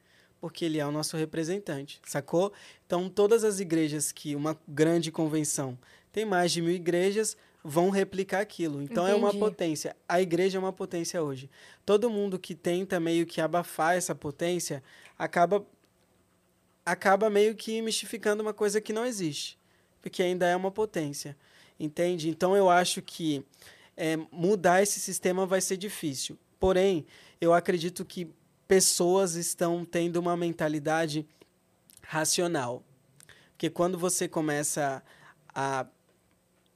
porque 0.45 0.63
ele 0.63 0.77
é 0.77 0.85
o 0.85 0.91
nosso 0.91 1.17
representante, 1.17 1.99
sacou? 2.05 2.53
Então, 2.85 3.09
todas 3.09 3.43
as 3.43 3.59
igrejas 3.59 4.11
que 4.11 4.35
uma 4.35 4.55
grande 4.67 5.11
convenção 5.11 5.75
tem 6.11 6.23
mais 6.23 6.51
de 6.51 6.61
mil 6.61 6.71
igrejas 6.71 7.35
vão 7.63 7.89
replicar 7.89 8.41
aquilo. 8.41 8.79
Então, 8.79 9.07
é 9.07 9.15
uma 9.15 9.29
Entendi. 9.29 9.39
potência. 9.39 9.95
A 10.07 10.21
igreja 10.21 10.59
é 10.59 10.61
uma 10.61 10.71
potência 10.71 11.23
hoje. 11.23 11.49
Todo 11.83 12.11
mundo 12.11 12.37
que 12.37 12.53
tenta 12.53 12.99
meio 12.99 13.25
que 13.25 13.41
abafar 13.41 13.95
essa 13.95 14.13
potência 14.13 14.83
acaba 15.17 15.65
acaba 16.85 17.27
meio 17.27 17.55
que 17.55 17.81
mistificando 17.81 18.43
uma 18.43 18.53
coisa 18.53 18.79
que 18.79 18.93
não 18.93 19.03
existe, 19.03 19.57
porque 19.99 20.21
ainda 20.21 20.45
é 20.45 20.55
uma 20.55 20.69
potência, 20.69 21.35
entende? 21.79 22.29
Então 22.29 22.55
eu 22.55 22.69
acho 22.69 23.01
que 23.01 23.43
é, 23.97 24.15
mudar 24.31 24.83
esse 24.83 24.99
sistema 24.99 25.47
vai 25.47 25.59
ser 25.59 25.75
difícil. 25.75 26.37
Porém, 26.59 27.03
eu 27.41 27.51
acredito 27.51 28.05
que 28.05 28.29
pessoas 28.67 29.35
estão 29.35 29.85
tendo 29.85 30.17
uma 30.17 30.35
mentalidade 30.35 31.27
racional, 32.01 32.83
porque 33.51 33.69
quando 33.69 33.97
você 33.97 34.27
começa 34.27 35.03
a 35.53 35.85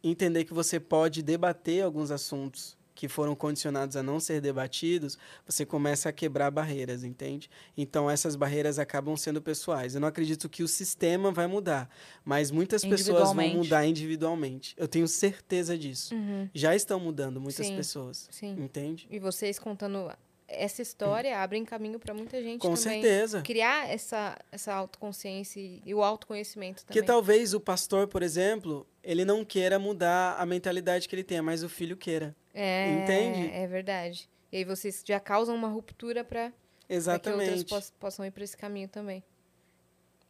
entender 0.04 0.46
que 0.46 0.54
você 0.54 0.80
pode 0.80 1.22
debater 1.22 1.84
alguns 1.84 2.10
assuntos 2.10 2.78
que 2.96 3.08
foram 3.08 3.34
condicionados 3.34 3.96
a 3.96 4.04
não 4.04 4.20
ser 4.20 4.42
debatidos, 4.42 5.18
você 5.46 5.66
começa 5.66 6.10
a 6.10 6.12
quebrar 6.12 6.52
barreiras, 6.52 7.06
entende? 7.06 7.50
Então 7.78 8.10
essas 8.10 8.36
barreiras 8.36 8.78
acabam 8.78 9.16
sendo 9.16 9.42
pessoais. 9.42 9.96
Eu 9.96 10.02
não 10.02 10.08
acredito 10.10 10.50
que 10.50 10.64
o 10.64 10.68
sistema 10.68 11.32
vai 11.32 11.48
mudar, 11.48 11.90
mas 12.26 12.52
muitas 12.52 12.84
pessoas 12.84 13.34
vão 13.34 13.48
mudar 13.50 13.86
individualmente. 13.86 14.74
Eu 14.78 14.86
tenho 14.86 15.08
certeza 15.08 15.78
disso. 15.78 16.14
Uhum. 16.14 16.50
Já 16.54 16.76
estão 16.76 17.00
mudando 17.00 17.40
muitas 17.40 17.68
Sim, 17.68 17.78
pessoas, 17.78 18.28
Sim. 18.32 18.52
entende? 18.60 19.08
E 19.10 19.18
vocês 19.18 19.58
contando 19.58 20.12
essa 20.52 20.82
história 20.82 21.38
abrem 21.40 21.64
caminho 21.64 22.00
para 22.00 22.14
muita 22.14 22.42
gente 22.42 22.60
Com 22.62 22.74
também. 22.74 23.02
certeza. 23.02 23.42
Criar 23.42 23.90
essa, 23.90 24.38
essa 24.52 24.74
autoconsciência 24.74 25.60
e- 25.60 25.94
o 25.94 26.04
autoconhecimento 26.04 26.84
Porque 26.86 27.00
também. 27.00 27.08
talvez 27.08 27.54
o 27.54 27.60
pastor, 27.60 28.08
por 28.08 28.22
exemplo, 28.24 28.86
ele 29.04 29.24
não 29.24 29.46
queira 29.46 29.78
mudar 29.80 30.36
a 30.40 30.46
mentalidade 30.46 31.08
que 31.08 31.16
ele 31.16 31.24
tem, 31.24 31.42
mas 31.42 31.64
o 31.64 31.70
filho 31.70 31.96
queira. 31.96 32.36
É, 32.54 32.90
Entende? 33.04 33.52
É 33.54 33.68
verdade. 33.68 34.28
E 34.52 34.58
aí 34.58 34.64
vocês 34.66 35.04
já 35.06 35.20
causam 35.20 35.56
uma 35.56 35.68
ruptura 35.68 36.24
para 36.24 36.52
que 36.88 36.96
outras 37.30 37.64
poss- 37.64 37.94
possam 38.00 38.26
ir 38.26 38.32
para 38.32 38.44
esse 38.44 38.58
caminho 38.58 38.88
também. 38.88 39.24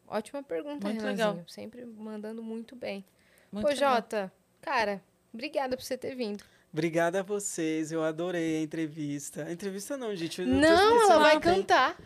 Ótima 0.08 0.42
pergunta, 0.44 0.88
Muito 0.88 1.02
Renanzinho. 1.02 1.28
legal. 1.30 1.44
Sempre 1.48 1.86
mandando 1.86 2.42
muito 2.44 2.76
bem. 2.76 3.06
Muito 3.52 3.66
Pô, 3.66 3.72
legal. 3.72 3.96
Jota, 3.96 4.32
cara, 4.62 5.02
obrigada 5.34 5.78
por 5.78 5.84
você 5.84 5.98
ter 5.98 6.16
vindo. 6.16 6.44
Obrigada 6.72 7.22
a 7.22 7.24
vocês, 7.24 7.92
eu 7.92 8.04
adorei 8.04 8.58
a 8.58 8.62
entrevista. 8.62 9.46
A 9.46 9.52
entrevista 9.52 9.98
não, 9.98 10.16
gente. 10.16 10.44
Não, 10.44 11.02
ela 11.12 11.20
vai 11.20 11.40
cantar. 11.40 11.98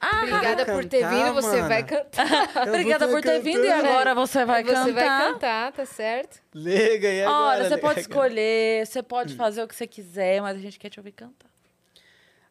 Ah, 0.00 0.18
Obrigada 0.18 0.66
vou 0.66 0.74
por 0.74 0.84
ter 0.84 1.00
cantar, 1.00 1.14
vindo, 1.24 1.34
você 1.34 1.56
mana. 1.56 1.68
vai 1.68 1.82
cantar. 1.82 2.68
Obrigada 2.68 3.08
por 3.08 3.22
ter 3.22 3.40
vindo 3.40 3.64
e 3.64 3.70
agora 3.72 4.14
você 4.14 4.44
vai 4.44 4.62
você 4.62 4.72
cantar. 4.74 4.92
vai 4.92 5.32
cantar, 5.32 5.72
tá 5.72 5.86
certo? 5.86 6.42
Liga 6.54 7.08
e 7.08 7.22
agora? 7.22 7.58
Olha, 7.58 7.68
você 7.70 7.78
pode 7.78 8.00
escolher, 8.00 8.86
você 8.86 9.00
Hum. 9.00 9.04
pode 9.04 9.34
fazer 9.34 9.62
o 9.62 9.68
que 9.68 9.74
você 9.74 9.86
quiser, 9.86 10.42
mas 10.42 10.58
a 10.58 10.60
gente 10.60 10.78
quer 10.78 10.90
te 10.90 11.00
ouvir 11.00 11.12
cantar. 11.12 11.48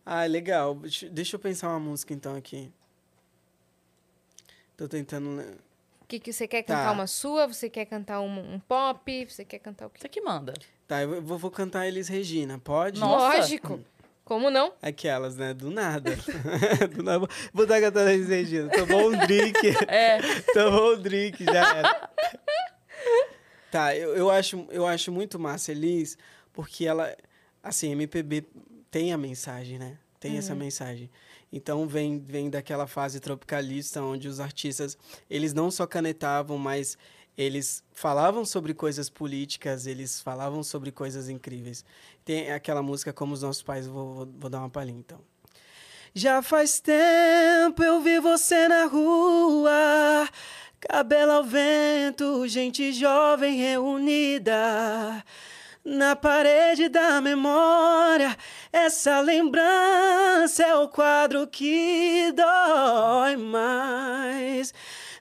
Ah, 0.04 0.26
legal. 0.26 0.74
Deixa- 0.74 1.08
Deixa 1.10 1.36
eu 1.36 1.40
pensar 1.40 1.70
uma 1.70 1.80
música 1.80 2.12
então 2.12 2.36
aqui. 2.36 2.72
Tô 4.76 4.88
tentando. 4.88 5.44
Que, 6.14 6.20
que 6.20 6.34
você 6.34 6.48
quer 6.48 6.64
Tá. 6.64 6.76
cantar 6.76 6.92
uma 6.92 7.08
sua? 7.08 7.48
Você 7.48 7.70
quer 7.70 7.86
cantar 7.86 8.22
um, 8.22 8.54
um 8.56 8.60
pop? 8.60 9.26
Você 9.28 9.44
quer 9.44 9.60
cantar 9.60 9.88
o 9.88 9.90
quê? 9.90 10.00
Você 10.00 10.10
que 10.10 10.22
manda. 10.22 10.54
Tá, 10.88 11.02
eu 11.02 11.22
vou, 11.22 11.38
vou 11.38 11.50
cantar 11.50 11.88
Elis 11.88 12.08
Regina, 12.08 12.60
pode? 12.60 13.00
Nossa. 13.00 13.38
Lógico. 13.38 13.80
Como 14.24 14.50
não? 14.50 14.74
Aquelas, 14.82 15.36
né? 15.36 15.54
Do 15.54 15.70
nada. 15.72 16.16
Do 16.96 17.04
nada. 17.04 17.28
Vou 17.52 17.64
estar 17.64 17.82
cantando 17.82 18.10
Elis 18.12 18.28
Regina. 18.30 18.70
Tomou 18.70 19.10
um 19.12 19.18
drink. 19.26 19.58
É, 19.88 20.20
Tomou 20.54 20.94
um 20.96 21.02
drink, 21.02 21.44
já 21.44 21.78
era. 21.78 22.10
tá, 23.72 23.96
eu, 23.96 24.16
eu, 24.16 24.30
acho, 24.30 24.66
eu 24.70 24.86
acho 24.86 25.12
muito 25.12 25.40
massa 25.40 25.72
Elis, 25.72 26.18
porque 26.54 26.86
ela, 26.86 27.16
assim, 27.62 27.92
MPB 27.92 28.46
tem 28.92 29.12
a 29.14 29.18
mensagem, 29.18 29.80
né? 29.80 29.98
Tem 30.20 30.38
essa 30.38 30.56
mensagem. 30.56 31.10
Então 31.56 31.88
vem, 31.88 32.18
vem 32.18 32.50
daquela 32.50 32.88
fase 32.88 33.20
tropicalista 33.20 34.02
onde 34.02 34.28
os 34.28 34.40
artistas, 34.40 34.98
eles 35.30 35.54
não 35.54 35.70
só 35.70 35.86
canetavam, 35.86 36.58
mas 36.58 36.98
eles 37.38 37.84
falavam 37.92 38.44
sobre 38.44 38.74
coisas 38.74 39.08
políticas, 39.08 39.86
eles 39.86 40.20
falavam 40.20 40.64
sobre 40.64 40.92
coisas 40.92 41.30
incríveis. 41.30 41.86
Tem 42.26 42.52
aquela 42.52 42.82
música 42.82 43.14
Como 43.14 43.36
os 43.36 43.44
Nossos 43.44 43.62
Pais, 43.62 43.86
vou, 43.86 44.16
vou, 44.16 44.34
vou 44.40 44.50
dar 44.50 44.62
uma 44.62 44.70
palhinha 44.70 44.98
então. 44.98 45.20
Já 46.16 46.42
faz 46.42 46.80
tempo 46.80 47.84
eu 47.84 48.02
vi 48.02 48.20
você 48.20 48.68
na 48.68 48.86
rua, 48.86 50.28
cabelo 50.80 51.34
ao 51.34 51.44
vento, 51.44 52.48
gente 52.48 52.92
jovem 52.94 53.58
reunida. 53.58 55.24
Na 55.86 56.16
parede 56.16 56.88
da 56.88 57.20
memória, 57.20 58.38
essa 58.72 59.20
lembrança 59.20 60.64
é 60.64 60.74
o 60.76 60.88
quadro 60.88 61.46
que 61.46 62.32
dói 62.32 63.36
mais. 63.36 64.74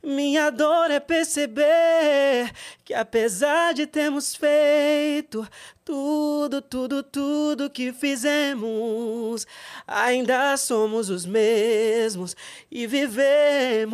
Minha 0.05 0.51
dor 0.51 0.91
é 0.91 0.99
perceber 0.99 2.51
que 2.85 2.93
apesar 2.93 3.73
de 3.73 3.87
termos 3.87 4.35
feito 4.35 5.49
tudo, 5.85 6.61
tudo, 6.61 7.03
tudo 7.05 7.71
que 7.71 7.93
fizemos, 7.93 9.47
ainda 9.87 10.57
somos 10.57 11.09
os 11.09 11.25
mesmos 11.25 12.35
e 12.71 12.85
vivemos. 12.87 13.93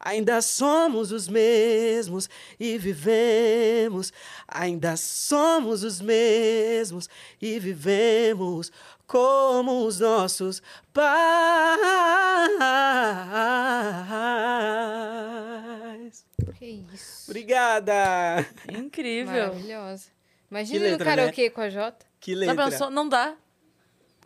Ainda 0.00 0.40
somos 0.40 1.12
os 1.12 1.28
mesmos 1.28 2.30
e 2.58 2.78
vivemos. 2.78 4.12
Ainda 4.48 4.96
somos 4.96 5.82
os 5.82 6.00
mesmos 6.00 7.08
e 7.40 7.58
vivemos 7.58 8.72
como 9.06 9.84
os 9.86 10.00
nossos 10.00 10.62
pais. 15.64 16.24
Que 16.58 16.84
isso. 16.92 17.30
Obrigada! 17.30 18.46
Incrível. 18.72 19.48
Maravilhosa. 19.48 20.06
Imagina 20.50 20.78
Que 20.78 20.84
letra, 20.84 20.98
no 20.98 21.10
karaokê 21.10 21.50
com 21.50 21.60
a 21.60 21.68
Jota. 21.68 22.06
Que 22.20 22.34
letra. 22.34 22.54
pensou? 22.70 22.90
Não 22.90 23.08
dá. 23.08 23.34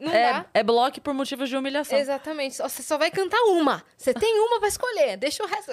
Não 0.01 0.13
é, 0.13 0.33
dá. 0.33 0.47
é 0.55 0.63
bloco 0.63 1.01
por 1.01 1.13
motivos 1.13 1.49
de 1.49 1.57
humilhação. 1.57 1.99
Exatamente. 1.99 2.59
Você 2.59 2.83
só 2.83 2.97
vai 2.97 3.11
cantar 3.11 3.41
uma. 3.47 3.83
Você 3.97 4.15
tem 4.15 4.39
uma 4.41 4.61
pra 4.61 4.69
escolher. 4.69 5.17
Deixa 5.17 5.43
o 5.43 5.47
resto. 5.47 5.73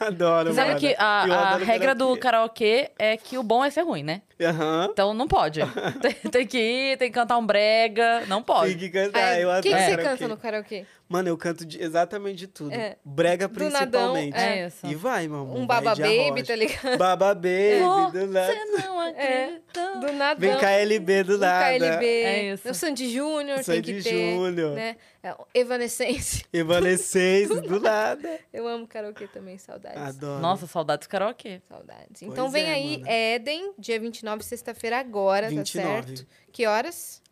Adoro, 0.00 0.52
Sabe 0.54 0.68
mano. 0.68 0.80
que 0.80 0.96
a, 0.98 1.22
a 1.22 1.56
regra 1.58 1.94
do 1.94 2.16
karaokê 2.16 2.90
é 2.98 3.16
que 3.16 3.38
o 3.38 3.42
bom 3.42 3.64
é 3.64 3.70
ser 3.70 3.82
ruim, 3.82 4.02
né? 4.02 4.22
Aham. 4.44 4.88
Então 4.92 5.14
não 5.14 5.26
pode. 5.28 5.60
tem, 6.00 6.12
tem 6.30 6.46
que 6.46 6.58
ir, 6.58 6.96
tem 6.98 7.08
que 7.10 7.14
cantar 7.14 7.38
um 7.38 7.46
brega. 7.46 8.24
Não 8.26 8.42
pode. 8.42 8.70
Tem 8.70 8.78
que 8.78 8.90
cantar, 8.90 9.24
Aí, 9.32 9.42
eu 9.42 9.48
o 9.48 9.50
adoro 9.50 9.62
que, 9.62 9.74
que 9.74 9.80
você 9.90 9.96
canta 9.96 10.28
no 10.28 10.36
karaokê? 10.36 10.84
Mano, 11.08 11.28
eu 11.28 11.36
canto 11.36 11.66
de- 11.66 11.82
exatamente 11.82 12.36
de 12.36 12.46
tudo. 12.46 12.72
É. 12.72 12.96
Brega 13.04 13.46
Do 13.46 13.68
nadão, 13.68 14.12
principalmente. 14.14 14.34
é 14.38 14.66
isso. 14.66 14.86
E 14.86 14.94
vai, 14.94 15.28
mamãe. 15.28 15.60
Um 15.60 15.66
Baba 15.66 15.94
Baby, 15.94 16.42
tá 16.42 16.56
ligado? 16.56 16.96
Baba 16.96 17.34
Baby, 17.34 18.12
do 18.12 18.26
nada. 18.28 18.52
Você 18.54 18.64
não 18.86 18.98
acredita. 19.00 20.00
Do 20.00 20.12
nada. 20.14 20.40
Vem 20.40 20.56
KLB 20.56 21.22
do 21.24 21.34
Um 21.34 21.38
nada. 21.38 21.78
KLB. 21.78 22.06
É 22.06 22.52
isso. 22.54 22.70
O 22.70 22.74
Sandy 22.74 23.12
Júnior 23.12 23.56
tem 23.56 23.64
Sandy 23.64 23.94
que 23.94 24.02
ter. 24.02 24.34
Júnior. 24.34 24.72
Né? 24.74 24.96
É, 25.22 25.36
Evanescence. 25.54 26.44
Evanescence 26.52 27.60
do 27.60 27.78
nada. 27.80 28.40
Eu 28.52 28.66
amo 28.66 28.86
karaokê 28.88 29.28
também, 29.28 29.56
saudades. 29.56 29.96
Adoro. 30.00 30.42
Nossa, 30.42 30.66
saudades 30.66 31.06
karaokê. 31.06 31.60
Saudades. 31.68 32.22
Então 32.22 32.50
Pois 32.50 32.52
vem 32.52 32.64
é, 32.64 32.72
aí 32.74 32.98
mano. 32.98 33.10
Éden, 33.10 33.72
dia 33.78 34.00
29, 34.00 34.42
sexta-feira 34.42 34.98
agora, 34.98 35.48
29. 35.48 36.00
tá 36.00 36.06
certo? 36.06 36.26
Que 36.50 36.66
horas? 36.66 37.22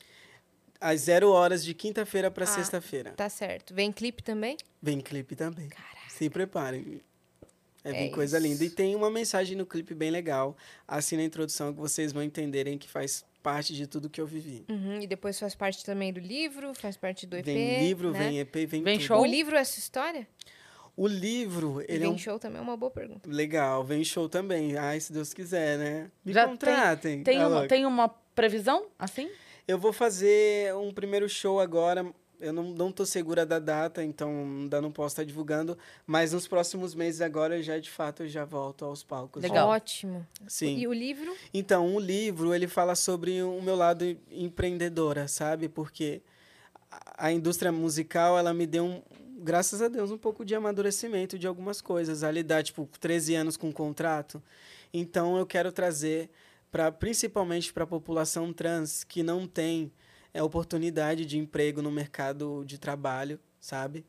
Às 0.81 1.01
zero 1.03 1.31
horas 1.31 1.65
de 1.65 1.75
quinta-feira 1.75 2.31
pra 2.31 2.45
Ah. 2.45 2.47
sexta-feira. 2.47 3.11
Tá 3.11 3.29
certo. 3.29 3.75
Vem 3.75 3.91
clipe 3.93 4.23
também? 4.23 4.57
Vem 4.81 5.01
clipe 5.01 5.35
também. 5.35 5.69
Caraca. 5.69 5.91
Se 6.11 6.31
preparem. 6.31 7.01
É 7.83 7.93
bem 7.93 8.07
É 8.09 8.11
coisa 8.11 8.39
isso. 8.39 8.47
linda. 8.47 8.65
E 8.65 8.71
tem 8.71 8.95
uma 8.95 9.11
mensagem 9.11 9.57
no 9.57 9.67
clipe 9.67 9.95
bem 9.95 10.11
legal. 10.11 10.57
Assim 10.87 11.17
na 11.17 11.23
introdução 11.25 11.73
que 11.73 11.81
vocês 11.81 12.13
vão 12.13 12.23
entenderem 12.23 12.79
que 12.79 12.89
faz 12.89 13.25
parte 13.43 13.75
de 13.75 13.87
tudo 13.87 14.09
que 14.11 14.21
eu 14.21 14.27
vivi. 14.27 14.65
Uhum, 14.69 15.01
E 15.01 15.07
depois 15.07 15.39
faz 15.39 15.55
parte 15.55 15.85
também 15.85 16.13
do 16.13 16.21
livro, 16.21 16.73
faz 16.75 16.97
parte 16.97 17.27
do 17.27 17.37
EP. 17.37 17.45
vem 17.45 17.79
livro, 17.87 18.11
né? 18.11 18.19
vem 18.19 18.39
EP, 18.41 18.55
vem, 18.67 18.83
Vem 18.83 18.97
tudo. 18.99 19.07
show? 19.07 19.21
O 19.23 19.27
livro 19.27 19.57
é 19.57 19.65
sua 19.65 19.79
história? 19.81 20.27
O 20.97 21.07
livro, 21.07 21.81
ele 21.89 21.97
é 21.97 21.99
vem 22.01 22.11
um 22.11 22.19
show 22.19 22.39
também 22.39 22.59
é 22.59 22.61
uma 22.63 22.77
boa 22.77 22.91
pergunta. 22.91 23.29
legal. 23.31 23.83
Vem 23.85 24.05
show 24.05 24.29
também. 24.29 24.77
Ai, 24.77 25.01
se 25.01 25.13
Deus 25.13 25.33
quiser, 25.33 25.79
né? 25.79 26.11
Me 26.25 26.33
Já 26.33 26.43
tem- 26.43 26.51
contratem. 26.51 27.23
Tem 27.23 27.39
tá 27.39 27.49
uma, 27.49 27.67
tem 27.69 27.87
uma 27.87 28.09
previsão, 28.35 28.87
assim? 28.99 29.31
Eu 29.67 29.79
vou 29.79 29.93
fazer 29.93 30.75
um 30.75 30.93
primeiro 30.93 31.29
show 31.29 31.61
agora. 31.61 32.05
Eu 32.41 32.53
não, 32.53 32.65
não 32.65 32.91
tô 32.91 33.05
segura 33.05 33.45
da 33.45 33.59
data, 33.59 34.03
então 34.03 34.31
ainda 34.31 34.81
não 34.81 34.91
posso 34.91 35.13
estar 35.13 35.25
divulgando. 35.25 35.77
Mas 36.07 36.33
nos 36.33 36.49
próximos 36.49 36.95
meses 36.95 37.21
agora, 37.21 37.63
já 37.63 37.79
de 37.79 37.91
fato, 37.91 38.23
eu 38.23 38.29
já 38.29 38.45
volto 38.45 38.85
aos 38.85 39.03
palcos. 39.03 39.43
Legal. 39.43 39.69
Ótimo. 39.69 40.27
Sim. 40.49 40.79
E 40.79 40.87
o 40.89 40.93
livro? 40.93 41.35
Então, 41.53 41.95
o 41.95 42.01
livro, 42.01 42.55
ele 42.55 42.67
fala 42.67 42.95
sobre 42.95 43.43
o 43.43 43.61
meu 43.61 43.77
lado 43.77 44.05
empreendedora, 44.31 45.29
sabe? 45.29 45.69
Porque 45.69 46.23
a- 47.17 47.31
indústria 47.33 47.71
musical, 47.71 48.39
ela 48.39 48.53
me 48.55 48.67
deu, 48.67 48.85
um, 48.85 49.03
graças 49.39 49.81
a 49.83 49.89
Deus, 49.89 50.11
um 50.11 50.19
pouco 50.19 50.45
de 50.45 50.55
amadurecimento 50.55 51.39
de 51.39 51.47
algumas 51.47 51.81
coisas. 51.81 52.23
A 52.23 52.31
lidar, 52.31 52.63
tipo, 52.63 52.89
13 52.99 53.35
anos 53.35 53.57
com 53.57 53.73
contrato. 53.73 54.43
Então, 54.93 55.37
eu 55.37 55.47
quero 55.47 55.71
trazer, 55.71 56.31
pra, 56.71 56.91
principalmente 56.91 57.73
para 57.73 57.85
a 57.85 57.87
população 57.87 58.53
trans 58.53 59.05
que 59.05 59.23
não 59.23 59.47
tem 59.47 59.93
é, 60.33 60.43
oportunidade 60.43 61.25
de 61.25 61.39
emprego 61.39 61.83
no 61.83 61.91
mercado 61.91 62.65
de 62.65 62.79
trabalho, 62.79 63.39
sabe? 63.61 64.05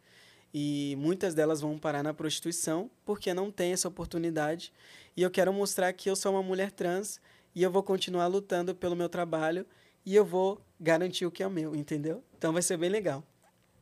E 0.54 0.96
muitas 0.98 1.34
delas 1.34 1.62
vão 1.62 1.78
parar 1.78 2.04
na 2.04 2.14
prostituição 2.14 2.90
porque 3.06 3.34
não 3.34 3.50
tem 3.52 3.72
essa 3.72 3.88
oportunidade. 3.88 4.74
E 5.16 5.22
eu 5.22 5.32
quero 5.32 5.54
mostrar 5.54 5.92
que 5.94 6.10
eu 6.10 6.16
sou 6.16 6.34
uma 6.34 6.44
mulher 6.44 6.72
trans 6.72 7.20
e 7.56 7.64
eu 7.64 7.72
vou 7.72 7.84
continuar 7.84 8.28
lutando 8.28 8.76
pelo 8.76 8.96
meu 8.96 9.08
trabalho 9.10 9.66
e 10.06 10.16
eu 10.16 10.26
vou 10.26 10.62
garantir 10.80 11.26
o 11.26 11.32
que 11.32 11.44
é 11.44 11.50
meu, 11.50 11.76
entendeu? 11.76 12.24
Então 12.38 12.52
vai 12.52 12.62
ser 12.62 12.76
bem 12.78 12.90
legal 12.90 13.24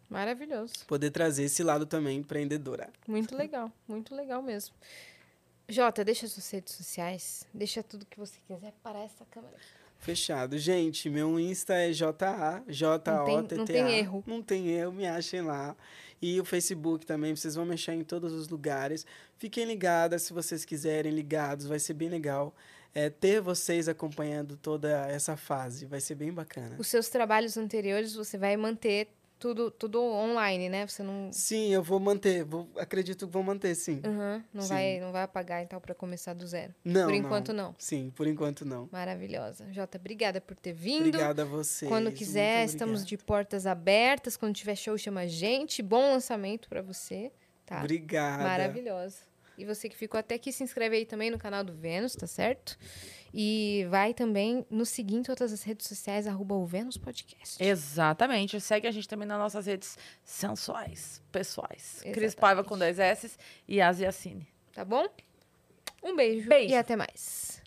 Maravilhoso. 0.10 0.74
poder 0.88 1.12
trazer 1.12 1.44
esse 1.44 1.64
lado 1.64 1.86
também 1.86 2.18
empreendedora. 2.18 2.90
Muito 3.08 3.36
legal. 3.36 3.72
Muito 3.88 4.16
legal 4.16 4.42
mesmo. 4.42 4.76
Jota, 5.68 6.04
deixa 6.04 6.28
suas 6.28 6.50
redes 6.50 6.74
sociais. 6.74 7.48
Deixa 7.54 7.84
tudo 7.84 8.06
que 8.06 8.18
você 8.18 8.40
quiser 8.48 8.74
para 8.84 9.00
essa 9.00 9.24
câmera. 9.26 9.56
Fechado. 10.00 10.58
Gente, 10.58 11.10
meu 11.10 11.40
Insta 11.40 11.74
é 11.74 11.92
JA, 11.92 12.64
J-O-T-T-A. 12.68 13.58
Não 13.58 13.66
tem- 13.66 13.98
erro. 14.00 14.24
Não 14.26 14.42
tem 14.42 14.70
erro, 14.70 14.92
me 14.94 15.06
achem 15.06 15.42
lá. 15.42 15.76
E 16.22 16.40
o 16.40 16.46
Facebook 16.46 17.06
também, 17.06 17.36
vocês 17.36 17.56
vão 17.56 17.66
mexer 17.66 17.94
em 17.94 18.04
todos 18.04 18.34
os 18.34 18.48
lugares. 18.50 19.06
Fiquem 19.38 19.66
ligadas 19.66 20.24
se 20.24 20.34
vocês 20.34 20.66
quiserem, 20.66 21.12
ligados, 21.14 21.66
vai 21.66 21.80
ser 21.80 21.94
bem 21.94 22.10
legal. 22.10 22.54
É, 22.96 23.10
ter 23.10 23.40
vocês 23.40 23.88
acompanhando 23.88 24.58
toda 24.58 24.90
essa 25.08 25.38
fase, 25.38 25.86
vai 25.86 26.00
ser 26.02 26.16
bem 26.16 26.34
bacana. 26.34 26.76
Os 26.80 26.88
seus 26.88 27.08
trabalhos 27.08 27.56
anteriores 27.56 28.16
você 28.16 28.38
vai 28.38 28.58
manter 28.58 29.10
tudo, 29.40 29.72
tudo 29.72 30.04
online, 30.04 30.68
né? 30.70 30.86
Você 30.86 31.02
não, 31.02 31.32
Sim, 31.32 31.74
eu 31.74 31.82
vou 31.82 32.00
manter, 32.00 32.44
vou, 32.44 32.70
acredito 32.78 33.26
que 33.26 33.32
vou 33.32 33.42
manter, 33.42 33.74
sim. 33.74 34.02
Uhum, 34.06 34.44
não, 34.54 34.62
Sim. 34.64 34.68
vai, 34.70 35.00
não 35.00 35.12
vai 35.12 35.24
apagar 35.24 35.64
então 35.64 35.80
para 35.80 35.96
começar 35.96 36.34
do 36.34 36.46
zero. 36.46 36.76
Não, 36.84 37.06
Por 37.06 37.16
enquanto, 37.16 37.54
não. 37.54 37.74
Sim, 37.78 38.12
por 38.14 38.28
enquanto 38.28 38.66
não. 38.66 38.90
Maravilhosa. 38.92 39.72
Jota, 39.72 39.98
obrigada 39.98 40.42
por 40.42 40.56
ter 40.58 40.74
vindo. 40.74 41.08
Obrigada 41.08 41.44
a 41.44 41.46
vocês. 41.46 41.90
Quando 41.90 42.12
quiser, 42.12 42.66
estamos 42.66 43.06
de 43.06 43.18
portas 43.18 43.66
abertas. 43.66 44.36
Quando 44.36 44.54
tiver 44.54 44.76
show, 44.76 44.98
chama 44.98 45.22
a 45.22 45.28
gente. 45.28 45.82
Bom 45.82 46.12
lançamento 46.12 46.68
para 46.68 46.82
você. 46.82 47.32
Tá? 47.66 47.80
Obrigada. 47.80 48.44
Maravilhosa. 48.44 49.30
E 49.58 49.66
você 49.66 49.90
que 49.90 49.96
ficou 49.96 50.18
até 50.18 50.36
aqui, 50.36 50.52
se 50.52 50.64
inscreve 50.64 50.96
aí 50.96 51.06
também 51.06 51.30
no 51.30 51.38
canal 51.38 51.64
do 51.64 51.74
Vênus, 51.74 52.16
tá 52.16 52.26
certo? 52.26 52.78
E 53.34 53.86
vai 53.90 54.14
também 54.14 54.66
nos 54.70 54.90
seguir 54.90 55.16
em 55.16 55.24
todas 55.24 55.54
as 55.54 55.64
redes 55.64 55.88
sociais, 55.88 56.26
arroba 56.28 56.56
o 56.56 56.66
Vênus 56.66 56.98
Podcast. 56.98 57.64
Exatamente. 57.64 58.60
Segue 58.60 58.88
a 58.88 58.92
gente 58.92 59.08
também 59.08 59.28
nas 59.28 59.38
nossas 59.38 59.66
redes 59.66 59.98
sensuais, 60.24 61.22
pessoais. 61.32 62.00
Cris 62.02 62.08
Exatamente. 62.08 62.36
Paiva 62.36 62.64
com 62.64 62.78
dois 62.78 62.98
S 63.00 63.38
e 63.68 63.80
Asiacine. 63.82 64.48
Tá 64.74 64.84
bom? 64.84 65.06
Um 66.04 66.16
beijo, 66.16 66.48
Beijo. 66.48 66.74
e 66.74 66.78
até 66.78 66.96
mais. 66.96 67.62